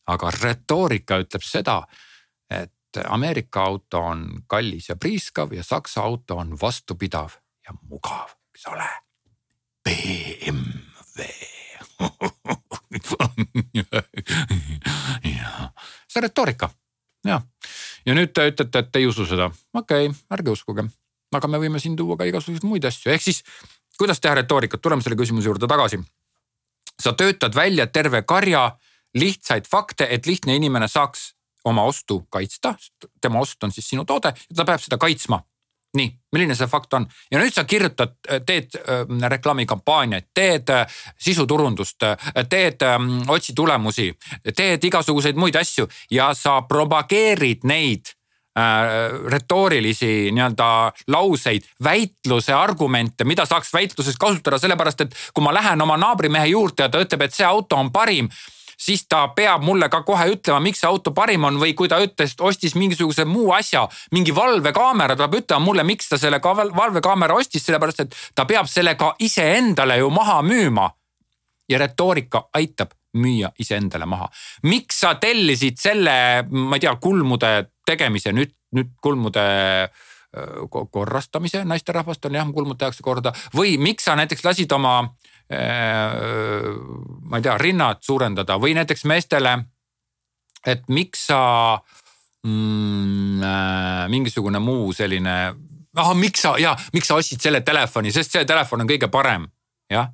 aga 0.09 0.31
retoorika 0.40 1.19
ütleb 1.20 1.44
seda, 1.44 1.82
et 2.51 3.01
Ameerika 3.05 3.66
auto 3.69 4.01
on 4.01 4.23
kallis 4.48 4.89
ja 4.89 4.97
priiskav 4.97 5.52
ja 5.52 5.62
Saksa 5.62 6.01
auto 6.01 6.39
on 6.40 6.56
vastupidav 6.60 7.36
ja 7.66 7.74
mugav, 7.82 8.32
eks 8.59 8.66
ole. 8.66 8.89
BMW 9.85 11.22
see 16.09 16.18
on 16.18 16.22
retoorika. 16.22 16.70
Ja, 17.26 17.40
ja 18.06 18.14
nüüd 18.14 18.32
te 18.35 18.48
ütlete, 18.51 18.78
et 18.78 18.97
ei 18.98 19.06
usu 19.06 19.26
seda, 19.26 19.51
okei 19.74 20.09
okay,, 20.09 20.18
ärge 20.35 20.51
uskuge, 20.55 20.82
aga 21.35 21.47
me 21.51 21.59
võime 21.62 21.78
siin 21.82 21.97
tuua 21.98 22.16
ka 22.18 22.24
igasuguseid 22.28 22.64
muid 22.66 22.85
asju, 22.89 23.10
ehk 23.12 23.22
siis 23.22 23.39
kuidas 23.98 24.20
teha 24.22 24.35
retoorikat, 24.39 24.80
tuleme 24.82 25.02
selle 25.02 25.18
küsimuse 25.18 25.47
juurde 25.51 25.66
tagasi. 25.70 25.98
sa 27.02 27.12
töötad 27.12 27.55
välja 27.55 27.86
terve 27.86 28.22
karja 28.22 28.76
lihtsaid 29.14 29.66
fakte, 29.70 30.06
et 30.10 30.26
lihtne 30.26 30.56
inimene 30.56 30.89
saaks 30.89 31.35
oma 31.64 31.82
ostu 31.82 32.26
kaitsta, 32.30 32.74
tema 33.20 33.40
ost 33.40 33.62
on 33.62 33.72
siis 33.72 33.89
sinu 33.89 34.05
toode 34.05 34.28
ja 34.28 34.55
ta 34.56 34.64
peab 34.64 34.80
seda 34.80 34.98
kaitsma 34.98 35.43
nii, 35.97 36.10
milline 36.32 36.56
see 36.56 36.69
fakt 36.69 36.94
on? 36.98 37.06
Ja 37.32 37.40
nüüd 37.40 37.55
sa 37.55 37.65
kirjutad, 37.69 38.19
teed 38.47 38.77
äh, 38.77 39.05
reklaamikampaaniaid, 39.32 40.28
teed 40.35 40.73
äh, 40.74 41.01
sisuturundust, 41.20 42.05
äh, 42.05 42.44
teed 42.51 42.85
ähm, 42.86 43.23
otsi 43.31 43.55
tulemusi, 43.56 44.10
teed 44.56 44.85
igasuguseid 44.85 45.39
muid 45.40 45.56
asju 45.56 45.89
ja 46.10 46.32
sa 46.36 46.60
propageerid 46.69 47.66
neid 47.69 48.15
retoorilisi 49.31 50.32
nii-öelda 50.35 50.69
lauseid, 51.15 51.62
väitluse 51.85 52.51
argumente, 52.52 53.23
mida 53.23 53.44
saaks 53.47 53.70
väitluses 53.70 54.16
kasutada, 54.19 54.59
sellepärast 54.59 55.05
et 55.05 55.15
kui 55.31 55.44
ma 55.47 55.52
lähen 55.55 55.85
oma 55.85 55.94
naabrimehe 56.01 56.48
juurde 56.51 56.82
ja 56.82 56.90
ta 56.90 56.98
ütleb, 57.05 57.23
et 57.23 57.36
see 57.36 57.47
auto 57.47 57.78
on 57.78 57.93
parim 57.94 58.27
siis 58.78 59.06
ta 59.09 59.26
peab 59.34 59.64
mulle 59.66 59.88
ka 59.90 60.02
kohe 60.06 60.28
ütlema, 60.32 60.60
miks 60.62 60.82
see 60.82 60.88
auto 60.88 61.12
parim 61.16 61.44
on 61.48 61.59
või 61.60 61.74
kui 61.78 61.90
ta 61.90 61.98
ütles, 62.02 62.36
ostis 62.40 62.76
mingisuguse 62.78 63.26
muu 63.28 63.50
asja, 63.56 63.86
mingi 64.14 64.34
valvekaamera, 64.34 65.16
ta 65.16 65.26
peab 65.26 65.42
ütlema 65.42 65.64
mulle, 65.64 65.84
miks 65.88 66.09
ta 66.09 66.18
selle 66.20 66.40
valvekaamera 66.42 67.34
ostis, 67.38 67.66
sellepärast 67.66 68.05
et 68.06 68.16
ta 68.34 68.46
peab 68.48 68.70
selle 68.70 68.94
ka 68.98 69.14
iseendale 69.18 69.98
ju 69.98 70.10
maha 70.10 70.40
müüma. 70.42 70.90
ja 71.68 71.78
retoorika 71.78 72.48
aitab 72.56 72.94
müüa 73.12 73.50
iseendale 73.59 74.06
maha. 74.06 74.30
miks 74.62 75.00
sa 75.00 75.14
tellisid 75.14 75.76
selle, 75.78 76.44
ma 76.50 76.76
ei 76.76 76.80
tea, 76.80 76.94
kulmude 76.96 77.70
tegemise 77.86 78.32
nüüd, 78.32 78.55
nüüd 78.72 78.94
kulmude 79.02 79.42
korrastamise, 80.90 81.64
naisterahvast 81.64 82.24
on 82.28 82.36
jah, 82.36 82.48
kulmud 82.52 82.78
tehakse 82.78 83.02
korda 83.02 83.32
või 83.56 83.78
miks 83.80 84.05
sa 84.05 84.16
näiteks 84.16 84.44
lasid 84.44 84.72
oma 84.76 85.14
ma 85.49 87.39
ei 87.39 87.43
tea, 87.43 87.57
rinnad 87.59 88.03
suurendada 88.05 88.59
või 88.61 88.75
näiteks 88.77 89.05
meestele. 89.09 89.59
et 90.66 90.83
miks 90.89 91.27
sa 91.27 91.79
mm, 92.45 93.43
äh, 93.43 94.09
mingisugune 94.09 94.59
muu 94.59 94.93
selline, 94.93 95.37
ah 95.97 96.15
miks 96.15 96.43
sa 96.43 96.57
ja 96.61 96.77
miks 96.93 97.09
sa 97.09 97.15
ostsid 97.15 97.41
selle 97.41 97.61
telefoni, 97.61 98.12
sest 98.12 98.35
see 98.35 98.45
telefon 98.45 98.85
on 98.85 98.91
kõige 98.91 99.09
parem, 99.09 99.47
jah. 99.91 100.11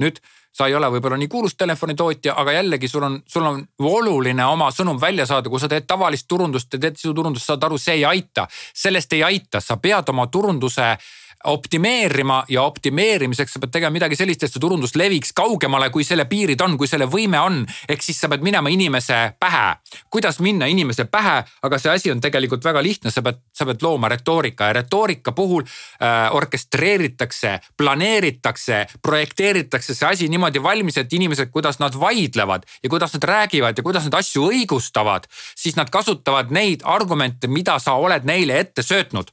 nüüd 0.00 0.20
sa 0.52 0.66
ei 0.66 0.74
ole 0.74 0.88
võib-olla 0.90 1.16
nii 1.20 1.28
kuulus 1.30 1.54
telefonitootja, 1.56 2.34
aga 2.40 2.52
jällegi 2.56 2.88
sul 2.90 3.04
on, 3.06 3.20
sul 3.28 3.46
on 3.46 3.60
oluline 3.86 4.44
oma 4.44 4.70
sõnum 4.74 4.98
välja 5.00 5.26
saada, 5.26 5.50
kui 5.50 5.60
sa 5.62 5.68
teed 5.70 5.86
tavalist 5.86 6.26
turundust 6.28 6.72
ja 6.74 6.80
teed 6.82 6.98
sisuturundust, 6.98 7.46
saad 7.46 7.64
aru, 7.64 7.78
see 7.78 8.00
ei 8.00 8.04
aita. 8.04 8.46
sellest 8.74 9.12
ei 9.12 9.22
aita, 9.22 9.60
sa 9.60 9.76
pead 9.76 10.08
oma 10.08 10.26
turunduse 10.26 10.96
optimeerima 11.44 12.44
ja 12.48 12.62
optimeerimiseks 12.62 13.52
sa 13.52 13.60
pead 13.60 13.72
tegema 13.72 13.94
midagi 13.94 14.16
sellist, 14.16 14.42
et 14.44 14.52
see 14.52 14.60
turundus 14.60 14.92
leviks 14.98 15.32
kaugemale, 15.36 15.88
kui 15.90 16.04
selle 16.04 16.26
piirid 16.28 16.60
on, 16.64 16.76
kui 16.78 16.88
selle 16.90 17.08
võime 17.10 17.40
on. 17.40 17.62
ehk 17.88 18.02
siis 18.04 18.20
sa 18.20 18.28
pead 18.28 18.44
minema 18.44 18.68
inimese 18.68 19.18
pähe. 19.40 19.76
kuidas 20.10 20.40
minna 20.40 20.66
inimese 20.66 21.04
pähe, 21.04 21.42
aga 21.62 21.78
see 21.78 21.92
asi 21.92 22.12
on 22.12 22.20
tegelikult 22.20 22.64
väga 22.64 22.82
lihtne, 22.82 23.10
sa 23.10 23.22
pead, 23.22 23.40
sa 23.56 23.64
pead 23.64 23.82
looma 23.82 24.08
retoorika 24.08 24.70
ja 24.70 24.72
retoorika 24.72 25.32
puhul 25.32 25.64
äh, 25.64 26.34
orkestreeritakse, 26.34 27.58
planeeritakse, 27.76 28.86
projekteeritakse 29.02 29.94
see 29.94 30.08
asi 30.08 30.28
niimoodi 30.28 30.62
valmis, 30.62 31.00
et 31.00 31.12
inimesed, 31.12 31.50
kuidas 31.50 31.80
nad 31.80 31.96
vaidlevad 31.96 32.68
ja 32.82 32.90
kuidas 32.90 33.14
nad 33.16 33.24
räägivad 33.24 33.78
ja 33.78 33.82
kuidas 33.82 34.04
nad 34.04 34.20
asju 34.20 34.50
õigustavad, 34.52 35.28
siis 35.56 35.76
nad 35.76 35.90
kasutavad 35.90 36.52
neid 36.52 36.84
argumente, 36.84 37.48
mida 37.48 37.78
sa 37.78 37.96
oled 37.96 38.28
neile 38.28 38.60
ette 38.60 38.82
söötnud 38.82 39.32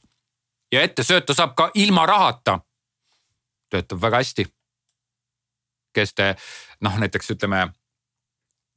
ja 0.72 0.82
ette 0.82 1.04
sööta 1.04 1.34
saab 1.34 1.54
ka 1.56 1.70
ilma 1.74 2.06
rahata. 2.06 2.60
töötab 3.70 4.00
väga 4.02 4.16
hästi. 4.16 4.46
kes 5.94 6.14
te 6.14 6.34
noh, 6.80 6.98
näiteks 6.98 7.30
ütleme 7.30 7.66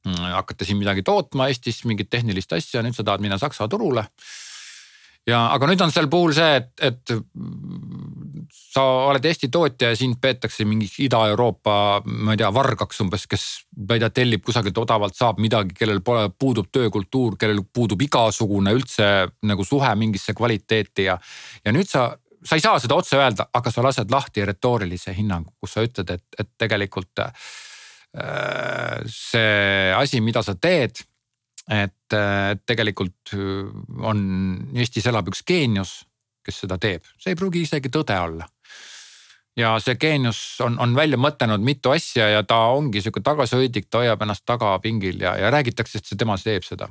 mm, 0.06 0.32
hakkate 0.32 0.64
siin 0.64 0.78
midagi 0.78 1.02
tootma 1.02 1.48
Eestis, 1.48 1.84
mingit 1.84 2.10
tehnilist 2.10 2.52
asja, 2.52 2.82
nüüd 2.82 2.96
sa 2.96 3.04
tahad 3.04 3.20
minna 3.20 3.38
Saksa 3.38 3.68
turule 3.68 4.04
ja, 5.28 5.42
aga 5.54 5.68
nüüd 5.70 5.82
on 5.84 5.92
seal 5.94 6.08
puhul 6.10 6.34
see, 6.36 6.56
et, 6.58 6.72
et 6.82 7.12
sa 8.72 8.82
oled 9.08 9.24
Eesti 9.28 9.48
tootja 9.52 9.92
ja 9.92 9.98
sind 9.98 10.18
peetakse 10.22 10.64
mingiks 10.68 10.98
Ida-Euroopa, 11.04 11.74
ma 12.04 12.34
ei 12.34 12.40
tea, 12.40 12.50
vargaks 12.54 13.02
umbes, 13.04 13.26
kes 13.30 13.44
ma 13.76 13.96
ei 13.96 14.02
tea, 14.02 14.10
tellib 14.16 14.42
kusagilt 14.46 14.80
odavalt, 14.82 15.16
saab 15.18 15.40
midagi, 15.42 15.76
kellel 15.78 16.02
pole, 16.04 16.26
puudub 16.32 16.70
töökultuur, 16.72 17.36
kellel 17.40 17.62
puudub 17.74 18.02
igasugune 18.02 18.74
üldse 18.76 19.08
nagu 19.48 19.66
suhe 19.66 19.92
mingisse 19.98 20.34
kvaliteeti 20.38 21.08
ja. 21.08 21.18
ja 21.64 21.74
nüüd 21.74 21.90
sa, 21.90 22.08
sa 22.42 22.58
ei 22.58 22.64
saa 22.64 22.80
seda 22.82 22.98
otse 22.98 23.20
öelda, 23.20 23.48
aga 23.54 23.74
sa 23.74 23.84
lased 23.86 24.12
lahti 24.12 24.46
retoorilise 24.48 25.14
hinnangu, 25.16 25.54
kus 25.60 25.76
sa 25.76 25.86
ütled, 25.86 26.10
et, 26.16 26.26
et 26.40 26.52
tegelikult 26.64 27.24
äh, 27.26 27.32
see 29.08 29.92
asi, 29.96 30.20
mida 30.24 30.42
sa 30.44 30.56
teed 30.58 31.04
et 31.72 32.16
tegelikult 32.66 33.34
äh, 33.36 33.68
on, 34.04 34.24
Eestis 34.76 35.06
elab 35.10 35.30
üks 35.32 35.44
geenius, 35.48 36.02
kes 36.44 36.64
seda 36.64 36.78
teeb, 36.82 37.06
see 37.22 37.32
ei 37.32 37.38
pruugi 37.38 37.62
isegi 37.66 37.92
tõde 37.92 38.18
olla. 38.18 38.48
ja 39.56 39.74
see 39.84 39.98
geenius 40.00 40.60
on, 40.64 40.78
on 40.80 40.94
välja 40.96 41.18
mõtelnud 41.20 41.60
mitu 41.60 41.92
asja 41.92 42.28
ja 42.28 42.42
ta 42.42 42.56
ongi 42.72 43.02
sihuke 43.02 43.20
tagasihoidlik, 43.20 43.90
ta 43.90 44.00
hoiab 44.00 44.22
ennast 44.24 44.46
tagapingil 44.48 45.20
ja, 45.20 45.36
ja 45.36 45.50
räägitakse, 45.52 45.98
et 45.98 46.08
see 46.08 46.18
tema 46.18 46.38
teeb 46.40 46.64
seda 46.64 46.88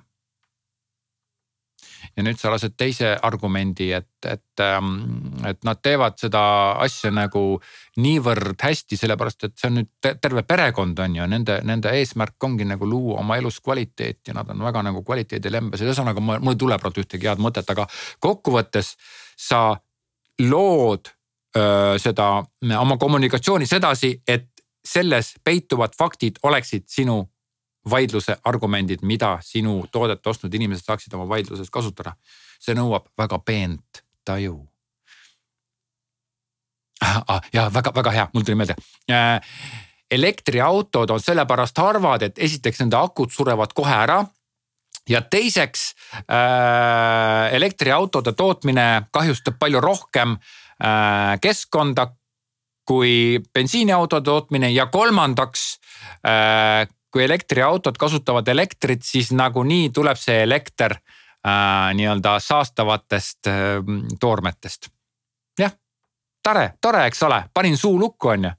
ja 2.17 2.23
nüüd 2.25 2.39
sa 2.39 2.51
lased 2.51 2.75
teise 2.77 3.13
argumendi, 3.23 3.91
et, 3.95 4.09
et, 4.27 4.63
ähm, 4.63 4.91
et 5.47 5.61
nad 5.67 5.79
teevad 5.83 6.17
seda 6.21 6.41
asja 6.83 7.11
nagu 7.13 7.59
niivõrd 8.01 8.59
hästi, 8.61 8.99
sellepärast 8.99 9.47
et 9.47 9.55
see 9.59 9.71
on 9.71 9.79
nüüd 9.79 10.11
terve 10.23 10.43
perekond 10.47 10.99
on 11.03 11.15
ju, 11.19 11.29
nende, 11.31 11.59
nende 11.67 11.93
eesmärk 11.99 12.43
ongi 12.47 12.67
nagu 12.67 12.87
luua 12.87 13.19
oma 13.21 13.37
elus 13.41 13.61
kvaliteeti 13.63 14.31
ja 14.31 14.37
nad 14.37 14.51
on 14.51 14.63
väga 14.63 14.83
nagu 14.89 15.03
kvaliteedilembes, 15.07 15.85
ühesõnaga 15.85 16.23
mul 16.23 16.53
ei 16.53 16.59
tule 16.59 16.77
praegu 16.81 17.03
ühtegi 17.05 17.29
head 17.29 17.41
mõtet, 17.41 17.69
aga 17.71 17.87
kokkuvõttes 18.19 18.95
sa 19.39 19.63
lood 20.41 21.11
öö, 21.57 21.97
seda 21.99 22.31
oma 22.79 22.97
kommunikatsioonis 22.97 23.73
edasi, 23.77 24.15
et 24.27 24.49
selles 24.85 25.35
peituvad 25.43 25.93
faktid 25.97 26.39
oleksid 26.43 26.87
sinu 26.89 27.21
vaidluse 27.89 28.37
argumendid, 28.43 29.01
mida 29.01 29.37
sinu 29.41 29.85
toodet 29.91 30.27
ostnud 30.27 30.53
inimesed 30.53 30.85
saaksid 30.85 31.13
oma 31.13 31.27
vaidluses 31.29 31.69
kasutada. 31.69 32.15
see 32.61 32.75
nõuab 32.77 33.07
väga 33.17 33.39
peent 33.39 34.03
taju. 34.25 34.67
Ah, 37.01 37.41
ja 37.53 37.65
väga-väga 37.73 38.11
hea, 38.11 38.27
mul 38.33 38.43
tuli 38.45 38.55
meelde 38.55 38.75
äh, 39.09 39.41
elektriautod 40.11 41.09
on 41.09 41.19
sellepärast 41.19 41.77
harvad, 41.77 42.21
et 42.27 42.37
esiteks 42.37 42.83
nende 42.83 42.99
akud 42.99 43.31
surevad 43.33 43.73
kohe 43.73 43.95
ära. 43.95 44.25
ja 45.09 45.21
teiseks 45.21 45.95
äh, 46.29 47.53
elektriautode 47.57 48.35
tootmine 48.37 49.07
kahjustab 49.11 49.57
palju 49.59 49.79
rohkem 49.81 50.35
äh, 50.37 51.39
keskkonda 51.41 52.11
kui 52.85 53.39
bensiiniautode 53.53 54.25
tootmine 54.25 54.69
ja 54.71 54.85
kolmandaks 54.85 55.79
äh, 56.25 56.85
kui 57.11 57.23
elektriautod 57.23 57.97
kasutavad 57.99 58.47
elektrit, 58.47 59.03
siis 59.03 59.31
nagunii 59.35 59.89
tuleb 59.93 60.17
see 60.19 60.43
elekter 60.43 60.95
äh, 60.95 61.91
nii-öelda 61.97 62.37
saastavatest 62.39 63.47
äh, 63.51 63.55
toormetest. 64.19 64.89
jah, 65.59 65.73
tore, 66.43 66.73
tore, 66.81 67.05
eks 67.05 67.23
ole, 67.23 67.43
panin 67.53 67.77
suu 67.77 67.99
lukku, 67.99 68.27
on 68.27 68.45
ju. 68.49 68.51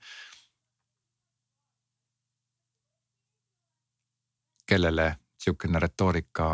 kellele 4.73 5.17
sihukene 5.43 5.79
retoorika, 5.79 6.47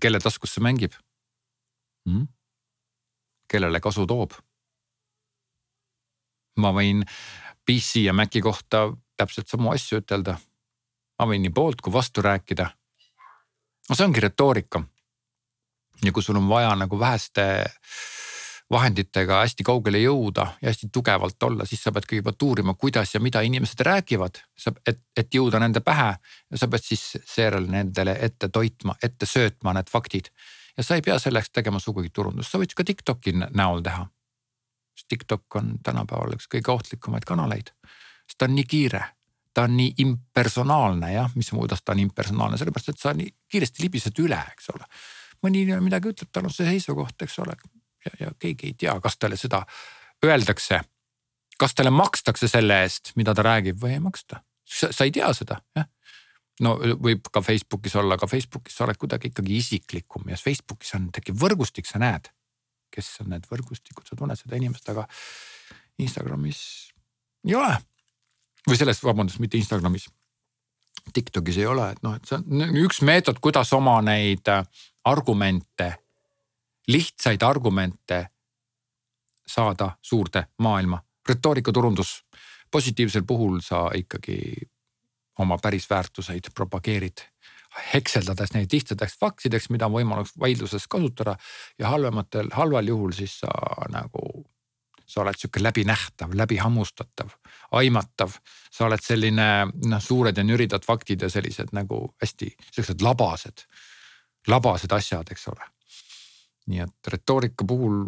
kelle 0.00 0.18
taskus 0.20 0.56
see 0.56 0.64
mängib 0.64 0.96
mm?? 2.04 2.26
kellele 3.48 3.80
kasu 3.80 4.06
toob? 4.06 4.34
ma 6.58 6.72
võin 6.74 7.04
PC 7.64 8.02
ja 8.08 8.12
Maci 8.12 8.42
kohta 8.44 8.88
täpselt 9.18 9.50
samu 9.50 9.72
asju 9.74 10.02
ütelda. 10.02 10.38
ma 11.18 11.26
võin 11.26 11.42
nii 11.42 11.54
poolt 11.54 11.80
kui 11.82 11.92
vastu 11.92 12.22
rääkida. 12.22 12.70
no 13.88 13.94
see 13.94 14.06
ongi 14.06 14.20
retoorika. 14.20 14.82
ja 16.04 16.12
kui 16.12 16.22
sul 16.22 16.36
on 16.36 16.48
vaja 16.48 16.74
nagu 16.74 16.98
väheste 16.98 17.44
vahenditega 18.70 19.40
hästi 19.40 19.64
kaugele 19.64 20.00
jõuda 20.02 20.44
ja 20.62 20.68
hästi 20.68 20.90
tugevalt 20.92 21.42
olla, 21.42 21.64
siis 21.64 21.82
sa 21.82 21.92
pead 21.92 22.04
kõigepealt 22.10 22.42
uurima, 22.44 22.74
kuidas 22.74 23.14
ja 23.14 23.20
mida 23.20 23.40
inimesed 23.40 23.80
räägivad. 23.80 24.42
sa, 24.58 24.72
et, 24.86 25.00
et 25.16 25.34
jõuda 25.34 25.58
nende 25.58 25.80
pähe 25.80 26.10
ja 26.50 26.58
sa 26.60 26.68
pead 26.68 26.84
siis 26.84 27.16
seejärel 27.24 27.66
nendele 27.70 28.18
ette 28.20 28.48
toitma, 28.48 28.94
ette 29.02 29.26
söötma 29.26 29.72
need 29.72 29.88
faktid. 29.90 30.28
ja 30.76 30.84
sa 30.84 30.94
ei 30.94 31.02
pea 31.02 31.18
selleks 31.18 31.50
tegema 31.50 31.80
sugugi 31.80 32.10
turundust, 32.10 32.50
sa 32.50 32.58
võid 32.58 32.76
ka 32.76 32.84
Tiktoki 32.84 33.32
näol 33.32 33.82
teha. 33.82 34.06
TikTok 35.08 35.56
on 35.56 35.78
tänapäeval 35.82 36.34
üks 36.34 36.48
kõige 36.52 36.72
ohtlikumaid 36.74 37.24
kanaleid 37.24 37.70
sest 38.28 38.38
ta 38.38 38.48
on 38.48 38.54
nii 38.58 38.68
kiire 38.68 39.04
ta 39.58 39.64
on 39.66 39.76
nii 39.76 39.94
impersonaalne 40.04 41.12
jah, 41.12 41.32
mis, 41.34 41.50
kuidas 41.50 41.82
ta 41.82 41.92
on 41.92 41.98
impersonaalne, 42.04 42.58
sellepärast 42.60 42.92
et 42.92 43.00
sa 43.02 43.10
nii 43.16 43.26
kiiresti 43.50 43.82
libised 43.82 44.20
üle, 44.22 44.38
eks 44.52 44.70
ole. 44.74 44.86
mõni 45.42 45.64
midagi 45.82 46.12
ütleb, 46.12 46.30
tal 46.30 46.46
on 46.46 46.54
see 46.54 46.66
seisukoht, 46.68 47.16
eks 47.26 47.38
ole. 47.42 47.56
ja, 48.06 48.12
ja 48.20 48.30
keegi 48.38 48.70
ei 48.70 48.76
tea, 48.78 48.94
kas 49.02 49.18
talle 49.18 49.36
seda 49.40 49.64
öeldakse. 50.24 50.80
kas 51.58 51.74
talle 51.74 51.90
makstakse 51.90 52.48
selle 52.48 52.82
eest, 52.84 53.12
mida 53.16 53.34
ta 53.34 53.42
räägib 53.42 53.82
või 53.82 53.96
ei 53.96 54.04
maksta. 54.04 54.44
sa 54.64 55.04
ei 55.04 55.10
tea 55.10 55.32
seda, 55.34 55.58
jah. 55.74 55.90
no 56.60 56.76
võib 57.08 57.26
ka 57.32 57.42
Facebookis 57.42 57.98
olla, 57.98 58.14
aga 58.14 58.30
Facebookis 58.30 58.78
sa 58.78 58.86
oled 58.86 58.96
kuidagi 58.96 59.32
ikkagi 59.34 59.56
isiklikum 59.56 60.30
ja 60.30 60.36
Facebookis 60.36 60.94
on, 60.94 61.10
tekib 61.10 61.34
võrgustik, 61.34 61.86
sa 61.86 61.98
näed, 61.98 62.30
kes 62.94 63.10
on 63.26 63.34
need 63.34 63.50
võrgustikud, 63.50 64.06
sa 64.06 64.14
tunned 64.14 64.38
seda 64.38 64.56
inimest, 64.56 64.88
aga 64.94 65.08
Instagramis 65.98 66.62
ei 67.42 67.58
ole 67.58 67.74
või 68.68 68.78
selles, 68.78 69.02
vabandust, 69.04 69.40
mitte 69.42 69.58
Instagramis. 69.58 70.08
Tiktokis 71.12 71.58
ei 71.58 71.66
ole, 71.66 71.90
et 71.94 72.02
noh, 72.04 72.16
et 72.18 72.28
see 72.28 72.36
on 72.36 72.78
üks 72.82 73.00
meetod, 73.06 73.38
kuidas 73.40 73.72
oma 73.72 73.98
neid 74.04 74.48
äh, 74.52 74.64
argumente, 75.08 75.92
lihtsaid 76.88 77.42
argumente 77.42 78.26
saada 79.48 79.94
suurde 80.02 80.48
maailma. 80.58 81.02
retoorikaturundus, 81.28 82.24
positiivsel 82.70 83.22
puhul 83.28 83.60
sa 83.60 83.90
ikkagi 83.94 84.38
oma 85.38 85.58
päris 85.62 85.90
väärtuseid 85.90 86.48
propageerid 86.54 87.24
hekseldades 87.94 88.52
neid 88.54 88.72
lihtsateks 88.72 89.18
faktideks, 89.20 89.70
mida 89.70 89.86
on 89.86 89.92
võimalik 89.98 90.30
vaidluses 90.40 90.86
kasutada 90.88 91.36
ja 91.78 91.92
halvematel, 91.92 92.48
halval 92.52 92.88
juhul 92.88 93.12
siis 93.12 93.38
sa 93.42 93.50
nagu 93.92 94.44
sa 95.08 95.22
oled 95.22 95.38
sihuke 95.40 95.62
läbinähtav, 95.62 96.34
läbihammustatav, 96.36 97.30
aimatav. 97.72 98.38
sa 98.70 98.86
oled 98.86 99.02
selline 99.02 99.66
noh, 99.66 100.00
suured 100.00 100.36
ja 100.36 100.44
nüridad 100.44 100.84
faktid 100.84 101.22
ja 101.22 101.30
sellised 101.30 101.72
nagu 101.72 102.14
hästi 102.22 102.50
siuksed 102.70 103.02
labased, 103.02 103.64
labased 104.46 104.92
asjad, 104.92 105.30
eks 105.30 105.48
ole. 105.48 105.64
nii 106.68 106.80
et 106.84 107.12
retoorika 107.12 107.64
puhul 107.64 108.04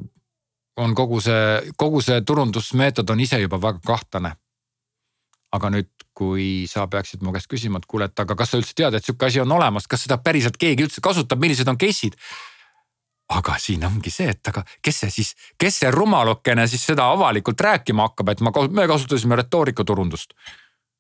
on 0.77 0.95
kogu 0.95 1.20
see, 1.20 1.73
kogu 1.77 2.01
see 2.05 2.20
turundusmeetod 2.27 3.11
on 3.11 3.20
ise 3.20 3.41
juba 3.41 3.61
väga 3.61 3.81
kahtlane. 3.87 4.35
aga 5.51 5.66
nüüd, 5.74 5.89
kui 6.15 6.69
sa 6.70 6.85
peaksid 6.87 7.24
mu 7.27 7.32
käest 7.35 7.49
küsima, 7.51 7.81
et 7.81 7.87
kuule, 7.91 8.07
et 8.07 8.20
aga 8.23 8.37
kas 8.39 8.53
sa 8.53 8.59
üldse 8.61 8.74
tead, 8.78 8.95
et 8.95 9.03
sihuke 9.03 9.27
asi 9.27 9.41
on 9.43 9.51
olemas, 9.51 9.89
kas 9.91 10.05
seda 10.05 10.20
päriselt 10.23 10.55
keegi 10.61 10.85
üldse 10.87 11.03
kasutab, 11.03 11.41
millised 11.43 11.69
on 11.69 11.78
case'id? 11.81 12.15
Aga 13.31 13.59
siin 13.59 13.85
ongi 13.86 14.11
see, 14.11 14.31
et 14.32 14.48
aga 14.51 14.65
kes 14.82 15.05
see 15.05 15.12
siis, 15.15 15.35
kes 15.59 15.82
see 15.82 15.90
rumalukene 15.94 16.66
siis 16.69 16.82
seda 16.90 17.11
avalikult 17.15 17.61
rääkima 17.61 18.09
hakkab, 18.09 18.32
et 18.32 18.43
ma, 18.43 18.52
me 18.70 18.86
kasutasime 18.90 19.39
retoorikaturundust. 19.43 20.35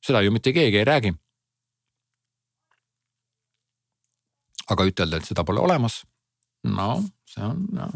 seda 0.06 0.22
ju 0.22 0.30
mitte 0.32 0.52
keegi 0.52 0.78
ei 0.78 0.84
räägi. 0.84 1.14
aga 4.70 4.84
ütelda, 4.86 5.18
et 5.18 5.26
seda 5.26 5.44
pole 5.44 5.60
olemas, 5.60 6.04
no 6.62 7.02
see 7.26 7.42
on 7.42 7.64
no, 7.74 7.88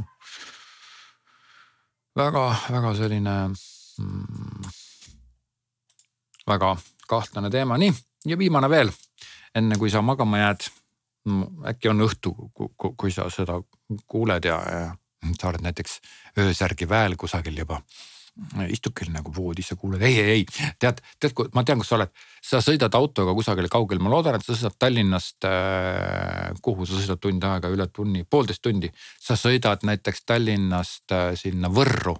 väga-väga 2.19 2.94
selline 2.98 3.35
mm, 3.98 4.73
väga 6.51 6.77
kahtlane 7.09 7.51
teema, 7.51 7.78
nii 7.78 7.94
ja 8.27 8.39
viimane 8.39 8.70
veel, 8.70 8.90
enne 9.55 9.78
kui 9.78 9.90
sa 9.90 10.02
magama 10.02 10.40
jääd. 10.40 10.66
Äkki 11.70 11.88
on 11.92 12.05
õhtu, 12.05 12.34
kui 12.78 13.12
sa 13.12 13.28
seda 13.32 13.60
kuuled 14.06 14.44
ja, 14.44 14.59
ja 14.68 14.90
sa 15.38 15.48
oled 15.48 15.64
näiteks 15.64 16.01
öösärgi 16.40 16.88
väel 16.88 17.16
kusagil 17.16 17.56
juba 17.59 17.80
istudki 18.66 19.06
nagu 19.14 19.30
voodis 19.30 19.68
ja 19.70 19.76
kuuled, 19.78 20.02
ei, 20.02 20.16
ei, 20.18 20.30
ei, 20.30 20.72
tead, 20.82 20.98
tead, 21.22 21.38
ma 21.55 21.62
tean, 21.62 21.78
kus 21.78 21.92
sa 21.92 21.96
oled. 22.01 22.10
sa 22.42 22.59
sõidad 22.64 22.96
autoga 22.98 23.30
kusagile 23.36 23.70
kaugele, 23.70 24.02
ma 24.02 24.10
loodan, 24.10 24.34
et 24.34 24.42
sa 24.42 24.56
sõidad 24.56 24.74
Tallinnast 24.78 25.46
äh,. 25.46 26.51
kuhu 26.62 26.86
sa 26.86 26.98
sõidad 26.98 27.22
tund 27.22 27.46
aega, 27.46 27.70
üle 27.70 27.86
tunni, 27.94 28.24
poolteist 28.26 28.62
tundi. 28.62 28.90
sa 29.22 29.38
sõidad 29.38 29.86
näiteks 29.86 30.26
Tallinnast 30.26 31.14
äh, 31.14 31.30
sinna 31.38 31.70
Võrru 31.70 32.16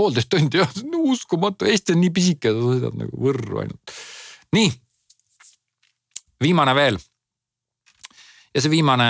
poolteist 0.00 0.30
tundi 0.32 0.60
jah, 0.60 0.72
uskumatu, 1.12 1.68
Eesti 1.68 1.92
on 1.92 2.00
nii 2.04 2.12
pisike, 2.14 2.54
sa 2.54 2.72
sõidad 2.72 2.96
nagu 2.96 3.20
Võrru 3.26 3.60
ainult. 3.60 3.94
nii, 4.56 4.72
viimane 6.40 6.74
veel. 6.78 6.96
Ja 8.54 8.62
see 8.62 8.70
viimane 8.70 9.08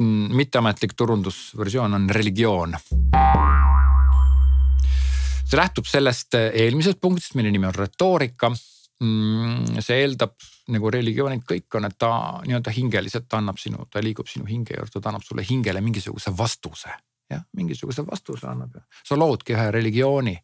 mm, 0.00 0.36
mitteametlik 0.36 0.94
turundusversioon 0.96 1.94
on 1.94 2.10
religioon. 2.10 2.76
see 5.44 5.58
lähtub 5.60 5.86
sellest 5.86 6.34
eelmisest 6.34 7.00
punktist, 7.00 7.34
mille 7.34 7.50
nimi 7.52 7.68
on 7.68 7.74
retoorika. 7.74 8.52
Mm, 9.02 9.80
see 9.84 10.00
eeldab 10.00 10.36
nagu 10.72 10.90
religioonid 10.90 11.42
kõik 11.44 11.76
on, 11.76 11.88
et 11.88 11.98
ta 11.98 12.12
nii-öelda 12.46 12.72
hingeliselt 12.72 13.34
annab 13.34 13.58
sinu, 13.58 13.88
ta 13.90 14.00
liigub 14.00 14.28
sinu 14.30 14.46
hinge 14.46 14.76
juurde, 14.78 15.00
ta 15.00 15.10
annab 15.10 15.24
sulle 15.26 15.44
hingele 15.48 15.82
mingisuguse 15.82 16.32
vastuse 16.38 16.92
jah, 17.32 17.42
mingisuguse 17.56 18.04
vastuse 18.06 18.46
annab 18.48 18.76
ja 18.78 18.84
sa 19.04 19.18
loodki 19.18 19.56
ühe 19.56 19.70
religiooni. 19.74 20.36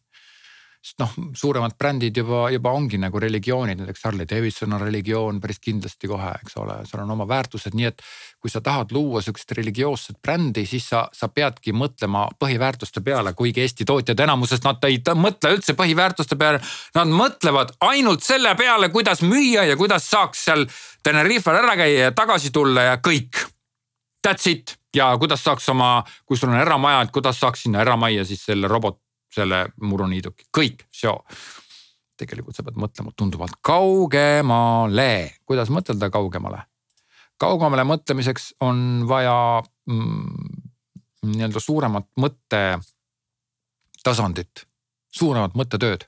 Sest 0.79 1.01
noh, 1.01 1.11
suuremad 1.35 1.75
brändid 1.77 2.17
juba, 2.17 2.45
juba 2.53 2.71
ongi 2.71 2.97
nagu 3.01 3.19
religioonid, 3.19 3.81
näiteks 3.81 4.05
Harley 4.07 4.27
Davidson 4.29 4.73
on 4.77 4.81
religioon 4.81 5.41
päris 5.43 5.59
kindlasti 5.59 6.07
kohe, 6.07 6.31
eks 6.39 6.55
ole, 6.61 6.77
seal 6.87 7.03
on 7.03 7.11
oma 7.17 7.27
väärtused, 7.27 7.75
nii 7.75 7.89
et. 7.89 8.03
kui 8.39 8.47
sa 8.47 8.61
tahad 8.63 8.93
luua 8.95 9.19
sihukest 9.19 9.51
religioosset 9.57 10.15
brändi, 10.23 10.63
siis 10.65 10.85
sa, 10.89 11.01
sa 11.11 11.27
peadki 11.27 11.73
mõtlema 11.75 12.23
põhiväärtuste 12.39 13.03
peale, 13.03 13.33
kuigi 13.35 13.65
Eesti 13.65 13.83
tootjad 13.85 14.23
enamuses 14.23 14.63
nad 14.63 14.79
ei 14.87 15.01
mõtle 15.19 15.51
üldse 15.57 15.75
põhiväärtuste 15.75 16.37
peale. 16.39 16.61
Nad 16.95 17.11
mõtlevad 17.11 17.75
ainult 17.83 18.23
selle 18.23 18.55
peale, 18.55 18.87
kuidas 18.95 19.19
müüa 19.27 19.67
ja 19.67 19.75
kuidas 19.75 20.07
saaks 20.07 20.45
seal 20.47 20.63
Tenerifel 21.03 21.59
ära 21.59 21.75
käia 21.75 22.07
ja 22.07 22.15
tagasi 22.15 22.53
tulla 22.55 22.87
ja 22.93 22.97
kõik. 23.03 23.43
That's 24.23 24.47
it 24.47 24.79
ja 24.95 25.11
kuidas 25.19 25.43
saaks 25.43 25.69
oma, 25.69 26.03
kui 26.25 26.37
sul 26.37 26.49
on 26.53 26.59
eramaja, 26.59 27.03
et 27.03 27.11
kuidas 27.11 27.39
saaks 27.39 27.67
sinna 27.67 27.83
eramajja 27.83 28.25
siis 28.25 28.45
selle 28.47 28.71
robot, 28.71 28.99
selle 29.33 29.65
muruniiduki, 29.81 30.45
kõik, 30.57 30.85
seo. 30.91 31.23
tegelikult 32.19 32.55
sa 32.55 32.63
pead 32.67 32.75
mõtlema 32.75 33.11
tunduvalt 33.15 33.55
kaugemale, 33.63 35.39
kuidas 35.47 35.69
mõtelda 35.71 36.09
kaugemale? 36.11 36.65
kaugemale 37.39 37.85
mõtlemiseks 37.87 38.49
on 38.65 39.05
vaja 39.07 39.61
mm, 39.87 40.33
nii-öelda 41.29 41.59
suuremat 41.63 42.07
mõttetasandit, 42.19 44.65
suuremat 45.15 45.53
mõttetööd. 45.55 46.03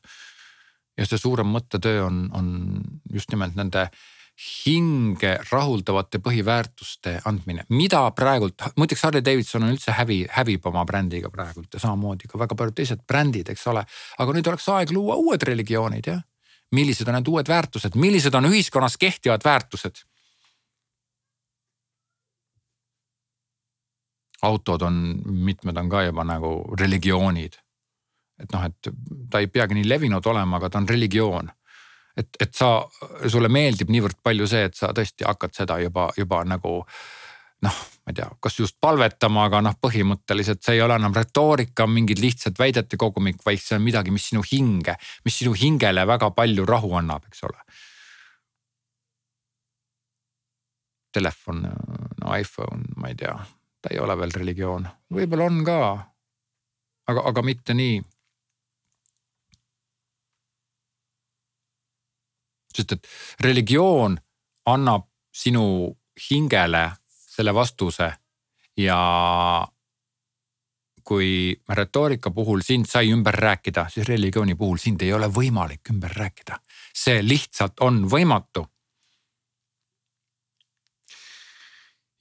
ja 0.98 1.06
see 1.08 1.18
suurem 1.18 1.48
mõttetöö 1.48 2.06
on, 2.06 2.30
on 2.36 2.82
just 3.14 3.32
nimelt 3.32 3.56
nende 3.56 3.90
hinge 4.42 5.36
rahuldavate 5.52 6.20
põhiväärtuste 6.24 7.18
andmine, 7.30 7.66
mida 7.70 8.02
praegult, 8.18 8.64
muideks 8.80 9.04
Harley 9.06 9.24
Davidson 9.26 9.66
on 9.66 9.76
üldse 9.76 9.94
hävi, 9.96 10.24
hävib 10.38 10.66
oma 10.70 10.86
brändiga 10.88 11.30
praegult 11.34 11.74
ja 11.74 11.82
samamoodi 11.84 12.30
ka 12.30 12.40
väga 12.42 12.58
paljud 12.58 12.78
teised 12.78 13.04
brändid, 13.08 13.52
eks 13.54 13.68
ole. 13.70 13.84
aga 14.18 14.38
nüüd 14.38 14.50
oleks 14.50 14.68
aeg 14.74 14.94
luua 14.96 15.18
uued 15.22 15.44
religioonid 15.46 16.10
jah. 16.10 16.24
millised 16.72 17.08
on 17.08 17.20
need 17.20 17.28
uued 17.28 17.52
väärtused, 17.52 17.96
millised 17.96 18.34
on 18.34 18.50
ühiskonnas 18.50 18.98
kehtivad 18.98 19.46
väärtused? 19.46 20.06
autod 24.42 24.82
on, 24.82 25.22
mitmed 25.26 25.78
on 25.78 25.90
ka 25.90 26.04
juba 26.08 26.24
nagu 26.26 26.54
religioonid. 26.80 27.60
et 28.42 28.54
noh, 28.54 28.66
et 28.66 28.94
ta 29.30 29.40
ei 29.40 29.48
peagi 29.48 29.78
nii 29.78 29.90
levinud 29.90 30.26
olema, 30.26 30.58
aga 30.58 30.70
ta 30.70 30.82
on 30.82 30.90
religioon 30.90 31.52
et, 32.18 32.30
et 32.40 32.54
sa, 32.56 32.74
sulle 33.28 33.50
meeldib 33.52 33.92
niivõrd 33.94 34.20
palju 34.24 34.48
see, 34.50 34.68
et 34.70 34.78
sa 34.78 34.92
tõesti 34.96 35.28
hakkad 35.28 35.56
seda 35.56 35.80
juba, 35.82 36.10
juba 36.18 36.44
nagu 36.48 36.82
noh, 37.62 37.78
ma 38.02 38.12
ei 38.12 38.18
tea, 38.18 38.28
kas 38.42 38.58
just 38.58 38.78
palvetama, 38.82 39.46
aga 39.48 39.62
noh, 39.66 39.78
põhimõtteliselt 39.82 40.64
see 40.66 40.80
ei 40.80 40.84
ole 40.84 40.98
enam 40.98 41.14
retoorika, 41.16 41.86
mingid 41.88 42.22
lihtsad 42.22 42.58
väidete 42.60 42.98
kogumik, 43.00 43.42
vaid 43.46 43.62
see 43.62 43.78
on 43.78 43.86
midagi, 43.86 44.14
mis 44.14 44.28
sinu 44.32 44.44
hinge, 44.46 44.98
mis 45.26 45.38
sinu 45.42 45.54
hingele 45.58 46.06
väga 46.10 46.32
palju 46.38 46.66
rahu 46.68 46.96
annab, 46.98 47.28
eks 47.30 47.44
ole. 47.50 47.62
Telefon, 51.14 51.66
no 52.22 52.38
iPhone, 52.38 52.96
ma 52.98 53.12
ei 53.12 53.20
tea, 53.20 53.36
ta 53.84 53.92
ei 53.92 54.00
ole 54.02 54.16
veel 54.18 54.34
religioon, 54.40 54.88
võib-olla 55.14 55.50
on 55.52 55.62
ka. 55.68 55.82
aga, 57.12 57.28
aga 57.30 57.44
mitte 57.44 57.76
nii 57.76 58.00
sest 62.76 62.92
et 62.98 63.08
religioon 63.40 64.18
annab 64.66 65.08
sinu 65.32 65.92
hingele 66.30 66.92
selle 67.10 67.54
vastuse 67.54 68.12
ja 68.78 68.98
kui 71.04 71.62
retoorika 71.70 72.32
puhul 72.32 72.62
sind 72.64 72.86
sai 72.86 73.10
ümber 73.12 73.36
rääkida, 73.36 73.88
siis 73.90 74.08
religiooni 74.08 74.56
puhul 74.56 74.78
sind 74.78 75.02
ei 75.02 75.14
ole 75.14 75.28
võimalik 75.28 75.90
ümber 75.90 76.14
rääkida. 76.16 76.60
see 76.94 77.22
lihtsalt 77.24 77.80
on 77.80 78.06
võimatu. 78.10 78.68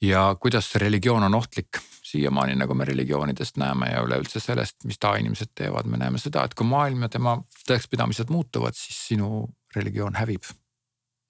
ja 0.00 0.36
kuidas 0.40 0.74
religioon 0.74 1.22
on 1.22 1.34
ohtlik, 1.34 1.78
siiamaani 2.02 2.54
nagu 2.56 2.74
me 2.74 2.84
religioonidest 2.84 3.56
näeme 3.56 3.90
ja 3.92 4.02
üleüldse 4.02 4.40
sellest, 4.40 4.76
mis 4.84 4.98
tavainimesed 4.98 5.52
teevad, 5.54 5.86
me 5.86 5.96
näeme 6.00 6.18
seda, 6.18 6.44
et 6.44 6.54
kui 6.54 6.66
maailm 6.66 7.02
ja 7.02 7.08
tema 7.08 7.36
tõekspidamised 7.68 8.32
muutuvad, 8.32 8.74
siis 8.74 8.96
sinu 9.08 9.44
religioon 9.76 10.14
hävib. 10.14 10.44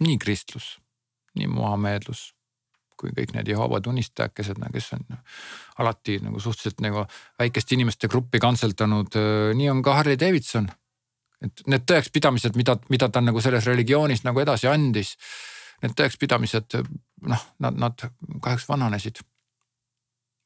nii 0.01 0.19
kristlus, 0.19 0.79
nii 1.37 1.47
muhameedlus 1.47 2.31
kui 3.01 3.15
kõik 3.17 3.33
need 3.35 3.49
Jehoova 3.49 3.81
tunnistakesed, 3.85 4.61
kes 4.75 4.93
on 4.97 5.07
alati 5.81 6.19
nagu 6.25 6.41
suhteliselt 6.43 6.83
nagu 6.85 7.07
väikest 7.41 7.73
inimeste 7.77 8.11
gruppi 8.13 8.41
kantseldanud, 8.43 9.17
nii 9.57 9.71
on 9.73 9.83
ka 9.87 9.97
Harley 10.01 10.21
Davidson. 10.21 10.69
et 11.41 11.63
need 11.73 11.87
tõekspidamised, 11.89 12.57
mida, 12.57 12.75
mida 12.93 13.09
ta 13.09 13.23
nagu 13.25 13.41
selles 13.41 13.65
religioonis 13.65 14.27
nagu 14.27 14.43
edasi 14.43 14.69
andis. 14.69 15.15
Need 15.81 15.95
tõekspidamised 15.97 16.77
noh, 17.33 17.45
nad, 17.65 17.79
nad 17.81 18.03
kahjuks 18.43 18.69
vananesid. 18.69 19.23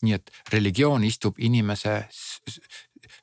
nii 0.05 0.13
et 0.15 0.31
religioon 0.53 1.05
istub 1.05 1.39
inimese 1.39 2.09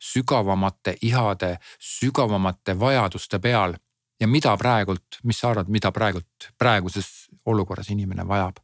sügavamate 0.02 0.96
ihade, 1.02 1.60
sügavamate 1.80 2.74
vajaduste 2.80 3.40
peal 3.40 3.76
ja 4.22 4.28
mida 4.28 4.54
praegult, 4.58 5.20
mis 5.24 5.40
sa 5.42 5.52
arvad, 5.52 5.70
mida 5.74 5.92
praegult 5.92 6.52
praeguses 6.60 7.30
olukorras 7.46 7.90
inimene 7.90 8.28
vajab? 8.28 8.62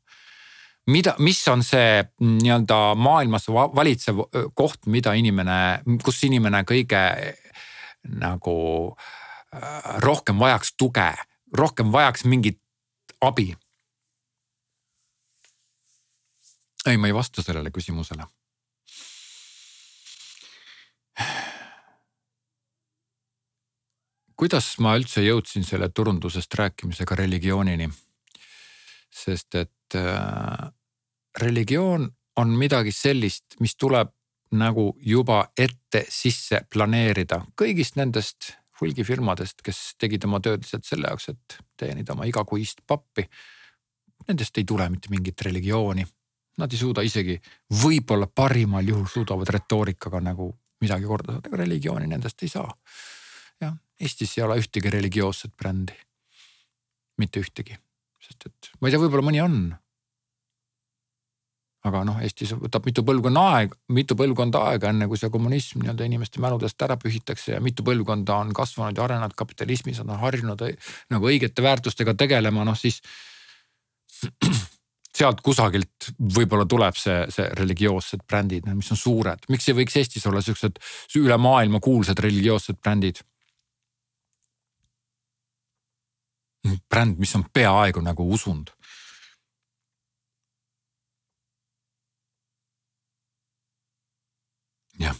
mida, 0.87 1.15
mis 1.19 1.41
on 1.51 1.63
see 1.67 2.03
nii-öelda 2.23 2.95
maailmas 2.95 3.49
valitsev 3.51 4.21
koht, 4.55 4.85
mida 4.87 5.13
inimene, 5.19 5.81
kus 6.03 6.21
inimene 6.23 6.63
kõige 6.67 7.01
nagu 8.07 8.57
äh, 8.93 9.99
rohkem 10.05 10.39
vajaks 10.39 10.77
tuge, 10.79 11.09
rohkem 11.57 11.91
vajaks 11.91 12.23
mingit 12.25 12.61
abi? 13.21 13.51
ei, 16.87 16.95
ma 16.97 17.09
ei 17.09 17.15
vasta 17.15 17.43
sellele 17.43 17.71
küsimusele 17.75 18.23
kuidas 24.37 24.75
ma 24.83 24.95
üldse 24.97 25.23
jõudsin 25.25 25.65
selle 25.65 25.89
turundusest 25.89 26.53
rääkimisega 26.53 27.15
religioonini? 27.15 27.89
sest 29.17 29.55
et 29.55 29.95
äh, 29.97 30.67
religioon 31.41 32.05
on 32.37 32.49
midagi 32.59 32.91
sellist, 32.93 33.57
mis 33.59 33.73
tuleb 33.75 34.11
nagu 34.51 34.91
juba 35.01 35.39
ette 35.57 36.03
sisse 36.09 36.61
planeerida 36.69 37.39
kõigist 37.57 37.97
nendest 37.97 38.51
hulgifirmadest, 38.81 39.63
kes 39.65 39.79
tegid 39.97 40.27
oma 40.27 40.39
tööd 40.43 40.61
lihtsalt 40.61 40.85
selle 40.85 41.09
jaoks, 41.09 41.31
et 41.33 41.57
teenida 41.79 42.13
oma 42.13 42.27
igakuist 42.29 42.83
pappi. 42.87 43.25
Nendest 44.27 44.57
ei 44.57 44.67
tule 44.67 44.87
mitte 44.93 45.09
mingit 45.09 45.41
religiooni. 45.41 46.05
Nad 46.57 46.73
ei 46.73 46.79
suuda 46.79 47.03
isegi, 47.05 47.37
võib-olla 47.83 48.27
parimal 48.27 48.85
juhul 48.85 49.05
suudavad 49.09 49.49
retoorikaga 49.53 50.21
nagu 50.29 50.51
midagi 50.81 51.09
korda 51.09 51.35
saada, 51.35 51.49
aga 51.49 51.59
religiooni 51.63 52.09
nendest 52.09 52.43
ei 52.45 52.49
saa. 52.53 52.69
Eestis 54.01 54.37
ei 54.37 54.43
ole 54.45 54.59
ühtegi 54.61 54.91
religioosset 54.93 55.55
brändi. 55.57 55.95
mitte 57.17 57.41
ühtegi, 57.41 57.73
sest 58.21 58.45
et 58.45 58.71
ma 58.79 58.87
ei 58.87 58.93
tea, 58.93 59.01
võib-olla 59.01 59.25
mõni 59.25 59.41
on 59.41 59.55
aga 61.87 62.03
noh, 62.07 62.19
Eestis 62.23 62.53
võtab 62.57 62.87
mitu 62.87 63.03
põlvkonna 63.07 63.43
aeg, 63.53 63.75
mitu 63.95 64.15
põlvkonda 64.19 64.63
aega, 64.71 64.91
enne 64.91 65.07
kui 65.09 65.19
see 65.19 65.31
kommunism 65.33 65.83
nii-öelda 65.83 66.07
inimeste 66.07 66.41
mäludest 66.43 66.81
ära 66.83 66.97
pühitakse 66.99 67.55
ja 67.55 67.61
mitu 67.63 67.85
põlvkonda 67.87 68.39
on 68.43 68.53
kasvanud 68.55 68.97
ja 68.97 69.05
arenenud 69.05 69.35
kapitalismis, 69.37 70.01
on 70.03 70.15
harjunud 70.21 70.63
nagu 71.13 71.29
õigete 71.31 71.65
väärtustega 71.65 72.17
tegelema, 72.17 72.65
noh 72.67 72.77
siis. 72.77 73.01
sealt 75.17 75.39
kusagilt 75.41 76.11
võib-olla 76.35 76.67
tuleb 76.69 76.97
see, 76.99 77.23
see 77.33 77.47
religioossed 77.57 78.21
brändid, 78.29 78.67
mis 78.77 78.91
on 78.93 78.99
suured, 79.01 79.47
miks 79.49 79.65
ei 79.65 79.77
võiks 79.79 79.95
Eestis 79.97 80.27
olla 80.29 80.43
siuksed 80.45 80.77
üle 81.17 81.37
maailma 81.41 81.81
kuulsad 81.81 82.21
religioossed 82.21 82.77
brändid? 82.83 83.23
Bränd, 86.89 87.19
mis 87.19 87.35
on 87.35 87.45
peaaegu 87.53 88.01
nagu 88.01 88.27
usund. 88.33 88.73
Jah. 94.97 95.15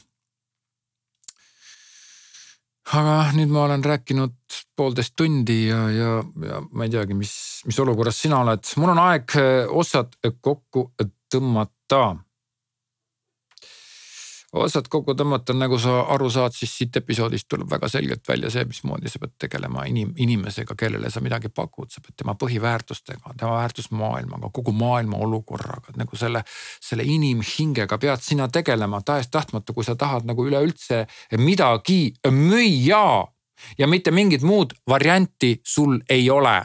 aga 2.98 3.16
nüüd 3.36 3.52
ma 3.52 3.66
olen 3.68 3.84
rääkinud 3.84 4.38
poolteist 4.80 5.14
tundi 5.20 5.68
ja, 5.68 5.82
ja, 5.92 6.12
ja 6.48 6.62
ma 6.72 6.88
ei 6.88 6.94
teagi, 6.94 7.14
mis, 7.14 7.34
mis 7.68 7.78
olukorras 7.84 8.22
sina 8.24 8.40
oled, 8.42 8.64
mul 8.80 8.94
on 8.96 9.02
aeg 9.04 9.36
otsad 9.70 10.16
kokku 10.42 10.88
tõmmata 11.30 12.02
osad 14.64 14.88
kokku 14.92 15.14
tõmmata, 15.18 15.54
nagu 15.58 15.78
sa 15.82 16.02
aru 16.14 16.30
saad, 16.34 16.56
siis 16.56 16.74
siit 16.78 16.98
episoodist 17.00 17.48
tuleb 17.50 17.70
väga 17.72 17.90
selgelt 17.92 18.28
välja 18.28 18.52
see, 18.54 18.66
mismoodi 18.70 19.12
sa 19.12 19.22
pead 19.24 19.36
tegelema 19.46 19.86
inim-, 19.90 20.14
inimesega, 20.24 20.76
kellele 20.80 21.12
sa 21.14 21.22
midagi 21.24 21.52
pakud, 21.54 21.92
sa 21.94 22.04
pead 22.04 22.18
tema 22.22 22.36
põhiväärtustega, 22.40 23.36
tema 23.38 23.58
väärtusmaailmaga, 23.62 24.52
kogu 24.54 24.74
maailma 24.78 25.20
olukorraga, 25.24 25.96
nagu 26.00 26.20
selle, 26.20 26.44
selle 26.84 27.08
inimhingega 27.08 28.00
pead 28.02 28.24
sina 28.26 28.50
tegelema 28.52 29.02
tahes-tahtmata, 29.06 29.74
kui 29.74 29.88
sa 29.88 29.96
tahad 29.96 30.28
nagu 30.28 30.46
üleüldse 30.48 31.06
midagi 31.42 32.14
müüa. 32.32 33.26
Ja 33.78 33.88
mitte 33.90 34.12
mingit 34.14 34.44
muud 34.46 34.76
varianti 34.90 35.56
sul 35.66 35.98
ei 36.10 36.30
ole. 36.30 36.60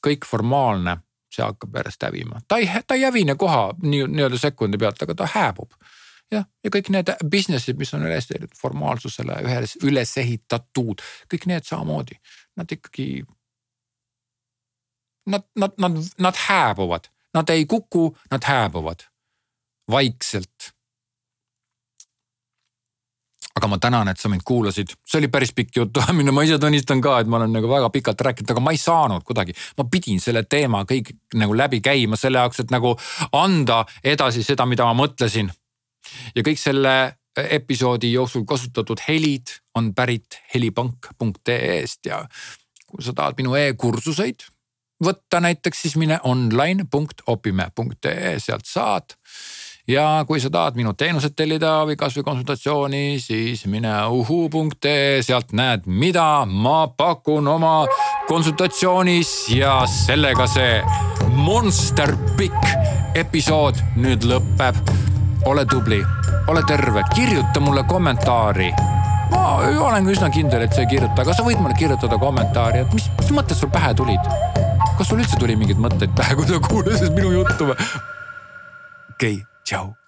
kõik 0.00 0.24
formaalne 0.24 0.94
see 1.30 1.44
hakkab 1.44 1.76
järjest 1.80 2.06
hävima, 2.06 2.42
ta 2.48 2.58
ei, 2.60 2.68
ta 2.86 2.98
ei 2.98 3.06
hävine 3.06 3.36
koha 3.38 3.70
nii, 3.82 4.06
nii-öelda 4.10 4.38
sekundi 4.38 4.78
pealt, 4.78 5.02
aga 5.02 5.14
ta 5.14 5.28
hääbub. 5.34 5.76
jah, 6.30 6.46
ja 6.64 6.70
kõik 6.70 6.90
need 6.94 7.10
business'id, 7.26 7.78
mis 7.78 7.94
on 7.94 8.06
üles 8.06 8.30
ehitatud 8.30 8.58
formaalsusele 8.58 9.40
ühes 9.46 9.76
üles 9.82 10.16
ehitatud, 10.22 11.02
kõik 11.32 11.46
need 11.50 11.66
samamoodi, 11.66 12.18
nad 12.56 12.70
ikkagi. 12.70 13.24
Nad, 15.30 15.44
nad, 15.58 15.74
nad, 15.78 15.98
nad 16.18 16.38
hääbuvad, 16.48 17.06
nad 17.36 17.50
ei 17.52 17.66
kuku, 17.68 18.08
nad 18.30 18.46
hääbuvad 18.46 19.04
vaikselt 19.90 20.70
aga 23.56 23.66
ma 23.66 23.78
tänan, 23.82 24.08
et 24.08 24.20
sa 24.20 24.30
mind 24.30 24.44
kuulasid, 24.46 24.92
see 25.06 25.18
oli 25.18 25.30
päris 25.32 25.52
pikk 25.56 25.76
jutuajamine, 25.76 26.32
ma 26.34 26.44
ise 26.46 26.58
tunnistan 26.62 27.02
ka, 27.02 27.18
et 27.20 27.30
ma 27.30 27.40
olen 27.40 27.54
nagu 27.58 27.70
väga 27.70 27.90
pikalt 27.94 28.24
rääkinud, 28.26 28.52
aga 28.54 28.64
ma 28.64 28.74
ei 28.74 28.80
saanud 28.80 29.24
kuidagi. 29.26 29.56
ma 29.78 29.86
pidin 29.90 30.20
selle 30.22 30.44
teema 30.48 30.84
kõik 30.88 31.14
nagu 31.40 31.56
läbi 31.56 31.80
käima 31.84 32.18
selle 32.20 32.42
jaoks, 32.42 32.64
et 32.64 32.74
nagu 32.74 32.94
anda 33.32 33.82
edasi 34.04 34.44
seda, 34.46 34.66
mida 34.66 34.86
ma 34.88 34.94
mõtlesin. 35.02 35.50
ja 36.34 36.46
kõik 36.46 36.58
selle 36.58 37.16
episoodi 37.40 38.12
jooksul 38.12 38.44
kasutatud 38.44 39.00
helid 39.08 39.52
on 39.78 39.92
pärit 39.94 40.40
helipank.ee-st 40.54 42.10
ja 42.10 42.24
kui 42.90 43.04
sa 43.06 43.14
tahad 43.14 43.38
minu 43.38 43.54
e-kursuseid 43.54 44.42
võtta 45.04 45.40
näiteks, 45.40 45.82
siis 45.82 45.96
mine 45.96 46.18
online.opime.ee, 46.24 48.38
sealt 48.38 48.68
saad 48.68 49.16
ja 49.90 50.24
kui 50.26 50.40
sa 50.40 50.50
tahad 50.52 50.76
minu 50.78 50.92
teenuseid 50.94 51.34
tellida 51.36 51.80
või 51.88 51.96
kasvõi 51.98 52.24
konsultatsiooni, 52.26 53.18
siis 53.22 53.64
mine 53.70 53.92
uhu.ee, 54.14 55.20
sealt 55.26 55.54
näed, 55.56 55.86
mida 55.86 56.44
ma 56.46 56.84
pakun 56.88 57.48
oma 57.50 57.74
konsultatsioonis 58.28 59.32
ja 59.56 59.80
sellega 59.90 60.46
see 60.50 60.78
monster 61.34 62.14
pikk 62.38 63.18
episood 63.18 63.80
nüüd 63.98 64.26
lõpeb. 64.30 64.78
ole 65.48 65.64
tubli, 65.66 66.02
ole 66.52 66.62
terve, 66.68 67.02
kirjuta 67.14 67.60
mulle 67.60 67.82
kommentaari 67.88 68.70
ma 69.30 69.56
olen 69.86 70.06
üsna 70.10 70.30
kindel, 70.30 70.66
et 70.66 70.74
sa 70.74 70.84
ei 70.84 70.90
kirjuta, 70.90 71.22
aga 71.22 71.34
sa 71.34 71.46
võid 71.46 71.58
mulle 71.62 71.74
kirjutada 71.78 72.18
kommentaari, 72.18 72.84
et 72.84 72.94
mis, 72.94 73.08
mis 73.18 73.34
mõtted 73.34 73.58
sul 73.58 73.72
pähe 73.72 73.94
tulid? 73.94 74.32
kas 74.98 75.08
sul 75.08 75.22
üldse 75.22 75.38
tuli 75.40 75.56
mingeid 75.56 75.80
mõtteid 75.80 76.12
pähe, 76.14 76.36
kui 76.36 76.50
sa 76.50 76.60
kuulasid 76.68 77.14
minu 77.16 77.32
juttu 77.40 77.72
või? 77.72 77.78
okei 79.14 79.38
okay 79.40 79.49
Ciao. 79.70 79.99